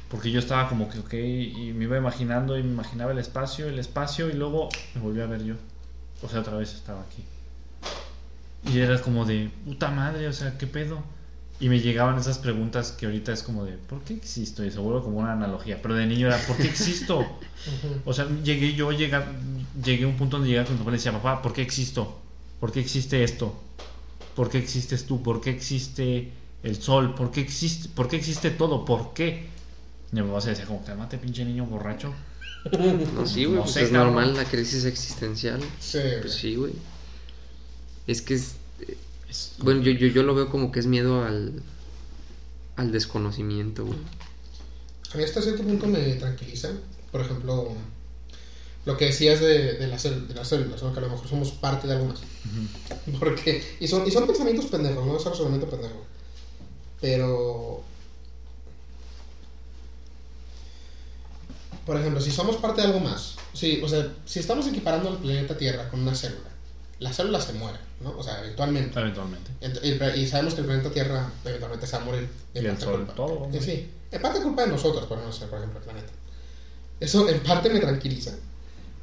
Porque 0.07 0.31
yo 0.31 0.39
estaba 0.39 0.69
como 0.69 0.87
que, 0.87 0.99
ok, 0.99 1.13
y 1.13 1.73
me 1.75 1.83
iba 1.83 1.97
imaginando 1.97 2.57
y 2.57 2.63
me 2.63 2.71
imaginaba 2.71 3.11
el 3.11 3.17
espacio, 3.17 3.67
el 3.67 3.79
espacio, 3.79 4.29
y 4.29 4.33
luego 4.33 4.69
me 4.93 5.01
volví 5.01 5.19
a 5.19 5.25
ver 5.25 5.43
yo. 5.43 5.55
O 6.23 6.29
sea, 6.29 6.39
otra 6.39 6.55
vez 6.55 6.73
estaba 6.73 7.01
aquí. 7.01 7.25
Y 8.71 8.79
era 8.79 8.99
como 9.01 9.25
de, 9.25 9.49
puta 9.65 9.91
madre, 9.91 10.27
o 10.27 10.33
sea, 10.33 10.57
¿qué 10.57 10.67
pedo? 10.67 11.03
Y 11.59 11.69
me 11.69 11.79
llegaban 11.79 12.17
esas 12.19 12.37
preguntas 12.39 12.91
que 12.91 13.05
ahorita 13.05 13.31
es 13.31 13.43
como 13.43 13.63
de, 13.63 13.73
¿por 13.73 14.01
qué 14.01 14.13
existo? 14.13 14.65
Y 14.65 14.71
se 14.71 14.79
vuelve 14.79 15.01
como 15.03 15.19
una 15.19 15.33
analogía. 15.33 15.81
Pero 15.81 15.95
de 15.95 16.05
niño 16.05 16.27
era, 16.27 16.37
¿por 16.47 16.57
qué 16.57 16.67
existo? 16.67 17.25
O 18.05 18.13
sea, 18.13 18.27
llegué 18.43 18.75
yo, 18.75 18.91
llegar, 18.91 19.27
llegué 19.83 20.03
a 20.03 20.07
un 20.07 20.17
punto 20.17 20.37
donde 20.37 20.49
llegaba 20.51 20.67
con 20.67 20.75
mi 20.75 20.79
papá 20.79 20.91
y 20.91 20.93
le 20.93 20.97
decía, 20.97 21.11
papá, 21.13 21.41
¿por 21.41 21.51
qué 21.53 21.63
existo? 21.63 22.19
¿Por 22.59 22.71
qué 22.71 22.79
existe 22.79 23.23
esto? 23.23 23.55
¿Por 24.35 24.49
qué 24.49 24.59
existes 24.59 25.05
tú? 25.05 25.23
¿Por 25.23 25.41
qué 25.41 25.49
existe 25.49 26.31
el 26.61 26.81
sol? 26.81 27.15
¿Por 27.15 27.31
qué 27.31 27.41
existe, 27.41 27.89
por 27.89 28.07
qué 28.07 28.17
existe 28.17 28.51
todo? 28.51 28.85
¿Por 28.85 29.13
qué? 29.13 29.49
Y 30.11 30.15
mi 30.15 30.21
papá 30.23 30.41
se 30.41 30.49
decía 30.51 30.65
como, 30.65 30.83
cálmate, 30.83 31.17
pinche 31.17 31.45
niño 31.45 31.65
borracho. 31.65 32.13
No, 33.15 33.25
sí, 33.27 33.45
güey, 33.45 33.57
No 33.57 33.61
pues 33.61 33.73
sé, 33.73 33.83
es 33.83 33.91
normal 33.91 34.35
la 34.35 34.45
crisis 34.45 34.85
existencial. 34.85 35.61
Sí, 35.79 35.99
Pues 36.21 36.33
sí, 36.33 36.55
güey. 36.55 36.73
Es 38.07 38.21
que 38.21 38.35
es. 38.35 38.53
Es- 39.29 39.53
Bueno, 39.59 39.81
yo, 39.81 39.91
yo, 39.91 40.07
yo 40.07 40.23
lo 40.23 40.35
veo 40.35 40.49
como 40.49 40.71
que 40.71 40.79
es 40.79 40.85
miedo 40.87 41.23
al. 41.23 41.61
al 42.75 42.91
desconocimiento, 42.91 43.85
güey. 43.85 43.99
A 45.13 45.17
mí 45.17 45.23
hasta 45.23 45.41
cierto 45.41 45.63
punto 45.63 45.87
me 45.87 45.99
tranquiliza. 46.15 46.69
Por 47.11 47.21
ejemplo, 47.21 47.73
lo 48.85 48.97
que 48.97 49.05
decías 49.05 49.39
de, 49.39 49.73
de, 49.75 49.87
las, 49.87 50.03
de 50.03 50.33
las 50.35 50.47
células, 50.47 50.83
¿no? 50.83 50.91
que 50.93 50.99
a 50.99 51.03
lo 51.03 51.09
mejor 51.09 51.27
somos 51.27 51.51
parte 51.51 51.87
de 51.87 51.93
algo 51.93 52.05
más. 52.07 52.19
Porque, 53.19 53.63
y 53.79 53.87
son, 53.87 54.05
y 54.07 54.11
son 54.11 54.27
pensamientos 54.27 54.65
pendejos, 54.65 55.05
no 55.05 55.17
es 55.17 55.23
razonamiento 55.23 55.69
pendejo. 55.69 56.03
Pero, 57.01 57.83
por 61.85 61.97
ejemplo, 61.97 62.19
si 62.19 62.31
somos 62.31 62.57
parte 62.57 62.81
de 62.81 62.87
algo 62.87 62.99
más, 62.99 63.35
sí, 63.53 63.79
o 63.83 63.87
sea, 63.87 64.11
si 64.25 64.39
estamos 64.39 64.67
equiparando 64.67 65.09
al 65.09 65.17
planeta 65.17 65.57
Tierra 65.57 65.89
con 65.89 66.01
una 66.01 66.15
célula, 66.15 66.49
la 66.99 67.13
célula 67.13 67.39
se 67.41 67.53
muere, 67.53 67.79
¿no? 68.01 68.17
O 68.17 68.23
sea, 68.23 68.39
eventualmente. 68.41 68.99
Eventualmente. 68.99 69.51
Ent- 69.61 69.79
Y, 70.15 70.19
y 70.21 70.27
sabemos 70.27 70.53
que 70.53 70.61
el 70.61 70.67
planeta 70.67 70.91
Tierra 70.91 71.31
eventualmente 71.43 71.87
se 71.87 71.95
va 71.97 72.01
a 72.01 72.05
morir. 72.05 72.27
Y 72.53 72.59
el 72.59 72.65
parte 72.67 72.85
sol, 72.85 72.95
culpa. 72.97 73.15
todo, 73.15 73.33
hombre. 73.41 73.59
Sí, 73.61 73.65
sí. 73.65 73.89
En 74.11 74.21
parte 74.21 74.41
culpa 74.41 74.63
de 74.63 74.69
nosotros, 74.71 75.05
por 75.05 75.19
por 75.19 75.59
ejemplo, 75.59 75.79
el 75.79 75.83
planeta. 75.85 76.11
Eso 76.99 77.27
en 77.29 77.39
parte 77.41 77.69
me 77.69 77.79
tranquiliza. 77.79 78.31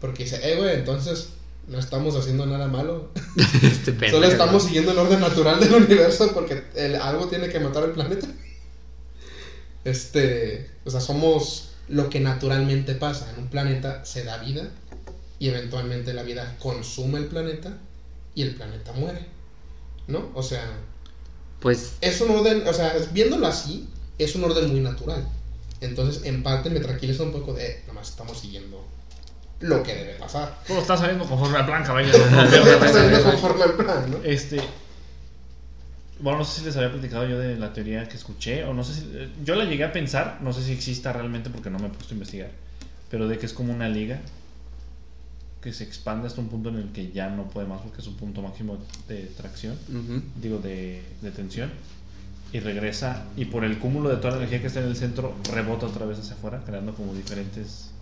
Porque 0.01 0.25
dice, 0.25 0.41
eh, 0.43 0.57
güey, 0.57 0.75
entonces 0.75 1.29
no 1.69 1.79
estamos 1.79 2.17
haciendo 2.17 2.45
nada 2.47 2.67
malo. 2.69 3.11
Este. 3.63 4.11
Solo 4.11 4.27
estamos 4.27 4.65
siguiendo 4.65 4.93
el 4.93 4.99
orden 4.99 5.21
natural 5.21 5.61
del 5.61 5.75
universo 5.75 6.31
porque 6.35 6.65
el- 6.75 6.97
algo 6.97 7.29
tiene 7.29 7.49
que 7.49 7.61
matar 7.61 7.85
al 7.85 7.93
planeta. 7.93 8.27
Este, 9.85 10.71
o 10.85 10.91
sea, 10.91 11.01
somos 11.01 11.71
lo 11.89 12.09
que 12.09 12.21
naturalmente 12.21 12.95
pasa. 12.95 13.31
En 13.33 13.41
un 13.45 13.49
planeta 13.49 14.05
se 14.05 14.25
da 14.25 14.39
vida 14.39 14.69
y 15.39 15.49
eventualmente 15.49 16.15
la 16.15 16.23
vida 16.23 16.57
consume 16.61 17.19
el 17.19 17.27
planeta 17.27 17.77
y 18.35 18.43
el 18.43 18.55
planeta 18.55 18.93
muere. 18.93 19.27
¿No? 20.09 20.31
O 20.35 20.43
sea, 20.43 20.65
Pues. 21.61 21.95
es 22.01 22.21
un 22.21 22.31
orden, 22.31 22.67
o 22.67 22.73
sea, 22.73 22.95
viéndolo 23.13 23.47
así, 23.47 23.89
es 24.19 24.35
un 24.35 24.45
orden 24.45 24.71
muy 24.71 24.81
natural. 24.81 25.27
Entonces, 25.81 26.25
en 26.25 26.43
parte 26.43 26.71
me 26.71 26.81
tranquiliza 26.81 27.23
un 27.23 27.33
poco 27.33 27.55
de, 27.55 27.67
eh, 27.67 27.83
nomás 27.87 28.09
estamos 28.11 28.39
siguiendo 28.39 28.85
lo 29.61 29.83
que 29.83 29.95
debe 29.95 30.15
pasar. 30.15 30.59
Todo 30.67 30.81
está 30.81 30.97
saliendo 30.97 31.25
conforme 31.25 31.59
al 31.59 31.67
plan, 31.67 31.85
caballo. 31.85 32.13
Saliendo 32.93 33.23
conforme 33.31 33.63
al 33.63 33.75
plan, 33.75 34.11
¿no? 34.11 34.19
Este. 34.25 34.61
Bueno, 36.19 36.41
no 36.41 36.45
sé 36.45 36.61
si 36.61 36.67
les 36.67 36.77
había 36.77 36.91
platicado 36.91 37.27
yo 37.29 37.39
de 37.39 37.57
la 37.57 37.73
teoría 37.73 38.09
que 38.09 38.17
escuché, 38.17 38.65
o 38.65 38.75
no 38.75 38.85
sé 38.85 38.95
si. 38.95 39.33
Yo 39.45 39.55
la 39.57 39.65
llegué 39.65 39.85
a 39.85 39.93
pensar, 39.93 40.39
no 40.41 40.53
sé 40.53 40.63
si 40.65 40.73
exista 40.73 41.13
realmente 41.13 41.51
porque 41.51 41.71
no 41.71 41.79
me 41.79 41.87
he 41.87 41.91
puesto 41.91 42.11
a 42.11 42.15
investigar, 42.15 42.51
pero 43.11 43.27
de 43.29 43.39
que 43.39 43.47
es 43.47 43.53
como 43.53 43.73
una 43.73 43.89
liga 43.89 44.21
que 45.63 45.73
se 45.73 45.85
expande 45.85 46.27
hasta 46.27 46.41
un 46.41 46.49
punto 46.49 46.69
en 46.71 46.77
el 46.77 46.89
que 46.93 47.13
ya 47.13 47.31
no 47.31 47.49
puede 47.49 47.67
más 47.67 47.81
porque 47.81 48.01
es 48.01 48.07
un 48.07 48.17
punto 48.17 48.43
máximo 48.43 48.79
de 49.09 49.25
tracción, 49.37 49.77
digo, 50.41 50.59
de, 50.59 51.03
de 51.21 51.31
tensión, 51.31 51.71
y 52.53 52.61
regresa, 52.61 53.25
y 53.37 53.47
por 53.47 53.65
el 53.65 53.79
cúmulo 53.79 54.11
de 54.11 54.17
toda 54.17 54.33
la 54.33 54.37
energía 54.39 54.61
que 54.61 54.67
está 54.67 54.81
en 54.81 54.89
el 54.89 54.97
centro, 54.97 55.35
rebota 55.51 55.87
otra 55.87 56.05
vez 56.05 56.19
hacia 56.19 56.35
afuera, 56.35 56.63
creando 56.67 56.95
como 56.95 57.15
diferentes 57.15 57.93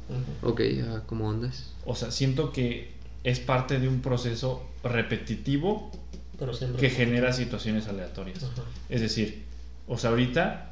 Ok, 0.43 0.62
ya, 0.62 1.03
como 1.07 1.28
ondas. 1.28 1.66
o 1.85 1.95
sea, 1.95 2.11
siento 2.11 2.53
que 2.53 2.91
es 3.23 3.39
parte 3.39 3.78
de 3.78 3.89
un 3.89 4.01
proceso 4.01 4.66
repetitivo 4.82 5.91
Pero 6.39 6.53
que 6.78 6.91
genera 6.91 7.32
situaciones 7.32 7.87
aleatorias. 7.87 8.45
Es 8.89 9.01
decir, 9.01 9.45
o 9.87 9.99
sea, 9.99 10.11
ahorita 10.11 10.70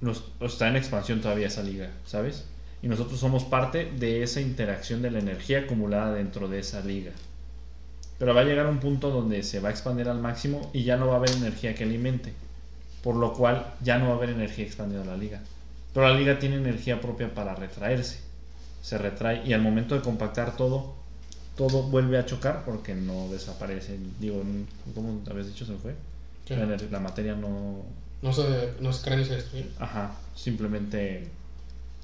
nos, 0.00 0.24
está 0.40 0.68
en 0.68 0.76
expansión 0.76 1.20
todavía 1.20 1.48
esa 1.48 1.62
liga, 1.62 1.90
¿sabes? 2.06 2.44
Y 2.82 2.88
nosotros 2.88 3.20
somos 3.20 3.44
parte 3.44 3.90
de 3.98 4.22
esa 4.22 4.40
interacción 4.40 5.02
de 5.02 5.10
la 5.10 5.18
energía 5.18 5.60
acumulada 5.60 6.14
dentro 6.14 6.48
de 6.48 6.60
esa 6.60 6.80
liga. 6.80 7.12
Pero 8.18 8.34
va 8.34 8.42
a 8.42 8.44
llegar 8.44 8.66
un 8.66 8.80
punto 8.80 9.10
donde 9.10 9.42
se 9.42 9.60
va 9.60 9.68
a 9.68 9.72
expandir 9.72 10.08
al 10.08 10.20
máximo 10.20 10.70
y 10.72 10.84
ya 10.84 10.96
no 10.96 11.06
va 11.06 11.14
a 11.14 11.16
haber 11.16 11.30
energía 11.30 11.74
que 11.74 11.84
alimente. 11.84 12.32
Por 13.02 13.16
lo 13.16 13.32
cual 13.32 13.74
ya 13.82 13.98
no 13.98 14.06
va 14.06 14.12
a 14.12 14.16
haber 14.16 14.30
energía 14.30 14.64
expandida 14.64 15.02
en 15.02 15.08
la 15.08 15.16
liga. 15.16 15.40
Pero 15.94 16.08
la 16.08 16.14
liga 16.14 16.38
tiene 16.38 16.56
energía 16.56 17.00
propia 17.00 17.34
para 17.34 17.54
retraerse. 17.54 18.20
Se 18.82 18.98
retrae 18.98 19.46
y 19.46 19.52
al 19.52 19.62
momento 19.62 19.94
de 19.94 20.02
compactar 20.02 20.56
todo, 20.56 20.94
todo 21.56 21.82
vuelve 21.84 22.18
a 22.18 22.26
chocar 22.26 22.64
porque 22.64 22.94
no 22.94 23.28
desaparece. 23.28 23.98
Digo, 24.18 24.42
¿cómo 24.94 25.20
habías 25.30 25.46
dicho? 25.46 25.64
Se 25.64 25.74
fue. 25.74 25.94
La, 26.90 27.00
materia 27.00 27.34
no. 27.34 27.84
No 28.22 28.32
se, 28.32 28.74
no 28.80 28.92
se 28.92 29.04
crea 29.04 29.16
ni 29.16 29.24
se 29.24 29.36
destruye, 29.36 29.66
Ajá, 29.78 30.12
simplemente 30.34 31.28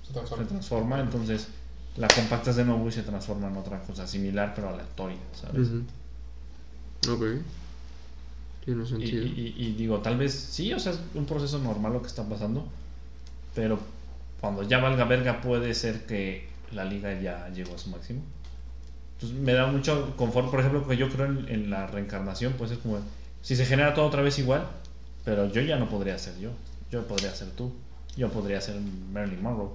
se 0.07 0.13
se 0.35 0.45
transforma. 0.45 0.47
transforma. 0.47 1.01
Entonces, 1.01 1.49
la 1.97 2.09
compactas 2.09 2.57
de 2.57 2.65
nuevo 2.65 2.89
y 2.89 2.93
se 2.93 3.03
transforma 3.03 3.49
en 3.49 3.57
otra 3.57 3.81
cosa 3.81 4.07
similar 4.07 4.53
pero 4.55 4.69
aleatoria, 4.71 5.19
¿sabes? 5.33 5.69
Ujú. 5.69 5.83
Ok. 7.09 7.23
Tiene 8.65 8.85
Y, 8.85 8.89
sentido. 8.89 9.25
y- 9.27 9.55
y- 9.59 9.67
y 9.67 9.73
digo, 9.75 9.99
tal 10.01 10.17
vez 10.17 10.33
sí, 10.33 10.73
o 10.73 10.79
sea, 10.79 10.93
es 10.93 11.01
un 11.15 11.27
proceso 11.27 11.59
normal 11.59 11.93
lo 11.93 12.01
que 12.03 12.09
está 12.09 12.25
pasando, 12.29 12.67
pero 13.55 13.79
cuando 14.41 14.63
ya 14.63 14.79
valga 14.79 15.05
verga 15.05 15.41
puede 15.41 15.75
ser 15.75 16.07
que 16.07 16.49
la 16.73 16.85
liga 16.85 17.19
ya 17.21 17.49
llegó 17.51 17.75
a 17.75 17.79
su 17.79 17.91
máximo. 17.91 18.23
Entonces 19.15 19.39
me 19.39 19.53
da 19.55 19.67
mucho 19.67 20.15
confort, 20.17 20.51
por 20.51 20.61
ejemplo, 20.61 20.87
que 20.87 20.97
yo 20.97 21.09
creo 21.11 21.27
en, 21.27 21.49
en 21.49 21.71
la 21.71 21.87
reencarnación, 21.87 22.55
pues 22.55 22.71
es 22.73 22.79
como, 22.79 22.99
si 23.43 23.57
se 23.57 23.67
genera 23.67 23.95
todo 23.95 24.07
otra 24.07 24.23
vez 24.23 24.39
igual, 24.39 24.67
pero 25.25 25.47
yo 25.53 25.63
ya 25.63 25.79
no 25.79 25.89
podría 25.89 26.19
ser 26.19 26.39
yo, 26.39 26.51
yo 26.91 27.07
podría 27.07 27.35
ser 27.35 27.51
tú, 27.53 27.73
yo 28.17 28.31
podría 28.31 28.61
ser 28.61 28.77
Marilyn 29.13 29.43
Monroe, 29.43 29.71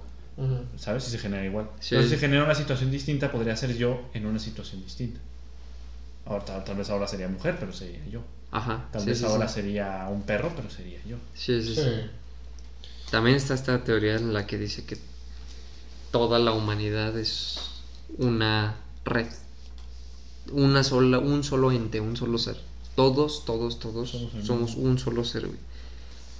¿sabes? 0.76 1.04
Si 1.04 1.10
se 1.10 1.18
genera 1.18 1.44
igual. 1.44 1.68
Sí. 1.80 1.90
Pero 1.90 2.02
si 2.02 2.08
se 2.10 2.18
genera 2.18 2.44
una 2.44 2.54
situación 2.54 2.90
distinta, 2.90 3.30
podría 3.30 3.56
ser 3.56 3.76
yo 3.76 4.00
en 4.14 4.26
una 4.26 4.38
situación 4.38 4.82
distinta. 4.82 5.20
Ahora, 6.24 6.44
tal, 6.44 6.64
tal 6.64 6.76
vez 6.76 6.88
ahora 6.90 7.08
sería 7.08 7.28
mujer, 7.28 7.56
pero 7.58 7.72
sería 7.72 8.04
yo. 8.10 8.20
Ajá. 8.50 8.86
Tal 8.92 9.02
sí, 9.02 9.08
vez 9.08 9.18
sí, 9.18 9.24
ahora 9.24 9.48
sí. 9.48 9.54
sería 9.54 10.08
un 10.10 10.22
perro, 10.22 10.52
pero 10.54 10.70
sería 10.70 10.98
yo. 11.06 11.16
Sí, 11.34 11.62
sí, 11.62 11.74
Sí. 11.74 11.82
sí. 11.82 11.90
También 13.10 13.36
está 13.36 13.54
esta 13.54 13.84
teoría 13.84 14.16
en 14.16 14.32
la 14.32 14.46
que 14.46 14.56
dice 14.56 14.84
que 14.84 14.96
toda 16.10 16.38
la 16.38 16.52
humanidad 16.52 17.18
es 17.18 17.58
una 18.18 18.76
red. 19.04 19.26
Una 20.50 20.82
sola, 20.82 21.18
un 21.18 21.44
solo 21.44 21.72
ente, 21.72 22.00
un 22.00 22.16
solo 22.16 22.38
ser. 22.38 22.56
Todos, 22.96 23.44
todos, 23.44 23.78
todos 23.78 24.16
Somos 24.42 24.74
un 24.76 24.98
solo 24.98 25.24
ser, 25.24 25.46
güey. 25.46 25.58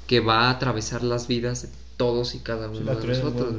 Que 0.06 0.20
va 0.20 0.48
a 0.48 0.50
atravesar 0.50 1.02
las 1.02 1.28
vidas 1.28 1.62
de 1.62 1.68
todos 1.96 2.34
y 2.34 2.40
cada 2.40 2.68
uno 2.68 2.80
de 2.94 3.06
nosotros. 3.06 3.54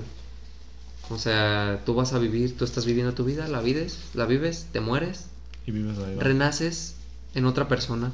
O 1.10 1.18
sea, 1.18 1.82
tú 1.86 1.94
vas 1.94 2.14
a 2.14 2.20
vivir, 2.20 2.58
tú 2.58 2.64
estás 2.66 2.86
viviendo 2.86 3.14
tu 3.14 3.26
vida, 3.26 3.48
la 3.48 3.62
vives, 3.62 4.00
la 4.14 4.26
vives, 4.26 4.68
te 4.72 4.80
mueres, 4.80 5.26
Y 5.66 5.72
vives 5.72 5.98
ahí. 6.00 6.16
renaces 6.20 6.96
en 7.36 7.46
otra 7.46 7.68
persona 7.68 8.12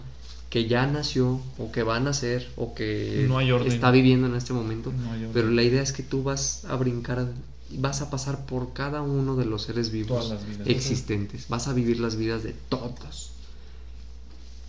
que 0.49 0.67
ya 0.67 0.87
nació 0.87 1.39
o 1.59 1.71
que 1.71 1.83
va 1.83 1.97
a 1.97 1.99
nacer 1.99 2.49
o 2.55 2.73
que 2.73 3.25
No 3.27 3.37
hay 3.37 3.51
orden. 3.51 3.71
está 3.71 3.91
viviendo 3.91 4.25
en 4.27 4.35
este 4.35 4.53
momento. 4.53 4.91
No 4.91 5.11
hay 5.11 5.19
orden. 5.19 5.31
Pero 5.33 5.49
la 5.51 5.61
idea 5.63 5.81
es 5.83 5.93
que 5.93 6.01
tú 6.01 6.23
vas 6.23 6.65
a 6.65 6.75
brincar, 6.75 7.27
vas 7.71 8.01
a 8.01 8.09
pasar 8.09 8.45
por 8.47 8.73
cada 8.73 9.03
uno 9.03 9.35
de 9.35 9.45
los 9.45 9.61
seres 9.63 9.91
vivos 9.91 10.07
Todas 10.25 10.29
las 10.41 10.47
vidas. 10.47 10.67
existentes. 10.67 11.47
Vas 11.49 11.67
a 11.67 11.73
vivir 11.73 11.99
las 11.99 12.15
vidas 12.15 12.41
de 12.43 12.53
todos. 12.69 13.31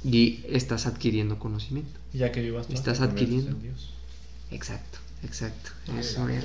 Y 0.05 0.41
estás 0.49 0.87
adquiriendo 0.87 1.39
conocimiento. 1.39 1.99
Ya 2.13 2.33
que 2.33 2.43
vivas 2.43 2.67
Estás 2.71 3.01
adquiriendo. 3.01 3.51
en 3.53 3.63
Dios. 3.63 3.91
Exacto, 4.51 4.99
exacto. 5.23 5.71
Eso 5.99 6.23
güey. 6.23 6.37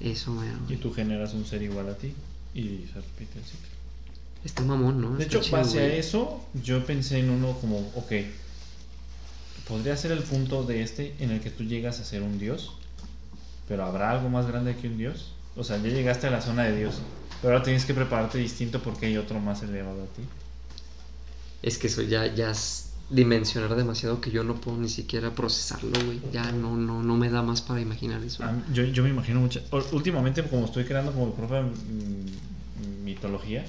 Eso 0.00 0.30
mero, 0.32 0.58
Y 0.68 0.76
tú 0.76 0.92
generas 0.92 1.32
un 1.34 1.44
ser 1.46 1.62
igual 1.62 1.88
a 1.88 1.96
ti. 1.96 2.12
Y 2.54 2.86
se 2.92 2.94
repite 3.00 3.38
el 3.38 3.44
ciclo. 3.44 3.68
Está 4.44 4.62
mamón, 4.62 5.00
¿no? 5.00 5.16
De 5.16 5.24
Está 5.24 5.36
hecho, 5.38 5.44
chido, 5.44 5.58
base 5.58 5.80
a 5.80 5.94
eso, 5.94 6.44
yo 6.62 6.84
pensé 6.86 7.18
en 7.18 7.30
uno 7.30 7.58
como, 7.60 7.78
ok, 7.94 8.12
podría 9.66 9.96
ser 9.96 10.12
el 10.12 10.22
punto 10.22 10.62
de 10.62 10.82
este 10.82 11.14
en 11.18 11.30
el 11.30 11.40
que 11.40 11.50
tú 11.50 11.64
llegas 11.64 11.98
a 12.00 12.04
ser 12.04 12.22
un 12.22 12.38
dios, 12.38 12.72
pero 13.66 13.84
¿habrá 13.84 14.12
algo 14.12 14.28
más 14.28 14.46
grande 14.46 14.76
que 14.76 14.88
un 14.88 14.98
dios? 14.98 15.32
O 15.56 15.64
sea, 15.64 15.78
ya 15.78 15.88
llegaste 15.88 16.26
a 16.28 16.30
la 16.30 16.40
zona 16.40 16.64
de 16.64 16.76
dios, 16.76 16.96
pero 17.42 17.54
ahora 17.54 17.64
tienes 17.64 17.84
que 17.84 17.94
prepararte 17.94 18.38
distinto 18.38 18.82
porque 18.82 19.06
hay 19.06 19.16
otro 19.16 19.40
más 19.40 19.62
elevado 19.62 20.02
a 20.02 20.06
ti. 20.06 20.22
Es 21.62 21.78
que 21.78 21.88
eso 21.88 22.02
ya, 22.02 22.32
ya 22.32 22.50
es 22.50 22.85
dimensionar 23.08 23.76
demasiado 23.76 24.20
que 24.20 24.30
yo 24.30 24.42
no 24.42 24.56
puedo 24.56 24.78
ni 24.78 24.88
siquiera 24.88 25.30
procesarlo, 25.30 25.92
güey. 26.04 26.20
Ya 26.32 26.50
no, 26.52 26.76
no, 26.76 27.02
no 27.02 27.16
me 27.16 27.30
da 27.30 27.42
más 27.42 27.62
para 27.62 27.80
imaginar 27.80 28.22
eso. 28.22 28.44
Yo, 28.72 28.84
yo 28.84 29.02
me 29.02 29.10
imagino 29.10 29.40
mucho. 29.40 29.62
Últimamente, 29.92 30.42
como 30.42 30.64
estoy 30.66 30.84
creando 30.84 31.12
como 31.12 31.26
mi 31.26 31.32
propia 31.32 31.62
mm, 31.62 33.04
mitología, 33.04 33.64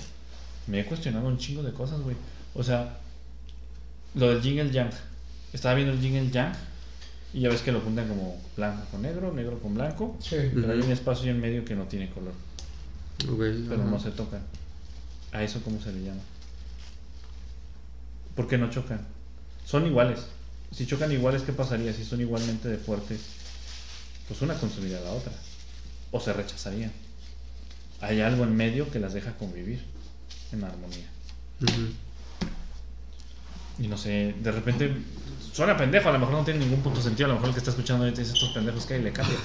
me 0.68 0.80
he 0.80 0.86
cuestionado 0.86 1.28
un 1.28 1.38
chingo 1.38 1.64
de 1.64 1.72
cosas, 1.72 2.02
güey. 2.02 2.16
O 2.56 2.64
sea, 2.64 2.98
lo 4.16 4.34
del 4.34 4.60
el 4.60 4.72
yang. 4.72 4.92
Estaba 5.54 5.76
viendo 5.76 5.94
el 5.94 6.04
el 6.04 6.32
yang 6.32 6.54
y 7.34 7.42
ya 7.42 7.50
ves 7.50 7.62
que 7.62 7.72
lo 7.72 7.82
juntan 7.82 8.08
como 8.08 8.42
blanco 8.56 8.84
con 8.90 9.02
negro, 9.02 9.34
negro 9.34 9.60
con 9.60 9.76
blanco. 9.76 10.18
Sí. 10.20 10.38
Pero 10.54 10.72
hay 10.72 10.80
un 10.80 10.92
espacio 10.92 11.30
en 11.30 11.40
medio 11.40 11.64
que 11.64 11.76
no 11.76 11.84
tiene 11.84 12.10
color, 12.10 12.34
pero 13.18 13.84
no 13.84 14.00
se 14.00 14.12
tocan. 14.12 14.42
¿A 15.32 15.44
eso 15.44 15.62
cómo 15.64 15.80
se 15.80 15.92
le 15.92 16.04
llama? 16.04 16.22
¿Por 18.36 18.48
qué 18.48 18.58
no 18.58 18.70
chocan? 18.70 19.17
Son 19.68 19.86
iguales. 19.86 20.20
Si 20.72 20.88
chocan 20.88 21.12
iguales, 21.12 21.42
¿qué 21.42 21.52
pasaría? 21.52 21.92
Si 21.94 22.06
son 22.06 22.22
igualmente 22.22 22.70
de 22.70 22.78
fuertes, 22.78 23.20
pues 24.28 24.42
una 24.42 24.54
consumiría 24.54 24.98
a 25.00 25.02
la 25.02 25.12
otra. 25.12 25.34
O 26.12 26.22
se 26.22 26.32
rechazarían. 26.32 26.92
Hay 28.00 28.22
algo 28.22 28.46
en 28.46 28.56
medio 28.56 28.90
que 28.90 29.00
las 29.00 29.14
deja 29.14 29.34
convivir 29.34 29.84
en 30.54 30.64
armonía. 30.64 31.10
Ujú. 31.62 31.88
Y 33.80 33.88
no 33.88 33.98
sé, 33.98 34.36
de 34.42 34.52
repente 34.52 34.92
suena 35.52 35.76
pendejo, 35.76 36.10
a 36.10 36.14
lo 36.14 36.20
mejor 36.20 36.36
no 36.36 36.46
tiene 36.46 36.62
ningún 36.62 36.82
punto 36.82 37.00
de 37.00 37.06
sentido, 37.06 37.26
a 37.26 37.30
lo 37.30 37.36
mejor 37.36 37.50
el 37.50 37.54
que 37.56 37.60
está 37.60 37.72
escuchando 37.72 38.06
ahorita 38.06 38.22
dice 38.22 38.34
estos 38.34 38.50
pendejos 38.50 38.86
que 38.86 38.94
hay 38.94 39.02
le 39.02 39.12
cambia. 39.12 39.38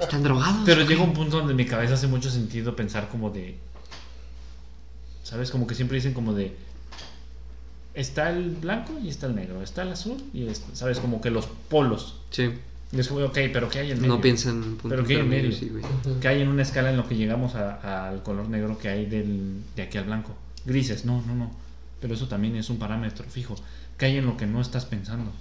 Están 0.00 0.22
drogados. 0.22 0.62
Pero 0.64 0.82
llega 0.82 1.02
un 1.02 1.12
punto 1.12 1.36
donde 1.36 1.52
en 1.52 1.56
mi 1.58 1.66
cabeza 1.66 1.94
hace 1.94 2.06
mucho 2.06 2.30
sentido 2.30 2.74
pensar 2.74 3.08
como 3.08 3.28
de. 3.30 3.58
¿Sabes? 5.22 5.50
Como 5.50 5.66
que 5.66 5.74
siempre 5.74 5.96
dicen 5.96 6.14
como 6.14 6.32
de. 6.32 6.56
Está 7.94 8.30
el 8.30 8.50
blanco 8.50 8.98
y 9.02 9.08
está 9.08 9.26
el 9.26 9.34
negro, 9.34 9.62
está 9.62 9.82
el 9.82 9.92
azul 9.92 10.22
y 10.32 10.46
está, 10.46 10.74
¿sabes? 10.76 10.98
Como 11.00 11.20
que 11.20 11.30
los 11.30 11.46
polos. 11.46 12.16
Sí, 12.30 12.50
Y 12.92 13.00
es 13.00 13.08
como, 13.08 13.24
ok, 13.26 13.38
pero 13.52 13.68
¿qué 13.68 13.80
hay 13.80 13.90
en 13.90 14.00
medio? 14.00 14.14
no 14.14 14.20
piensan 14.20 14.62
en 14.62 14.76
punto 14.76 14.88
Pero 14.90 15.04
¿qué 15.04 15.14
hay 15.14 15.20
en 15.20 15.28
medio? 15.28 15.52
sí. 15.52 15.70
¿Qué 16.20 16.28
hay 16.28 16.40
en 16.42 16.48
una 16.48 16.62
escala 16.62 16.90
en 16.90 16.96
lo 16.96 17.08
que 17.08 17.16
llegamos 17.16 17.54
a- 17.56 18.08
al 18.08 18.22
color 18.22 18.48
negro 18.48 18.78
que 18.78 18.88
hay 18.88 19.06
del, 19.06 19.62
de 19.74 19.82
aquí 19.82 19.98
al 19.98 20.04
blanco? 20.04 20.36
Grises, 20.64 21.04
no, 21.04 21.22
no, 21.26 21.34
no. 21.34 21.50
Pero 22.00 22.14
eso 22.14 22.28
también 22.28 22.54
es 22.56 22.70
un 22.70 22.78
parámetro 22.78 23.24
fijo. 23.28 23.56
¿Qué 23.98 24.06
hay 24.06 24.18
en 24.18 24.26
lo 24.26 24.36
que 24.36 24.46
no 24.46 24.60
estás 24.60 24.84
pensando? 24.86 25.32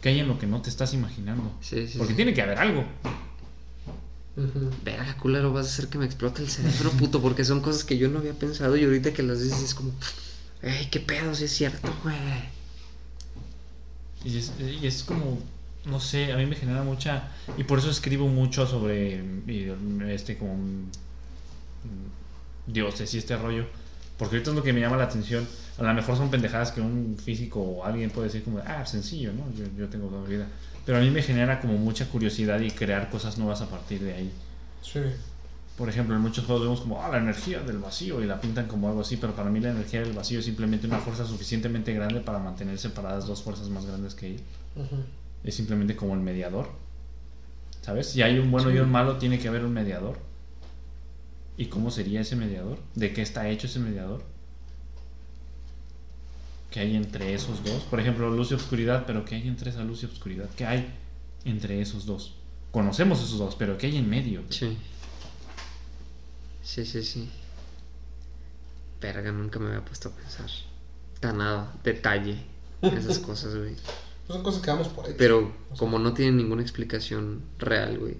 ¿Qué 0.00 0.10
hay 0.10 0.20
en 0.20 0.28
lo 0.28 0.38
que 0.38 0.46
no 0.46 0.62
te 0.62 0.70
estás 0.70 0.94
imaginando? 0.94 1.52
Sí, 1.60 1.86
sí, 1.88 1.98
Porque 1.98 2.12
sí. 2.12 2.16
tiene 2.16 2.32
que 2.34 2.40
haber 2.42 2.58
algo. 2.58 2.84
Ujú. 4.36 4.70
Verga, 4.84 5.16
culero, 5.18 5.52
vas 5.52 5.66
a 5.66 5.68
hacer 5.68 5.88
que 5.88 5.98
me 5.98 6.06
explote 6.06 6.40
el 6.42 6.48
cerebro, 6.48 6.90
puto, 6.92 7.20
porque 7.20 7.44
son 7.44 7.60
cosas 7.60 7.84
que 7.84 7.98
yo 7.98 8.08
no 8.08 8.20
había 8.20 8.32
pensado 8.32 8.76
y 8.76 8.84
ahorita 8.84 9.12
que 9.12 9.22
las 9.22 9.42
dices 9.42 9.60
es 9.62 9.74
como, 9.74 9.90
¡ay, 10.62 10.88
qué 10.90 11.00
pedo, 11.00 11.34
sí 11.34 11.44
es 11.44 11.52
cierto, 11.52 11.92
güey! 12.02 12.16
Y 14.24 14.38
es, 14.38 14.52
y 14.60 14.86
es 14.86 15.02
como, 15.02 15.38
no 15.84 16.00
sé, 16.00 16.32
a 16.32 16.36
mí 16.36 16.46
me 16.46 16.56
genera 16.56 16.82
mucha... 16.82 17.28
Y 17.56 17.64
por 17.64 17.78
eso 17.78 17.90
escribo 17.90 18.28
mucho 18.28 18.66
sobre 18.66 19.22
este 20.14 20.36
como 20.36 20.54
mm, 20.54 20.86
dioses 22.66 23.12
y 23.14 23.18
este 23.18 23.36
rollo. 23.36 23.64
Porque 24.18 24.36
ahorita 24.36 24.50
es 24.50 24.56
lo 24.56 24.62
que 24.62 24.72
me 24.72 24.80
llama 24.80 24.98
la 24.98 25.04
atención. 25.04 25.48
A 25.78 25.82
lo 25.82 25.94
mejor 25.94 26.16
son 26.16 26.30
pendejadas 26.30 26.72
que 26.72 26.82
un 26.82 27.16
físico 27.16 27.60
o 27.60 27.84
alguien 27.84 28.10
puede 28.10 28.28
decir 28.28 28.44
como, 28.44 28.58
ah, 28.58 28.84
sencillo, 28.84 29.32
¿no? 29.32 29.50
Yo, 29.56 29.64
yo 29.78 29.88
tengo 29.88 30.08
toda 30.08 30.22
mi 30.22 30.34
vida. 30.34 30.46
Pero 30.84 30.98
a 30.98 31.00
mí 31.00 31.10
me 31.10 31.22
genera 31.22 31.60
como 31.60 31.78
mucha 31.78 32.06
curiosidad 32.06 32.60
y 32.60 32.70
crear 32.70 33.08
cosas 33.08 33.38
nuevas 33.38 33.62
a 33.62 33.70
partir 33.70 34.00
de 34.00 34.12
ahí. 34.12 34.30
Sí. 34.82 35.00
Por 35.80 35.88
ejemplo, 35.88 36.14
en 36.14 36.20
muchos 36.20 36.44
juegos 36.44 36.64
vemos 36.64 36.80
como, 36.82 37.02
ah, 37.02 37.08
la 37.08 37.16
energía 37.16 37.60
del 37.60 37.78
vacío 37.78 38.22
y 38.22 38.26
la 38.26 38.38
pintan 38.38 38.66
como 38.66 38.88
algo 38.88 39.00
así, 39.00 39.16
pero 39.16 39.34
para 39.34 39.48
mí 39.48 39.60
la 39.60 39.70
energía 39.70 40.02
del 40.02 40.12
vacío 40.12 40.40
es 40.40 40.44
simplemente 40.44 40.86
una 40.86 40.98
fuerza 40.98 41.24
suficientemente 41.24 41.94
grande 41.94 42.20
para 42.20 42.38
mantener 42.38 42.78
separadas 42.78 43.26
dos 43.26 43.42
fuerzas 43.42 43.70
más 43.70 43.86
grandes 43.86 44.14
que 44.14 44.26
ella. 44.26 44.42
Ujú. 44.76 44.96
Es 45.42 45.54
simplemente 45.54 45.96
como 45.96 46.12
el 46.12 46.20
mediador. 46.20 46.68
¿Sabes? 47.80 48.10
Si 48.10 48.20
hay 48.20 48.38
un 48.38 48.50
bueno 48.50 48.70
y 48.70 48.78
un 48.78 48.90
malo, 48.90 49.16
tiene 49.16 49.38
que 49.38 49.48
haber 49.48 49.64
un 49.64 49.72
mediador. 49.72 50.18
¿Y 51.56 51.64
cómo 51.64 51.90
sería 51.90 52.20
ese 52.20 52.36
mediador? 52.36 52.76
¿De 52.94 53.14
qué 53.14 53.22
está 53.22 53.48
hecho 53.48 53.66
ese 53.66 53.78
mediador? 53.78 54.22
¿Qué 56.70 56.80
hay 56.80 56.94
entre 56.94 57.32
esos 57.32 57.64
dos? 57.64 57.84
Por 57.84 58.00
ejemplo, 58.00 58.28
luz 58.28 58.50
y 58.50 58.54
obscuridad, 58.54 59.04
pero 59.06 59.24
¿qué 59.24 59.36
hay 59.36 59.48
entre 59.48 59.70
esa 59.70 59.82
luz 59.82 60.02
y 60.02 60.04
obscuridad? 60.04 60.50
¿Qué 60.58 60.66
hay 60.66 60.92
entre 61.46 61.80
esos 61.80 62.04
dos? 62.04 62.34
Conocemos 62.70 63.22
esos 63.22 63.38
dos, 63.38 63.56
pero 63.56 63.78
¿qué 63.78 63.86
hay 63.86 63.96
en 63.96 64.10
medio? 64.10 64.42
Sí. 64.50 64.76
Sí, 66.62 66.84
sí, 66.84 67.02
sí. 67.02 67.28
Verga, 69.00 69.32
nunca 69.32 69.58
me 69.58 69.68
había 69.68 69.84
puesto 69.84 70.08
a 70.10 70.12
pensar. 70.12 70.46
Tan 71.20 71.38
nada, 71.38 71.72
detalle, 71.82 72.44
esas 72.82 73.18
cosas, 73.20 73.54
güey. 73.56 73.74
Pues 73.74 74.36
son 74.36 74.42
cosas 74.42 74.62
que 74.62 74.70
damos 74.70 74.88
por 74.88 75.06
hecho. 75.06 75.14
Pero 75.18 75.52
como 75.76 75.98
no 75.98 76.12
tienen 76.14 76.36
ninguna 76.36 76.62
explicación 76.62 77.42
real, 77.58 77.98
güey, 77.98 78.16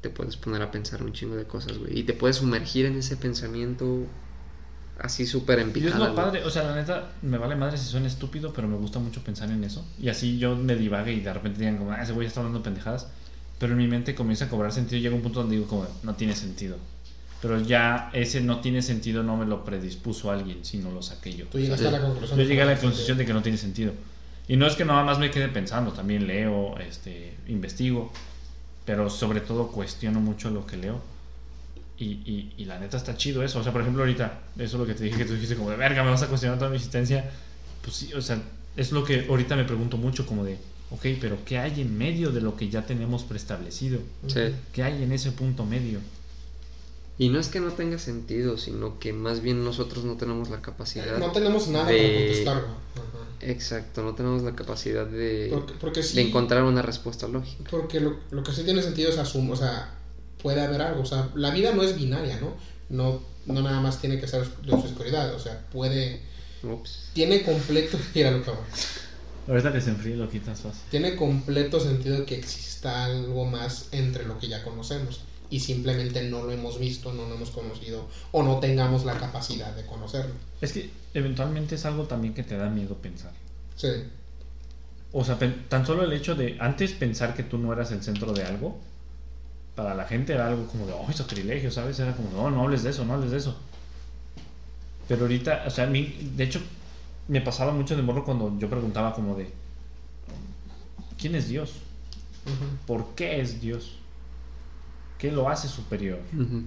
te 0.00 0.10
puedes 0.10 0.36
poner 0.36 0.62
a 0.62 0.70
pensar 0.70 1.02
un 1.02 1.12
chingo 1.12 1.36
de 1.36 1.44
cosas, 1.44 1.78
güey. 1.78 1.98
Y 1.98 2.02
te 2.04 2.12
puedes 2.14 2.36
sumergir 2.36 2.86
en 2.86 2.96
ese 2.98 3.16
pensamiento 3.16 4.06
así 4.98 5.26
súper 5.26 5.58
Y 5.74 5.86
es 5.86 5.94
lo 5.96 6.04
güey. 6.04 6.14
padre, 6.14 6.44
o 6.44 6.50
sea, 6.50 6.62
la 6.62 6.74
neta, 6.76 7.12
me 7.22 7.38
vale 7.38 7.56
madre 7.56 7.76
si 7.76 7.86
suena 7.86 8.06
estúpido, 8.06 8.52
pero 8.52 8.68
me 8.68 8.76
gusta 8.76 8.98
mucho 8.98 9.22
pensar 9.24 9.50
en 9.50 9.64
eso. 9.64 9.84
Y 10.00 10.08
así 10.08 10.38
yo 10.38 10.56
me 10.56 10.76
divague 10.76 11.12
y 11.12 11.20
de 11.20 11.32
repente 11.32 11.58
digan 11.58 11.78
como, 11.78 11.90
ah, 11.92 12.02
ese 12.02 12.12
güey 12.12 12.26
está 12.26 12.40
hablando 12.40 12.62
pendejadas. 12.62 13.08
Pero 13.58 13.72
en 13.72 13.78
mi 13.78 13.86
mente 13.88 14.14
comienza 14.14 14.46
a 14.46 14.48
cobrar 14.48 14.72
sentido 14.72 14.98
y 14.98 15.02
llega 15.02 15.14
un 15.14 15.22
punto 15.22 15.40
donde 15.40 15.56
digo 15.56 15.68
como, 15.68 15.86
no 16.02 16.14
tiene 16.14 16.34
sentido. 16.36 16.76
Pero 17.44 17.60
ya 17.60 18.08
ese 18.14 18.40
no 18.40 18.60
tiene 18.60 18.80
sentido 18.80 19.22
no 19.22 19.36
me 19.36 19.44
lo 19.44 19.66
predispuso 19.66 20.30
alguien, 20.30 20.64
sino 20.64 20.90
lo 20.90 21.02
saqué 21.02 21.36
yo. 21.36 21.44
Tú 21.44 21.58
llegaste 21.58 21.82
Sí. 21.86 21.88
a 21.94 21.98
la 21.98 22.00
conclusión. 22.00 22.38
Yo 22.38 22.44
llegué 22.46 22.62
a 22.62 22.64
la 22.64 22.78
conclusión 22.78 23.18
de 23.18 23.26
que 23.26 23.34
no 23.34 23.42
tiene 23.42 23.58
sentido. 23.58 23.92
Y 24.48 24.56
no 24.56 24.66
es 24.66 24.76
que 24.76 24.86
nada 24.86 25.04
más 25.04 25.18
me 25.18 25.30
quede 25.30 25.48
pensando, 25.48 25.92
también 25.92 26.26
leo, 26.26 26.78
este, 26.78 27.34
investigo, 27.48 28.10
pero 28.86 29.10
sobre 29.10 29.42
todo 29.42 29.68
cuestiono 29.68 30.20
mucho 30.20 30.48
lo 30.48 30.66
que 30.66 30.78
leo. 30.78 31.02
Y, 31.98 32.04
y, 32.06 32.54
y 32.56 32.64
la 32.64 32.78
neta 32.78 32.96
está 32.96 33.14
chido 33.14 33.42
eso. 33.42 33.58
O 33.60 33.62
sea, 33.62 33.72
por 33.72 33.82
ejemplo, 33.82 34.02
ahorita, 34.02 34.40
eso 34.56 34.64
es 34.64 34.80
lo 34.80 34.86
que 34.86 34.94
te 34.94 35.04
dije 35.04 35.18
que 35.18 35.26
tú 35.26 35.34
dijiste 35.34 35.54
como 35.56 35.68
de 35.70 35.76
verga, 35.76 36.02
me 36.02 36.10
vas 36.10 36.22
a 36.22 36.28
cuestionar 36.28 36.58
toda 36.58 36.70
mi 36.70 36.76
existencia. 36.76 37.30
Pues 37.82 37.94
sí, 37.94 38.14
o 38.14 38.22
sea, 38.22 38.40
es 38.74 38.90
lo 38.90 39.04
que 39.04 39.26
ahorita 39.28 39.54
me 39.54 39.64
pregunto 39.64 39.98
mucho 39.98 40.24
como 40.24 40.44
de, 40.44 40.56
ok, 40.90 41.06
pero 41.20 41.36
¿qué 41.44 41.58
hay 41.58 41.82
en 41.82 41.96
medio 41.98 42.30
de 42.32 42.40
lo 42.40 42.56
que 42.56 42.70
ya 42.70 42.86
tenemos 42.86 43.22
preestablecido? 43.24 43.98
Sí. 44.28 44.40
¿Qué 44.72 44.82
hay 44.82 45.02
en 45.02 45.12
ese 45.12 45.30
punto 45.32 45.66
medio? 45.66 46.00
Y 47.16 47.28
no 47.28 47.38
es 47.38 47.48
que 47.48 47.60
no 47.60 47.70
tenga 47.72 47.98
sentido, 47.98 48.58
sino 48.58 48.98
que 48.98 49.12
más 49.12 49.40
bien 49.40 49.64
nosotros 49.64 50.04
no 50.04 50.16
tenemos 50.16 50.50
la 50.50 50.60
capacidad. 50.62 51.18
No 51.18 51.30
tenemos 51.30 51.68
nada 51.68 51.86
de- 51.86 51.98
para 51.98 52.14
contestar. 52.14 52.56
Ajá. 52.56 53.24
Exacto, 53.40 54.02
no 54.02 54.14
tenemos 54.14 54.42
la 54.42 54.56
capacidad 54.56 55.06
de, 55.06 55.48
Porque, 55.52 55.74
porque 55.80 56.02
sí, 56.02 56.16
de 56.16 56.22
encontrar 56.22 56.64
una 56.64 56.82
respuesta 56.82 57.28
lógica. 57.28 57.70
porque 57.70 58.00
lo, 58.00 58.16
lo 58.30 58.42
que 58.42 58.52
sí 58.52 58.62
tiene 58.64 58.82
sentido 58.82 59.10
es 59.10 59.18
asumir, 59.18 59.52
o 59.52 59.56
sea, 59.56 59.94
puede 60.42 60.60
haber 60.62 60.80
algo, 60.82 61.02
o 61.02 61.06
sea, 61.06 61.30
la 61.34 61.50
vida 61.50 61.72
no 61.72 61.82
es 61.82 61.94
binaria, 61.96 62.40
¿no? 62.40 62.54
No, 62.88 63.20
no 63.46 63.62
nada 63.62 63.80
más 63.80 64.00
tiene 64.00 64.18
que 64.18 64.26
ser 64.26 64.46
de 64.62 64.72
oscuridad, 64.72 65.34
o 65.34 65.38
sea, 65.38 65.60
puede, 65.70 66.20
Ups. 66.62 67.10
tiene 67.12 67.42
completo, 67.42 67.98
mira 68.14 68.30
lo 68.30 68.42
que. 68.42 68.50
Ahorita 69.46 69.72
que 69.72 69.80
se 69.82 69.90
enfríe 69.90 70.16
lo 70.16 70.28
quitas 70.30 70.60
fácil. 70.62 70.80
tiene 70.90 71.14
completo 71.16 71.78
sentido 71.78 72.24
que 72.24 72.36
exista 72.36 73.04
algo 73.04 73.44
más 73.44 73.88
entre 73.92 74.24
lo 74.24 74.38
que 74.38 74.48
ya 74.48 74.64
conocemos 74.64 75.20
y 75.54 75.60
simplemente 75.60 76.20
no 76.24 76.42
lo 76.42 76.50
hemos 76.50 76.80
visto, 76.80 77.12
no 77.12 77.28
lo 77.28 77.36
hemos 77.36 77.50
conocido 77.50 78.08
o 78.32 78.42
no 78.42 78.58
tengamos 78.58 79.04
la 79.04 79.16
capacidad 79.16 79.72
de 79.76 79.86
conocerlo. 79.86 80.34
Es 80.60 80.72
que 80.72 80.90
eventualmente 81.14 81.76
es 81.76 81.84
algo 81.84 82.08
también 82.08 82.34
que 82.34 82.42
te 82.42 82.56
da 82.56 82.68
miedo 82.68 82.96
pensar. 82.96 83.30
Sí, 83.76 83.88
O 85.12 85.24
sea, 85.24 85.38
tan 85.68 85.86
solo 85.86 86.02
el 86.02 86.12
hecho 86.12 86.34
de 86.34 86.56
antes 86.58 86.90
pensar 86.90 87.36
que 87.36 87.44
tú 87.44 87.56
no 87.56 87.72
eras 87.72 87.92
el 87.92 88.02
centro 88.02 88.32
de 88.32 88.42
algo, 88.42 88.80
para 89.76 89.94
la 89.94 90.06
gente 90.06 90.32
era 90.32 90.48
algo 90.48 90.66
como 90.66 90.86
de, 90.86 90.92
oh, 90.92 91.12
sacrilegio, 91.12 91.70
¿sabes? 91.70 92.00
Era 92.00 92.16
como, 92.16 92.30
no, 92.30 92.50
no 92.50 92.62
hables 92.62 92.82
de 92.82 92.90
eso, 92.90 93.04
no 93.04 93.14
hables 93.14 93.30
de 93.30 93.36
eso. 93.36 93.56
Pero 95.06 95.22
ahorita, 95.22 95.62
o 95.68 95.70
sea, 95.70 95.84
a 95.84 95.86
mí, 95.86 96.32
de 96.34 96.42
hecho, 96.42 96.60
me 97.28 97.40
pasaba 97.40 97.72
mucho 97.72 97.94
de 97.94 98.02
morro 98.02 98.24
cuando 98.24 98.58
yo 98.58 98.68
preguntaba 98.68 99.14
como 99.14 99.36
de, 99.36 99.52
¿quién 101.16 101.36
es 101.36 101.46
Dios? 101.46 101.74
¿Por 102.88 103.14
qué 103.14 103.40
es 103.40 103.60
Dios? 103.60 103.98
¿Qué 105.18 105.30
lo 105.30 105.48
hace 105.48 105.68
superior? 105.68 106.18
Ujú. 106.32 106.62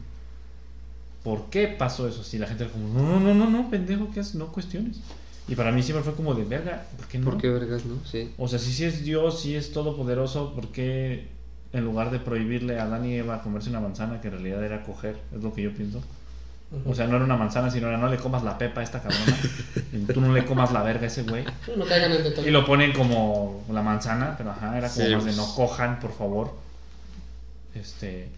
¿Por 1.23 1.49
qué 1.49 1.67
pasó 1.67 2.07
eso? 2.07 2.23
Si 2.23 2.37
la 2.37 2.47
gente 2.47 2.63
era 2.63 2.71
como, 2.73 2.87
no, 2.89 3.19
no, 3.19 3.19
no, 3.19 3.33
no, 3.33 3.49
no, 3.49 3.69
pendejo, 3.69 4.09
¿qué 4.13 4.21
haces? 4.21 4.35
No 4.35 4.47
cuestiones. 4.47 5.01
Y 5.47 5.55
para 5.55 5.71
mí 5.71 5.81
siempre 5.83 6.03
fue 6.03 6.15
como 6.15 6.33
de, 6.33 6.43
verga, 6.43 6.85
¿por 6.97 7.07
qué 7.07 7.19
no? 7.19 7.25
¿Por 7.25 7.37
qué 7.37 7.49
vergas, 7.49 7.85
no? 7.85 7.97
Sí. 8.05 8.31
O 8.37 8.47
sea, 8.47 8.59
si 8.59 8.71
sí 8.73 8.85
es 8.85 9.03
Dios, 9.03 9.41
si 9.41 9.55
es 9.55 9.71
todopoderoso, 9.71 10.53
¿por 10.53 10.69
qué 10.69 11.27
en 11.73 11.83
lugar 11.83 12.11
de 12.11 12.19
prohibirle 12.19 12.79
a 12.79 12.83
Adán 12.83 13.05
y 13.05 13.13
Eva 13.15 13.41
comerse 13.41 13.69
una 13.69 13.79
manzana, 13.79 14.21
que 14.21 14.27
en 14.27 14.33
realidad 14.33 14.63
era 14.63 14.83
coger? 14.83 15.17
Es 15.35 15.41
lo 15.41 15.53
que 15.53 15.63
yo 15.63 15.73
pienso. 15.73 16.01
O 16.85 16.93
sea, 16.93 17.07
no 17.07 17.15
era 17.15 17.23
una 17.23 17.37
manzana, 17.37 17.71
sino 17.71 17.87
era 17.87 17.97
no 17.97 18.09
le 18.09 18.17
comas 18.17 18.43
la 18.43 18.57
pepa 18.57 18.81
a 18.81 18.83
esta 18.83 19.01
cabrona. 19.01 19.37
y 19.93 19.99
tú 20.11 20.19
no 20.19 20.33
le 20.33 20.43
comas 20.43 20.73
la 20.73 20.83
verga 20.83 21.03
a 21.03 21.07
ese 21.07 21.23
güey. 21.23 21.45
no 21.77 21.85
caigan 21.85 22.11
en 22.11 22.23
detalle. 22.23 22.49
Y 22.49 22.51
lo 22.51 22.65
ponen 22.65 22.91
como 22.91 23.65
la 23.71 23.81
manzana, 23.81 24.35
pero 24.37 24.51
ajá, 24.51 24.77
era 24.77 24.89
como 24.89 25.05
Sí, 25.05 25.13
más 25.13 25.23
de 25.23 25.31
pues. 25.31 25.37
no 25.37 25.55
cojan, 25.55 25.99
por 26.01 26.13
favor. 26.13 26.53
Este. 27.73 28.29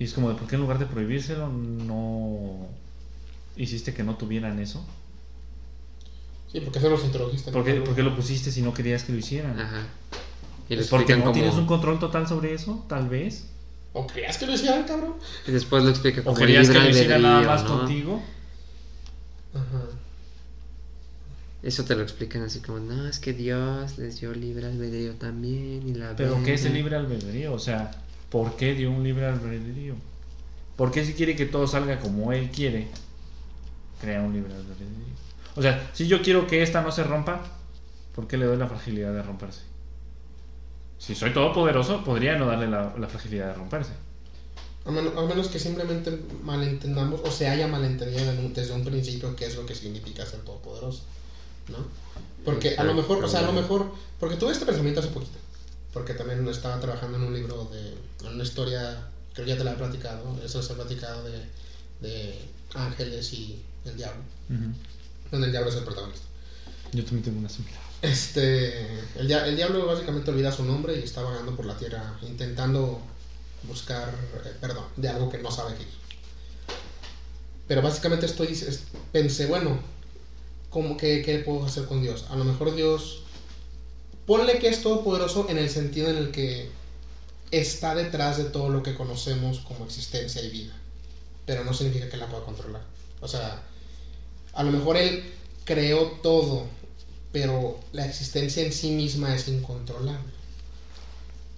Y 0.00 0.04
es 0.04 0.14
como 0.14 0.30
de, 0.30 0.34
¿por 0.34 0.48
qué 0.48 0.54
en 0.56 0.62
lugar 0.62 0.78
de 0.78 0.86
prohibírselo 0.86 1.48
no 1.48 2.66
hiciste 3.54 3.92
que 3.94 4.02
no 4.02 4.16
tuvieran 4.16 4.58
eso? 4.58 4.84
Sí, 6.50 6.60
porque 6.60 6.78
eso 6.78 6.88
los 6.88 7.04
introdujiste. 7.04 7.52
¿Por 7.52 7.64
qué, 7.64 7.74
por 7.74 7.94
qué 7.94 8.02
lo 8.02 8.16
pusiste 8.16 8.50
si 8.50 8.62
no 8.62 8.72
querías 8.74 9.04
que 9.04 9.12
lo 9.12 9.18
hicieran? 9.18 9.60
Ajá. 9.60 9.82
Y 10.70 10.74
le 10.76 10.80
¿Es 10.82 10.88
porque 10.88 11.14
no 11.16 11.20
como... 11.24 11.32
tienes 11.32 11.54
un 11.54 11.66
control 11.66 11.98
total 11.98 12.26
sobre 12.26 12.54
eso? 12.54 12.82
Tal 12.88 13.08
vez. 13.10 13.44
¿O 13.92 14.06
creías 14.06 14.38
que 14.38 14.46
lo 14.46 14.54
hicieran, 14.54 14.84
cabrón? 14.84 15.14
Y 15.46 15.52
después 15.52 15.84
lo 15.84 15.90
explica 15.90 16.22
¿O 16.22 16.24
como 16.24 16.36
querías 16.36 16.70
que 16.70 16.78
lo 16.78 16.88
hiciera 16.88 17.18
nada 17.18 17.42
más 17.42 17.64
¿no? 17.64 17.78
contigo? 17.80 18.22
Ajá. 19.52 19.82
Eso 21.62 21.84
te 21.84 21.94
lo 21.94 22.02
explican 22.02 22.42
así 22.42 22.60
como, 22.60 22.78
no, 22.78 23.06
es 23.06 23.18
que 23.18 23.34
Dios 23.34 23.98
les 23.98 24.18
dio 24.18 24.32
libre 24.32 24.64
albedrío 24.66 25.12
también 25.16 25.86
y 25.86 25.92
la 25.92 26.16
¿Pero 26.16 26.42
qué 26.42 26.54
es 26.54 26.64
el 26.64 26.72
verga". 26.72 26.78
libre 26.78 26.96
albedrío? 26.96 27.52
O 27.52 27.58
sea, 27.58 27.90
¿por 28.30 28.56
qué 28.56 28.74
dio 28.74 28.90
un 28.90 29.02
libre 29.02 29.26
albedrío? 29.26 29.94
¿Por 30.76 30.90
qué 30.90 31.04
si 31.04 31.14
quiere 31.14 31.36
que 31.36 31.46
todo 31.46 31.66
salga 31.66 31.98
como 31.98 32.32
él 32.32 32.50
quiere, 32.50 32.88
crea 34.00 34.22
un 34.22 34.32
libre 34.32 34.54
albedrío? 34.54 35.10
O 35.56 35.62
sea, 35.62 35.90
si 35.92 36.06
yo 36.06 36.22
quiero 36.22 36.46
que 36.46 36.62
esta 36.62 36.80
no 36.80 36.92
se 36.92 37.04
rompa, 37.04 37.42
¿por 38.14 38.26
qué 38.26 38.38
le 38.38 38.46
doy 38.46 38.56
la 38.56 38.68
fragilidad 38.68 39.12
de 39.12 39.22
romperse? 39.22 39.60
Si 40.98 41.14
soy 41.14 41.32
todopoderoso, 41.32 42.04
podría 42.04 42.36
no 42.36 42.46
darle 42.46 42.68
la, 42.68 42.94
la 42.96 43.08
fragilidad 43.08 43.48
de 43.48 43.54
romperse. 43.54 43.92
A, 44.84 44.90
menos, 44.90 45.16
a 45.16 45.22
menos 45.22 45.48
que 45.48 45.58
simplemente 45.58 46.18
malentendamos 46.42 47.20
o 47.24 47.30
se 47.30 47.48
haya 47.48 47.66
malentendido 47.66 48.32
desde 48.54 48.72
un 48.72 48.84
principio 48.84 49.36
qué 49.36 49.46
es 49.46 49.56
lo 49.56 49.66
que 49.66 49.74
significa 49.74 50.24
ser 50.24 50.40
todopoderoso, 50.40 51.02
¿no? 51.68 51.78
Porque 52.44 52.76
a 52.76 52.84
lo 52.84 52.94
mejor, 52.94 53.22
o 53.22 53.28
sea, 53.28 53.40
a 53.40 53.42
lo 53.42 53.52
mejor, 53.52 53.92
porque 54.18 54.36
tuve 54.36 54.52
este 54.52 54.64
pensamiento 54.64 55.00
hace 55.00 55.10
poquito, 55.10 55.38
porque 55.92 56.14
también 56.14 56.46
estaba 56.48 56.78
trabajando 56.80 57.18
en 57.18 57.24
un 57.24 57.34
libro 57.34 57.64
de, 57.66 57.94
en 58.26 58.34
una 58.34 58.44
historia, 58.44 59.08
creo 59.34 59.46
que 59.46 59.52
ya 59.52 59.58
te 59.58 59.64
la 59.64 59.72
he 59.72 59.76
platicado, 59.76 60.38
eso 60.44 60.62
se 60.62 60.72
ha 60.72 60.76
platicado 60.76 61.24
de, 61.24 61.40
de 62.00 62.38
ángeles 62.74 63.32
y 63.32 63.60
el 63.84 63.96
diablo, 63.96 64.22
donde 65.30 65.46
el 65.46 65.52
diablo 65.52 65.70
es 65.70 65.76
el 65.76 65.84
protagonista. 65.84 66.26
Yo 66.92 67.04
también 67.04 67.22
tengo 67.24 67.38
una 67.38 67.48
similar. 67.48 67.80
Este, 68.02 69.00
el, 69.16 69.26
dia- 69.28 69.46
el 69.46 69.56
diablo 69.56 69.86
básicamente 69.86 70.30
olvida 70.30 70.50
su 70.52 70.64
nombre 70.64 70.96
y 70.98 71.02
está 71.02 71.22
vagando 71.22 71.54
por 71.54 71.66
la 71.66 71.76
tierra 71.76 72.18
intentando 72.22 73.00
buscar 73.64 74.08
eh, 74.44 74.54
perdón 74.60 74.86
de 74.96 75.08
algo 75.08 75.28
que 75.28 75.38
no 75.38 75.50
sabe 75.50 75.74
qué 75.74 75.82
es. 75.82 75.88
Pero 77.68 77.82
básicamente 77.82 78.26
estoy 78.26 78.48
es- 78.48 78.80
pensé, 79.12 79.46
bueno, 79.46 79.78
¿cómo 80.70 80.96
que 80.96 81.22
qué 81.22 81.38
puedo 81.38 81.64
hacer 81.64 81.84
con 81.84 82.02
Dios? 82.02 82.24
A 82.30 82.36
lo 82.36 82.44
mejor 82.44 82.74
Dios 82.74 83.22
ponle 84.30 84.60
que 84.60 84.68
es 84.68 84.80
todopoderoso 84.80 85.46
en 85.48 85.58
el 85.58 85.68
sentido 85.68 86.08
en 86.08 86.16
el 86.16 86.30
que 86.30 86.68
está 87.50 87.96
detrás 87.96 88.36
de 88.38 88.44
todo 88.44 88.68
lo 88.68 88.80
que 88.84 88.94
conocemos 88.94 89.58
como 89.58 89.84
existencia 89.84 90.40
y 90.40 90.50
vida, 90.50 90.72
pero 91.46 91.64
no 91.64 91.74
significa 91.74 92.08
que 92.08 92.16
la 92.16 92.28
pueda 92.28 92.44
controlar. 92.44 92.82
O 93.20 93.26
sea, 93.26 93.60
a 94.52 94.62
lo 94.62 94.70
mejor 94.70 94.96
él 94.96 95.24
creó 95.64 96.12
todo, 96.22 96.68
pero 97.32 97.80
la 97.92 98.06
existencia 98.06 98.62
en 98.64 98.72
sí 98.72 98.92
misma 98.92 99.34
es 99.34 99.48
incontrolable. 99.48 100.30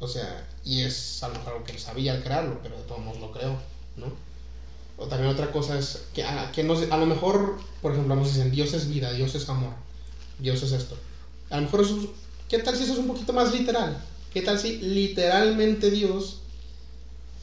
O 0.00 0.08
sea, 0.08 0.48
y 0.64 0.80
es 0.80 1.22
a 1.22 1.28
lo 1.28 1.34
mejor 1.34 1.52
algo 1.52 1.64
que 1.66 1.78
sabía 1.78 2.12
al 2.12 2.22
crearlo, 2.22 2.58
pero 2.62 2.78
de 2.78 2.84
todos 2.84 3.00
modos 3.02 3.20
lo 3.20 3.32
creó, 3.32 3.54
¿no? 3.98 4.06
O 4.96 5.08
también 5.08 5.30
otra 5.30 5.52
cosa 5.52 5.78
es 5.78 6.04
que, 6.14 6.24
a, 6.24 6.50
que 6.52 6.64
nos- 6.64 6.90
a 6.90 6.96
lo 6.96 7.04
mejor, 7.04 7.58
por 7.82 7.92
ejemplo, 7.92 8.16
nos 8.16 8.28
dicen 8.32 8.50
Dios 8.50 8.72
es 8.72 8.88
vida, 8.88 9.12
Dios 9.12 9.34
es 9.34 9.46
amor, 9.50 9.74
Dios 10.38 10.62
es 10.62 10.72
esto. 10.72 10.96
A 11.50 11.56
lo 11.56 11.64
mejor 11.64 11.82
eso 11.82 12.00
es- 12.00 12.21
¿qué 12.52 12.58
tal 12.58 12.76
si 12.76 12.84
eso 12.84 12.92
es 12.92 12.98
un 12.98 13.06
poquito 13.06 13.32
más 13.32 13.50
literal? 13.54 13.96
¿Qué 14.30 14.42
tal 14.42 14.58
si 14.58 14.76
literalmente 14.76 15.90
Dios 15.90 16.40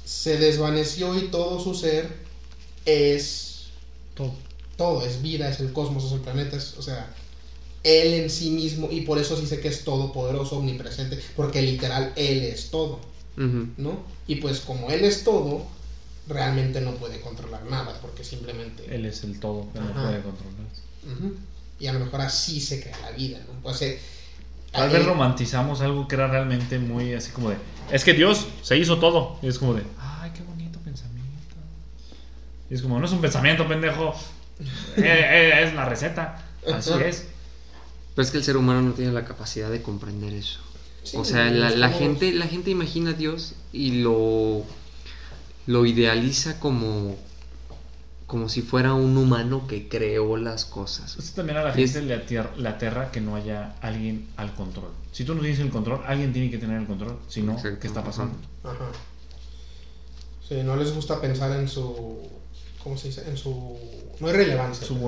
se 0.05 0.37
desvaneció 0.37 1.17
y 1.17 1.29
todo 1.29 1.59
su 1.59 1.73
ser 1.73 2.15
es 2.85 3.69
Todo. 4.13 4.33
todo, 4.77 5.03
es 5.03 5.23
vida, 5.23 5.49
es 5.49 5.59
el 5.61 5.73
cosmos, 5.73 6.05
es 6.05 6.11
el 6.11 6.19
planeta, 6.19 6.55
es, 6.55 6.75
o 6.77 6.83
sea, 6.83 7.11
él 7.83 8.13
en 8.13 8.29
sí 8.29 8.51
mismo, 8.51 8.87
y 8.91 9.01
por 9.01 9.17
eso 9.17 9.35
sí 9.35 9.47
sé 9.47 9.59
que 9.59 9.69
es 9.69 9.83
todopoderoso, 9.83 10.57
omnipresente, 10.57 11.19
porque 11.35 11.63
literal 11.63 12.13
él 12.15 12.43
es 12.43 12.69
todo. 12.69 12.99
¿no? 13.35 14.03
Y 14.27 14.35
pues 14.35 14.59
como 14.59 14.91
él 14.91 15.05
es 15.05 15.23
todo, 15.23 15.65
realmente 16.27 16.81
no 16.81 16.93
puede 16.95 17.19
controlar 17.21 17.63
nada, 17.65 17.97
porque 18.01 18.23
simplemente... 18.23 18.93
Él 18.93 19.05
es 19.05 19.23
el 19.23 19.39
todo, 19.39 19.65
que 19.73 19.79
no 19.79 19.91
puede 19.91 20.21
controlar. 20.21 20.67
Y 21.79 21.87
a 21.87 21.93
lo 21.93 21.99
mejor 21.99 22.21
así 22.21 22.61
se 22.61 22.81
crea 22.81 22.99
la 22.99 23.11
vida, 23.11 23.39
¿no? 23.47 23.61
Pues, 23.63 23.81
eh, 23.81 23.97
Tal 24.71 24.89
vez 24.89 25.05
romantizamos 25.05 25.81
algo 25.81 26.07
que 26.07 26.15
era 26.15 26.27
realmente 26.27 26.77
muy 26.77 27.13
así 27.13 27.31
como 27.31 27.49
de, 27.49 27.57
es 27.91 28.03
que 28.03 28.13
Dios 28.13 28.47
se 28.61 28.77
hizo 28.77 28.99
todo. 28.99 29.37
Y 29.41 29.47
es 29.47 29.57
como 29.57 29.73
de, 29.73 29.83
ay, 29.97 30.31
qué 30.35 30.43
bonito 30.43 30.79
pensamiento. 30.79 31.55
Y 32.69 32.75
es 32.75 32.81
como, 32.81 32.99
no 32.99 33.05
es 33.05 33.11
un 33.11 33.21
pensamiento, 33.21 33.67
pendejo. 33.67 34.13
Eh, 34.97 35.03
eh, 35.05 35.63
es 35.63 35.73
la 35.73 35.85
receta. 35.85 36.45
Así 36.73 36.91
es. 37.01 37.27
Pero 38.13 38.25
es 38.25 38.31
que 38.31 38.39
el 38.39 38.43
ser 38.43 38.57
humano 38.57 38.81
no 38.81 38.91
tiene 38.91 39.13
la 39.13 39.23
capacidad 39.23 39.69
de 39.69 39.81
comprender 39.81 40.33
eso. 40.33 40.59
sí, 41.03 41.15
o 41.15 41.23
sea, 41.23 41.49
la, 41.49 41.89
gente, 41.89 42.33
la 42.33 42.45
gente 42.45 42.69
imagina 42.69 43.11
a 43.11 43.13
Dios 43.13 43.55
y 43.71 44.01
lo, 44.01 44.65
lo 45.65 45.85
idealiza 45.85 46.59
como, 46.59 47.15
como 48.29 48.47
si 48.47 48.61
fuera 48.61 48.93
un 48.93 49.17
humano 49.17 49.65
que 49.67 49.89
creó 49.89 50.37
las 50.37 50.63
cosas. 50.63 51.17
Eso 51.17 51.33
también 51.35 51.57
a 51.57 51.63
la 51.63 51.79
Y 51.79 51.83
es- 51.83 51.93
gente 51.93 52.07
le, 52.07 52.15
atier- 52.25 52.55
le 52.57 52.69
aterra 52.69 53.09
que 53.11 53.21
no 53.21 53.35
haya 53.35 53.73
alguien 53.81 54.27
al 54.37 54.53
control. 54.53 54.91
Si 55.11 55.23
tú 55.25 55.33
no 55.33 55.41
tienes 55.41 55.59
el 55.59 55.71
control, 55.71 56.01
alguien 56.05 56.31
tiene 56.31 56.51
que 56.51 56.59
tener 56.59 56.79
el 56.79 56.85
control. 56.85 57.17
Si 57.27 57.41
no, 57.41 57.53
Exacto, 57.53 57.79
¿qué 57.79 57.87
está 57.87 58.03
pasando? 58.03 58.37
Ajá. 58.63 58.91
Sí, 60.47 60.61
no 60.63 60.75
les 60.75 60.93
gusta 60.93 61.19
pensar 61.19 61.51
en 61.59 61.67
su... 61.67 62.19
¿Cómo 62.83 62.97
se 62.97 63.07
dice? 63.07 63.27
En 63.27 63.35
su... 63.35 63.77
No 64.19 64.27
hay 64.27 64.33
relevancia. 64.33 64.85
Su, 64.87 64.93
su 64.93 64.99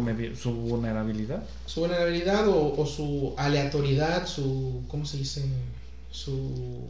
vulnerabilidad. 0.53 1.43
su 1.67 1.79
vulnerabilidad 1.81 2.47
o, 2.47 2.73
o 2.81 2.85
su 2.87 3.35
aleatoriedad, 3.37 4.25
su, 4.25 4.83
¿cómo 4.87 5.05
se 5.05 5.17
dice? 5.17 5.45
Su, 6.09 6.83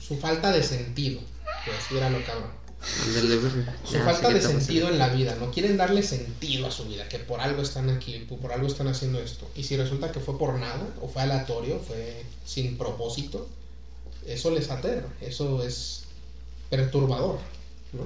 su 0.00 0.16
falta 0.18 0.52
de 0.52 0.62
sentido, 0.62 1.20
pues, 1.64 1.98
era 1.98 2.10
lo 2.10 2.22
cabrón. 2.26 2.57
Su 2.80 3.98
falta 3.98 4.30
de 4.30 4.40
sentido 4.40 4.88
en 4.88 4.98
la 4.98 5.08
vida, 5.08 5.36
no 5.40 5.50
quieren 5.50 5.76
darle 5.76 6.02
sentido 6.02 6.66
a 6.66 6.70
su 6.70 6.84
vida, 6.84 7.08
que 7.08 7.18
por 7.18 7.40
algo 7.40 7.62
están 7.62 7.90
aquí, 7.90 8.26
por 8.40 8.52
algo 8.52 8.66
están 8.66 8.88
haciendo 8.88 9.20
esto. 9.20 9.50
Y 9.56 9.64
si 9.64 9.76
resulta 9.76 10.12
que 10.12 10.20
fue 10.20 10.38
por 10.38 10.54
nada, 10.58 10.86
o 11.00 11.08
fue 11.08 11.22
aleatorio, 11.22 11.80
fue 11.80 12.24
sin 12.44 12.78
propósito, 12.78 13.48
eso 14.26 14.50
les 14.50 14.70
aterra, 14.70 15.08
eso 15.20 15.62
es 15.64 16.04
perturbador. 16.70 17.38
¿no? 17.92 18.04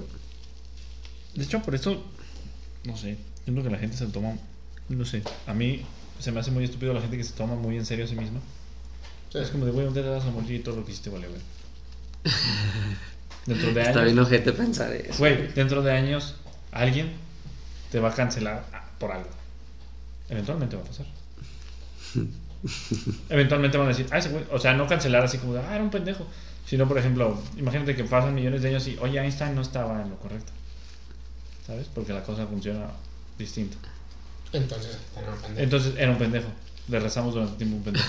De 1.34 1.44
hecho, 1.44 1.60
por 1.62 1.74
eso, 1.74 2.02
no 2.84 2.96
sé, 2.96 3.18
siento 3.44 3.62
que 3.62 3.70
la 3.70 3.78
gente 3.78 3.96
se 3.96 4.06
toma, 4.06 4.36
no 4.88 5.04
sé, 5.04 5.22
a 5.46 5.54
mí 5.54 5.84
se 6.18 6.32
me 6.32 6.40
hace 6.40 6.50
muy 6.50 6.64
estúpido 6.64 6.94
la 6.94 7.00
gente 7.00 7.16
que 7.16 7.24
se 7.24 7.32
toma 7.32 7.56
muy 7.56 7.76
en 7.76 7.84
serio 7.84 8.04
a 8.04 8.08
sí 8.08 8.14
misma. 8.14 8.40
Sí. 9.30 9.38
Es 9.38 9.48
como 9.48 9.64
de, 9.64 9.72
güey, 9.72 9.86
día 9.92 10.02
te 10.02 10.08
vas 10.08 10.24
a 10.24 10.30
morir 10.30 10.52
y 10.52 10.58
todo 10.62 10.76
lo 10.76 10.84
que 10.84 10.92
hiciste 10.92 11.10
vale, 11.10 11.28
güey. 11.28 11.40
Dentro 13.46 13.72
de 13.72 13.80
Está 13.80 14.00
años, 14.00 14.04
bien 14.04 14.18
ojete 14.20 14.52
pensar 14.52 14.92
eso. 14.92 15.18
güey, 15.18 15.48
dentro 15.48 15.82
de 15.82 15.92
años, 15.92 16.36
alguien 16.70 17.12
te 17.90 17.98
va 17.98 18.10
a 18.10 18.14
cancelar 18.14 18.64
por 18.98 19.10
algo. 19.10 19.28
Eventualmente 20.28 20.76
va 20.76 20.82
a 20.82 20.86
pasar. 20.86 21.06
Eventualmente 23.28 23.76
van 23.76 23.86
a 23.86 23.90
decir, 23.90 24.06
ah, 24.10 24.18
ese 24.18 24.28
güey, 24.28 24.44
o 24.50 24.58
sea, 24.58 24.74
no 24.74 24.86
cancelar 24.86 25.24
así 25.24 25.38
como 25.38 25.54
de, 25.54 25.60
ah, 25.60 25.74
era 25.74 25.82
un 25.82 25.90
pendejo. 25.90 26.26
Sino, 26.64 26.86
por 26.86 26.96
ejemplo, 26.96 27.36
imagínate 27.56 27.96
que 27.96 28.04
pasan 28.04 28.34
millones 28.34 28.62
de 28.62 28.68
años 28.68 28.86
y, 28.86 28.96
oye, 29.00 29.18
Einstein 29.18 29.54
no 29.54 29.62
estaba 29.62 30.00
en 30.00 30.10
lo 30.10 30.16
correcto. 30.16 30.52
¿Sabes? 31.66 31.88
Porque 31.92 32.12
la 32.12 32.22
cosa 32.22 32.46
funciona 32.46 32.86
distinto. 33.36 33.76
Entonces, 34.52 34.98
pero, 35.14 35.32
pendejo. 35.32 35.60
Entonces 35.60 35.94
era 35.98 36.12
un 36.12 36.18
pendejo. 36.18 36.48
Le 36.88 37.00
rezamos 37.00 37.34
durante 37.34 37.56
tiempo 37.56 37.76
un 37.76 37.82
pendejo. 37.82 38.06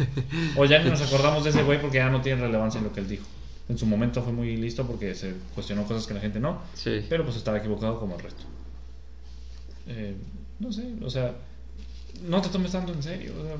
O 0.56 0.64
ya 0.64 0.78
ni 0.82 0.90
nos 0.90 1.00
acordamos 1.02 1.44
de 1.44 1.50
ese 1.50 1.62
güey 1.62 1.80
porque 1.80 1.98
ya 1.98 2.08
no 2.08 2.20
tiene 2.20 2.42
relevancia 2.42 2.78
en 2.78 2.84
lo 2.84 2.92
que 2.92 3.00
él 3.00 3.08
dijo. 3.08 3.24
En 3.70 3.78
su 3.78 3.86
momento 3.86 4.20
fue 4.22 4.32
muy 4.32 4.56
listo 4.56 4.84
porque 4.86 5.14
se 5.14 5.32
cuestionó 5.54 5.84
cosas 5.84 6.06
que 6.06 6.14
la 6.14 6.20
gente 6.20 6.40
no, 6.40 6.60
Sí. 6.74 7.06
pero 7.08 7.24
pues 7.24 7.36
estaba 7.36 7.58
equivocado 7.58 8.00
como 8.00 8.16
el 8.16 8.20
resto. 8.22 8.42
Eh, 9.86 10.16
no 10.58 10.72
sé, 10.72 10.92
o 11.02 11.08
sea, 11.08 11.32
no 12.28 12.42
te 12.42 12.48
tomes 12.48 12.72
tanto 12.72 12.92
en 12.92 13.02
serio. 13.02 13.32
O 13.40 13.42
sea, 13.46 13.56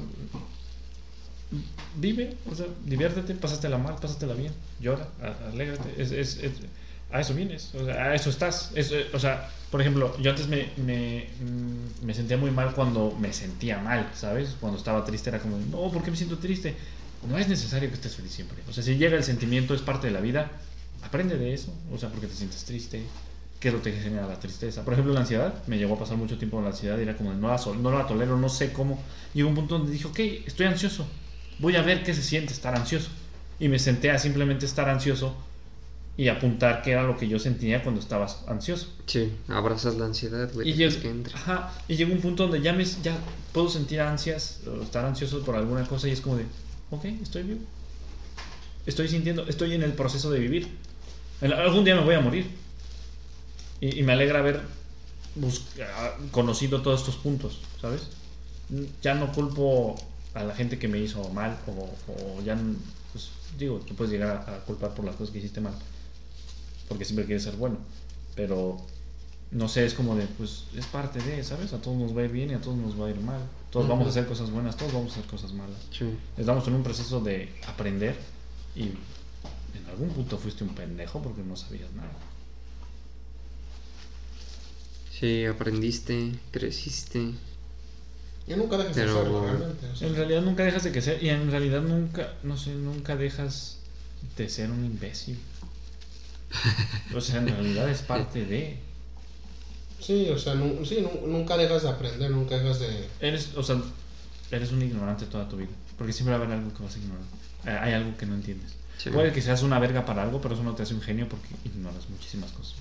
vive, 1.96 2.36
o 2.50 2.54
sea, 2.54 2.66
diviértete, 2.84 3.34
pásatela 3.34 3.78
mal, 3.78 3.96
pásatela 4.00 4.34
bien, 4.34 4.52
llora, 4.80 5.08
alégrate. 5.52 5.94
Es, 6.00 6.12
es- 6.12 6.38
es- 6.42 6.52
a 7.12 7.20
eso 7.20 7.34
vienes, 7.34 7.74
o 7.74 7.84
sea, 7.84 8.04
a 8.04 8.14
eso 8.14 8.30
estás. 8.30 8.70
Es, 8.76 8.92
eh, 8.92 9.06
o 9.12 9.18
sea, 9.18 9.48
por 9.70 9.80
ejemplo, 9.80 10.16
yo 10.20 10.30
antes 10.30 10.46
me, 10.46 10.70
me, 10.76 11.28
mm, 11.40 12.04
me 12.06 12.14
sentía 12.14 12.36
muy 12.36 12.52
mal 12.52 12.72
cuando 12.74 13.16
me 13.18 13.32
sentía 13.32 13.78
mal, 13.78 14.10
¿sabes? 14.14 14.56
Cuando 14.60 14.78
estaba 14.78 15.04
triste 15.04 15.30
era 15.30 15.40
como, 15.40 15.56
no, 15.58 15.90
¿por 15.92 16.02
qué 16.04 16.10
me 16.12 16.16
siento 16.16 16.38
triste? 16.38 16.76
No 17.28 17.38
es 17.38 17.48
necesario 17.48 17.88
que 17.88 17.94
estés 17.94 18.16
feliz 18.16 18.32
siempre. 18.32 18.62
O 18.68 18.72
sea, 18.72 18.82
si 18.82 18.96
llega 18.96 19.16
el 19.16 19.24
sentimiento, 19.24 19.74
es 19.74 19.82
parte 19.82 20.06
de 20.06 20.12
la 20.12 20.20
vida, 20.20 20.50
aprende 21.02 21.36
de 21.36 21.52
eso. 21.52 21.72
O 21.92 21.98
sea, 21.98 22.08
porque 22.08 22.26
te 22.26 22.34
sientes 22.34 22.64
triste, 22.64 23.02
qué 23.58 23.68
es 23.68 23.74
lo 23.74 23.82
que 23.82 23.92
genera 23.92 24.26
la 24.26 24.40
tristeza. 24.40 24.84
Por 24.84 24.94
ejemplo, 24.94 25.12
la 25.12 25.20
ansiedad, 25.20 25.54
me 25.66 25.78
llegó 25.78 25.94
a 25.94 25.98
pasar 25.98 26.16
mucho 26.16 26.38
tiempo 26.38 26.56
con 26.56 26.64
la 26.64 26.70
ansiedad 26.70 26.98
y 26.98 27.02
era 27.02 27.16
como, 27.16 27.32
no 27.34 27.48
la, 27.48 27.60
no 27.78 27.90
la 27.90 28.06
tolero, 28.06 28.38
no 28.38 28.48
sé 28.48 28.72
cómo. 28.72 29.02
Llegó 29.34 29.48
un 29.48 29.54
punto 29.54 29.78
donde 29.78 29.92
dije, 29.92 30.06
ok, 30.06 30.18
estoy 30.46 30.66
ansioso, 30.66 31.06
voy 31.58 31.76
a 31.76 31.82
ver 31.82 32.02
qué 32.02 32.14
se 32.14 32.22
siente 32.22 32.52
estar 32.52 32.74
ansioso. 32.74 33.10
Y 33.58 33.68
me 33.68 33.78
senté 33.78 34.10
a 34.10 34.18
simplemente 34.18 34.64
estar 34.64 34.88
ansioso 34.88 35.36
y 36.16 36.28
apuntar 36.28 36.82
qué 36.82 36.92
era 36.92 37.02
lo 37.02 37.16
que 37.16 37.28
yo 37.28 37.38
sentía 37.38 37.82
cuando 37.82 38.00
estaba 38.00 38.26
ansioso. 38.46 38.88
Sí, 39.06 39.32
abrazas 39.48 39.96
la 39.96 40.06
ansiedad, 40.06 40.50
güey. 40.52 40.70
Y 40.70 40.82
entre. 40.82 41.34
ajá, 41.34 41.72
y 41.86 41.96
llegó 41.96 42.12
un 42.12 42.20
punto 42.20 42.44
donde 42.44 42.62
ya, 42.62 42.72
me, 42.72 42.84
ya 42.84 43.16
puedo 43.52 43.68
sentir 43.68 44.00
ansias 44.00 44.60
o 44.66 44.82
estar 44.82 45.04
ansioso 45.04 45.42
por 45.44 45.56
alguna 45.56 45.86
cosa 45.86 46.08
y 46.08 46.12
es 46.12 46.20
como 46.20 46.36
de, 46.36 46.46
ok, 46.90 47.04
estoy 47.22 47.42
vivo. 47.44 47.60
Estoy 48.86 49.08
sintiendo, 49.08 49.46
estoy 49.46 49.74
en 49.74 49.82
el 49.82 49.92
proceso 49.92 50.30
de 50.30 50.38
vivir. 50.38 50.68
Algún 51.40 51.84
día 51.84 51.94
me 51.94 52.02
voy 52.02 52.14
a 52.14 52.20
morir. 52.20 52.50
Y, 53.80 54.02
me 54.02 54.12
alegra 54.12 54.40
haber 54.40 54.60
ah, 55.82 56.16
conocido 56.30 56.82
todos 56.82 57.00
estos 57.00 57.16
puntos, 57.16 57.60
¿sabes? 57.80 58.08
Ya 59.02 59.14
no 59.14 59.32
culpo 59.32 59.96
a 60.34 60.44
la 60.44 60.54
gente 60.54 60.78
que 60.78 60.86
me 60.86 60.98
hizo 60.98 61.28
mal 61.30 61.58
o, 61.66 62.42
ya, 62.42 62.58
pues 63.12 63.30
digo, 63.58 63.78
tú 63.78 63.94
puedes 63.94 64.12
llegar 64.12 64.44
a, 64.46 64.56
a 64.56 64.58
culpar 64.60 64.94
por 64.94 65.04
las 65.04 65.16
cosas 65.16 65.32
que 65.32 65.38
hiciste 65.38 65.60
mal. 65.60 65.74
Porque 66.88 67.04
siempre 67.04 67.24
quieres 67.24 67.42
ser 67.42 67.56
bueno. 67.56 67.78
Pero 68.34 68.76
no 69.50 69.68
sé, 69.68 69.84
es 69.84 69.94
como 69.94 70.14
de, 70.14 70.26
pues 70.26 70.64
es 70.76 70.86
parte 70.86 71.20
de, 71.20 71.42
¿sabes? 71.42 71.72
A 71.72 71.80
todos 71.80 71.96
nos 71.96 72.16
va 72.16 72.22
a 72.22 72.24
ir 72.24 72.30
bien 72.30 72.50
y 72.50 72.54
a 72.54 72.60
todos 72.60 72.76
nos 72.76 73.00
va 73.00 73.06
a 73.06 73.10
ir 73.10 73.20
mal. 73.20 73.40
Todos 73.70 73.86
vamos 73.88 74.06
a 74.06 74.10
hacer 74.10 74.26
cosas 74.26 74.50
buenas, 74.50 74.76
todos 74.76 74.92
vamos 74.92 75.12
a 75.12 75.18
hacer 75.20 75.30
cosas 75.30 75.52
malas. 75.52 75.78
Sí. 75.96 76.06
Estamos 76.36 76.66
en 76.66 76.74
un 76.74 76.82
proceso 76.82 77.20
de 77.20 77.52
aprender 77.66 78.16
y 78.74 78.82
en 78.82 79.86
algún 79.88 80.08
punto 80.10 80.38
fuiste 80.38 80.64
un 80.64 80.74
pendejo 80.74 81.22
porque 81.22 81.42
no 81.42 81.56
sabías 81.56 81.92
nada. 81.92 82.10
Sí, 85.18 85.44
aprendiste, 85.44 86.32
creciste. 86.50 87.32
Y 88.48 88.54
nunca 88.56 88.78
dejes 88.78 88.94
Pero- 88.96 89.14
de 89.14 89.20
hacerlo, 89.20 89.44
realmente. 89.44 89.86
o 89.88 89.96
sea. 89.96 90.08
En 90.08 90.16
realidad 90.16 90.42
nunca 90.42 90.64
dejas 90.64 90.82
de 90.84 90.92
que 90.92 91.02
ser 91.02 91.22
y 91.22 91.28
en 91.28 91.50
realidad 91.50 91.82
nunca, 91.82 92.34
no 92.42 92.56
sé, 92.56 92.70
nunca 92.74 93.16
dejas 93.16 93.78
de 94.36 94.48
ser 94.48 94.70
un 94.70 94.84
imbécil. 94.84 95.38
O 97.14 97.20
sea, 97.20 97.38
en 97.40 97.48
realidad 97.48 97.88
es 97.88 98.02
parte 98.02 98.44
de... 98.44 98.78
Sí, 100.00 100.28
o 100.30 100.38
sea, 100.38 100.54
nu- 100.54 100.84
sí, 100.84 100.98
nu- 101.02 101.26
nunca 101.26 101.56
dejas 101.56 101.82
de 101.82 101.88
aprender, 101.90 102.30
nunca 102.30 102.56
dejas 102.56 102.80
de... 102.80 103.08
Eres, 103.20 103.50
o 103.56 103.62
sea, 103.62 103.80
eres 104.50 104.72
un 104.72 104.82
ignorante 104.82 105.26
toda 105.26 105.48
tu 105.48 105.56
vida. 105.56 105.68
Porque 105.98 106.12
siempre 106.12 106.34
va 106.34 106.40
a 106.40 106.44
haber 106.46 106.56
algo 106.58 106.72
que 106.74 106.82
vas 106.82 106.94
a 106.94 106.98
ignorar. 106.98 107.24
Eh, 107.66 107.78
Hay 107.82 107.92
algo 107.92 108.16
que 108.16 108.26
no 108.26 108.34
entiendes. 108.34 108.72
Sí. 108.96 109.10
Puede 109.10 109.32
que 109.32 109.42
seas 109.42 109.62
una 109.62 109.78
verga 109.78 110.04
para 110.06 110.22
algo, 110.22 110.40
pero 110.40 110.54
eso 110.54 110.62
no 110.62 110.74
te 110.74 110.82
hace 110.82 110.94
un 110.94 111.02
genio 111.02 111.28
porque 111.28 111.48
ignoras 111.64 112.08
muchísimas 112.08 112.50
cosas. 112.52 112.74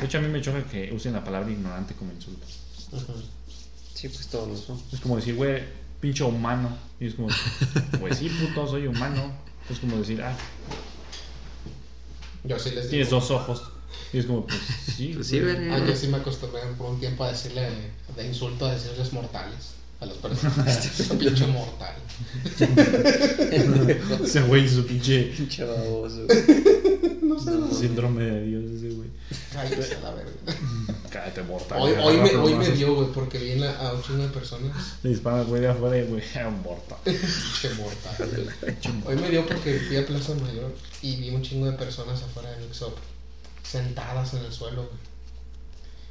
De 0.00 0.06
hecho, 0.06 0.18
a 0.18 0.20
mí 0.20 0.28
me 0.28 0.40
choca 0.42 0.62
que 0.64 0.92
usen 0.92 1.12
la 1.12 1.22
palabra 1.24 1.50
ignorante 1.50 1.94
como 1.94 2.12
insulto. 2.12 2.46
Sí, 3.94 4.08
pues 4.08 4.26
todos 4.28 4.48
lo 4.48 4.56
son. 4.56 4.80
Es 4.92 5.00
como 5.00 5.16
decir, 5.16 5.34
güey, 5.36 5.62
pinche 6.00 6.24
humano. 6.24 6.76
Y 7.00 7.06
es 7.06 7.14
como, 7.14 7.28
pues 8.00 8.18
sí, 8.18 8.28
puto, 8.28 8.66
soy 8.66 8.86
humano. 8.86 9.32
Es 9.70 9.78
como 9.78 9.96
decir, 9.98 10.20
ah, 10.22 10.36
Yo 12.44 12.58
sí 12.58 12.70
les 12.70 12.88
tienes 12.90 13.08
digo. 13.08 13.20
dos 13.20 13.30
ojos. 13.30 13.62
Y 14.12 14.18
es 14.18 14.26
como, 14.26 14.46
pues 14.46 14.60
sí. 14.96 15.12
Pues 15.14 15.26
sí, 15.26 15.40
güey. 15.40 15.70
Ah, 15.70 15.84
yo 15.86 15.96
sí 15.96 16.06
me 16.08 16.18
acostumbré 16.18 16.60
por 16.78 16.90
un 16.90 17.00
tiempo 17.00 17.24
a 17.24 17.30
decirle 17.32 17.68
de 18.16 18.26
insulto, 18.26 18.66
a 18.66 18.74
decirles 18.74 19.12
mortales 19.12 19.74
a 20.00 20.06
las 20.06 20.16
personas. 20.18 20.78
Pinche 21.18 21.46
mortal. 21.48 21.94
Ese 24.24 24.42
güey, 24.42 24.68
su 24.68 24.86
pinche 24.86 25.32
Pinche 25.36 25.64
baboso. 25.64 26.26
No 27.24 27.40
sé. 27.40 27.50
no 27.52 27.72
síndrome 27.74 28.22
de 28.22 28.42
Dios, 28.44 28.64
ese 28.70 28.90
güey. 28.94 29.08
Cállese 29.52 29.96
a 29.96 30.00
la 30.02 30.10
verga. 30.14 30.30
Cállate, 31.10 31.42
mortal. 31.42 31.80
Hoy, 31.80 31.92
hoy, 32.00 32.18
me, 32.18 32.36
hoy 32.36 32.54
me 32.54 32.68
dio, 32.70 32.94
güey, 32.94 33.08
porque 33.12 33.38
vi 33.38 33.52
en 33.52 33.62
la- 33.62 33.76
a 33.78 33.92
un 33.94 34.02
chingo 34.02 34.22
de 34.22 34.28
personas. 34.28 34.70
Le 35.02 35.10
dispara 35.10 35.40
al 35.40 35.46
güey 35.46 35.62
de 35.62 35.68
afuera 35.68 35.98
y 35.98 36.02
güey, 36.04 36.22
mortal. 36.62 36.98
Pinche 37.04 37.74
mortal. 37.74 38.52
Hoy 39.06 39.16
me 39.16 39.30
dio 39.30 39.46
porque 39.46 39.80
fui 39.80 39.96
a 39.96 40.06
Plaza 40.06 40.34
Mayor 40.34 40.74
y 41.02 41.16
vi 41.16 41.30
un 41.30 41.42
chingo 41.42 41.66
de 41.66 41.72
personas 41.72 42.22
afuera 42.22 42.50
de 42.52 42.64
Mixup 42.66 42.94
sentadas 43.64 44.34
en 44.34 44.44
el 44.44 44.52
suelo, 44.52 44.82
güey. 44.82 45.14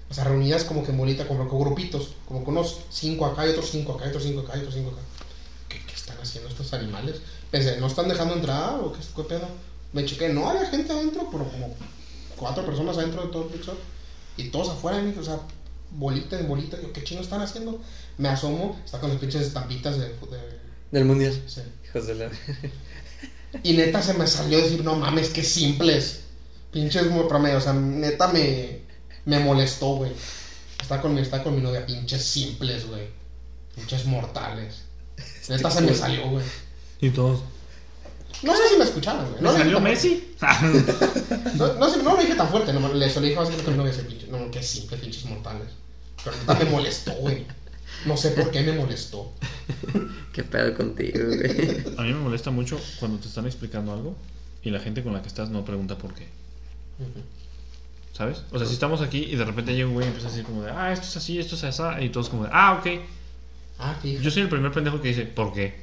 O 0.10 0.14
sea, 0.14 0.26
reunidas 0.26 0.64
como 0.66 0.84
que 0.84 0.92
en 0.92 0.98
bolita, 0.98 1.28
como 1.28 1.48
con 1.48 1.60
grupitos, 1.60 2.10
como 2.28 2.44
con 2.44 2.58
unos 2.58 2.82
cinco 2.90 3.26
acá 3.26 3.48
y 3.48 3.52
otros 3.52 3.70
cinco 3.72 3.94
acá 3.94 4.06
y 4.06 4.10
otros 4.10 4.24
cinco 4.24 4.42
acá 4.42 4.58
y 4.58 4.60
otros 4.60 4.76
cinco 4.76 4.92
acá. 4.92 5.02
¿Qué, 5.70 5.84
qué 5.86 5.94
están 5.94 6.18
haciendo 6.22 6.50
estos 6.50 6.74
animales? 6.74 7.22
Pensé, 7.50 7.78
¿no 7.78 7.88
están 7.88 8.08
dejando 8.08 8.36
entrar 8.36 8.80
o 8.80 8.92
qué, 8.92 9.00
qué 9.16 9.24
pedo? 9.24 9.48
Me 9.92 10.06
chequé, 10.06 10.30
no 10.30 10.50
había 10.50 10.68
gente 10.68 10.92
adentro, 10.92 11.30
pero 11.32 11.50
como 11.50 11.76
cuatro 12.38 12.66
personas 12.66 12.98
adentro 12.98 13.24
de 13.24 13.32
todo 13.32 13.48
el 13.48 13.52
Mixup 13.52 13.78
y 14.38 14.50
todos 14.50 14.70
afuera, 14.70 15.00
mí, 15.02 15.14
o 15.18 15.24
sea, 15.24 15.40
bolita 15.92 16.40
en 16.40 16.48
bolita. 16.48 16.82
Yo, 16.82 16.92
¿qué 16.92 17.04
chingo 17.04 17.22
están 17.22 17.42
haciendo? 17.42 17.82
Me 18.18 18.30
asomo, 18.30 18.80
está 18.84 19.00
con 19.00 19.10
las 19.10 19.20
pinches 19.20 19.44
estampitas 19.44 19.98
de. 19.98 20.10
de 20.10 20.60
Del 20.92 21.06
mundial. 21.06 21.42
sí. 21.48 21.62
Hijos 21.86 22.08
de 22.08 22.16
la. 22.16 22.32
Y 23.62 23.74
neta 23.74 24.02
se 24.02 24.16
me 24.16 24.26
salió 24.26 24.58
decir, 24.60 24.84
no 24.84 24.96
mames, 24.96 25.30
qué 25.30 25.44
simples. 25.44 26.23
Pinches 26.74 27.10
muy 27.10 27.26
promedio, 27.28 27.58
o 27.58 27.62
sea, 27.62 27.74
neta 27.74 28.28
me, 28.30 28.80
me 29.26 29.40
molestó, 29.40 29.96
güey. 29.96 30.12
Está 30.82 31.00
con, 31.00 31.14
mi, 31.14 31.22
está 31.22 31.44
con 31.44 31.56
mi 31.56 31.62
novia, 31.62 31.86
pinches 31.86 32.26
simples, 32.26 32.88
güey. 32.88 33.08
Pinches 33.76 34.06
mortales. 34.06 34.82
Neta 35.48 35.70
se 35.70 35.82
me 35.82 35.94
salió, 35.94 36.28
güey. 36.30 36.44
Y 37.00 37.12
todos. 37.12 37.42
No 38.42 38.56
sé 38.56 38.70
si 38.70 38.78
me 38.78 38.84
escucharon, 38.84 39.30
güey. 39.30 39.42
¿Me 39.42 39.42
No, 39.42 39.54
salió 39.58 39.80
Messi? 39.80 40.36
No, 41.56 41.74
no, 41.76 41.90
sé, 41.90 42.02
no 42.04 42.16
lo 42.16 42.22
dije 42.22 42.36
tan 42.36 42.50
fuerte, 42.50 42.74
no, 42.74 42.94
le, 42.94 43.10
se 43.10 43.20
lo 43.22 43.26
dije 43.28 43.38
más 43.40 43.50
que 43.50 43.64
con 43.64 43.74
mi 43.74 43.78
novia, 43.78 43.92
ese 43.94 44.04
pinche. 44.04 44.28
No, 44.28 44.50
qué 44.52 44.62
simples, 44.62 45.00
pinches 45.00 45.26
mortales. 45.26 45.68
Pero 46.24 46.36
neta 46.36 46.56
me 46.56 46.66
molestó, 46.66 47.14
güey. 47.14 47.46
No 48.06 48.18
sé 48.18 48.32
por 48.32 48.50
qué 48.52 48.62
me 48.64 48.74
molestó. 48.74 49.32
¿Qué 50.34 50.44
pedo 50.44 50.76
contigo, 50.76 51.20
güey? 51.26 51.84
A 51.98 52.02
mí 52.02 52.14
me 52.14 52.20
molesta 52.20 52.52
mucho 52.52 52.80
cuando 53.00 53.20
te 53.20 53.28
están 53.28 53.46
explicando 53.46 53.94
algo 53.94 54.16
y 54.64 54.72
la 54.72 54.80
gente 54.80 55.04
con 55.04 55.14
la 55.14 55.22
que 55.22 55.28
estás 55.28 55.50
no 55.50 55.64
pregunta 55.64 55.98
por 55.98 56.14
qué. 56.14 56.28
¿Sabes? 58.14 58.44
O 58.52 58.58
sea, 58.58 58.68
si 58.68 58.74
estamos 58.74 59.02
aquí 59.02 59.24
y 59.24 59.36
de 59.36 59.44
repente 59.44 59.74
llega 59.74 59.88
un 59.88 59.94
güey 59.94 60.06
y 60.06 60.10
empieza 60.10 60.28
a 60.28 60.32
decir 60.32 60.46
como 60.46 60.62
de, 60.62 60.72
ah, 60.72 60.94
esto 60.94 61.08
es 61.08 61.18
así, 61.18 61.40
esto 61.40 61.56
es 61.56 61.64
así, 61.64 62.06
y 62.06 62.10
todos 62.10 62.30
como 62.30 62.44
de, 62.44 62.50
ah, 62.54 62.80
ok. 62.80 63.02
Ah. 63.80 64.00
Yo 64.04 64.30
soy 64.30 64.44
el 64.44 64.50
primer 64.50 64.72
pendejo 64.72 65.02
que 65.02 65.08
dice, 65.08 65.26
¿por 65.26 65.54
qué? 65.54 65.82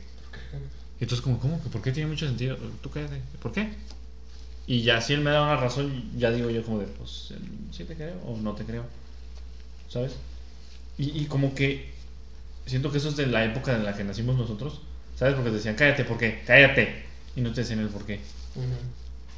Y 1.00 1.04
entonces 1.04 1.22
como, 1.22 1.40
¿cómo? 1.40 1.58
¿Por 1.58 1.82
qué 1.82 1.92
tiene 1.92 2.08
mucho 2.08 2.26
sentido? 2.26 2.56
Tú 2.82 2.90
cállate, 2.90 3.20
¿por 3.42 3.52
qué? 3.52 3.72
Y 4.66 4.82
ya 4.82 5.00
si 5.00 5.14
él 5.14 5.22
me 5.22 5.30
da 5.30 5.42
una 5.42 5.56
razón, 5.56 6.10
ya 6.16 6.30
digo 6.30 6.50
yo 6.50 6.62
como 6.62 6.78
de, 6.78 6.86
pues, 6.86 7.32
sí 7.72 7.84
te 7.84 7.96
creo 7.96 8.14
o 8.24 8.36
no 8.36 8.54
te 8.54 8.64
creo. 8.64 8.84
¿Sabes? 9.88 10.12
Y, 10.98 11.22
y 11.22 11.26
como 11.26 11.54
que 11.54 11.90
siento 12.66 12.92
que 12.92 12.98
eso 12.98 13.08
es 13.08 13.16
de 13.16 13.26
la 13.26 13.44
época 13.44 13.74
en 13.74 13.84
la 13.84 13.96
que 13.96 14.04
nacimos 14.04 14.36
nosotros. 14.36 14.82
¿Sabes? 15.16 15.34
Porque 15.34 15.50
te 15.50 15.56
decían, 15.56 15.74
cállate, 15.74 16.04
¿por 16.04 16.16
qué? 16.16 16.42
Cállate. 16.46 17.04
Y 17.34 17.40
no 17.40 17.52
te 17.52 17.62
decían 17.62 17.80
el 17.80 17.88
por 17.88 18.06
qué. 18.06 18.20
Ujú. 18.54 18.66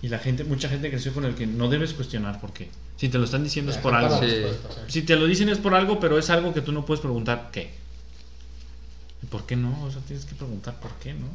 Y 0.03 0.09
la 0.09 0.19
gente, 0.19 0.43
mucha 0.45 0.69
gente 0.69 0.91
creció 0.91 1.15
con 1.15 1.25
el 1.25 1.35
que 1.37 1.47
no 1.47 1.69
debes 1.69 1.93
cuestionar 1.95 2.41
por 2.41 2.53
qué. 2.53 2.69
Si 2.97 3.09
te 3.09 3.19
lo 3.19 3.25
están 3.25 3.45
diciendo 3.45 3.71
es 3.71 3.79
por 3.79 3.95
algo. 3.95 4.19
Sí. 4.21 4.27
sí. 4.29 4.47
Si 4.89 5.03
te 5.03 5.15
lo 5.17 5.27
dicen 5.27 5.49
es 5.49 5.59
por 5.59 5.75
algo, 5.75 6.01
pero 6.01 6.19
es 6.19 6.29
algo 6.31 6.53
que 6.53 6.61
tú 6.61 6.73
no 6.73 6.85
puedes 6.85 7.01
preguntar 7.01 7.51
qué. 7.53 7.71
¿Y 9.23 9.27
¿Por 9.27 9.47
qué 9.47 9.55
no? 9.57 9.85
O 9.85 9.91
sea, 9.91 10.01
tienes 10.03 10.25
que 10.25 10.35
preguntar 10.35 10.79
por 10.81 10.91
qué, 10.97 11.15
¿no? 11.15 11.27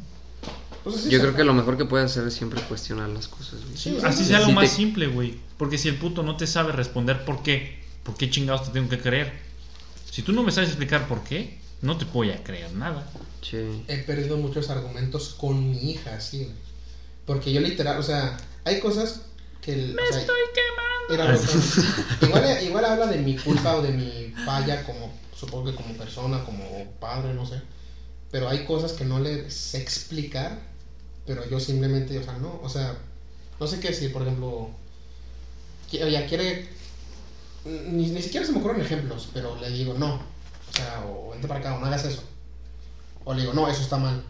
Pues 0.84 1.08
Yo 1.08 1.18
creo 1.20 1.34
que 1.34 1.44
lo 1.44 1.54
mejor 1.54 1.76
que 1.76 1.84
puedes 1.86 2.10
hacer 2.10 2.26
es 2.28 2.34
siempre 2.34 2.60
cuestionar 2.62 3.08
las 3.08 3.26
cosas, 3.28 3.64
güey. 3.64 3.76
Sí, 3.76 3.96
Así 4.04 4.22
sí, 4.22 4.28
sea 4.28 4.38
sí. 4.38 4.42
lo 4.44 4.48
Sí 4.50 4.54
más 4.54 4.70
te- 4.70 4.76
simple, 4.76 5.06
güey. 5.06 5.38
Porque 5.56 5.78
si 5.78 5.88
el 5.88 5.96
puto 5.96 6.22
no 6.22 6.36
te 6.36 6.46
sabe 6.46 6.72
responder 6.72 7.24
por 7.24 7.42
qué, 7.42 7.82
¿por 8.04 8.16
qué 8.16 8.30
chingados 8.30 8.64
te 8.66 8.70
tengo 8.72 8.88
que 8.88 8.98
creer? 9.00 9.32
Si 10.10 10.22
tú 10.22 10.32
no 10.32 10.42
me 10.42 10.52
sabes 10.52 10.68
explicar 10.70 11.08
por 11.08 11.24
qué, 11.24 11.58
no 11.82 11.96
te 11.96 12.04
voy 12.04 12.30
a 12.30 12.42
creer 12.44 12.72
nada. 12.74 13.10
Sí. 13.42 13.82
He 13.88 13.98
perdido 13.98 14.36
muchos 14.36 14.68
argumentos 14.70 15.34
con 15.38 15.70
mi 15.70 15.90
hija, 15.90 16.20
sí, 16.20 16.44
güey. 16.44 16.56
Porque 17.26 17.52
yo 17.52 17.60
literal, 17.60 17.98
o 17.98 18.02
sea, 18.02 18.36
hay 18.68 18.80
cosas 18.80 19.22
que... 19.62 19.72
el- 19.72 19.96
o 19.98 20.12
sea, 20.12 20.20
quemando. 20.54 21.14
Era 21.14 21.24
igual, 22.22 22.62
igual 22.64 22.84
habla 22.84 23.06
de 23.06 23.18
mi 23.18 23.36
culpa 23.36 23.76
o 23.76 23.82
de 23.82 23.90
mi 23.92 24.32
falla 24.44 24.84
como, 24.84 25.12
supongo 25.34 25.70
que 25.70 25.74
como 25.76 25.94
persona, 25.94 26.44
como 26.44 26.84
padre, 27.00 27.34
no 27.34 27.46
sé. 27.46 27.60
Pero 28.30 28.48
hay 28.48 28.64
cosas 28.64 28.92
que 28.92 29.04
no 29.04 29.18
le 29.20 29.50
sé 29.50 29.78
explicar, 29.78 30.58
pero 31.26 31.48
yo 31.48 31.58
simplemente, 31.60 32.18
o 32.18 32.22
sea, 32.22 32.34
no, 32.34 32.60
o 32.62 32.68
sea, 32.68 32.94
no 33.58 33.66
sé 33.66 33.80
qué 33.80 33.88
decir, 33.88 34.12
por 34.12 34.22
ejemplo, 34.22 34.70
ella 35.92 36.26
quiere, 36.26 36.68
ni, 37.64 38.08
ni 38.10 38.22
siquiera 38.22 38.44
se 38.46 38.52
me 38.52 38.58
ocurren 38.58 38.80
ejemplos, 38.82 39.30
pero 39.32 39.56
le 39.56 39.70
digo, 39.70 39.94
no, 39.94 40.14
o 40.16 40.76
sea, 40.76 41.04
o 41.06 41.30
vente 41.30 41.48
para 41.48 41.60
acá, 41.60 41.74
o 41.76 41.80
no 41.80 41.86
hagas 41.86 42.04
eso. 42.04 42.22
O 43.24 43.32
le 43.34 43.40
digo, 43.42 43.54
no, 43.54 43.66
eso 43.68 43.80
está 43.82 43.96
mal, 43.96 44.22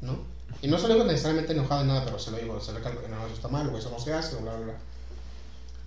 ¿no? 0.00 0.18
Y 0.62 0.68
no 0.68 0.78
se 0.78 0.86
lo 0.88 0.94
digo 0.94 1.06
necesariamente 1.06 1.52
enojado 1.52 1.82
ni 1.82 1.88
nada, 1.88 2.04
pero 2.04 2.18
se 2.18 2.30
lo 2.30 2.38
digo, 2.38 2.60
se 2.60 2.72
lo 2.72 2.80
calmo, 2.82 3.00
no, 3.08 3.26
eso 3.26 3.34
está 3.34 3.48
mal, 3.48 3.68
o 3.68 3.76
eso 3.76 3.90
no 3.90 3.98
se 3.98 4.12
hace, 4.14 4.36
o 4.36 4.40
bla, 4.40 4.54
bla, 4.54 4.64
bla 4.66 4.74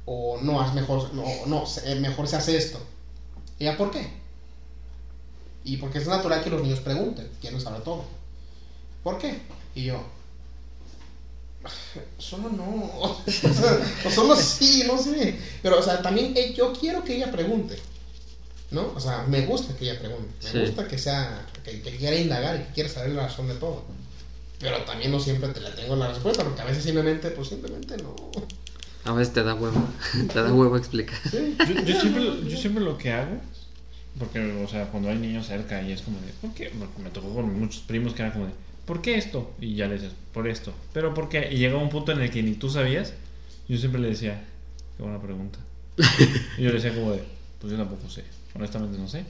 o 0.08 0.38
no, 0.40 0.62
haz 0.62 0.74
mejor, 0.76 1.12
no, 1.16 1.24
no, 1.48 1.66
se- 1.66 1.92
eh, 1.92 1.96
mejor 1.96 2.28
se 2.28 2.36
hace 2.36 2.56
esto. 2.56 2.78
¿Y 3.58 3.64
ya 3.64 3.76
por 3.76 3.90
qué? 3.90 4.08
Y 5.64 5.78
porque 5.78 5.98
es 5.98 6.08
natural 6.08 6.44
que 6.44 6.52
los 6.52 6.62
niños 6.62 6.80
pregunten, 6.80 7.28
quieren 7.42 7.60
saber 7.60 7.82
todo. 7.82 8.04
¿Por 9.04 9.18
qué? 9.18 9.40
Y 9.74 9.86
yo, 9.86 10.04
solo 12.20 12.50
no, 12.50 13.18
o 14.06 14.10
solo 14.12 14.36
sí, 14.36 14.84
no 14.86 14.98
sé. 15.02 15.40
Pero, 15.64 15.80
o 15.80 15.82
sea, 15.82 16.02
también 16.02 16.34
eh, 16.36 16.54
yo 16.54 16.72
quiero 16.74 17.04
que 17.04 17.16
ella 17.16 17.32
pregunte, 17.32 17.76
¿no? 18.72 18.92
O 18.96 19.00
sea, 19.00 19.24
me 19.28 19.42
gusta 19.48 19.76
que 19.76 19.90
ella 19.90 20.00
pregunte, 20.00 20.32
me 20.44 20.52
Sí. 20.52 20.60
gusta 20.60 20.88
que 20.88 20.98
sea, 21.00 21.48
que, 21.64 21.82
que 21.82 21.98
quiera 21.98 22.16
indagar 22.16 22.58
y 22.58 22.64
que 22.66 22.74
quiera 22.74 22.90
saber 22.90 23.12
la 23.14 23.24
razón 23.28 23.48
de 23.48 23.56
todo. 23.56 23.84
Pero 24.60 24.78
también 24.84 25.12
no 25.12 25.20
siempre 25.20 25.50
te 25.50 25.60
la 25.60 25.74
tengo 25.76 25.96
la 25.96 26.08
respuesta, 26.08 26.44
porque 26.44 26.62
a 26.62 26.66
veces 26.66 26.84
simplemente, 26.84 27.30
pues 27.32 27.50
simplemente 27.50 27.98
no. 27.98 28.16
A 29.04 29.14
veces 29.14 29.34
te 29.34 29.44
da 29.44 29.54
huevo. 29.54 29.88
te 30.34 30.42
da 30.42 30.54
huevo 30.54 30.78
explicar. 30.78 31.18
Sí. 31.30 31.56
Yo, 31.60 31.82
yo 31.84 32.00
siempre, 32.00 32.50
yo 32.50 32.58
siempre 32.58 32.84
lo 32.84 32.98
que 32.98 33.12
hago, 33.12 33.40
porque, 34.18 34.40
o 34.64 34.68
sea, 34.68 34.88
cuando 34.88 35.10
hay 35.10 35.18
niños 35.18 35.48
cerca 35.48 35.82
y 35.82 35.92
es 35.92 36.02
como 36.02 36.20
de, 36.22 36.32
¿por 36.42 36.54
qué? 36.54 36.72
Porque 36.78 37.04
me 37.04 37.10
tocó 37.10 37.34
con 37.34 37.60
muchos 37.60 37.82
primos 37.82 38.14
que 38.14 38.22
eran 38.22 38.34
como 38.34 38.46
de, 38.46 38.54
¿por 38.86 39.02
qué 39.02 39.18
esto? 39.18 39.52
Y 39.60 39.76
ya 39.76 39.88
le 39.88 39.96
dices, 39.96 40.14
por 40.34 40.48
esto. 40.48 40.74
¿Pero 40.94 41.14
por 41.14 41.30
qué? 41.30 41.50
Y 41.52 41.58
llega 41.58 41.78
un 41.78 41.90
punto 41.90 42.12
en 42.12 42.22
el 42.22 42.32
que 42.32 42.42
ni 42.42 42.54
tú 42.54 42.70
sabías, 42.70 43.14
yo 43.68 43.78
siempre 43.78 44.00
le 44.00 44.10
decía, 44.10 44.44
qué 44.98 45.04
buena 45.04 45.22
pregunta. 45.22 45.60
Y 46.58 46.64
yo 46.64 46.70
le 46.70 46.76
decía 46.76 46.94
como 46.94 47.12
de, 47.12 47.24
pues 47.60 47.72
yo 47.72 47.78
tampoco 47.78 48.10
sé, 48.10 48.24
honestamente 48.54 48.98
no 48.98 49.08
sé. 49.08 49.26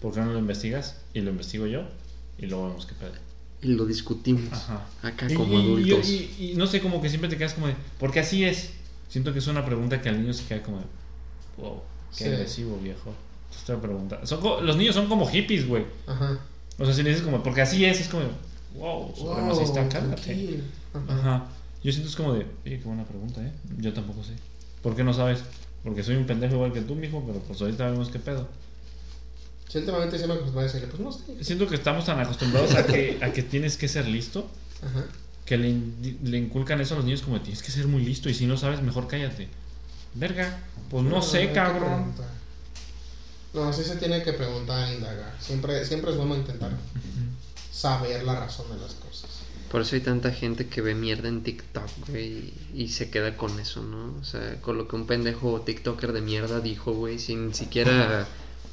¿Por 0.00 0.14
qué 0.14 0.20
no 0.20 0.32
lo 0.32 0.38
investigas? 0.38 0.96
Y 1.14 1.20
lo 1.20 1.30
investigo 1.30 1.66
yo 1.66 1.84
y 2.38 2.46
luego 2.46 2.68
vemos 2.68 2.86
qué 2.86 2.94
pedo. 2.94 3.12
Y 3.62 3.68
lo 3.68 3.86
discutimos. 3.86 4.52
Ajá. 4.52 4.86
Acá 5.02 5.26
Y- 5.30 5.34
como 5.34 5.54
y, 5.54 5.62
adultos. 5.62 6.08
Y, 6.10 6.50
y 6.50 6.54
no 6.56 6.66
sé, 6.66 6.80
como 6.80 7.00
que 7.00 7.08
siempre 7.08 7.30
te 7.30 7.36
quedas 7.36 7.54
como 7.54 7.68
de, 7.68 7.74
porque 7.98 8.20
así 8.20 8.44
es. 8.44 8.70
Siento 9.08 9.32
que 9.32 9.38
es 9.40 9.46
una 9.46 9.64
pregunta 9.64 10.00
que 10.00 10.08
al 10.08 10.20
niño 10.20 10.32
se 10.32 10.44
queda 10.44 10.62
como 10.62 10.78
de, 10.78 10.84
wow, 11.58 11.80
qué 12.16 12.24
Sí. 12.24 12.30
agresivo, 12.30 12.78
viejo. 12.82 13.12
Esta 13.54 13.80
pregunta. 13.80 14.24
Son 14.26 14.40
los 14.66 14.76
niños 14.76 14.94
son 14.94 15.06
como 15.08 15.26
hippies, 15.26 15.66
güey. 15.68 15.84
Ajá. 16.06 16.38
O 16.78 16.84
sea, 16.86 16.94
si 16.94 17.02
le 17.02 17.10
dices 17.10 17.24
como, 17.24 17.42
porque 17.42 17.60
así 17.60 17.84
es, 17.84 18.00
es 18.00 18.08
como, 18.08 18.24
wow, 18.76 19.14
supremacista, 19.14 19.80
Wow, 19.82 19.90
cálmate. 19.90 20.60
Ajá. 21.08 21.46
Yo 21.84 21.92
siento 21.92 22.08
es 22.08 22.16
como 22.16 22.32
de, 22.32 22.46
oye, 22.64 22.78
qué 22.78 22.84
buena 22.84 23.04
pregunta, 23.04 23.44
¿eh? 23.44 23.52
Yo 23.78 23.92
tampoco 23.92 24.24
sé. 24.24 24.32
¿Por 24.82 24.96
qué 24.96 25.04
no 25.04 25.12
sabes? 25.12 25.44
Porque 25.84 26.02
soy 26.02 26.16
un 26.16 26.24
pendejo 26.26 26.54
igual 26.54 26.72
que 26.72 26.80
tú, 26.80 26.94
mijo, 26.94 27.22
pero 27.26 27.40
pues 27.40 27.60
ahorita 27.60 27.90
vemos 27.90 28.08
qué 28.08 28.18
pedo. 28.18 28.48
Sí, 29.72 29.78
últimamente 29.78 30.18
se 30.18 30.26
me 30.26 30.34
acostumbré 30.34 30.60
a 30.60 30.64
decirle, 30.64 30.88
pues 30.88 31.00
no 31.00 31.10
sé. 31.12 31.42
Siento 31.42 31.66
que 31.66 31.76
estamos 31.76 32.04
tan 32.04 32.20
acostumbrados 32.20 32.74
a 32.74 32.84
que, 32.86 33.18
a 33.22 33.32
que 33.32 33.42
tienes 33.42 33.78
que 33.78 33.88
ser 33.88 34.06
listo 34.06 34.50
Ajá. 34.82 35.06
que 35.46 35.56
le, 35.56 35.70
in- 35.70 36.18
le 36.24 36.36
inculcan 36.36 36.78
eso 36.82 36.92
a 36.92 36.96
los 36.98 37.06
niños 37.06 37.22
como 37.22 37.40
tienes 37.40 37.62
que 37.62 37.70
ser 37.72 37.86
muy 37.86 38.04
listo 38.04 38.28
y 38.28 38.34
si 38.34 38.44
no 38.44 38.58
sabes 38.58 38.82
mejor 38.82 39.08
cállate. 39.08 39.48
Verga, 40.12 40.58
pues 40.90 41.04
no, 41.04 41.22
sé, 41.22 41.52
cabrón. 41.52 42.12
No, 43.54 43.72
sí 43.72 43.82
se 43.82 43.96
tiene 43.96 44.22
que 44.22 44.34
preguntar 44.34 44.88
e 44.90 44.96
indagar. 44.96 45.34
Siempre, 45.40 45.84
siempre 45.86 46.10
es 46.10 46.16
bueno 46.18 46.36
intentar 46.36 46.72
saber 47.72 48.24
la 48.24 48.38
razón 48.40 48.66
de 48.70 48.76
las 48.78 48.92
cosas. 48.94 49.30
Por 49.70 49.80
eso 49.80 49.94
hay 49.94 50.02
tanta 50.02 50.30
gente 50.32 50.66
que 50.68 50.82
ve 50.82 50.94
mierda 50.94 51.28
en 51.28 51.42
TikTok, 51.42 51.88
güey, 52.08 52.52
y 52.74 52.88
se 52.88 53.08
queda 53.08 53.38
con 53.38 53.58
eso, 53.58 53.82
¿no? 53.82 54.14
O 54.20 54.24
sea, 54.24 54.60
con 54.60 54.76
lo 54.76 54.86
que 54.86 54.96
un 54.96 55.06
pendejo 55.06 55.62
TikToker 55.62 56.12
de 56.12 56.20
mierda 56.20 56.60
dijo, 56.60 56.92
güey, 56.92 57.18
sin 57.18 57.54
siquiera 57.54 58.26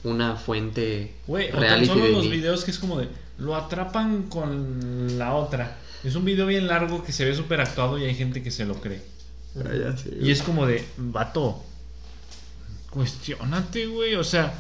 una 0.04 0.36
fuente 0.36 1.16
Güey, 1.28 1.50
o 1.50 1.52
tan 1.52 1.62
reality 1.62 1.88
solo 1.88 2.06
de 2.06 2.12
los 2.12 2.26
mí. 2.26 2.32
videos 2.32 2.64
que 2.64 2.72
es 2.72 2.80
como 2.80 3.00
de 3.00 3.10
lo 3.40 3.56
atrapan 3.56 4.24
con 4.24 5.18
la 5.18 5.34
otra. 5.34 5.78
Es 6.04 6.16
un 6.16 6.26
video 6.26 6.46
bien 6.46 6.68
largo 6.68 7.04
que 7.04 7.12
se 7.12 7.26
ve 7.26 7.36
súper 7.36 7.62
actuado 7.62 7.98
y 7.98 8.06
hay 8.06 8.16
gente 8.16 8.44
que 8.44 8.52
se 8.52 8.66
lo 8.66 8.76
cree. 8.76 9.02
Ah, 9.58 9.70
ya 9.74 9.96
Y 10.20 10.32
es 10.32 10.42
como 10.42 10.66
de, 10.66 10.86
vato, 10.98 11.64
cuestionate, 12.90 13.88
güey. 13.88 14.16
O 14.16 14.24
sea, 14.24 14.54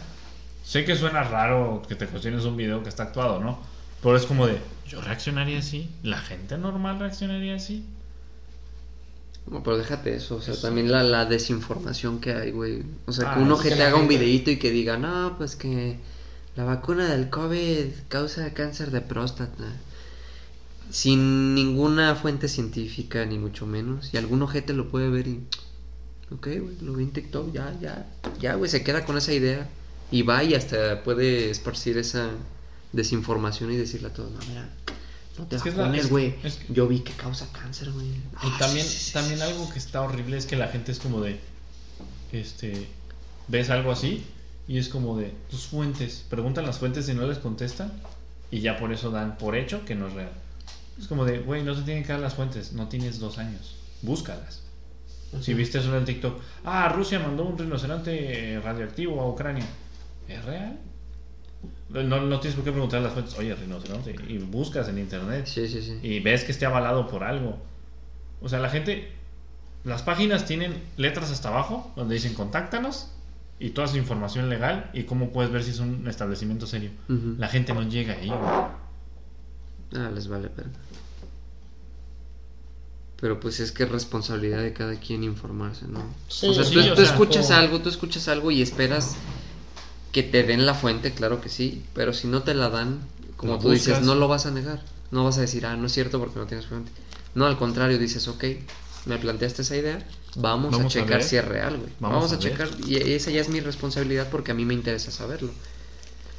sé 0.64 0.86
que 0.86 0.95
suena 0.95 1.24
raro 1.24 1.84
que 1.88 1.95
te 1.95 2.07
cuestiones 2.07 2.45
un 2.45 2.57
video 2.57 2.84
que 2.84 2.90
está 2.90 3.03
actuado, 3.03 3.40
¿no? 3.40 3.60
Pero 4.02 4.16
es 4.16 4.26
como 4.26 4.48
de, 4.48 4.57
yo 4.88 5.02
reaccionaría 5.02 5.60
así, 5.60 5.90
la 6.03 6.20
gente 6.20 6.57
normal 6.57 6.99
reaccionaría 6.99 7.56
así. 7.56 7.86
No, 9.49 9.63
pero 9.63 9.77
déjate 9.77 10.15
eso, 10.15 10.35
o 10.35 10.41
sea, 10.41 10.55
también 10.59 10.91
la, 10.91 11.03
la 11.03 11.26
desinformación 11.26 12.19
que 12.19 12.34
hay, 12.34 12.51
güey. 12.51 12.84
O 13.07 13.11
sea, 13.11 13.34
que 13.34 13.39
Ah, 13.39 13.43
un 13.43 13.47
es 13.47 13.53
ojete 13.53 13.76
que 13.76 13.81
la 13.81 13.88
haga 13.88 13.97
un 13.97 14.07
videíto 14.07 14.51
y 14.51 14.57
que 14.57 14.69
diga, 14.69 14.97
no, 14.97 15.35
pues 15.38 15.55
que 15.55 15.97
la 16.55 16.63
vacuna 16.65 17.07
del 17.07 17.30
COVID 17.30 17.85
causa 18.09 18.53
cáncer 18.53 18.91
de 18.91 19.01
próstata. 19.01 19.65
Sin 20.91 21.53
ninguna 21.55 22.15
fuente 22.15 22.47
científica, 22.47 23.26
ni 23.26 23.38
mucho 23.38 23.65
menos. 23.67 24.13
Y 24.13 24.17
algún 24.17 24.41
ojete 24.41 24.73
lo 24.73 24.89
puede 24.89 25.09
ver 25.09 25.27
y. 25.27 25.43
Ok, 26.31 26.47
güey, 26.47 26.77
lo 26.81 26.93
vi 26.93 27.03
en 27.03 27.11
TikTok, 27.11 27.53
ya, 27.53 27.76
ya. 27.80 28.07
Ya, 28.39 28.55
güey, 28.55 28.69
se 28.69 28.84
queda 28.84 29.05
con 29.05 29.17
esa 29.17 29.34
idea. 29.34 29.67
Y 30.11 30.23
va 30.23 30.43
y 30.43 30.55
hasta 30.55 31.03
puede 31.03 31.49
esparcir 31.51 31.97
esa 31.97 32.30
desinformación 32.91 33.71
y 33.71 33.77
decirle 33.77 34.07
a 34.07 34.13
todos, 34.13 34.31
no, 34.31 34.39
mira, 34.47 34.69
no 35.40 35.45
te 35.48 35.56
Es 35.56 35.61
que 35.64 35.72
güey. 36.10 36.36
es 36.44 36.56
que- 36.57 36.74
Yo 36.74 36.88
vi 36.88 36.99
que 36.99 37.14
causa 37.14 37.48
cáncer, 37.52 37.91
güey. 37.91 38.07
Y 38.07 38.22
Ah, 38.36 38.56
también, 38.60 38.86
también 39.14 39.41
algo 39.41 39.70
que 39.72 39.80
está 39.80 40.02
horrible 40.02 40.38
es 40.38 40.45
que 40.45 40.56
la 40.57 40.68
gente 40.68 40.91
es 40.91 40.99
como 40.99 41.22
de, 41.22 41.40
este, 42.32 42.88
ves 43.48 43.70
algo 43.70 43.91
así 43.91 44.26
y 44.68 44.78
es 44.78 44.90
como 44.90 45.18
de, 45.18 45.34
tus 45.49 45.68
fuentes, 45.68 46.26
preguntan 46.30 46.66
las 46.66 46.78
fuentes 46.78 47.07
y 47.10 47.14
no 47.14 47.26
les 47.26 47.38
contestan 47.40 47.91
y 48.52 48.60
ya 48.60 48.78
por 48.78 48.91
eso 48.91 49.11
dan 49.11 49.38
por 49.38 49.56
hecho 49.56 49.86
que 49.86 49.95
no 49.95 50.07
es 50.07 50.14
real. 50.14 50.32
Es 50.99 51.07
como 51.07 51.24
de, 51.26 51.40
güey, 51.40 51.64
no 51.64 51.74
te 51.76 51.84
tienen 51.84 52.03
que 52.03 52.11
dar 52.11 52.20
las 52.22 52.34
fuentes, 52.36 52.74
no 52.74 52.88
tienes 52.90 53.20
dos 53.20 53.38
años, 53.38 53.76
búscalas. 54.02 54.61
Si 55.41 55.53
viste 55.53 55.78
eso 55.78 55.90
en 55.90 55.95
el 55.99 56.06
TikTok, 56.06 56.41
ah, 56.66 56.90
Rusia 56.90 57.20
mandó 57.20 57.44
un 57.45 57.57
rinoceronte 57.57 58.53
eh, 58.56 58.60
radioactivo 58.60 59.22
a 59.22 59.30
Ucrania, 59.30 59.66
¿es 60.28 60.44
real? 60.44 60.80
No, 61.90 62.03
no 62.22 62.40
tienes 62.40 62.56
por 62.56 62.64
qué 62.64 62.72
preguntar 62.72 63.02
las 63.02 63.14
fuentes, 63.14 63.36
oye, 63.38 63.53
rinoceronte, 63.56 64.15
y 64.27 64.38
buscas 64.38 64.88
en 64.90 64.99
internet 64.99 65.48
Sí, 65.48 65.68
sí, 65.68 65.81
sí. 65.81 65.99
y 66.03 66.19
ves 66.19 66.44
que 66.44 66.52
esté 66.52 66.65
avalado 66.68 67.07
por 67.07 67.23
algo. 67.23 67.57
O 68.41 68.48
sea, 68.48 68.60
la 68.60 68.69
gente, 68.69 69.11
las 69.84 70.03
páginas 70.03 70.45
tienen 70.45 70.81
letras 70.98 71.31
hasta 71.31 71.49
abajo 71.49 71.91
donde 71.95 72.14
dicen 72.15 72.36
contáctanos 72.36 73.10
y 73.60 73.72
toda 73.72 73.88
su 73.88 73.98
información 73.98 74.49
legal 74.49 74.90
y 74.94 75.03
cómo 75.03 75.31
puedes 75.31 75.52
ver 75.52 75.64
si 75.64 75.72
es 75.72 75.80
un 75.80 76.07
establecimiento 76.07 76.68
serio. 76.68 76.91
La 77.40 77.48
gente 77.48 77.73
no 77.73 77.81
llega 77.81 78.14
ahí. 78.14 78.27
güey. 78.27 78.40
Ah, 79.95 80.11
les 80.14 80.27
vale 80.27 80.49
verga. 80.56 80.72
Pero 83.19 83.40
pues 83.40 83.60
es 83.60 83.72
que 83.73 83.84
es 83.84 83.90
responsabilidad 83.91 84.61
de 84.61 84.72
cada 84.72 84.95
quien 84.95 85.23
informarse, 85.26 85.88
¿no? 85.88 86.02
Sí, 86.30 86.48
o 86.48 86.53
sea, 86.53 86.64
sí, 86.64 86.73
tú, 86.73 86.80
o 86.80 86.90
tú 86.94 86.95
sea, 87.02 87.03
escuchas 87.11 87.48
como- 87.48 87.60
algo, 87.60 87.81
tú 87.81 87.90
escuchas 87.90 88.27
algo 88.30 88.49
y 88.52 88.61
esperas 88.61 89.18
que 90.11 90.23
te 90.23 90.44
den 90.44 90.65
la 90.65 90.73
fuente, 90.73 91.11
claro 91.14 91.41
que 91.41 91.49
sí, 91.49 91.84
pero 91.94 92.14
si 92.14 92.27
no 92.27 92.44
te 92.44 92.53
la 92.53 92.69
dan, 92.69 92.99
como 93.38 93.53
Lo 93.53 93.60
tú 93.60 93.72
dices, 93.72 94.02
no 94.02 94.15
lo 94.15 94.27
vas 94.27 94.45
a 94.45 94.52
negar. 94.52 94.81
No 95.11 95.23
vas 95.23 95.38
a 95.38 95.41
decir, 95.41 95.65
ah, 95.65 95.76
no 95.76 95.88
es 95.88 95.94
cierto 95.94 96.19
porque 96.19 96.40
no 96.40 96.45
tienes 96.45 96.68
fuente. 96.68 96.91
No, 97.36 97.45
al 97.45 97.57
contrario, 97.57 97.98
dices, 97.98 98.27
ok, 98.27 98.44
me 99.06 99.18
planteaste 99.18 99.61
esa 99.64 99.76
idea, 99.77 100.06
vamos, 100.36 100.72
Vamos 100.72 100.94
a 100.95 100.99
checar 100.99 101.19
ver. 101.19 101.23
si 101.23 101.38
es 101.38 101.45
real, 101.45 101.77
güey. 101.77 101.90
Vamos 101.99 102.30
Vamos, 102.30 102.34
a 102.34 102.40
checar, 102.40 102.69
y 102.88 102.95
esa 103.14 103.31
ya 103.31 103.41
es 103.41 103.49
mi 103.49 103.60
responsabilidad 103.60 104.27
porque 104.30 104.52
a 104.52 104.53
mí 104.56 104.65
me 104.65 104.73
interesa 104.73 105.11
saberlo. 105.11 105.52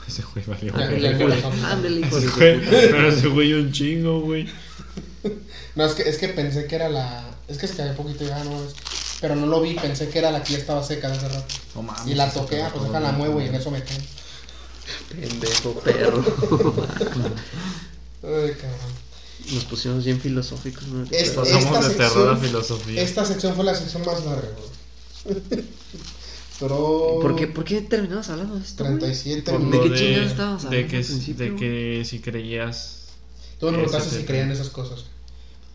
Ese 0.07 0.23
güey 0.35 0.45
valió. 0.47 0.73
Sabes. 0.73 1.45
Ándale, 1.65 2.01
hijo 2.01 2.19
de 2.21 2.27
Ese 2.27 2.35
güey- 2.37 2.65
puta. 2.65 2.71
Pero 2.71 3.09
ese 3.09 3.29
güey 3.29 3.53
un 3.55 3.71
chingo, 3.73 4.21
güey. 4.21 4.47
No, 5.77 5.85
es 5.85 5.93
que, 5.95 6.03
es 6.03 6.19
que 6.19 6.29
pensé 6.29 6.67
que 6.67 6.75
era 6.75 6.89
la. 6.89 7.25
Es 7.47 7.59
que 7.59 7.67
se 7.69 7.77
cayó 7.77 7.91
un 7.91 7.97
poquito 7.97 8.25
ya, 8.25 8.43
no 8.43 8.51
mames. 8.53 8.75
Pero 9.21 9.37
no 9.37 9.47
lo 9.47 9.61
vi, 9.61 9.75
pensé 9.75 10.09
que 10.09 10.19
era 10.19 10.31
la 10.31 10.43
que 10.43 10.53
ya 10.55 10.59
estaba 10.59 10.83
seca 10.83 11.09
de 11.11 11.17
hace 11.19 11.29
rato. 11.29 11.55
No 11.75 11.83
mames, 11.83 12.07
Y 12.07 12.15
la 12.15 12.33
toqué, 12.33 12.63
ah, 12.63 12.71
pues 12.73 12.85
déjala 12.85 13.13
muevo 13.13 13.41
y 13.41 13.47
en 13.47 13.55
eso 13.55 13.71
me 13.71 13.83
cae. 13.85 13.99
Pendejo 15.11 15.75
perro. 15.81 16.25
Ay, 18.23 18.53
cabrón. 18.55 18.91
Nos 19.53 19.65
pusimos 19.65 20.05
bien 20.05 20.21
filosóficos, 20.21 20.87
¿no? 20.89 21.05
Es- 21.11 21.31
Pasamos 21.31 21.65
Esta 21.65 21.89
de 21.89 21.95
terror 21.95 22.29
a 22.29 22.33
sección- 22.35 22.41
filosofía. 22.41 23.03
Esta 23.03 23.25
sección 23.25 23.55
fue 23.55 23.65
la 23.65 23.75
sección 23.75 24.05
más 24.05 24.25
larga, 24.25 24.49
güey. 25.25 25.41
Pero. 26.61 27.19
¿Por 27.23 27.37
qué, 27.37 27.47
¿Por 27.47 27.65
qué 27.65 27.81
terminamos 27.83 28.29
hablando 28.29 28.57
de 28.57 28.63
esto? 28.63 28.85
güey? 28.85 28.99
37 28.99 29.51
Por 29.53 29.61
¿De 29.71 29.77
lo 29.77 29.83
qué 29.85 29.99
chingados 29.99 30.31
estabas 30.31 30.63
de 30.63 30.69
hablando 30.69 30.89
que, 30.91 30.97
al 30.99 31.05
principio, 31.05 31.45
de 31.47 31.57
que 31.57 32.03
si 32.05 32.21
creías. 32.21 32.97
Tú 33.59 33.67
me 33.67 33.73
preguntaste 33.73 34.19
si 34.19 34.25
creían 34.25 34.51
esas 34.51 34.69
cosas. 34.69 35.05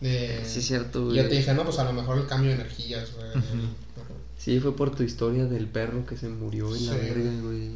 De... 0.00 0.42
Sí, 0.44 0.58
es 0.58 0.66
cierto, 0.66 1.00
Y 1.00 1.04
güey. 1.06 1.16
yo 1.16 1.28
te 1.28 1.36
dije, 1.36 1.54
no, 1.54 1.64
pues 1.64 1.78
a 1.78 1.84
lo 1.84 1.92
mejor 1.92 2.18
el 2.18 2.26
cambio 2.26 2.50
de 2.50 2.56
energías, 2.56 3.10
güey. 3.14 3.28
Sí, 4.38 4.60
fue 4.60 4.76
por 4.76 4.94
tu 4.94 5.02
historia 5.02 5.46
del 5.46 5.66
perro 5.66 6.04
que 6.06 6.16
se 6.16 6.28
murió 6.28 6.74
en 6.76 6.86
la 6.86 6.92
Sí. 6.92 6.98
verga, 6.98 7.30
güey. 7.42 7.70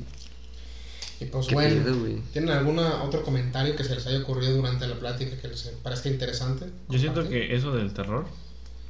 Y 1.21 1.25
pues 1.27 1.47
Qué 1.49 1.55
bueno, 1.55 1.85
pedo, 1.85 1.99
güey. 2.01 2.21
¿tienen 2.33 2.51
algún 2.51 2.79
otro 2.79 3.23
comentario 3.23 3.77
que 3.77 3.85
se 3.85 3.95
les 3.95 4.07
haya 4.07 4.21
ocurrido 4.21 4.55
durante 4.55 4.87
la 4.87 4.99
plática 4.99 5.37
que 5.37 5.49
les 5.49 5.63
parezca 5.83 6.09
interesante? 6.09 6.67
Yo 6.89 6.99
siento 6.99 7.29
que 7.29 7.55
eso 7.55 7.73
del 7.73 7.93
terror, 7.93 8.27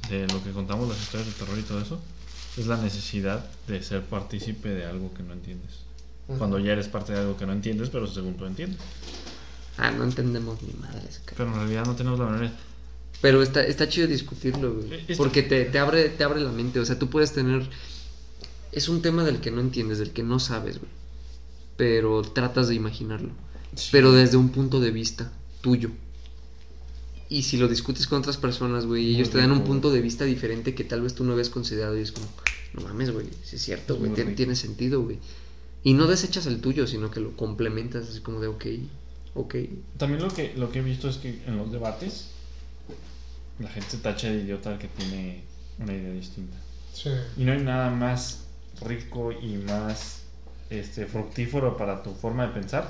de 0.09 0.27
lo 0.27 0.43
que 0.43 0.51
contamos, 0.51 0.87
las 0.89 1.01
historias 1.01 1.27
de 1.27 1.33
terror 1.33 1.57
y 1.59 1.63
todo 1.63 1.81
eso, 1.81 1.99
es 2.57 2.67
la 2.67 2.77
necesidad 2.77 3.45
de 3.67 3.81
ser 3.81 4.03
partícipe 4.03 4.69
de 4.69 4.85
algo 4.85 5.13
que 5.13 5.23
no 5.23 5.33
entiendes. 5.33 5.71
Cuando 6.37 6.59
ya 6.59 6.71
eres 6.73 6.87
parte 6.87 7.11
de 7.11 7.19
algo 7.19 7.35
que 7.35 7.45
no 7.45 7.51
entiendes, 7.53 7.89
pero 7.89 8.07
según 8.07 8.35
tú 8.35 8.45
entiendes. 8.45 8.79
Ah, 9.77 9.91
no 9.91 10.03
entendemos 10.05 10.61
ni 10.61 10.71
madres. 10.73 11.21
Pero 11.35 11.49
en 11.49 11.55
realidad 11.55 11.85
no 11.85 11.95
tenemos 11.95 12.19
la 12.19 12.25
manera. 12.25 12.53
Pero 13.21 13.43
está, 13.43 13.63
está 13.63 13.87
chido 13.87 14.07
discutirlo, 14.07 14.73
güey. 14.73 15.05
Eh, 15.07 15.15
Porque 15.15 15.43
te, 15.43 15.65
te, 15.65 15.79
abre, 15.79 16.09
te 16.09 16.23
abre 16.23 16.41
la 16.41 16.51
mente. 16.51 16.79
O 16.79 16.85
sea, 16.85 16.97
tú 16.97 17.09
puedes 17.09 17.33
tener. 17.33 17.69
Es 18.71 18.89
un 18.89 19.01
tema 19.01 19.23
del 19.23 19.39
que 19.39 19.51
no 19.51 19.61
entiendes, 19.61 19.99
del 19.99 20.11
que 20.11 20.23
no 20.23 20.39
sabes, 20.39 20.79
güey. 20.79 20.91
Pero 21.77 22.21
tratas 22.23 22.67
de 22.67 22.75
imaginarlo. 22.75 23.29
Pero 23.91 24.11
desde 24.11 24.37
un 24.37 24.49
punto 24.49 24.79
de 24.79 24.91
vista 24.91 25.31
tuyo. 25.61 25.91
Y 27.29 27.43
si 27.43 27.57
lo 27.57 27.67
discutes 27.67 28.07
con 28.07 28.19
otras 28.19 28.37
personas, 28.37 28.85
güey, 28.85 29.15
ellos 29.15 29.29
te 29.29 29.37
dan 29.37 29.51
un 29.51 29.63
punto 29.63 29.89
de 29.91 30.01
vista 30.01 30.25
diferente 30.25 30.75
que 30.75 30.83
tal 30.83 31.01
vez 31.01 31.13
tú 31.13 31.23
no 31.23 31.33
habías 31.33 31.49
considerado. 31.49 31.97
Y 31.97 32.01
es 32.01 32.11
como, 32.11 32.27
no 32.73 32.81
mames, 32.81 33.11
güey, 33.11 33.27
sí 33.43 33.55
es 33.55 33.61
cierto, 33.61 33.95
güey, 33.95 34.11
tiene 34.35 34.55
sentido, 34.55 35.01
güey. 35.01 35.19
Y 35.83 35.93
no 35.93 36.07
desechas 36.07 36.45
el 36.45 36.59
tuyo, 36.59 36.87
sino 36.87 37.09
que 37.09 37.21
lo 37.21 37.35
complementas 37.37 38.09
así 38.09 38.19
como 38.19 38.41
de, 38.41 38.47
ok, 38.47 38.65
ok. 39.33 39.55
También 39.97 40.21
lo 40.21 40.33
que, 40.33 40.53
lo 40.57 40.71
que 40.71 40.79
he 40.79 40.81
visto 40.81 41.07
es 41.07 41.17
que 41.17 41.41
en 41.47 41.57
los 41.57 41.71
debates 41.71 42.30
la 43.61 43.69
gente 43.69 43.89
se 43.89 43.97
tacha 43.97 44.27
de 44.27 44.39
idiota 44.39 44.71
al 44.71 44.77
que 44.77 44.87
tiene 44.87 45.43
una 45.79 45.93
idea 45.93 46.11
distinta. 46.11 46.57
Sí. 46.93 47.09
Y 47.37 47.43
no 47.43 47.53
hay 47.53 47.61
nada 47.61 47.89
más 47.89 48.45
rico 48.85 49.31
y 49.31 49.57
más 49.57 50.23
este, 50.69 51.05
fructífero 51.05 51.77
para 51.77 52.03
tu 52.03 52.13
forma 52.13 52.47
de 52.47 52.53
pensar 52.53 52.89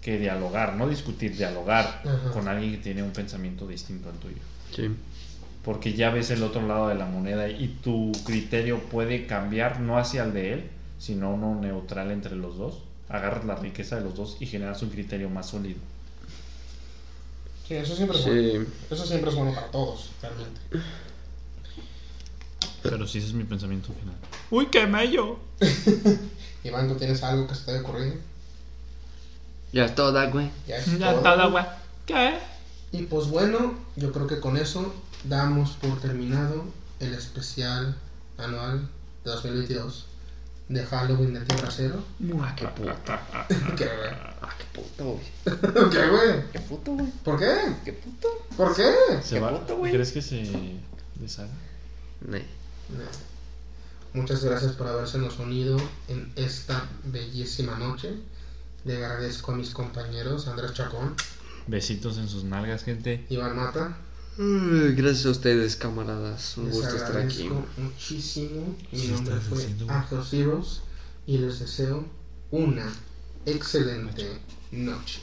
que 0.00 0.18
dialogar, 0.18 0.76
no 0.76 0.88
discutir, 0.88 1.36
dialogar 1.36 2.02
Ajá. 2.04 2.30
con 2.32 2.48
alguien 2.48 2.72
que 2.72 2.78
tiene 2.78 3.02
un 3.02 3.12
pensamiento 3.12 3.66
distinto 3.66 4.08
al 4.08 4.16
tuyo. 4.16 4.40
Sí. 4.74 4.88
Porque 5.64 5.92
ya 5.92 6.10
ves 6.10 6.30
el 6.30 6.42
otro 6.42 6.66
lado 6.66 6.88
de 6.88 6.94
la 6.94 7.04
moneda 7.04 7.48
y 7.48 7.68
tu 7.82 8.12
criterio 8.24 8.78
puede 8.78 9.26
cambiar 9.26 9.80
no 9.80 9.98
hacia 9.98 10.24
el 10.24 10.32
de 10.32 10.52
él, 10.54 10.70
sino 10.98 11.34
uno 11.34 11.60
neutral 11.60 12.10
entre 12.10 12.34
los 12.34 12.56
dos. 12.56 12.82
Agarras 13.08 13.44
la 13.44 13.56
riqueza 13.56 13.96
de 13.96 14.02
los 14.02 14.14
dos 14.14 14.36
y 14.40 14.46
generas 14.46 14.82
un 14.82 14.90
criterio 14.90 15.28
más 15.28 15.46
sólido. 15.50 15.80
Sí, 17.70 17.76
eso 17.76 17.94
siempre 17.94 18.18
es 18.18 18.24
bueno. 18.24 18.66
Eso 18.90 19.06
siempre 19.06 19.30
es 19.30 19.36
bueno 19.36 19.54
para 19.54 19.68
todos, 19.68 20.10
realmente. 20.20 20.60
Pero 22.82 23.06
sí, 23.06 23.18
ese 23.18 23.28
es 23.28 23.32
mi 23.32 23.44
pensamiento 23.44 23.92
final. 23.92 24.16
¡Uy, 24.50 24.66
qué 24.72 24.88
mello! 24.88 25.38
Iván, 26.64 26.88
¿tú 26.88 26.96
tienes 26.96 27.22
algo 27.22 27.46
que 27.46 27.54
se 27.54 27.66
te 27.66 27.70
haya 27.70 27.82
ocurrido? 27.82 28.16
Ya 29.72 29.84
es 29.84 29.94
toda, 29.94 30.26
güey. 30.26 30.50
Ya 30.66 30.78
es 30.78 30.98
Ya 30.98 31.14
todo. 31.14 31.18
está 31.18 31.46
güey. 31.46 31.64
¿Qué? 32.06 32.38
Y 32.90 33.02
pues 33.02 33.28
bueno, 33.28 33.74
yo 33.94 34.10
creo 34.10 34.26
que 34.26 34.40
con 34.40 34.56
eso 34.56 34.92
damos 35.22 35.70
por 35.74 36.00
terminado 36.00 36.64
el 36.98 37.14
especial 37.14 37.96
anual 38.36 38.88
de 39.24 39.30
2022 39.30 40.06
de 40.70 40.86
Halloween 40.86 41.34
de 41.34 41.40
Tierra 41.40 41.68
Cero. 41.70 42.02
Ah, 42.40 42.54
qué 42.56 42.66
puta. 42.76 43.46
¿Qué, 43.76 43.84
güey? 43.84 44.10
Ah, 44.40 44.54
qué 44.56 44.80
puto, 44.80 45.04
güey. 45.04 45.90
¿Qué, 45.90 46.08
güey? 46.08 46.50
Qué 46.52 46.60
puto, 46.60 46.92
güey. 46.92 47.10
¿Por 47.24 47.38
qué? 47.38 47.54
Qué 47.84 47.92
puto. 47.92 48.28
¿Por 48.56 48.76
qué? 48.76 48.92
¿Se 49.22 49.34
Qué 49.34 49.40
va? 49.40 49.58
puto, 49.58 49.76
güey. 49.78 49.92
¿Crees 49.92 50.12
que 50.12 50.22
se 50.22 50.44
deshaga? 51.16 51.50
Nee. 52.20 52.44
Muchas 54.12 54.44
gracias 54.44 54.72
por 54.72 54.86
habersenos 54.86 55.38
unido 55.40 55.76
en 56.08 56.32
esta 56.36 56.84
bellísima 57.04 57.76
noche. 57.76 58.14
Le 58.84 58.96
agradezco 58.96 59.52
a 59.52 59.56
mis 59.56 59.70
compañeros 59.70 60.46
Andrés 60.48 60.72
Chacón, 60.72 61.14
Besitos 61.66 62.16
en 62.18 62.28
sus 62.28 62.44
nalgas, 62.44 62.82
gente. 62.84 63.26
Iván 63.28 63.54
Mata. 63.56 63.96
Gracias 64.42 65.26
a 65.26 65.30
ustedes, 65.32 65.76
camaradas. 65.76 66.56
Un 66.56 66.66
Les 66.66 66.74
gusto 66.74 66.96
estar 66.96 67.16
aquí. 67.18 67.42
agradezco 67.46 67.66
muchísimo. 67.76 68.74
Mi 68.90 68.98
Sí, 68.98 69.08
nombre 69.08 69.34
fue 69.36 69.66
Zeros 70.24 70.82
y 71.26 71.36
les 71.36 71.58
deseo 71.60 72.06
una 72.50 72.90
excelente 73.44 74.38
noche. 74.72 75.20